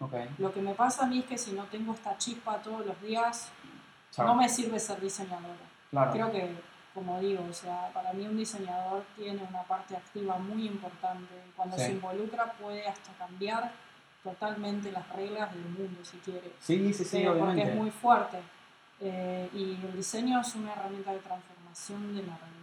Ok. 0.00 0.14
Lo 0.38 0.50
que 0.50 0.62
me 0.62 0.72
pasa 0.72 1.04
a 1.04 1.06
mí 1.06 1.18
es 1.18 1.26
que 1.26 1.36
si 1.36 1.52
no 1.52 1.64
tengo 1.64 1.92
esta 1.92 2.16
chispa 2.16 2.56
todos 2.62 2.86
los 2.86 2.98
días, 3.02 3.50
Chao. 4.12 4.28
no 4.28 4.34
me 4.34 4.48
sirve 4.48 4.80
ser 4.80 4.98
diseñadora. 4.98 5.66
Claro. 5.90 6.10
Creo 6.12 6.32
que, 6.32 6.56
como 6.94 7.18
digo, 7.20 7.44
o 7.50 7.52
sea, 7.52 7.90
para 7.92 8.12
mí 8.12 8.26
un 8.26 8.36
diseñador 8.36 9.04
tiene 9.16 9.42
una 9.42 9.62
parte 9.64 9.96
activa 9.96 10.38
muy 10.38 10.66
importante. 10.66 11.34
Cuando 11.56 11.76
Sí. 11.76 11.86
se 11.86 11.92
involucra 11.92 12.52
puede 12.52 12.86
hasta 12.86 13.12
cambiar 13.14 13.72
totalmente 14.22 14.90
las 14.92 15.06
reglas 15.10 15.52
del 15.52 15.64
mundo, 15.64 16.04
si 16.04 16.16
quiere. 16.18 16.52
Sí, 16.60 16.92
sí, 16.94 17.04
sí, 17.04 17.18
Pero 17.18 17.30
porque 17.32 17.42
obviamente. 17.44 17.70
es 17.72 17.76
muy 17.76 17.90
fuerte. 17.90 18.38
Eh, 19.00 19.50
y 19.52 19.72
el 19.84 19.96
diseño 19.96 20.40
es 20.40 20.54
una 20.54 20.72
herramienta 20.72 21.12
de 21.12 21.18
transformación 21.18 22.14
de 22.14 22.22
la 22.22 22.36
realidad. 22.36 22.54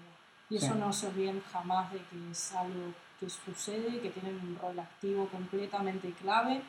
Y 0.50 0.58
eso 0.58 0.74
Sí. 0.74 0.80
no 0.80 0.92
se 0.94 1.08
olviden 1.08 1.44
jamás 1.52 1.92
de 1.92 2.00
que 2.00 2.32
es 2.32 2.54
algo 2.56 2.94
que 3.20 3.30
sucede, 3.30 4.00
que 4.00 4.10
tienen 4.10 4.36
un 4.36 4.58
rol 4.60 4.80
activo 4.80 5.28
completamente 5.28 6.12
clave. 6.14 6.62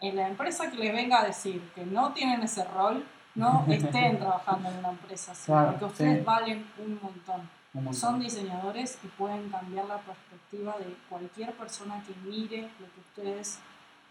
En 0.00 0.14
la 0.16 0.28
empresa 0.28 0.70
que 0.70 0.76
les 0.76 0.92
venga 0.94 1.20
a 1.20 1.24
decir 1.24 1.60
que 1.74 1.84
no 1.84 2.12
tienen 2.12 2.42
ese 2.42 2.62
rol, 2.64 3.04
no 3.36 3.64
estén 3.68 4.18
trabajando 4.18 4.68
en 4.70 4.78
una 4.78 4.90
empresa 4.90 5.32
así, 5.32 5.46
Claro, 5.46 5.70
porque 5.72 5.84
ustedes 5.86 6.18
sí. 6.18 6.24
valen 6.24 6.66
un 6.78 6.98
montón. 7.02 7.48
Un 7.74 7.84
montón. 7.84 7.94
Son 7.94 8.18
diseñadores 8.20 8.98
y 9.04 9.06
pueden 9.08 9.48
cambiar 9.50 9.84
la 9.86 9.98
perspectiva 9.98 10.76
de 10.78 10.96
cualquier 11.08 11.52
persona 11.52 12.02
que 12.06 12.14
mire 12.28 12.62
lo 12.80 12.86
que 12.92 13.00
ustedes 13.00 13.58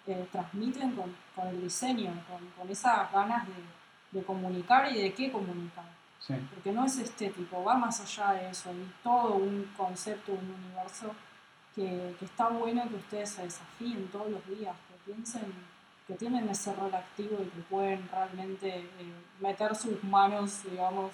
eh, 0.07 0.27
transmiten 0.31 0.91
con, 0.95 1.15
con 1.35 1.47
el 1.47 1.61
diseño, 1.61 2.11
con, 2.29 2.47
con 2.57 2.69
esas 2.69 3.11
ganas 3.11 3.45
de, 3.47 4.19
de 4.19 4.25
comunicar 4.25 4.91
y 4.91 5.01
de 5.01 5.13
qué 5.13 5.31
comunicar. 5.31 5.85
Sí. 6.19 6.33
Porque 6.53 6.71
no 6.71 6.85
es 6.85 6.97
estético, 6.97 7.63
va 7.63 7.75
más 7.75 7.99
allá 8.01 8.33
de 8.33 8.49
eso, 8.49 8.69
hay 8.69 8.91
todo 9.03 9.35
un 9.35 9.71
concepto, 9.77 10.31
un 10.31 10.55
universo 10.63 11.13
que, 11.75 12.15
que 12.19 12.25
está 12.25 12.49
bueno 12.49 12.87
que 12.89 12.95
ustedes 12.95 13.29
se 13.29 13.43
desafíen 13.43 14.07
todos 14.11 14.29
los 14.29 14.47
días, 14.47 14.75
que 14.87 15.11
piensen 15.11 15.53
que 16.07 16.13
tienen 16.13 16.47
ese 16.49 16.73
rol 16.73 16.93
activo 16.93 17.37
y 17.41 17.45
que 17.45 17.61
pueden 17.69 18.07
realmente 18.11 18.67
eh, 18.69 18.85
meter 19.39 19.75
sus 19.75 20.03
manos, 20.03 20.61
digamos, 20.69 21.11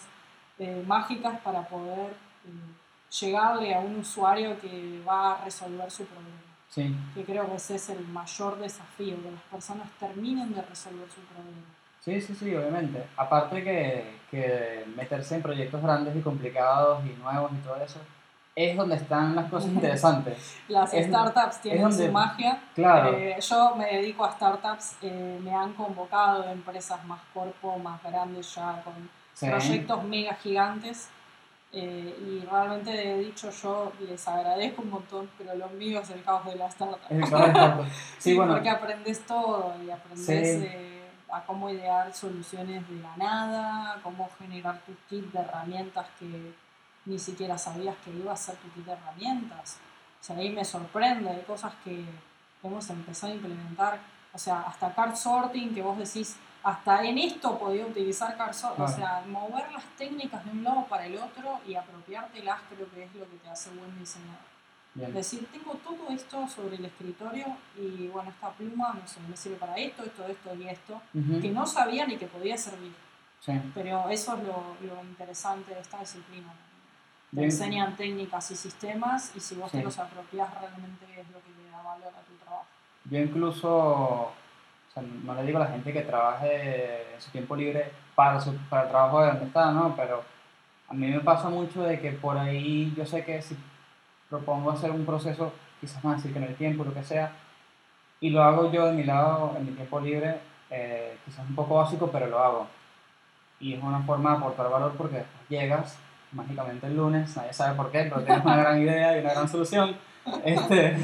eh, 0.59 0.83
mágicas 0.85 1.39
para 1.41 1.67
poder 1.67 2.09
eh, 2.09 3.19
llegarle 3.19 3.73
a 3.73 3.79
un 3.79 3.99
usuario 3.99 4.59
que 4.59 5.01
va 5.07 5.33
a 5.33 5.45
resolver 5.45 5.89
su 5.89 6.05
problema. 6.05 6.37
Sí. 6.69 6.95
Que 7.13 7.23
creo 7.23 7.49
que 7.49 7.55
ese 7.55 7.75
es 7.75 7.89
el 7.89 8.05
mayor 8.07 8.57
desafío, 8.57 9.21
que 9.21 9.31
las 9.31 9.41
personas 9.43 9.89
terminen 9.99 10.53
de 10.53 10.61
resolver 10.61 11.07
su 11.09 11.21
problema. 11.21 11.67
Sí, 11.99 12.19
sí, 12.19 12.33
sí, 12.33 12.55
obviamente. 12.55 13.05
Aparte 13.15 13.63
que, 13.63 14.19
que 14.29 14.85
meterse 14.95 15.35
en 15.35 15.41
proyectos 15.41 15.81
grandes 15.81 16.15
y 16.15 16.21
complicados 16.21 17.05
y 17.05 17.21
nuevos 17.21 17.51
y 17.53 17.57
todo 17.57 17.75
eso, 17.77 17.99
es 18.55 18.75
donde 18.75 18.95
están 18.95 19.35
las 19.35 19.49
cosas 19.49 19.71
interesantes. 19.71 20.57
Las 20.67 20.93
Es- 20.93 21.07
startups 21.07 21.61
tienen 21.61 21.83
donde- 21.83 22.05
su 22.07 22.11
magia. 22.11 22.61
Claro. 22.75 23.15
Eh, 23.17 23.37
yo 23.39 23.75
me 23.75 23.85
dedico 23.85 24.25
a 24.25 24.31
startups, 24.33 24.97
eh, 25.01 25.39
me 25.41 25.53
han 25.55 25.73
convocado 25.73 26.43
de 26.43 26.51
empresas 26.51 27.03
más 27.05 27.21
corpo, 27.33 27.77
más 27.79 28.01
grandes 28.03 28.53
ya, 28.55 28.81
con 28.83 28.93
Sí. 29.33 29.47
proyectos 29.49 30.03
mega 30.03 30.33
gigantes. 30.35 31.09
eh, 31.73 32.13
y 32.43 32.45
realmente 32.51 32.91
he 32.91 33.17
dicho 33.19 33.49
yo, 33.49 33.93
les 34.01 34.27
agradezco 34.27 34.81
un 34.81 34.89
montón, 34.89 35.29
pero 35.37 35.55
lo 35.55 35.69
mío 35.69 36.01
es 36.01 36.09
el 36.09 36.21
caos 36.21 36.43
de 36.45 36.55
la 36.57 36.65
startup. 36.67 36.99
Es 37.09 37.11
el 37.17 37.21
caso 37.21 37.37
de 37.37 37.43
startup. 37.47 37.85
Sí, 37.89 37.91
Sí, 38.19 38.35
bueno. 38.35 38.51
porque 38.55 38.69
aprendes 38.69 39.25
todo 39.25 39.73
y 39.81 39.89
aprendes 39.89 40.61
Sí. 40.61 40.67
a 41.31 41.41
cómo 41.45 41.69
idear 41.69 42.13
soluciones 42.13 42.85
de 42.89 42.95
la 43.01 43.15
nada, 43.15 43.99
cómo 44.03 44.29
generar 44.37 44.81
tu 44.85 44.91
kit 45.09 45.31
de 45.31 45.39
herramientas 45.39 46.07
que 46.19 46.53
ni 47.11 47.19
siquiera 47.19 47.57
sabías 47.57 47.95
que 48.03 48.11
iba 48.11 48.31
a 48.33 48.37
ser 48.37 48.55
tu 48.55 48.69
kit 48.71 48.85
de 48.85 48.93
herramientas. 48.93 49.77
O 50.19 50.23
sea, 50.23 50.37
ahí 50.37 50.49
me 50.49 50.63
sorprende, 50.63 51.29
hay 51.29 51.41
cosas 51.43 51.73
que 51.83 52.05
hemos 52.63 52.89
empezado 52.89 53.33
a 53.33 53.35
implementar, 53.35 53.99
o 54.33 54.37
sea, 54.37 54.61
hasta 54.61 54.93
card 54.95 55.15
sorting, 55.15 55.73
que 55.75 55.81
vos 55.81 55.97
decís, 55.97 56.37
hasta 56.63 57.03
en 57.03 57.17
esto 57.17 57.57
podía 57.59 57.85
utilizar 57.85 58.37
card 58.37 58.53
sorting, 58.53 58.83
o 58.83 58.87
Claro. 58.87 58.95
sea, 59.01 59.23
mover 59.27 59.71
las 59.71 59.83
técnicas 59.97 60.45
de 60.45 60.51
un 60.51 60.63
lado 60.63 60.85
para 60.85 61.05
el 61.05 61.17
otro 61.17 61.59
y 61.67 61.75
apropiártelas 61.75 62.59
creo 62.69 62.89
que 62.91 63.03
es 63.03 63.15
lo 63.15 63.29
que 63.29 63.37
te 63.37 63.49
hace 63.49 63.69
buen 63.71 63.97
diseñador. 63.99 64.51
Bien. 64.93 65.13
Decir, 65.13 65.47
tengo 65.51 65.73
todo 65.75 66.09
esto 66.09 66.47
sobre 66.47 66.75
el 66.75 66.85
escritorio 66.85 67.45
y 67.77 68.07
bueno, 68.07 68.29
esta 68.29 68.49
pluma, 68.51 68.93
no 68.93 69.07
sé, 69.07 69.19
me 69.27 69.35
sirve 69.37 69.55
para 69.55 69.75
esto, 69.77 70.03
esto, 70.03 70.25
esto 70.27 70.53
y 70.55 70.67
esto, 70.67 71.01
Ujú. 71.13 71.41
que 71.41 71.49
no 71.49 71.65
sabía 71.65 72.05
ni 72.05 72.17
que 72.17 72.27
podía 72.27 72.57
servir. 72.57 72.93
Sí. 73.39 73.53
Pero 73.73 74.07
eso 74.09 74.35
es 74.37 74.43
lo, 74.43 74.75
lo 74.85 75.01
interesante 75.03 75.73
de 75.73 75.79
esta 75.81 75.99
disciplina. 75.99 76.53
Te 77.33 77.43
enseñan 77.45 77.95
técnicas 77.95 78.51
y 78.51 78.55
sistemas 78.55 79.31
y 79.35 79.39
si 79.39 79.55
vos 79.55 79.71
Sí. 79.71 79.77
te 79.77 79.83
los 79.83 79.97
apropias 79.97 80.49
realmente 80.59 81.05
es 81.19 81.29
lo 81.29 81.39
que 81.41 81.49
le 81.63 81.69
da 81.69 81.81
valor 81.81 82.07
a 82.09 82.21
tu 82.27 82.33
trabajo. 82.43 82.65
Yo 83.05 83.19
incluso, 83.19 83.69
o 83.69 84.33
sea, 84.93 85.01
no 85.23 85.33
le 85.35 85.43
digo 85.43 85.57
a 85.57 85.61
la 85.61 85.71
gente 85.71 85.93
que 85.93 86.01
trabaje 86.01 87.13
en 87.13 87.21
su 87.21 87.31
tiempo 87.31 87.55
libre 87.55 87.91
para, 88.15 88.39
su, 88.41 88.53
para 88.69 88.83
el 88.83 88.89
trabajo 88.89 89.21
de 89.21 89.27
donde 89.27 89.45
está, 89.45 89.71
¿no? 89.71 89.95
Pero 89.95 90.23
a 90.89 90.93
mí 90.93 91.07
me 91.07 91.21
pasa 91.21 91.49
mucho 91.49 91.83
de 91.83 91.99
que 92.01 92.11
por 92.11 92.37
ahí 92.37 92.93
yo 92.97 93.05
sé 93.05 93.23
que 93.23 93.41
si 93.41 93.57
propongo 94.29 94.71
hacer 94.71 94.91
un 94.91 95.05
proceso, 95.05 95.53
quizás 95.79 96.03
a 96.03 96.13
decir 96.15 96.33
que 96.33 96.39
no 96.39 96.47
hay 96.47 96.53
tiempo, 96.55 96.83
lo 96.83 96.93
que 96.93 97.03
sea, 97.03 97.31
y 98.19 98.29
lo 98.29 98.43
hago 98.43 98.71
yo 98.71 98.85
de 98.87 98.93
mi 98.93 99.03
lado, 99.03 99.55
en 99.57 99.65
mi 99.67 99.71
tiempo 99.71 99.99
libre, 100.01 100.39
eh, 100.69 101.17
quizás 101.25 101.47
un 101.47 101.55
poco 101.55 101.75
básico, 101.75 102.09
pero 102.11 102.27
lo 102.27 102.39
hago. 102.39 102.67
Y 103.59 103.73
es 103.73 103.81
una 103.81 103.99
forma 104.01 104.31
de 104.31 104.37
aportar 104.37 104.69
valor 104.69 104.93
porque 104.97 105.17
después 105.17 105.49
llegas 105.49 105.97
mágicamente 106.31 106.87
el 106.87 106.95
lunes, 106.95 107.35
nadie 107.35 107.53
sabe 107.53 107.75
por 107.75 107.91
qué, 107.91 108.03
pero 108.03 108.21
tienes 108.23 108.43
una 108.43 108.57
gran 108.57 108.81
idea 108.81 109.17
y 109.17 109.21
una 109.21 109.33
gran 109.33 109.47
solución. 109.47 109.95
Este, 110.43 110.95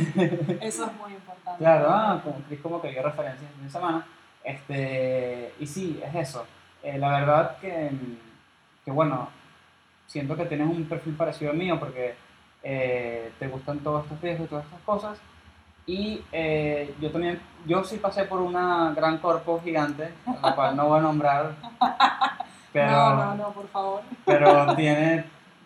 Eso 0.62 0.86
es 0.86 0.94
muy 0.94 1.14
importante. 1.14 1.58
Claro, 1.58 1.88
ah, 1.90 2.22
como 2.24 2.38
Chris 2.48 2.60
como 2.62 2.82
que 2.82 2.91
dio 2.91 3.02
referencias 3.02 3.49
en 3.62 3.70
semana. 3.70 4.06
Este, 4.44 5.54
y 5.60 5.68
sí, 5.68 5.99
es 6.06 6.16
eso. 6.16 6.45
Eh, 6.84 6.98
la 6.98 7.20
verdad 7.20 7.58
que, 7.58 7.91
que, 8.86 8.91
bueno, 8.91 9.30
siento 10.06 10.36
que 10.36 10.45
tienes 10.45 10.68
un 10.68 10.86
perfil 10.86 11.16
parecido 11.16 11.52
al 11.52 11.58
mío 11.58 11.80
porque 11.80 12.16
eh, 12.64 13.32
te 13.40 13.48
gustan 13.48 13.80
todos 13.80 14.04
estos 14.04 14.22
riesgos 14.22 14.48
y 14.48 14.49
todas 14.49 14.66
estas 14.66 14.82
cosas. 14.82 15.20
Y 15.86 16.22
eh, 16.34 16.94
yo 16.99 17.10
también, 17.12 17.40
yo 17.66 17.84
sí 17.84 17.98
pasé 17.98 18.26
por 18.26 18.41
una 18.41 18.94
gran 18.94 19.20
corpo 19.20 19.62
gigante, 19.64 20.14
la 20.44 20.54
cual 20.54 20.76
no 20.76 20.90
voy 20.90 20.99
a 20.99 21.02
nombrar, 21.02 21.56
pero, 22.73 22.91
No, 22.91 23.15
no, 23.15 23.35
no, 23.35 23.52
por 23.52 23.68
favor. 23.69 24.02
pero 24.26 24.73
tiene 24.76 25.26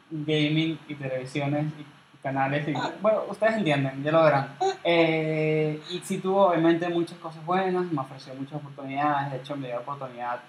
gaming 0.09 0.77
y 0.87 0.95
televisiones 0.95 1.65
y 1.79 1.85
canales 2.21 2.67
y 2.67 2.73
bueno, 3.01 3.21
ustedes 3.29 3.55
entienden, 3.55 4.03
ya 4.03 4.11
lo 4.11 4.23
verán. 4.23 4.55
Eh, 4.83 5.81
y 5.89 5.99
sí 5.99 6.19
tuvo 6.19 6.47
obviamente 6.49 6.87
muchas 6.89 7.17
cosas 7.17 7.43
buenas, 7.45 7.85
me 7.91 8.01
ofreció 8.01 8.33
muchas 8.35 8.55
oportunidades, 8.55 9.31
de 9.31 9.37
hecho 9.37 9.55
me 9.55 9.67
dio 9.67 9.75
la 9.77 9.81
oportunidad 9.81 10.39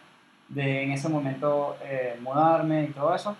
de 0.48 0.82
en 0.82 0.92
ese 0.92 1.08
momento 1.08 1.76
eh, 1.82 2.18
mudarme 2.22 2.84
y 2.84 2.88
todo 2.88 3.14
eso. 3.14 3.34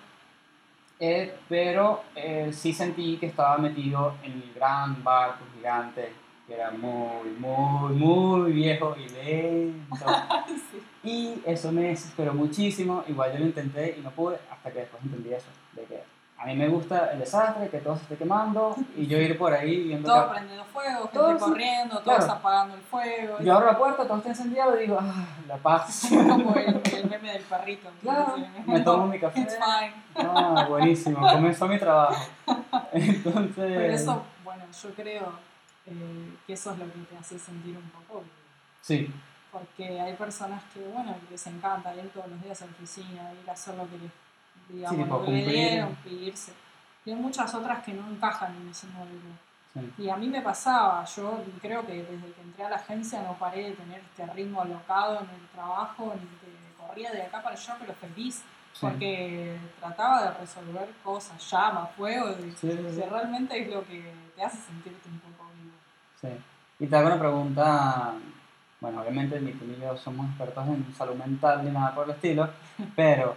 Eh, 0.99 1.35
pero 1.49 2.05
eh, 2.15 2.51
sí 2.53 2.73
sentí 2.73 3.17
que 3.19 3.27
estaba 3.27 3.59
metido 3.59 4.15
en 4.23 4.33
el 4.33 4.53
gran 4.55 5.03
barco 5.03 5.45
gigante, 5.57 6.13
que 6.53 6.61
era 6.61 6.71
muy, 6.71 7.31
muy, 7.39 7.95
muy 7.95 8.53
viejo 8.53 8.95
y 8.97 9.09
lento. 9.09 9.97
Sí. 10.71 10.83
Y 11.05 11.43
eso 11.51 11.73
me 11.73 11.83
desesperó 11.89 12.33
muchísimo. 12.35 13.03
Igual 13.09 13.33
yo 13.33 13.39
lo 13.41 13.47
intenté 13.47 13.97
y 13.99 14.03
no 14.03 14.11
pude 14.11 14.39
hasta 14.51 14.71
que 14.71 14.81
después 14.81 15.03
entendí 15.03 15.33
eso. 15.33 15.47
De 15.73 15.83
que 15.85 16.03
a 16.39 16.47
mí 16.47 16.55
me 16.57 16.69
gusta 16.69 17.13
el 17.13 17.19
desastre, 17.21 17.69
que 17.69 17.79
todo 17.79 17.97
se 17.97 18.03
esté 18.03 18.17
quemando 18.17 18.75
y 18.97 19.07
yo 19.07 19.19
ir 19.19 19.37
por 19.39 19.53
ahí 19.53 19.83
viendo 19.85 20.09
Todo 20.09 20.27
que- 20.29 20.35
prendiendo 20.35 20.65
fuego, 20.67 20.99
gente 21.03 21.19
Todo 21.19 21.39
corriendo, 21.39 22.03
claro. 22.03 22.19
todos 22.21 22.31
apagando 22.33 22.75
el 22.77 22.81
fuego. 22.83 23.39
Yo 23.41 23.55
abro 23.55 23.67
la 23.67 23.79
puerta, 23.79 24.05
todo 24.07 24.19
está 24.19 24.29
encendido 24.31 24.77
y 24.77 24.83
digo, 24.83 24.99
ah, 25.01 25.25
la 25.49 25.57
paz. 25.57 26.09
como 26.11 26.55
el, 26.55 26.81
el 26.95 27.11
meme 27.11 27.33
del 27.33 27.43
perrito. 27.43 27.89
Claro, 28.03 28.35
me 28.67 28.81
tomo 28.81 29.07
mi 29.09 29.19
café. 29.19 29.41
It's 29.41 29.57
fine. 29.57 29.95
Ah, 30.17 30.67
buenísimo, 30.69 31.19
comenzó 31.21 31.67
mi 31.67 31.79
trabajo. 31.79 32.23
Entonces, 32.93 33.55
Pero 33.57 33.93
eso, 33.95 34.23
bueno, 34.45 34.65
yo 34.83 34.91
creo 34.95 35.52
eh, 35.87 36.37
que 36.47 36.53
eso 36.53 36.73
es 36.73 36.79
lo 36.79 36.85
que 36.93 36.99
te 37.01 37.17
hace 37.17 37.39
sentir 37.39 37.77
un 37.77 37.89
poco. 37.91 38.25
sí, 38.81 39.13
porque 39.51 40.01
hay 40.01 40.15
personas 40.15 40.63
que, 40.73 40.81
bueno, 40.81 41.15
les 41.31 41.47
encanta 41.47 41.95
ir 41.95 42.09
todos 42.11 42.27
los 42.29 42.43
días 42.43 42.63
a 42.63 42.65
la 42.65 42.71
oficina, 42.73 43.33
ir 43.43 43.51
a 43.51 43.53
hacer 43.53 43.75
lo 43.75 43.87
que 43.91 43.99
les, 43.99 44.11
digamos, 44.69 45.05
tipo, 45.05 45.19
lo 45.19 45.25
que 45.27 45.31
le 45.33 45.47
dieron, 45.47 45.95
pedirse. 45.97 46.53
Y 47.05 47.11
hay 47.11 47.17
muchas 47.17 47.55
otras 47.55 47.85
que 47.85 47.93
no 47.93 48.09
encajan 48.09 48.55
en 48.57 48.69
ese 48.71 48.87
modelo. 48.87 49.21
Sí. 49.75 49.93
Y 50.05 50.09
a 50.09 50.17
mí 50.17 50.29
me 50.29 50.41
pasaba, 50.41 51.05
yo 51.05 51.43
creo 51.61 51.85
que 51.87 52.03
desde 52.03 52.33
que 52.33 52.41
entré 52.41 52.65
a 52.65 52.71
la 52.71 52.77
agencia 52.77 53.23
no 53.23 53.35
paré 53.39 53.65
de 53.71 53.73
tener 53.73 54.01
este 54.01 54.25
ritmo 54.33 54.63
alocado 54.63 55.21
en 55.21 55.29
el 55.29 55.49
trabajo, 55.49 56.15
ni 56.15 56.27
que 56.39 56.83
corría 56.87 57.11
de 57.13 57.23
acá 57.23 57.43
para 57.43 57.55
allá, 57.55 57.77
pero 57.79 57.93
feliz, 57.95 58.43
Sí. 58.73 58.79
porque 58.81 59.59
trataba 59.81 60.23
de 60.23 60.31
resolver 60.39 60.89
cosas, 61.05 61.51
llama, 61.51 61.87
fuego, 61.89 62.31
y 62.31 62.53
Sí, 62.53 62.71
sí, 62.73 62.79
sí. 62.95 63.03
realmente 63.03 63.61
es 63.61 63.69
lo 63.71 63.85
que 63.87 64.15
te 64.35 64.43
hace 64.43 64.57
sentirte 64.57 65.11
un 65.11 65.19
poco. 65.21 65.32
Sí. 66.23 66.29
Y 66.81 66.87
te 66.87 66.97
hago 66.97 67.09
una 67.09 67.19
pregunta, 67.19 68.15
bueno, 68.81 69.01
obviamente 69.03 69.41
ni 69.41 69.53
tú 69.53 69.65
ni 69.67 69.77
yo 69.77 69.97
somos 69.97 70.27
expertos 70.31 70.67
en 70.69 70.95
salud 70.95 71.15
mental 71.17 71.65
ni 71.65 71.71
nada 71.71 71.95
por 71.95 72.05
el 72.07 72.13
estilo, 72.13 72.49
pero 72.97 73.37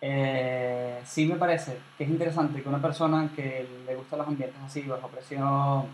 eh, 0.00 1.00
sí 1.04 1.26
me 1.26 1.36
parece 1.36 1.78
que 1.98 2.04
es 2.04 2.10
interesante 2.10 2.62
que 2.62 2.68
una 2.68 2.80
persona 2.80 3.28
que 3.34 3.68
le 3.86 3.94
gustan 3.96 4.20
los 4.20 4.28
ambientes 4.28 4.60
así, 4.64 4.82
bajo 4.82 5.08
presión, 5.08 5.86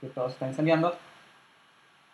que 0.00 0.08
todo 0.08 0.26
se 0.28 0.32
está 0.34 0.48
incendiando, 0.48 0.94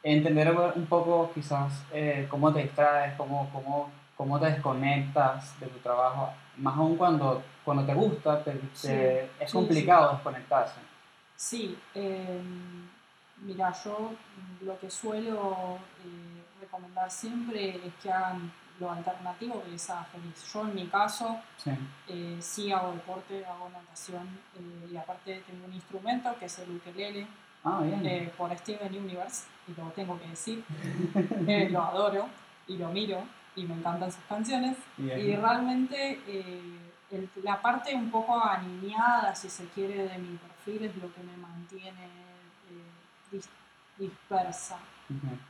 entender 0.03 0.53
un 0.75 0.87
poco 0.87 1.31
quizás 1.35 1.85
eh, 1.93 2.27
cómo 2.29 2.53
te 2.53 2.63
distraes, 2.63 3.15
cómo, 3.17 3.49
cómo, 3.53 3.91
cómo 4.17 4.39
te 4.41 4.47
desconectas 4.47 5.59
de 5.61 5.67
tu 5.67 5.79
trabajo, 5.79 6.31
más 6.59 6.77
aún 6.77 6.97
cuando, 6.97 7.43
cuando 7.65 7.85
te 7.85 7.95
gusta, 7.95 8.43
te- 8.43 8.53
te- 8.53 8.67
Sí, 8.75 8.89
es 9.41 9.51
sí, 9.51 9.57
complicado 9.57 10.13
desconectarse. 10.13 10.81
Sí, 11.37 11.77
eh, 11.95 12.41
mira, 13.43 13.73
yo 13.85 14.13
lo 14.63 14.79
que 14.79 14.91
suelo 14.91 15.79
eh, 16.05 16.43
recomendar 16.61 17.11
siempre 17.11 17.77
es 17.87 17.95
que 18.03 18.11
hagan 18.13 18.53
lo 18.81 18.91
alternativo 18.91 19.63
que 19.63 19.71
les 19.71 19.91
haga 19.91 20.05
feliz. 20.05 20.53
Yo 20.53 20.63
en 20.63 20.75
mi 20.75 20.87
caso 20.87 21.39
Sí. 21.59 21.71
eh, 22.09 22.39
sí 22.41 22.73
hago 22.73 22.93
deporte, 22.93 23.45
hago 23.45 23.69
natación 23.71 24.27
eh, 24.57 24.89
y 24.93 24.97
aparte 24.97 25.43
tengo 25.47 25.67
un 25.67 25.73
instrumento 25.75 26.35
que 26.39 26.47
es 26.47 26.59
el 26.59 26.71
ukelele 26.77 27.27
Ah, 27.65 27.81
bien. 27.83 28.05
eh, 28.05 28.33
por 28.37 28.57
Steven 28.57 28.93
Universe 28.97 29.45
y 29.69 29.81
lo 29.81 29.87
tengo 29.91 30.19
que 30.21 30.27
decir. 30.29 30.65
Lo 31.71 31.83
adoro 31.83 32.27
y 32.67 32.77
lo 32.77 32.89
miro 32.89 33.23
y 33.55 33.65
me 33.65 33.75
encantan 33.75 34.11
sus 34.11 34.25
canciones. 34.25 34.77
Bien. 34.97 35.19
Y 35.21 35.37
realmente 35.37 36.19
el- 36.27 37.29
la 37.45 37.61
parte 37.61 37.95
un 37.95 38.11
poco 38.11 38.43
aniñada, 38.43 39.35
si 39.35 39.49
se 39.51 39.67
quiere, 39.69 40.09
de 40.09 40.19
mi 40.19 40.37
perfil 40.39 40.85
es 40.87 40.97
lo 40.97 41.13
que 41.15 41.23
me 41.23 41.37
mantiene 41.37 42.09
dis- 43.33 43.49
dispersa. 43.99 44.79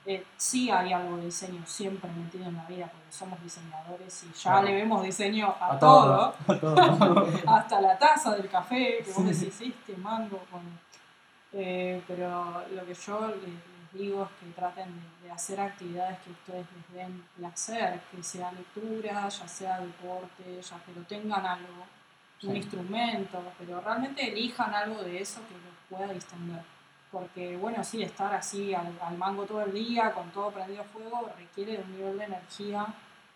Eh, 0.06 0.24
sí 0.36 0.70
hay 0.70 0.92
algo 0.92 1.18
de 1.18 1.26
diseño 1.26 1.62
siempre 1.66 2.10
metido 2.10 2.46
en 2.46 2.56
la 2.56 2.64
vida, 2.64 2.86
porque 2.86 3.12
somos 3.12 3.40
diseñadores 3.42 4.24
y 4.24 4.32
ya 4.32 4.50
Claro. 4.52 4.66
le 4.66 4.74
vemos 4.74 5.02
diseño 5.04 5.54
a, 5.60 5.74
A 5.74 5.78
todo, 5.78 6.34
todo. 6.46 6.54
A 6.80 6.98
todo. 6.98 7.28
hasta 7.46 7.80
la 7.80 7.96
taza 7.98 8.34
del 8.34 8.48
café, 8.48 9.02
que 9.04 9.12
vos 9.12 9.22
Sí. 9.36 9.46
decís, 9.46 9.60
este 9.60 9.96
mango, 9.98 10.42
bueno. 10.50 10.68
Eh, 11.52 12.02
pero 12.08 12.64
lo 12.74 12.84
que 12.86 12.94
yo 12.94 13.28
les, 13.28 13.42
les 13.44 13.92
digo 13.92 14.24
es 14.24 14.30
que 14.40 14.52
traten 14.54 14.88
de, 15.20 15.26
de 15.28 15.30
hacer 15.32 15.60
actividades 15.60 16.18
que 16.20 16.30
ustedes 16.30 16.66
les 16.74 16.92
den 16.96 17.24
placer, 17.36 18.00
que 18.10 18.22
sea 18.22 18.50
lectura, 18.52 19.28
ya 19.28 19.46
sea 19.48 19.78
deporte, 19.80 20.60
ya 20.60 20.76
pero 20.86 21.02
tengan 21.06 21.44
algo, 21.46 21.84
un 22.44 22.56
instrumento, 22.56 23.40
pero 23.58 23.80
realmente 23.80 24.32
elijan 24.32 24.74
algo 24.74 25.02
de 25.02 25.20
eso 25.20 25.40
que 25.46 25.54
los 25.54 25.74
pueda 26.00 26.12
distender. 26.12 26.62
Porque, 27.12 27.56
bueno, 27.58 27.84
sí, 27.84 28.02
estar 28.02 28.32
así 28.34 28.74
al, 28.74 28.98
al 29.02 29.18
mango 29.18 29.44
todo 29.44 29.62
el 29.62 29.72
día, 29.72 30.12
con 30.12 30.30
todo 30.30 30.50
prendido 30.50 30.80
a 30.80 30.84
fuego, 30.84 31.30
requiere 31.38 31.76
de 31.76 31.82
un 31.82 31.92
nivel 31.96 32.18
de 32.18 32.24
energía 32.24 32.86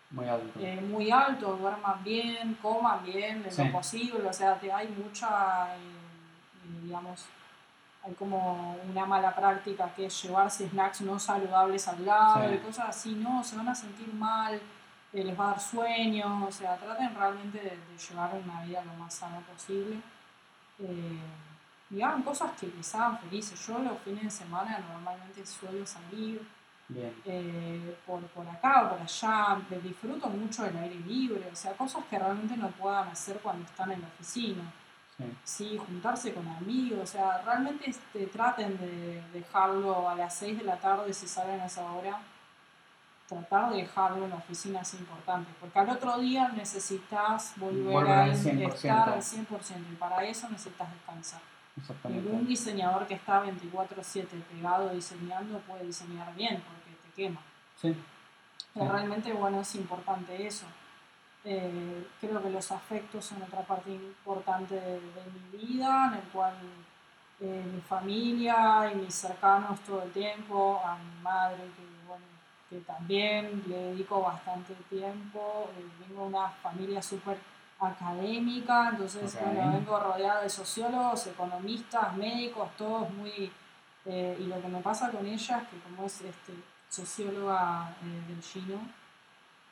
Muy 0.09 0.27
alto. 0.27 0.59
eh, 0.59 0.81
muy 0.81 1.11
alto, 1.11 1.55
duerman 1.57 2.03
bien, 2.03 2.55
coman 2.61 3.03
bien, 3.05 3.43
en 3.45 3.51
Sí. 3.51 3.63
lo 3.65 3.71
posible, 3.71 4.27
o 4.27 4.33
sea, 4.33 4.55
te- 4.59 4.73
hay 4.73 4.87
mucha, 4.87 5.75
eh, 5.75 5.79
eh, 5.79 6.79
digamos, 6.85 7.25
hay 8.03 8.13
como 8.15 8.77
una 8.89 9.05
mala 9.05 9.35
práctica 9.35 9.91
que 9.95 10.07
es 10.07 10.23
llevarse 10.23 10.67
snacks 10.69 11.01
no 11.01 11.19
saludables 11.19 11.87
al 11.87 12.03
lado 12.03 12.49
Sí. 12.49 12.55
y 12.55 12.57
cosas 12.59 12.89
así, 12.89 13.13
no, 13.13 13.43
se 13.43 13.57
van 13.57 13.69
a 13.69 13.75
sentir 13.75 14.11
mal, 14.13 14.55
eh, 15.13 15.23
les 15.23 15.39
va 15.39 15.45
a 15.45 15.47
dar 15.51 15.59
sueño, 15.59 16.45
o 16.47 16.51
sea, 16.51 16.77
traten 16.77 17.13
realmente 17.13 17.59
de, 17.59 17.69
de 17.69 17.97
llevar 18.09 18.31
una 18.43 18.63
vida 18.63 18.83
lo 18.83 18.93
más 18.93 19.13
sana 19.13 19.39
posible. 19.41 19.97
Y 21.89 22.01
hagan 22.01 22.23
cosas 22.23 22.51
que 22.59 22.67
les 22.67 22.93
hagan 22.95 23.17
felices. 23.19 23.65
Yo 23.65 23.79
los 23.79 23.97
fines 23.99 24.23
de 24.23 24.29
semana 24.31 24.79
normalmente 24.79 25.45
suelo 25.45 25.85
salir, 25.85 26.45
eh, 27.25 27.97
por, 28.05 28.21
por 28.27 28.47
acá 28.47 28.85
o 28.85 28.89
por 28.91 29.01
allá, 29.01 29.57
disfruto 29.83 30.27
mucho 30.27 30.63
del 30.63 30.77
aire 30.77 30.95
libre, 30.95 31.49
o 31.51 31.55
sea, 31.55 31.73
cosas 31.73 32.03
que 32.09 32.17
realmente 32.17 32.55
no 32.55 32.69
puedan 32.71 33.09
hacer 33.09 33.39
cuando 33.39 33.65
están 33.65 33.91
en 33.91 34.01
la 34.01 34.07
oficina. 34.07 34.63
Sí. 35.17 35.23
Sí, 35.43 35.77
juntarse 35.77 36.33
con 36.33 36.47
amigos, 36.47 36.99
o 37.01 37.07
sea, 37.07 37.41
realmente 37.41 37.89
este, 37.89 38.27
traten 38.27 38.77
de 38.77 39.21
dejarlo 39.33 40.07
a 40.07 40.15
las 40.15 40.35
6 40.35 40.59
de 40.59 40.63
la 40.63 40.77
tarde 40.77 41.11
si 41.13 41.27
salen 41.27 41.59
a 41.59 41.65
esa 41.65 41.91
hora, 41.91 42.19
tratar 43.27 43.71
de 43.71 43.77
dejarlo 43.77 44.23
en 44.25 44.29
la 44.29 44.35
oficina 44.37 44.81
es 44.81 44.93
importante, 44.93 45.51
porque 45.59 45.79
al 45.79 45.89
otro 45.89 46.19
día 46.19 46.49
necesitas 46.49 47.53
volver, 47.57 47.93
Volver 47.93 48.11
a 48.11 48.23
al 48.25 48.33
100%. 48.33 48.73
estar 48.73 49.09
al 49.09 49.21
100% 49.21 49.45
y 49.91 49.95
para 49.95 50.23
eso 50.23 50.47
necesitas 50.49 50.93
descansar. 50.93 51.41
Ningún 52.09 52.47
diseñador 52.47 53.05
que 53.07 53.13
está 53.15 53.41
24/7 53.43 54.27
pegado 54.51 54.89
diseñando 54.89 55.59
puede 55.59 55.85
diseñar 55.85 56.33
bien 56.35 56.61
porque 56.67 56.91
te 57.03 57.11
quema. 57.15 57.41
Sí. 57.79 57.95
Pero 58.73 58.85
Sí. 58.85 58.91
realmente, 58.91 59.33
bueno, 59.33 59.61
es 59.61 59.75
importante 59.75 60.45
eso. 60.47 60.65
Eh, 61.45 62.05
creo 62.19 62.41
que 62.43 62.49
los 62.49 62.71
afectos 62.71 63.25
son 63.25 63.41
otra 63.43 63.61
parte 63.61 63.91
importante 63.91 64.75
de, 64.75 64.99
de 64.99 65.23
mi 65.33 65.57
vida, 65.65 66.07
en 66.07 66.13
el 66.15 66.23
cual 66.29 66.53
eh, 67.39 67.63
mi 67.73 67.79
familia 67.81 68.91
y 68.91 68.95
mis 68.95 69.13
cercanos 69.13 69.79
todo 69.81 70.03
el 70.03 70.11
tiempo, 70.11 70.81
a 70.83 70.97
mi 70.97 71.21
madre, 71.21 71.57
que, 71.57 72.07
bueno, 72.07 72.25
que 72.69 72.79
también 72.79 73.63
le 73.67 73.77
dedico 73.77 74.21
bastante 74.21 74.73
tiempo. 74.89 75.69
Eh, 75.77 75.85
vengo 76.07 76.23
de 76.23 76.27
una 76.29 76.49
familia 76.49 77.01
súper 77.01 77.37
académica, 77.79 78.89
entonces, 78.91 79.35
Ok. 79.35 79.41
bueno, 79.43 79.71
vengo 79.73 79.99
rodeada 79.99 80.41
de 80.41 80.49
sociólogos, 80.49 81.27
economistas, 81.27 82.15
médicos, 82.15 82.69
todos 82.77 83.09
muy... 83.13 83.51
eh, 84.05 84.37
y 84.39 84.43
lo 84.47 84.61
que 84.61 84.67
me 84.69 84.79
pasa 84.81 85.11
con 85.11 85.25
ella 85.25 85.57
es 85.59 85.67
que 85.67 85.77
como 85.79 86.05
es 86.05 86.21
este, 86.21 86.53
socióloga 86.89 87.93
eh, 88.03 88.23
del 88.29 88.41
chino, 88.41 88.79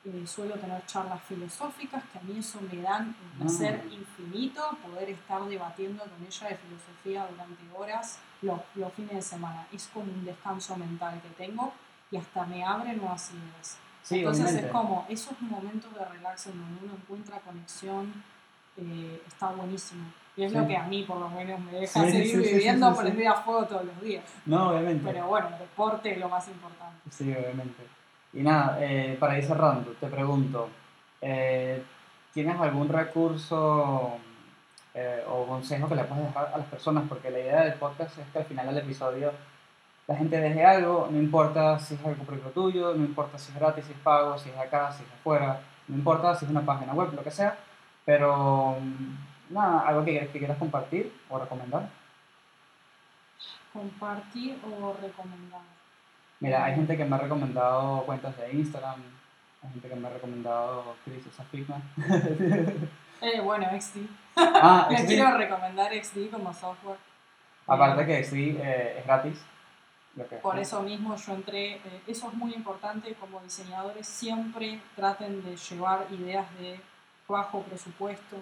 eh, 0.03 0.27
suelo 0.27 0.55
tener 0.55 0.85
charlas 0.85 1.21
filosóficas 1.23 2.03
que 2.11 2.19
a 2.19 2.21
mí 2.21 2.37
eso 2.39 2.59
me 2.61 2.81
dan 2.81 3.15
un 3.23 3.39
placer 3.39 3.81
Ah. 3.83 3.93
infinito, 3.93 4.61
poder 4.83 5.09
estar 5.09 5.41
debatiendo 5.45 6.03
con 6.03 6.23
ella 6.23 6.47
de 6.49 6.57
filosofía 6.57 7.27
durante 7.31 7.63
horas 7.75 8.19
los, 8.41 8.59
los 8.75 8.93
fines 8.93 9.13
de 9.15 9.21
semana. 9.21 9.65
Es 9.71 9.87
como 9.93 10.11
un 10.11 10.23
descanso 10.25 10.75
mental 10.77 11.19
que 11.21 11.29
tengo 11.43 11.73
y 12.11 12.17
hasta 12.17 12.45
me 12.45 12.63
abre 12.63 12.93
nuevas 12.93 13.31
ideas. 13.31 13.77
Sí, 14.05 14.19
Entonces 14.19 14.43
obviamente. 14.43 14.67
es 14.67 14.71
como 14.71 15.05
esos 15.09 15.41
momentos 15.41 15.91
de 15.95 16.05
relax 16.05 16.45
en 16.47 16.59
donde 16.61 16.85
uno 16.85 16.93
encuentra 16.93 17.39
conexión, 17.39 18.13
eh, 18.77 19.19
está 19.27 19.49
buenísimo. 19.49 20.05
Y 20.37 20.43
es 20.43 20.51
Sí. 20.51 20.57
lo 20.59 20.67
que 20.67 20.77
a 20.77 20.83
mí 20.83 21.03
por 21.03 21.17
lo 21.17 21.29
menos 21.29 21.59
me 21.59 21.71
deja 21.71 22.03
Sí, 22.05 22.11
seguir 22.11 22.37
viviendo, 22.37 22.89
sí, 22.91 22.95
sí. 22.97 23.01
prendida 23.03 23.31
a 23.31 23.41
fuego 23.41 23.65
todos 23.65 23.85
los 23.85 24.01
días. 24.01 24.23
No, 24.45 24.69
obviamente. 24.69 25.01
Pero 25.11 25.25
bueno, 25.27 25.47
el 25.53 25.57
deporte 25.57 26.11
es 26.11 26.17
lo 26.19 26.29
más 26.29 26.47
importante. 26.47 27.01
Sí, 27.09 27.31
obviamente. 27.33 27.83
Y 28.33 28.41
nada, 28.43 28.77
eh, 28.79 29.17
para 29.19 29.37
ir 29.39 29.43
cerrando, 29.45 29.91
te 29.99 30.05
pregunto, 30.07 30.69
eh, 31.21 31.81
¿tienes 32.31 32.59
algún 32.59 32.87
recurso 32.89 34.17
eh, 34.93 35.23
o 35.27 35.45
consejo 35.47 35.89
que 35.89 35.95
le 35.95 36.03
puedes 36.03 36.25
dejar 36.27 36.51
a 36.53 36.57
las 36.59 36.67
personas? 36.67 37.05
Porque 37.09 37.31
la 37.31 37.39
idea 37.39 37.63
del 37.63 37.73
podcast 37.75 38.17
es 38.19 38.27
que 38.27 38.37
al 38.39 38.45
final 38.45 38.67
del 38.67 38.77
episodio 38.79 39.31
la 40.07 40.15
gente 40.15 40.39
deje 40.39 40.63
algo, 40.63 41.07
no 41.11 41.17
importa 41.17 41.79
si 41.79 41.95
es 41.95 42.05
algo 42.05 42.23
propio 42.23 42.51
tuyo, 42.51 42.93
no 42.93 43.03
importa 43.03 43.37
si 43.37 43.51
es 43.51 43.59
gratis, 43.59 43.85
si 43.85 43.91
es 43.91 43.97
pago, 43.99 44.37
si 44.37 44.49
es 44.49 44.57
acá, 44.57 44.91
si 44.91 45.03
es 45.03 45.11
afuera, 45.11 45.61
no 45.87 45.95
importa 45.95 46.35
si 46.35 46.45
es 46.45 46.51
una 46.51 46.61
página 46.61 46.93
web, 46.93 47.13
lo 47.13 47.23
que 47.23 47.31
sea, 47.31 47.57
pero 48.05 48.77
mm, 48.79 49.53
nada, 49.53 49.79
algo 49.87 50.05
que, 50.05 50.27
que 50.27 50.39
quieras 50.39 50.57
compartir 50.57 51.11
o 51.29 51.39
recomendar. 51.39 51.89
Compartir 53.73 54.57
o 54.63 54.95
recomendar. 55.01 55.61
Mira, 56.39 56.65
hay 56.65 56.75
gente 56.75 56.95
que 56.95 57.05
me 57.05 57.15
ha 57.15 57.19
recomendado 57.19 58.03
cuentas 58.03 58.37
de 58.37 58.53
Instagram, 58.53 59.01
hay 59.63 59.71
gente 59.71 59.89
que 59.89 59.95
me 59.95 60.07
ha 60.07 60.11
recomendado 60.11 60.95
Chris 61.03 61.23
Figma. 61.51 61.81
Eh, 63.21 63.39
bueno, 63.39 63.65
XD. 63.79 63.99
Ah, 64.35 64.87
Les 64.91 65.01
XD. 65.01 65.07
quiero 65.07 65.37
recomendar 65.37 65.93
XD 65.93 66.29
como 66.29 66.53
software. 66.53 66.97
Aparte 67.65 68.05
que 68.05 68.23
sí, 68.25 68.57
eh, 68.61 68.97
es 68.99 69.05
gratis. 69.05 69.41
Por 70.41 70.57
eso 70.59 70.81
mismo 70.81 71.15
yo 71.15 71.33
entré, 71.33 71.75
eh, 71.75 72.01
eso 72.07 72.29
es 72.29 72.33
muy 72.35 72.53
importante 72.53 73.13
como 73.15 73.41
diseñadores, 73.41 74.07
siempre 74.07 74.81
traten 74.95 75.43
de 75.43 75.57
llevar 75.57 76.07
ideas 76.11 76.47
de 76.59 76.79
bajo 77.27 77.61
presupuesto, 77.63 78.37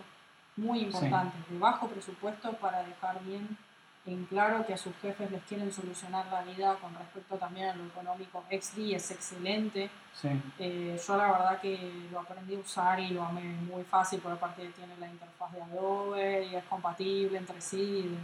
muy 0.55 0.81
importantes, 0.81 1.39
de 1.49 1.57
bajo 1.57 1.87
presupuesto 1.87 2.53
para 2.53 2.83
dejar 2.83 3.23
bien 3.23 3.57
en 4.05 4.25
claro 4.25 4.65
que 4.65 4.73
a 4.73 4.77
sus 4.77 4.93
jefes 4.97 5.31
les 5.31 5.41
quieren 5.43 5.71
solucionar 5.71 6.25
la 6.27 6.43
vida 6.43 6.75
con 6.81 6.93
respecto 6.93 7.37
también 7.37 7.69
a 7.69 7.75
lo 7.75 7.85
económico. 7.85 8.43
XD 8.51 8.93
es 8.93 9.11
excelente. 9.11 9.89
Sí. 10.13 10.29
Eh, 10.59 11.01
yo 11.07 11.17
la 11.17 11.31
verdad 11.31 11.61
que 11.61 12.07
lo 12.11 12.19
aprendí 12.19 12.55
a 12.55 12.59
usar 12.59 12.99
y 12.99 13.09
lo 13.09 13.23
amé 13.23 13.41
muy 13.41 13.83
fácil, 13.83 14.19
por 14.19 14.33
aparte 14.33 14.67
tiene 14.75 14.97
la 14.99 15.07
interfaz 15.07 15.53
de 15.53 15.61
Adobe 15.61 16.45
y 16.51 16.55
es 16.55 16.63
compatible 16.65 17.37
entre 17.37 17.61
sí. 17.61 18.15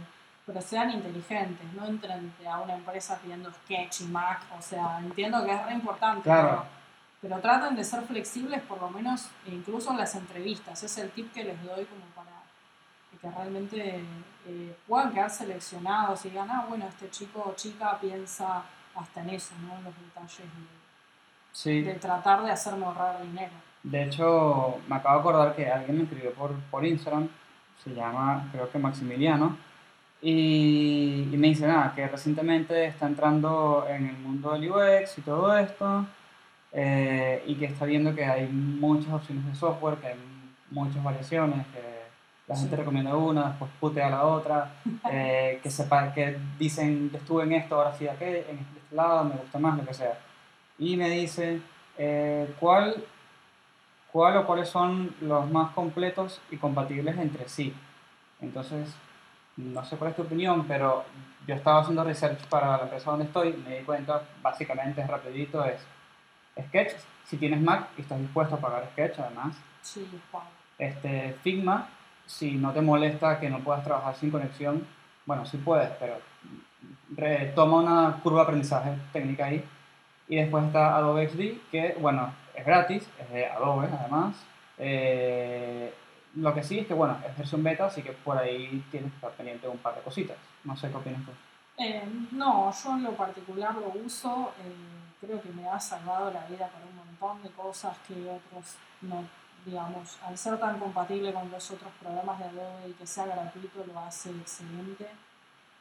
Pero 0.52 0.62
sean 0.62 0.90
inteligentes, 0.90 1.72
no 1.74 1.86
entren 1.86 2.32
a 2.50 2.58
una 2.58 2.74
empresa 2.74 3.16
pidiendo 3.22 3.52
Sketch 3.52 4.00
y 4.00 4.04
Mac. 4.06 4.40
O 4.58 4.60
sea, 4.60 4.98
entiendo 4.98 5.44
que 5.44 5.52
es 5.54 5.64
re 5.64 5.74
importante. 5.74 6.22
Claro. 6.22 6.48
Pero, 7.20 7.36
pero 7.36 7.40
traten 7.40 7.76
de 7.76 7.84
ser 7.84 8.02
flexibles, 8.02 8.60
por 8.62 8.80
lo 8.80 8.90
menos 8.90 9.28
incluso 9.46 9.92
en 9.92 9.98
las 9.98 10.14
entrevistas. 10.16 10.82
Es 10.82 10.98
el 10.98 11.10
tip 11.10 11.32
que 11.32 11.44
les 11.44 11.62
doy 11.62 11.84
como 11.84 12.04
para 12.16 12.30
que 13.20 13.30
realmente 13.30 14.02
eh, 14.46 14.76
puedan 14.88 15.12
quedar 15.12 15.30
seleccionados 15.30 16.24
y 16.24 16.30
digan, 16.30 16.50
ah, 16.50 16.64
bueno, 16.68 16.86
este 16.88 17.10
chico 17.10 17.44
o 17.46 17.54
chica 17.54 17.96
piensa 18.00 18.62
hasta 18.96 19.20
en 19.20 19.30
eso, 19.30 19.54
¿no? 19.62 19.76
En 19.76 19.84
los 19.84 19.94
detalles 19.94 20.38
de, 20.38 20.80
Sí. 21.52 21.82
de 21.82 21.94
tratar 21.94 22.42
de 22.42 22.50
hacerme 22.50 22.86
ahorrar 22.86 23.22
dinero. 23.22 23.52
De 23.82 24.04
hecho, 24.04 24.78
me 24.88 24.96
acabo 24.96 25.14
de 25.16 25.20
acordar 25.20 25.54
que 25.54 25.70
alguien 25.70 25.98
me 25.98 26.02
escribió 26.04 26.32
por, 26.32 26.54
por 26.70 26.84
Instagram, 26.84 27.28
se 27.84 27.94
llama, 27.94 28.48
creo 28.52 28.70
que 28.70 28.78
Maximiliano, 28.78 29.56
y, 30.22 31.28
y 31.32 31.36
me 31.36 31.48
dice 31.48 31.66
nada, 31.66 31.92
que 31.94 32.06
recientemente 32.06 32.86
está 32.86 33.06
entrando 33.06 33.86
en 33.88 34.06
el 34.06 34.18
mundo 34.18 34.52
del 34.52 34.70
UX 34.70 35.18
y 35.18 35.22
todo 35.22 35.56
esto, 35.56 36.06
eh, 36.72 37.42
y 37.46 37.54
que 37.56 37.66
está 37.66 37.84
viendo 37.86 38.14
que 38.14 38.24
hay 38.24 38.46
muchas 38.48 39.12
opciones 39.12 39.46
de 39.46 39.54
software, 39.54 39.96
que 39.96 40.08
hay 40.08 40.14
muchas 40.70 41.02
variaciones, 41.02 41.66
que 41.68 41.80
la 42.46 42.56
gente 42.56 42.70
Sí. 42.74 42.76
recomienda 42.76 43.16
una, 43.16 43.48
después 43.48 43.70
putea 43.80 44.10
la 44.10 44.24
otra, 44.24 44.72
eh, 45.10 45.58
que 45.62 45.70
sepa, 45.70 46.12
que 46.12 46.36
dicen, 46.58 47.10
estuve 47.14 47.44
en 47.44 47.52
esto, 47.52 47.76
ahora 47.76 47.94
sí 47.94 48.06
aquel, 48.06 48.36
en 48.48 48.58
este 48.58 48.94
lado, 48.94 49.24
me 49.24 49.34
gusta 49.36 49.58
más, 49.58 49.78
lo 49.78 49.86
que 49.86 49.94
sea. 49.94 50.18
Y 50.78 50.96
me 50.96 51.08
dice, 51.10 51.60
eh, 51.98 52.52
¿cuál, 52.60 53.02
¿cuál 54.12 54.36
o 54.38 54.46
cuáles 54.46 54.68
son 54.68 55.14
los 55.20 55.50
más 55.50 55.72
completos 55.72 56.40
y 56.50 56.56
compatibles 56.56 57.16
entre 57.18 57.48
sí? 57.48 57.72
Entonces, 58.40 58.88
no 59.72 59.84
sé 59.84 59.96
cuál 59.96 60.10
es 60.10 60.16
tu 60.16 60.22
opinión, 60.22 60.66
pero 60.66 61.04
yo 61.46 61.54
estaba 61.54 61.80
haciendo 61.80 62.04
research 62.04 62.46
para 62.46 62.76
la 62.76 62.82
empresa 62.84 63.10
donde 63.10 63.26
estoy, 63.26 63.52
me 63.66 63.78
di 63.78 63.84
cuenta, 63.84 64.22
básicamente 64.42 65.00
es 65.00 65.06
rapidito, 65.06 65.64
es 65.64 65.80
Sketch, 66.66 66.92
si 67.24 67.36
tienes 67.36 67.60
Mac 67.60 67.88
y 67.96 68.02
estás 68.02 68.18
dispuesto 68.20 68.56
a 68.56 68.58
pagar 68.58 68.88
Sketch 68.92 69.18
además, 69.18 69.56
Sí, 69.82 70.06
wow. 70.32 70.42
este, 70.78 71.36
Figma, 71.42 71.88
si 72.26 72.52
no 72.52 72.72
te 72.72 72.80
molesta 72.80 73.40
que 73.40 73.48
no 73.48 73.60
puedas 73.60 73.82
trabajar 73.84 74.14
sin 74.14 74.30
conexión, 74.30 74.86
bueno, 75.26 75.44
sí 75.46 75.56
puedes, 75.58 75.90
pero 75.98 76.18
toma 77.54 77.78
una 77.78 78.20
curva 78.22 78.40
de 78.40 78.44
aprendizaje 78.44 78.92
técnica 79.12 79.46
ahí. 79.46 79.64
Y 80.28 80.36
después 80.36 80.64
está 80.64 80.96
Adobe 80.96 81.28
XD, 81.28 81.70
que 81.70 81.96
bueno, 82.00 82.32
es 82.54 82.64
gratis, 82.64 83.08
es 83.18 83.30
de 83.30 83.46
Adobe 83.46 83.88
además. 83.92 84.36
Eh, 84.78 85.92
lo 86.34 86.54
que 86.54 86.62
sí 86.62 86.78
es 86.78 86.86
que 86.86 86.94
bueno, 86.94 87.18
es 87.26 87.36
versión 87.36 87.62
beta, 87.62 87.86
así 87.86 88.02
que 88.02 88.12
por 88.12 88.38
ahí 88.38 88.84
tienes 88.90 89.10
que 89.10 89.16
estar 89.16 89.32
pendiente 89.32 89.66
de 89.66 89.72
un 89.72 89.78
par 89.78 89.94
de 89.94 90.02
cositas. 90.02 90.36
No 90.64 90.76
sé 90.76 90.88
qué 90.90 90.96
opinas 90.96 91.24
tú. 91.24 91.32
Eh, 91.78 92.02
no, 92.32 92.70
yo 92.72 92.92
en 92.92 93.02
lo 93.04 93.12
particular 93.12 93.74
lo 93.74 93.88
uso, 94.04 94.52
eh, 94.58 95.16
creo 95.20 95.40
que 95.40 95.48
me 95.50 95.68
ha 95.68 95.80
salvado 95.80 96.30
la 96.30 96.44
vida 96.46 96.68
para 96.68 96.84
un 96.84 96.96
montón 96.96 97.42
de 97.42 97.50
cosas 97.50 97.96
que 98.06 98.14
otros 98.14 98.76
no, 99.00 99.24
digamos, 99.64 100.18
al 100.22 100.36
ser 100.36 100.58
tan 100.58 100.78
compatible 100.78 101.32
con 101.32 101.50
los 101.50 101.70
otros 101.70 101.90
programas 102.00 102.38
de 102.38 102.44
Adobe 102.44 102.88
y 102.88 102.92
que 102.92 103.06
sea 103.06 103.26
gratuito 103.26 103.84
lo 103.86 103.98
hace 103.98 104.30
excelente. 104.30 105.06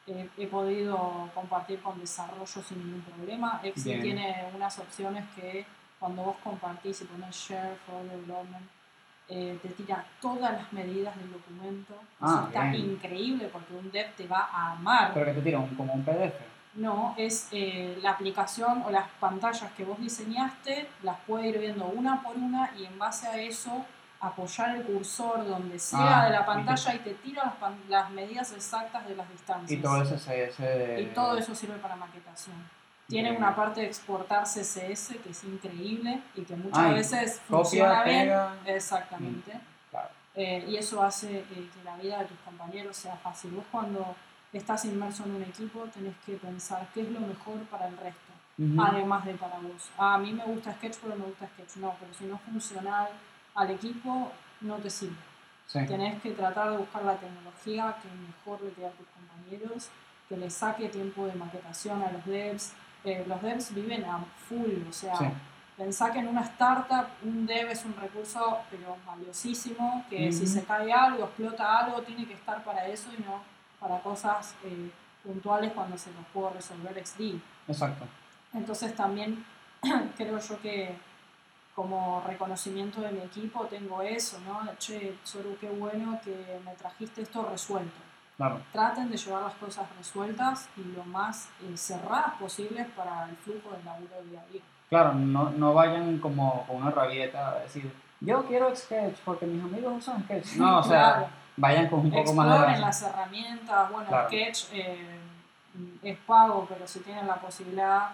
Eh, 0.08 0.30
he 0.38 0.48
podido 0.48 1.30
compartir 1.36 1.82
con 1.82 2.00
desarrollo 2.00 2.46
sin 2.46 2.80
ningún 2.80 3.02
problema. 3.02 3.62
XD 3.62 3.84
Bien. 3.84 4.02
tiene 4.02 4.50
unas 4.56 4.80
opciones 4.80 5.26
que 5.36 5.66
cuando 6.00 6.24
vos 6.24 6.38
compartís 6.44 7.02
y 7.02 7.06
pones 7.06 7.36
Share 7.36 7.78
for 7.86 8.02
Development, 8.04 8.66
eh, 9.30 9.58
te 9.62 9.70
tira 9.70 10.04
todas 10.22 10.52
las 10.54 10.74
medidas 10.74 11.16
del 11.18 11.32
documento. 11.32 11.94
Eso 11.94 12.04
Ah, 12.22 12.44
está 12.48 12.64
bien. 12.72 12.92
increíble 12.92 13.50
porque 13.54 13.74
un 13.76 13.92
dev 13.92 14.14
te 14.16 14.28
va 14.28 14.50
a 14.52 14.72
amar. 14.74 15.12
Pero 15.14 15.26
que 15.28 15.34
te 15.34 15.42
tira 15.42 15.60
un, 15.60 15.76
como 15.76 15.94
un 15.94 16.04
PDF. 16.04 16.34
No, 16.76 17.14
es 17.18 17.48
eh, 17.52 17.98
la 18.02 18.12
aplicación 18.12 18.84
o 18.86 18.90
las 18.92 19.08
pantallas 19.20 19.72
que 19.74 19.84
vos 19.84 20.00
diseñaste, 20.00 20.88
las 21.04 21.18
puede 21.28 21.48
ir 21.50 21.60
viendo 21.60 21.86
una 21.86 22.22
por 22.22 22.36
una 22.38 22.72
y 22.78 22.86
en 22.86 22.98
base 23.00 23.28
a 23.28 23.38
eso 23.38 23.86
apoyar 24.22 24.76
el 24.76 24.84
cursor 24.84 25.48
donde 25.48 25.80
sea 25.80 26.22
Ah, 26.22 26.26
de 26.26 26.32
la 26.32 26.42
y 26.42 26.44
pantalla 26.46 26.94
y 26.96 27.00
te, 27.00 27.14
tira 27.16 27.46
las, 27.46 27.56
pan- 27.56 27.80
las 27.88 28.10
medidas 28.12 28.52
exactas 28.52 29.08
de 29.08 29.16
las 29.16 29.28
Y 29.30 29.32
distancias. 29.32 29.82
todo 29.82 30.02
ese 30.04 30.16
CSS 30.16 30.58
de... 30.60 31.02
Y 31.04 31.06
todo 31.14 31.38
eso 31.38 31.56
sirve 31.56 31.78
para 31.78 31.96
maquetación. 31.96 32.56
Tiene 33.10 33.36
una 33.36 33.56
parte 33.56 33.82
de 33.82 33.88
exportar 33.88 34.44
CSS 34.44 35.18
que 35.24 35.32
es 35.32 35.44
increíble 35.44 36.22
y 36.36 36.44
que 36.44 36.56
muchas 36.56 36.78
Ay, 36.78 36.94
veces 36.94 37.42
funciona 37.48 37.98
Copia, 37.98 38.04
bien. 38.04 38.20
pega. 38.28 38.56
Exactamente. 38.68 39.60
Claro. 39.90 40.10
Eh, 40.36 40.66
y 40.70 40.78
eso 40.78 41.02
hace 41.02 41.40
eh, 41.40 41.44
que 41.74 41.84
la 41.84 41.98
vida 41.98 42.20
de 42.20 42.26
tus 42.26 42.38
compañeros 42.40 42.96
sea 42.96 43.16
fácil. 43.18 43.50
Vos 43.52 43.66
cuando 43.72 44.16
estás 44.54 44.86
inmerso 44.86 45.24
en 45.26 45.32
un 45.32 45.42
equipo 45.44 45.86
tenés 45.94 46.14
que 46.24 46.34
pensar 46.34 46.88
qué 46.94 47.02
es 47.02 47.10
lo 47.10 47.20
mejor 47.22 47.58
para 47.72 47.88
el 47.88 47.98
resto, 47.98 48.32
Ujú. 48.60 48.80
además 48.82 49.26
de 49.26 49.34
para 49.34 49.58
vos. 49.58 49.90
Ah, 49.98 50.14
a 50.14 50.18
mí 50.20 50.32
me 50.32 50.44
gusta 50.46 50.72
Sketch, 50.74 50.98
pero 51.02 51.16
me 51.16 51.26
gusta 51.26 51.48
Sketch. 51.48 51.78
No, 51.78 51.96
pero 52.00 52.14
si 52.14 52.26
no 52.26 52.36
es 52.36 52.42
funcional 52.42 53.08
al 53.56 53.72
equipo, 53.72 54.32
no 54.62 54.76
te 54.76 54.90
sirve. 54.92 55.16
Sí. 55.66 55.80
Tenés 55.88 56.22
que 56.22 56.32
tratar 56.32 56.70
de 56.72 56.78
buscar 56.78 57.04
la 57.04 57.16
tecnología 57.16 57.96
que 58.02 58.08
mejor 58.10 58.62
le 58.64 58.72
quede 58.72 58.86
a 58.88 58.92
tus 58.92 59.08
compañeros, 59.08 59.90
que 60.28 60.38
le 60.38 60.50
saque 60.52 60.90
tiempo 60.90 61.26
de 61.26 61.34
maquetación 61.34 62.04
a 62.04 62.12
los 62.12 62.24
devs. 62.26 62.74
Eh, 63.04 63.24
los 63.28 63.42
devs 63.42 63.74
viven 63.74 64.04
a 64.06 64.20
full, 64.48 64.88
o 64.90 64.94
sea, 64.94 65.16
Sí. 65.18 65.26
pensá 65.78 66.12
que 66.12 66.20
en 66.20 66.28
una 66.28 66.42
startup 66.42 67.08
un 67.24 67.46
dev 67.46 67.70
es 67.70 67.86
un 67.86 67.96
recurso 67.96 68.60
pero 68.70 68.98
valiosísimo, 69.06 70.06
que 70.10 70.32
si 70.34 70.46
se 70.46 70.64
cae 70.66 70.92
algo, 70.92 71.24
explota 71.26 71.80
algo, 71.80 72.02
tiene 72.02 72.26
que 72.28 72.34
estar 72.34 72.62
para 72.64 72.86
eso 72.88 73.10
y 73.18 73.22
no 73.24 73.42
para 73.80 74.00
cosas 74.02 74.56
eh, 74.66 74.92
puntuales 75.24 75.72
cuando 75.74 75.98
se 75.98 76.12
los 76.12 76.26
puedo 76.34 76.50
resolver 76.50 76.94
XD. 77.06 77.40
Exacto. 77.70 78.06
Entonces 78.54 78.94
también 78.96 79.46
creo 80.18 80.38
yo 80.40 80.60
que 80.62 80.96
como 81.76 82.22
reconocimiento 82.28 83.00
de 83.00 83.12
mi 83.12 83.20
equipo 83.22 83.66
tengo 83.68 84.02
eso, 84.02 84.38
¿no? 84.46 84.60
Che, 84.78 85.16
Soru, 85.24 85.56
qué 85.62 85.70
bueno 85.70 86.20
que 86.24 86.60
me 86.66 86.74
trajiste 86.74 87.22
esto 87.22 87.48
resuelto. 87.50 88.02
Claro. 88.40 88.62
Traten 88.72 89.12
de 89.12 89.18
llevar 89.18 89.44
las 89.44 89.54
cosas 89.56 89.86
resueltas 89.98 90.70
y 90.78 90.84
lo 90.96 91.04
más 91.04 91.50
eh, 91.62 91.76
cerradas 91.76 92.36
posibles 92.40 92.88
para 92.96 93.26
el 93.26 93.36
flujo 93.36 93.72
del 93.76 93.84
laburo 93.84 94.16
día 94.30 94.40
a 94.42 94.46
día. 94.50 94.62
Claro, 94.88 95.14
no, 95.14 95.50
no 95.50 95.74
vayan 95.74 96.20
como 96.20 96.66
con 96.66 96.78
una 96.78 96.90
rabieta 96.90 97.50
a 97.50 97.56
decir, 97.60 97.92
yo 98.22 98.46
quiero 98.46 98.74
Sketch 98.74 99.18
porque 99.26 99.46
mis 99.46 99.62
amigos 99.62 99.92
usan 99.98 100.24
Sketch. 100.24 100.54
No, 100.56 100.80
o 100.80 100.84
sea, 100.84 100.90
Claro. 101.16 101.28
vayan 101.58 101.90
con 101.90 102.00
un 102.00 102.12
poco 102.12 102.34
más 102.34 102.48
de 102.48 102.54
Exploren 102.56 102.82
las 102.82 103.02
herramientas, 103.02 103.92
bueno, 103.92 104.08
Claro. 104.08 104.28
Sketch 104.30 104.66
eh, 104.72 105.20
es 106.02 106.18
pago, 106.20 106.66
pero 106.70 106.88
si 106.88 107.02
tienen 107.02 107.28
la 107.28 107.36
posibilidad, 107.36 108.12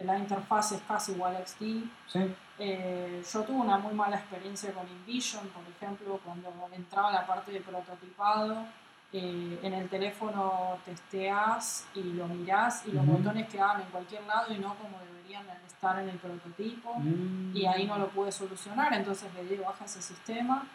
la 0.00 0.16
interfaz 0.18 0.72
es 0.72 0.80
casi 0.88 1.12
igual 1.12 1.36
a 1.36 1.40
XD. 1.46 1.84
Sí, 2.06 2.34
Eh, 2.58 3.22
yo 3.30 3.42
tuve 3.42 3.56
una 3.58 3.76
muy 3.76 3.92
mala 3.92 4.16
experiencia 4.16 4.72
con 4.72 4.88
InVision, 4.88 5.46
por 5.48 5.62
ejemplo, 5.68 6.18
cuando 6.24 6.50
entraba 6.72 7.12
la 7.12 7.26
parte 7.26 7.52
de 7.52 7.60
prototipado. 7.60 8.64
Eh, 9.12 9.58
en 9.62 9.72
el 9.72 9.88
teléfono 9.88 10.78
testeas 10.84 11.86
y 11.94 12.02
lo 12.02 12.26
mirás 12.28 12.86
y 12.86 12.92
los 12.92 13.04
Ujú. 13.04 13.18
botones 13.18 13.48
quedaban 13.48 13.80
en 13.80 13.88
cualquier 13.88 14.22
lado 14.24 14.52
y 14.52 14.58
no 14.58 14.74
como 14.74 14.98
deberían 14.98 15.46
estar 15.66 15.98
en 16.00 16.08
el 16.08 16.18
prototipo. 16.18 16.94
Mm. 16.98 17.56
Y 17.56 17.66
ahí 17.66 17.86
no 17.86 17.98
lo 17.98 18.08
pude 18.08 18.32
solucionar, 18.32 18.92
entonces 18.94 19.32
le 19.34 19.44
di 19.44 19.56
baja 19.56 19.84
ese 19.84 20.02
sistema. 20.02 20.66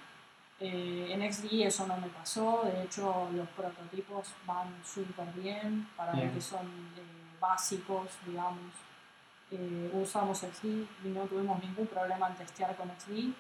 Eh, 0.59 1.07
en 1.11 1.33
XD 1.33 1.65
eso 1.65 1.87
no 1.87 1.97
me 1.97 2.07
pasó, 2.07 2.61
de 2.63 2.83
hecho 2.83 3.29
los 3.33 3.47
prototipos 3.49 4.27
van 4.45 4.67
súper 4.85 5.27
bien 5.33 5.87
para 5.97 6.13
Bien. 6.13 6.31
que 6.31 6.39
son 6.39 6.65
eh, 6.67 7.37
básicos, 7.39 8.09
digamos. 8.25 8.71
Eh, 9.49 9.91
usamos 9.93 10.37
XD 10.39 10.65
y 11.03 11.09
no 11.09 11.23
tuvimos 11.23 11.61
ningún 11.61 11.87
problema 11.87 12.27
en 12.29 12.35
testear 12.35 12.75
con 12.75 12.89
XD. 12.89 13.33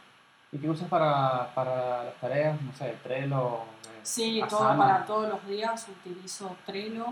¿Y 0.51 0.57
qué 0.57 0.69
usas 0.69 0.89
para, 0.89 1.53
para 1.55 2.03
las 2.05 2.15
tareas? 2.15 2.61
No 2.61 2.73
sé, 2.73 2.95
Trello. 3.03 3.59
eh, 3.85 3.99
Sí, 4.03 4.41
todo 4.49 4.63
Asana? 4.63 4.77
para 4.77 5.05
todos 5.05 5.29
los 5.29 5.47
días 5.47 5.87
utilizo 5.87 6.55
Trello. 6.65 7.05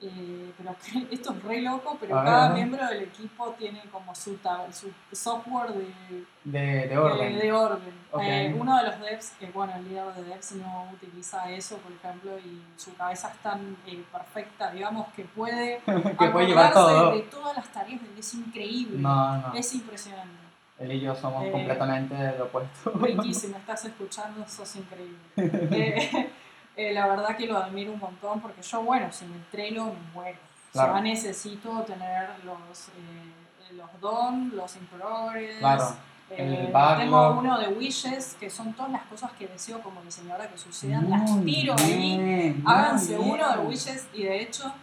eh, 0.00 0.52
pero 0.58 0.74
esto 1.10 1.32
es 1.32 1.42
re 1.44 1.62
loco, 1.62 1.96
pero 2.00 2.16
cada 2.16 2.48
miembro 2.50 2.84
del 2.88 3.04
equipo 3.04 3.54
tiene 3.58 3.80
como 3.92 4.12
su, 4.14 4.38
su 4.72 4.92
software 5.12 5.70
de, 5.72 6.24
De, 6.44 6.88
de 6.88 6.98
orden. 6.98 7.34
De, 7.38 7.40
de 7.42 7.52
orden. 7.52 7.94
Eh, 8.20 8.54
uno 8.58 8.76
de 8.76 8.82
los 8.88 9.00
devs, 9.00 9.30
que 9.38 9.46
bueno, 9.52 9.72
el 9.76 9.88
líder 9.88 10.12
de 10.14 10.24
devs 10.24 10.52
no 10.52 10.88
utiliza 10.92 11.48
eso, 11.50 11.76
por 11.78 11.92
ejemplo, 11.92 12.36
y 12.38 12.60
su 12.76 12.94
cabeza 12.96 13.28
es 13.30 13.38
tan 13.38 13.76
eh, 13.86 14.04
perfecta, 14.12 14.72
digamos, 14.72 15.06
que 15.14 15.24
puede 15.24 15.80
que 16.18 16.28
puede 16.28 16.46
llevar 16.48 16.72
todo. 16.72 17.12
de 17.12 17.20
todas 17.22 17.56
las 17.56 17.68
tareas. 17.68 18.00
Es 18.18 18.34
increíble. 18.34 18.98
No, 18.98 19.36
no. 19.38 19.54
Es 19.54 19.72
impresionante. 19.74 20.43
Él 20.78 20.92
y 20.92 21.00
yo 21.00 21.14
somos 21.14 21.44
Eh, 21.44 21.50
completamente 21.52 22.14
lo 22.38 22.44
opuesto. 22.46 22.90
Riquísimo, 23.00 23.56
estás 23.58 23.84
escuchando, 23.84 24.44
sos 24.48 24.76
increíble. 24.76 25.18
Eh, 25.36 26.30
Eh, 26.76 26.92
la 26.92 27.06
verdad 27.06 27.36
que 27.36 27.46
lo 27.46 27.56
admiro 27.56 27.92
un 27.92 28.00
montón 28.00 28.40
porque 28.40 28.60
yo, 28.60 28.82
bueno, 28.82 29.06
sin 29.12 29.32
el 29.32 29.44
Trello 29.44 29.84
me 29.84 29.92
muero. 30.12 30.38
Claro. 30.72 30.90
O 30.90 30.94
sea, 30.96 31.02
necesito 31.02 31.70
tener 31.82 32.30
los, 32.44 32.88
eh, 32.88 33.74
los 33.76 34.00
DON, 34.00 34.50
los 34.56 34.74
in 34.74 34.84
progress. 34.86 35.58
Claro. 35.58 35.94
eh, 36.30 36.66
El 36.72 36.98
tengo 36.98 37.30
uno 37.38 37.60
de 37.60 37.68
wishes, 37.68 38.36
que 38.40 38.50
son 38.50 38.72
todas 38.72 38.90
las 38.90 39.02
cosas 39.04 39.30
que 39.38 39.46
deseo 39.46 39.80
como 39.82 40.02
diseñadora 40.02 40.50
que 40.50 40.58
sucedan. 40.58 41.08
las 41.08 41.30
Muy 41.30 41.44
tiro 41.52 41.76
ahí. 41.78 42.60
Háganse 42.66 43.16
bien. 43.18 43.30
uno 43.30 43.48
de 43.56 43.58
wishes 43.68 44.08
y 44.12 44.24
de 44.24 44.40
hecho 44.42 44.74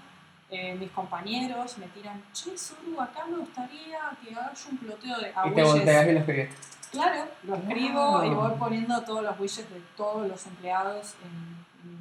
eh, 0.52 0.76
mis 0.76 0.92
compañeros 0.92 1.78
me 1.78 1.88
tiran, 1.88 2.22
che, 2.34 2.58
Suru, 2.58 3.00
acá 3.02 3.26
me 3.26 3.38
gustaría 3.38 4.00
que 4.22 4.36
hagas 4.36 4.68
un 4.70 4.78
ploteo 4.78 5.18
de 5.20 5.32
a 5.36 5.48
Y 5.48 5.52
te 5.52 5.62
wishes". 5.62 5.74
volteas 5.74 6.08
y 6.08 6.12
lo 6.14 6.20
escribiste. 6.20 6.56
Claro, 6.92 7.26
lo 7.44 7.56
escribo 7.56 8.24
y 8.26 8.30
voy 8.32 8.52
poniendo 8.60 9.02
todos 9.04 9.24
los 9.24 9.40
wishes 9.40 9.70
de 9.70 9.82
todos 9.96 10.28
los 10.28 10.46
empleados 10.46 11.16
en, 11.24 11.90
en 11.90 11.98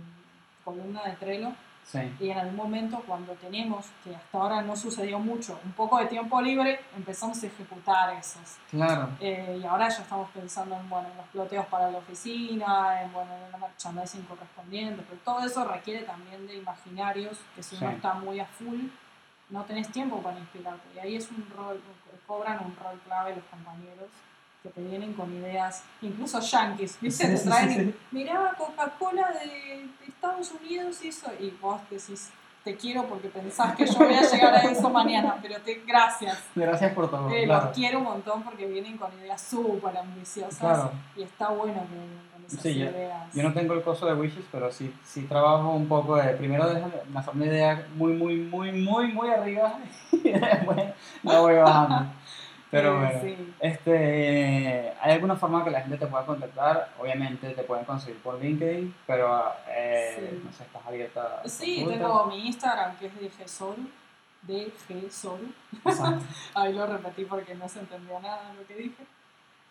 columna 0.65 1.05
de 1.05 1.13
Trello. 1.13 1.53
Sí. 1.85 1.99
Y 2.21 2.31
en 2.31 2.39
algún 2.39 2.57
momento, 2.57 3.03
cuando 3.05 3.33
tenemos, 3.35 3.87
que 4.05 4.15
hasta 4.15 4.39
ahora 4.39 4.63
no 4.63 4.77
sucedió 4.77 5.19
mucho, 5.19 5.59
un 5.65 5.73
poco 5.73 5.99
de 5.99 6.07
tiempo 6.07 6.41
libre, 6.41 6.81
empezamos 6.97 7.43
a 7.43 7.47
ejecutar 7.49 8.15
esos. 8.17 8.59
Claro. 8.71 9.09
Eh, 9.21 9.59
y 9.61 9.67
ahora 9.67 9.89
ya 9.89 10.03
estamos 10.03 10.31
pensando 10.31 10.77
en, 10.77 10.89
bueno, 10.89 11.09
en 11.11 11.17
los 11.17 11.27
ploteos 11.29 11.67
para 11.67 11.91
la 11.91 11.99
oficina, 11.99 13.03
en, 13.03 13.13
bueno, 13.13 13.31
en 13.35 13.55
el 13.55 13.61
merchandising 13.61 14.23
correspondiente, 14.23 15.03
pero 15.09 15.21
todo 15.25 15.45
eso 15.45 15.65
requiere 15.65 16.03
también 16.05 16.47
de 16.47 16.57
imaginarios, 16.57 17.39
que 17.57 17.63
si 17.63 17.77
uno 17.77 17.89
Sí. 17.91 17.97
está 17.97 18.15
muy 18.15 18.39
a 18.39 18.47
full, 18.47 18.87
no 19.49 19.65
tenés 19.65 19.91
tiempo 19.91 20.23
para 20.23 20.39
inspirarte. 20.39 20.87
Y 20.95 20.99
ahí 21.01 21.17
es 21.17 21.29
un 21.31 21.45
rol, 21.57 21.81
cobran 22.27 22.65
un 22.65 22.77
rol 22.77 23.01
clave 23.05 23.35
los 23.35 23.45
compañeros 23.47 24.09
que 24.63 24.69
te 24.69 24.83
vienen 24.83 25.15
con 25.15 25.33
ideas, 25.35 25.83
incluso 26.03 26.39
yankees, 26.41 26.99
¿viste? 27.01 27.37
Sí, 27.37 27.45
te 27.45 27.49
traen, 27.51 27.69
sí, 27.71 27.81
sí. 27.87 27.95
mirá, 28.11 28.55
Coca-Cola 28.59 29.29
de, 29.33 29.47
de 29.49 29.91
Estados 30.07 30.53
Unidos 30.53 31.03
hizo, 31.05 31.31
y 31.41 31.51
vos 31.63 31.81
decís, 31.91 32.31
te 32.63 32.77
quiero 32.77 33.05
porque 33.07 33.29
pensás 33.29 33.75
que 33.75 33.87
yo 33.87 33.95
voy 33.99 34.13
a 34.13 34.21
llegar 34.21 34.55
a 34.55 34.61
eso 34.61 34.91
mañana, 34.91 35.39
pero 35.41 35.59
te, 35.63 35.77
gracias. 35.87 36.39
Gracias 36.55 36.93
por 36.93 37.11
todo. 37.11 37.31
Eh, 37.31 37.45
claro. 37.45 37.65
Los 37.69 37.75
quiero 37.75 37.99
un 38.01 38.05
montón 38.05 38.43
porque 38.43 38.67
vienen 38.67 38.99
con 38.99 39.11
ideas 39.19 39.41
súper 39.41 39.97
ambiciosas 39.97 40.59
Claro. 40.59 40.91
y 41.17 41.23
está 41.23 41.49
bueno 41.49 41.81
que 41.81 42.35
con 42.37 42.45
esas 42.47 42.61
Sí, 42.61 42.75
yo- 42.79 42.91
ideas. 42.91 43.33
Yo 43.33 43.43
no 43.45 43.55
tengo 43.55 43.73
el 43.73 43.83
coso 43.83 44.05
de 44.05 44.13
wishes, 44.13 44.45
pero 44.53 44.71
sí, 44.71 44.95
sí 45.03 45.23
trabajo 45.23 45.71
un 45.71 45.89
poco 45.89 46.17
de. 46.17 46.35
Primero 46.35 46.69
déjame 46.69 46.93
hacer 47.15 47.35
una 47.35 47.47
idea 47.47 47.87
muy, 47.95 48.13
muy, 48.13 48.37
muy, 48.37 48.73
muy, 48.73 49.11
muy 49.11 49.31
arriba 49.31 49.79
y 50.13 50.19
después 50.29 50.83
la 51.23 51.41
voy 51.41 51.55
bajando. 51.55 52.13
Pero 52.71 52.99
bueno. 53.01 53.21
sí. 53.21 53.55
Este, 53.59 54.93
¿Hay 55.01 55.13
alguna 55.13 55.35
forma 55.37 55.65
que 55.65 55.71
la 55.71 55.81
gente 55.81 55.97
te 55.99 56.07
pueda 56.07 56.25
contactar? 56.25 56.91
Obviamente 57.01 57.51
te 57.51 57.63
pueden 57.65 57.85
conseguir 57.85 58.21
por 58.23 58.41
LinkedIn, 58.41 58.95
pero 59.07 59.53
eh, 59.69 60.15
Sí. 60.31 60.43
no 60.45 60.53
sé, 60.53 60.63
estás 60.65 60.87
abierta 60.87 61.41
a 61.45 61.49
Sí, 61.49 61.85
tengo 61.89 62.27
mi 62.27 62.47
Instagram 62.47 62.97
que 62.99 63.07
es 63.07 63.15
DGSoru, 63.21 63.89
DGSoru, 64.43 65.53
Exacto. 65.85 66.25
ahí 66.55 66.73
lo 66.73 66.87
repetí 66.87 67.25
porque 67.25 67.55
no 67.55 67.69
se 67.69 67.81
entendía 67.81 68.21
nada 68.21 68.49
de 68.51 68.55
lo 68.61 68.67
que 68.67 68.75
dije. 68.75 69.05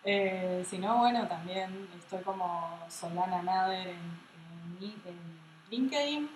Eh, 0.03 0.65
si 0.67 0.77
no, 0.77 0.97
bueno, 0.99 1.27
también 1.27 1.87
estoy 1.97 2.21
como 2.23 2.79
Solana 2.89 3.41
Nader 3.41 3.87
en, 3.87 3.95
en, 4.81 4.93
en 5.05 5.39
LinkedIn 5.69 6.29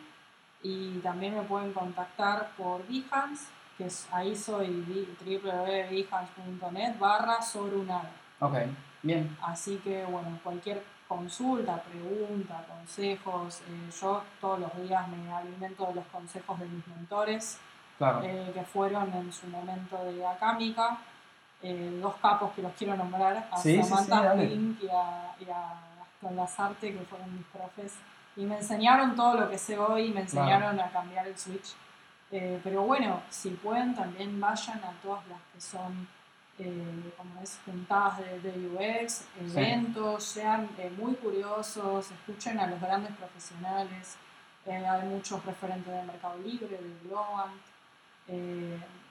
y 0.63 0.99
también 0.99 1.35
me 1.35 1.43
pueden 1.43 1.73
contactar 1.73 2.49
por 2.57 2.85
Behance, 2.87 3.45
que 3.77 3.85
es, 3.87 4.07
ahí 4.11 4.35
soy 4.35 4.85
www.behance.net 5.25 6.97
barra 6.99 7.41
Sorunada. 7.41 8.09
Ok, 8.39 8.55
bien. 9.01 9.35
Así 9.41 9.77
que 9.83 10.03
bueno, 10.05 10.39
cualquier 10.43 10.83
consulta, 11.07 11.81
pregunta, 11.83 12.65
consejos, 12.67 13.61
eh, 13.67 13.89
yo 14.01 14.23
todos 14.41 14.59
los 14.59 14.75
días 14.87 15.07
me 15.07 15.31
alimento 15.31 15.85
de 15.87 15.95
los 15.95 16.05
consejos 16.07 16.59
de 16.59 16.65
mis 16.65 16.87
mentores, 16.87 17.59
Claro. 17.97 18.21
eh, 18.23 18.51
que 18.53 18.63
fueron 18.63 19.13
en 19.13 19.31
su 19.31 19.47
momento 19.47 20.03
de 20.05 20.25
Acámica, 20.25 20.97
eh, 21.61 21.99
dos 22.01 22.15
capos 22.21 22.51
que 22.53 22.61
los 22.63 22.71
quiero 22.73 22.95
nombrar, 22.97 23.47
a 23.51 23.57
Sí, 23.57 23.75
sí, 23.75 23.83
sí, 23.83 23.89
Samantha 23.89 24.23
dale. 24.23 24.47
Pink 24.47 24.81
y 24.83 24.87
a, 24.89 25.35
y 25.39 25.49
a 25.49 26.31
Lazarte, 26.31 26.93
que 26.93 26.99
fueron 27.05 27.33
mis 27.35 27.45
profes, 27.47 27.93
y 28.35 28.45
me 28.45 28.57
enseñaron 28.57 29.15
todo 29.15 29.35
lo 29.41 29.49
que 29.49 29.57
sé 29.57 29.77
hoy, 29.77 30.09
me 30.11 30.21
enseñaron 30.21 30.79
a 30.79 30.89
cambiar 30.89 31.27
el 31.27 31.37
switch. 31.37 31.75
Eh, 32.35 32.59
pero 32.63 32.81
bueno, 32.81 33.21
si 33.29 33.51
pueden 33.51 33.93
también 33.93 34.41
vayan 34.41 34.83
a 34.83 34.91
todas 35.03 35.23
las 35.27 35.39
que 35.53 35.61
son 35.61 36.07
eh, 36.57 37.13
como 37.15 37.39
es 37.39 37.59
juntadas 37.63 38.17
de, 38.17 38.39
de 38.39 38.69
UX, 38.69 39.25
eventos, 39.39 40.23
sean 40.23 40.67
eh, 40.79 40.91
muy 40.97 41.13
curiosos, 41.13 42.09
escuchen 42.09 42.59
a 42.59 42.65
los 42.65 42.81
grandes 42.81 43.11
profesionales. 43.17 44.17
Hay 44.65 45.07
muchos 45.07 45.45
referentes 45.45 45.93
de 45.93 46.03
Mercado 46.03 46.39
Libre, 46.39 46.69
de 46.69 47.07
Globant. 47.07 47.61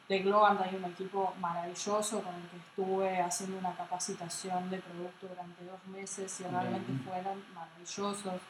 De 0.09 0.19
Globant 0.19 0.61
hay 0.61 0.75
un 0.75 0.87
equipo 0.87 1.33
maravilloso 1.39 2.23
con 2.23 2.35
el 2.35 2.49
que 2.49 2.57
estuve 2.57 3.21
haciendo 3.21 3.59
una 3.59 3.73
capacitación 3.77 4.69
de 4.69 4.79
producto 4.79 5.29
durante 5.29 5.65
dos 5.65 5.87
meses 5.87 6.41
y 6.41 6.45
realmente 6.45 6.93
fueron 7.05 7.45
maravillosos. 7.55 8.41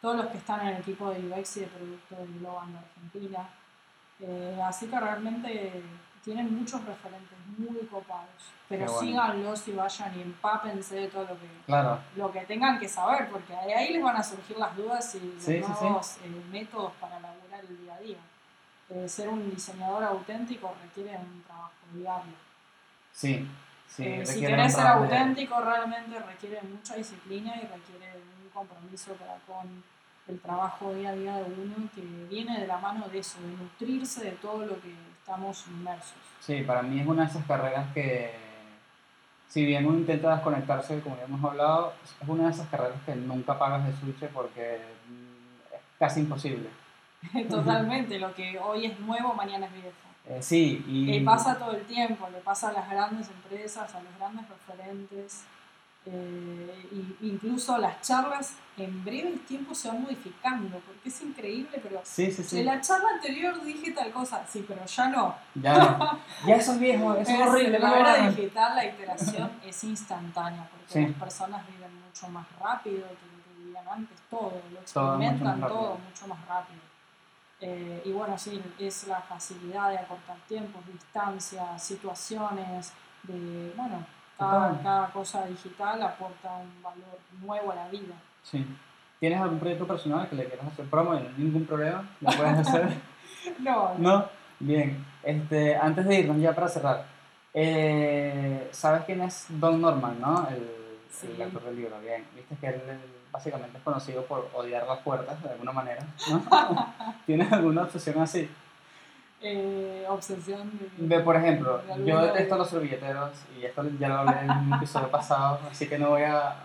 Todos 0.00 0.16
los 0.16 0.26
que 0.28 0.38
están 0.38 0.60
en 0.60 0.68
el 0.68 0.80
equipo 0.80 1.10
de 1.10 1.18
UX 1.28 1.58
y 1.58 1.60
de 1.60 1.66
producto 1.66 2.16
de 2.16 2.38
Globant 2.38 2.72
de 2.72 2.78
Argentina. 2.78 3.48
Eh, 4.24 4.60
así 4.64 4.86
que 4.86 4.98
realmente 5.00 5.82
tienen 6.24 6.56
muchos 6.56 6.84
referentes 6.84 7.36
muy 7.58 7.84
copados. 7.86 8.28
Pero 8.68 8.86
bueno. 8.86 9.00
síganlos 9.00 9.68
y 9.68 9.72
vayan 9.72 10.18
y 10.18 10.22
empápense 10.22 10.94
de 10.94 11.08
todo 11.08 11.24
lo 11.24 11.38
que, 11.40 11.48
Claro. 11.66 11.98
lo 12.16 12.32
que 12.32 12.40
tengan 12.42 12.78
que 12.78 12.88
saber, 12.88 13.28
porque 13.28 13.52
de 13.52 13.74
ahí 13.74 13.92
les 13.92 14.02
van 14.02 14.16
a 14.16 14.22
surgir 14.22 14.56
las 14.56 14.74
dudas 14.76 15.14
y 15.16 15.20
los 15.20 15.42
Sí, 15.42 15.58
sí, 15.60 15.64
sí. 15.78 15.84
nuevos 15.84 16.16
eh, 16.24 16.42
métodos 16.50 16.92
para 17.00 17.18
laburar 17.20 17.64
el 17.68 17.78
día 17.82 17.94
a 17.94 17.98
día. 17.98 18.18
Eh, 18.90 19.08
ser 19.08 19.28
un 19.28 19.50
diseñador 19.50 20.04
auténtico 20.04 20.74
requiere 20.82 21.16
un 21.18 21.42
trabajo 21.42 21.72
diario. 21.92 22.34
Sí. 23.12 23.46
sí 23.88 24.04
Eh, 24.06 24.24
si 24.24 24.40
querés 24.40 24.72
ser 24.74 24.86
auténtico, 24.86 25.60
realmente 25.60 26.18
requiere 26.20 26.62
mucha 26.62 26.94
disciplina 26.94 27.56
y 27.56 27.62
requiere 27.66 28.12
un 28.42 28.48
compromiso 28.54 29.12
para 29.14 29.34
con 29.46 29.82
el 30.28 30.40
trabajo 30.40 30.94
día 30.94 31.10
a 31.10 31.14
día 31.14 31.36
de 31.36 31.44
uno 31.44 31.88
que 31.94 32.02
viene 32.28 32.60
de 32.60 32.66
la 32.66 32.78
mano 32.78 33.06
de 33.08 33.18
eso, 33.18 33.38
de 33.40 33.48
nutrirse 33.56 34.24
de 34.24 34.30
todo 34.32 34.64
lo 34.64 34.80
que 34.80 34.94
estamos 35.18 35.66
inmersos. 35.66 36.14
Sí, 36.40 36.62
para 36.62 36.82
mí 36.82 37.00
es 37.00 37.06
una 37.06 37.24
de 37.24 37.30
esas 37.30 37.44
carreras 37.46 37.92
que, 37.92 38.32
si 39.48 39.64
bien 39.64 39.86
uno 39.86 39.98
intenta 39.98 40.34
desconectarse, 40.34 41.00
como 41.00 41.16
ya 41.16 41.24
hemos 41.24 41.42
hablado, 41.44 41.94
es 42.20 42.28
una 42.28 42.44
de 42.44 42.50
esas 42.50 42.68
carreras 42.68 42.98
que 43.04 43.14
nunca 43.14 43.58
pagas 43.58 43.86
de 43.86 43.92
switch 43.94 44.28
porque 44.32 44.76
es 44.76 45.80
casi 45.98 46.20
imposible. 46.20 46.68
Totalmente, 47.50 48.18
lo 48.18 48.34
que 48.34 48.58
hoy 48.58 48.86
es 48.86 48.98
nuevo, 49.00 49.34
mañana 49.34 49.66
es 49.66 49.72
viejo. 49.72 49.96
Eh, 50.26 50.38
sí, 50.40 50.84
y... 50.86 51.16
Y 51.16 51.20
pasa 51.24 51.58
todo 51.58 51.72
el 51.72 51.84
tiempo, 51.84 52.28
le 52.30 52.38
pasa 52.38 52.68
a 52.68 52.72
las 52.72 52.88
grandes 52.88 53.28
empresas, 53.28 53.92
a 53.94 54.02
los 54.02 54.16
grandes 54.18 54.44
referentes, 54.48 55.44
eh, 56.06 56.88
y 57.20 57.28
incluso 57.28 57.78
las 57.78 58.00
charlas 58.00 58.54
en 58.76 59.04
breves 59.04 59.44
tiempos 59.46 59.78
se 59.78 59.88
van 59.88 60.02
modificando, 60.02 60.78
porque 60.80 61.08
es 61.08 61.22
increíble, 61.22 61.78
pero 61.82 62.00
Sí, 62.04 62.30
sí, 62.32 62.42
sí. 62.42 62.58
en 62.60 62.66
la 62.66 62.80
charla 62.80 63.08
anterior 63.14 63.62
dije 63.62 63.92
tal 63.92 64.10
cosa, 64.10 64.44
sí, 64.48 64.64
pero 64.66 64.84
ya 64.84 65.08
no. 65.08 65.34
Ya, 65.54 65.74
no. 65.78 66.20
ya 66.46 66.54
eso 66.56 66.72
es 66.72 66.80
viejo, 66.80 67.14
eso 67.14 67.30
es, 67.32 67.40
Es- 67.40 67.46
horrible. 67.46 67.78
la 67.78 67.88
no 67.88 67.96
era 67.96 68.28
digital, 68.30 68.76
la 68.76 68.84
iteración 68.86 69.50
es 69.64 69.84
instantánea, 69.84 70.68
porque 70.70 71.06
las 71.08 71.18
personas 71.18 71.66
viven 71.68 71.90
mucho 72.04 72.28
más 72.28 72.46
rápido 72.58 72.96
que 72.96 73.02
lo 73.12 73.42
que 73.54 73.62
vivían 73.62 73.88
antes, 73.88 74.18
todo, 74.28 74.50
lo 74.72 74.80
Todo 74.80 75.18
mucho 75.18 75.26
experimentan 75.28 75.60
todo 75.60 75.98
mucho 75.98 76.26
más 76.26 76.46
rápido. 76.46 76.80
Eh, 77.60 78.02
y 78.06 78.10
bueno, 78.10 78.36
sí, 78.36 78.60
es 78.80 79.06
la 79.06 79.20
facilidad 79.20 79.90
de 79.90 79.98
acortar 79.98 80.36
tiempos, 80.48 80.84
distancias, 80.92 81.80
situaciones, 81.80 82.92
de, 83.22 83.72
bueno, 83.76 84.04
cada, 84.50 84.68
Total. 84.68 84.82
cada 84.82 85.06
cosa 85.08 85.46
digital 85.46 86.02
aporta 86.02 86.56
un 86.56 86.82
valor 86.82 87.18
nuevo 87.40 87.72
a 87.72 87.74
la 87.74 87.88
vida. 87.88 88.14
Sí. 88.42 88.66
¿Tienes 89.20 89.40
algún 89.40 89.58
proyecto 89.60 89.86
personal 89.86 90.28
que 90.28 90.36
le 90.36 90.46
quieras 90.46 90.66
hacer 90.66 90.84
promo? 90.86 91.14
No 91.14 91.20
ningún 91.36 91.64
problema, 91.64 92.04
lo 92.20 92.30
puedes 92.32 92.58
hacer. 92.68 92.88
No, 93.60 93.94
¿No? 93.98 94.26
Bien. 94.58 95.04
Este, 95.22 95.76
antes 95.76 96.04
de 96.06 96.20
irnos, 96.20 96.38
ya 96.40 96.54
para 96.54 96.68
cerrar, 96.68 97.04
eh, 97.54 98.68
¿sabes 98.72 99.04
quién 99.04 99.20
es 99.22 99.46
Don 99.48 99.80
Norman, 99.80 100.20
no? 100.20 100.48
El, 100.48 100.68
Sí. 101.10 101.30
el 101.36 101.42
autor 101.42 101.64
del 101.64 101.76
libro, 101.76 102.00
bien. 102.00 102.24
Viste 102.34 102.56
que 102.56 102.68
él, 102.68 102.80
él 102.88 102.98
básicamente 103.30 103.76
es 103.76 103.84
conocido 103.84 104.24
por 104.24 104.48
odiar 104.54 104.86
las 104.86 104.98
puertas 105.00 105.40
de 105.42 105.50
alguna 105.50 105.70
manera, 105.70 106.02
¿no? 106.30 106.42
¿Tienes 107.26 107.52
alguna 107.52 107.82
obsesión 107.82 108.18
así? 108.20 108.50
Eh, 109.42 110.04
obsesión 110.08 110.70
de... 110.78 110.88
Ve, 110.98 111.20
por 111.20 111.36
ejemplo, 111.36 111.78
de 111.78 112.04
yo 112.04 112.20
de- 112.20 112.28
detesto 112.28 112.56
los 112.58 112.70
servilleteros 112.70 113.30
y 113.60 113.64
esto 113.64 113.84
ya 113.98 114.08
lo 114.08 114.14
hablé 114.18 114.40
en 114.40 114.50
un 114.50 114.72
episodio 114.74 115.10
pasado, 115.10 115.58
así 115.70 115.88
que 115.88 115.98
no 115.98 116.10
voy 116.10 116.22
a, 116.22 116.48
a- 116.50 116.64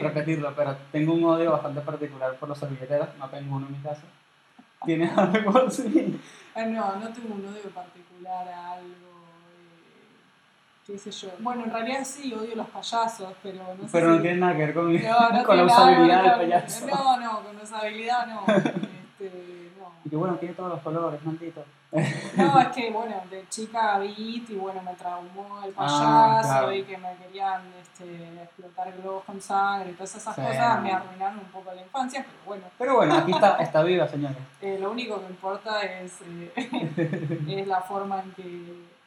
repetirlo, 0.00 0.52
pero 0.54 0.76
tengo 0.92 1.14
un 1.14 1.24
odio 1.24 1.52
bastante 1.52 1.80
particular 1.80 2.34
por 2.36 2.48
los 2.48 2.58
servilleteros, 2.58 3.08
no 3.18 3.28
tengo 3.28 3.56
uno 3.56 3.66
en 3.66 3.72
mi 3.72 3.78
casa. 3.78 4.02
¿Tienes 4.84 5.16
algo 5.18 5.58
así? 5.66 6.20
Ah, 6.54 6.64
no, 6.64 6.96
no 6.96 7.08
tengo 7.12 7.34
un 7.34 7.46
odio 7.46 7.70
particular 7.74 8.48
a 8.48 8.72
algo. 8.72 9.12
qué 10.86 10.98
sé 10.98 11.10
yo. 11.12 11.28
Bueno, 11.38 11.64
en 11.64 11.70
realidad 11.72 12.04
sí, 12.04 12.34
odio 12.34 12.56
los 12.56 12.66
payasos, 12.68 13.32
pero 13.42 13.58
no 13.80 13.84
sé 13.84 13.88
Pero 13.92 14.10
si... 14.10 14.16
no 14.16 14.22
tiene 14.22 14.36
nada 14.38 14.52
que 14.54 14.58
ver 14.58 14.74
con, 14.74 14.92
No, 14.92 15.30
no 15.30 15.44
con 15.44 15.56
la 15.56 15.64
usabilidad 15.64 16.22
del 16.22 16.32
payaso. 16.50 16.86
No, 16.86 17.16
no, 17.20 17.40
con 17.44 17.56
usabilidad 17.60 18.26
no. 18.26 18.44
Este, 18.46 19.30
no. 19.30 19.61
Y 20.04 20.10
que 20.10 20.16
bueno, 20.16 20.34
tiene 20.36 20.54
todos 20.54 20.70
los 20.70 20.80
colores, 20.82 21.24
maldito. 21.24 21.64
No, 22.36 22.58
es 22.58 22.68
que 22.68 22.90
bueno, 22.90 23.14
de 23.30 23.46
chica 23.50 23.98
vi 23.98 24.08
It 24.16 24.48
y 24.50 24.54
bueno, 24.54 24.82
me 24.82 24.94
traumó 24.94 25.62
el 25.62 25.72
payaso 25.72 25.98
Ah, 26.02 26.40
claro. 26.42 26.72
y 26.72 26.82
que 26.84 26.96
me 26.96 27.14
querían 27.16 27.62
este, 27.80 28.42
explotar 28.42 28.92
globos 29.00 29.24
con 29.24 29.38
sangre 29.40 29.90
y 29.90 29.92
todas 29.92 30.14
esas 30.16 30.34
Sí. 30.34 30.40
cosas 30.40 30.82
me 30.82 30.90
arruinaron 30.92 31.38
un 31.40 31.44
poco 31.52 31.72
la 31.74 31.82
infancia, 31.82 32.24
pero 32.24 32.38
bueno, 32.46 32.64
Pero 32.78 32.96
bueno, 32.96 33.14
aquí 33.14 33.32
está, 33.32 33.56
está 33.58 33.82
viva, 33.82 34.08
señores. 34.08 34.38
eh, 34.62 34.78
lo 34.80 34.90
único 34.90 35.20
que 35.20 35.26
importa 35.26 35.82
es, 35.82 36.12
eh, 36.22 36.52
es 37.60 37.66
la 37.68 37.82
forma 37.82 38.20
en 38.22 38.32
que, 38.32 38.42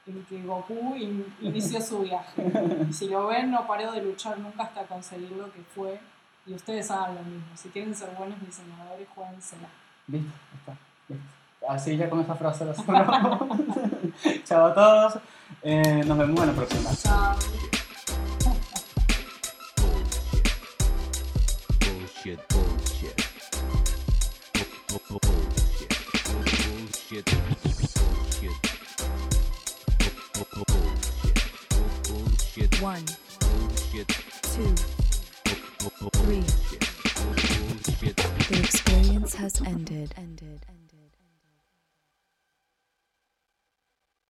en 0.07 0.26
que 0.26 0.43
Goku 0.43 0.95
in- 0.95 1.35
inició 1.41 1.81
su 1.81 1.99
viaje. 2.03 2.51
Si 2.91 3.09
lo 3.09 3.26
ven, 3.27 3.49
no 3.49 3.65
paró 3.65 3.91
de 3.91 4.03
luchar 4.03 4.38
nunca 4.38 4.61
hasta 4.63 4.84
conseguir 4.84 5.31
lo 5.31 5.51
que 5.51 5.61
fue. 5.73 5.99
Y 6.45 6.53
ustedes 6.53 6.91
hagan 6.91 7.15
lo 7.15 7.22
mismo. 7.23 7.47
Si 7.55 7.69
quieren 7.69 7.95
ser 7.95 8.11
buenos 8.15 8.39
diseñadores, 8.45 9.07
juéguensela. 9.15 9.67
¿Viste? 10.05 10.30
Está. 10.59 10.73
Así 11.68 11.98
ya 11.98 12.10
con 12.10 12.19
esa 12.22 12.36
frase. 12.36 12.65
Chao 14.45 14.65
a 14.68 14.73
todos. 14.73 15.19
Eh, 15.64 16.03
nos 16.06 16.18
vemos 16.18 16.40
en 16.41 16.48
la 16.48 16.53
próxima. 16.53 16.90
Chao. 16.95 17.36
Bullshit, 21.80 22.40
bullshit. 22.49 23.15
Bu- 24.90 25.02
bu- 25.10 25.19
Bullshit. 25.22 25.91
Bullshit. 26.26 27.26
Bullshit. 27.95 28.56
Bu- 30.34 30.48
bu- 30.53 30.65
Bullshit. 30.72 31.38
Bullshit. 32.10 32.82
One, 32.82 33.06
Bullshit. 33.40 34.07
two, 34.53 34.76
three. 36.14 36.44
Bullshit. 36.44 36.84
Bullshit. 37.15 38.15
The 38.49 38.60
experience 38.60 39.34
has 39.36 39.61
ended. 39.61 40.14
Ended. 40.18 40.61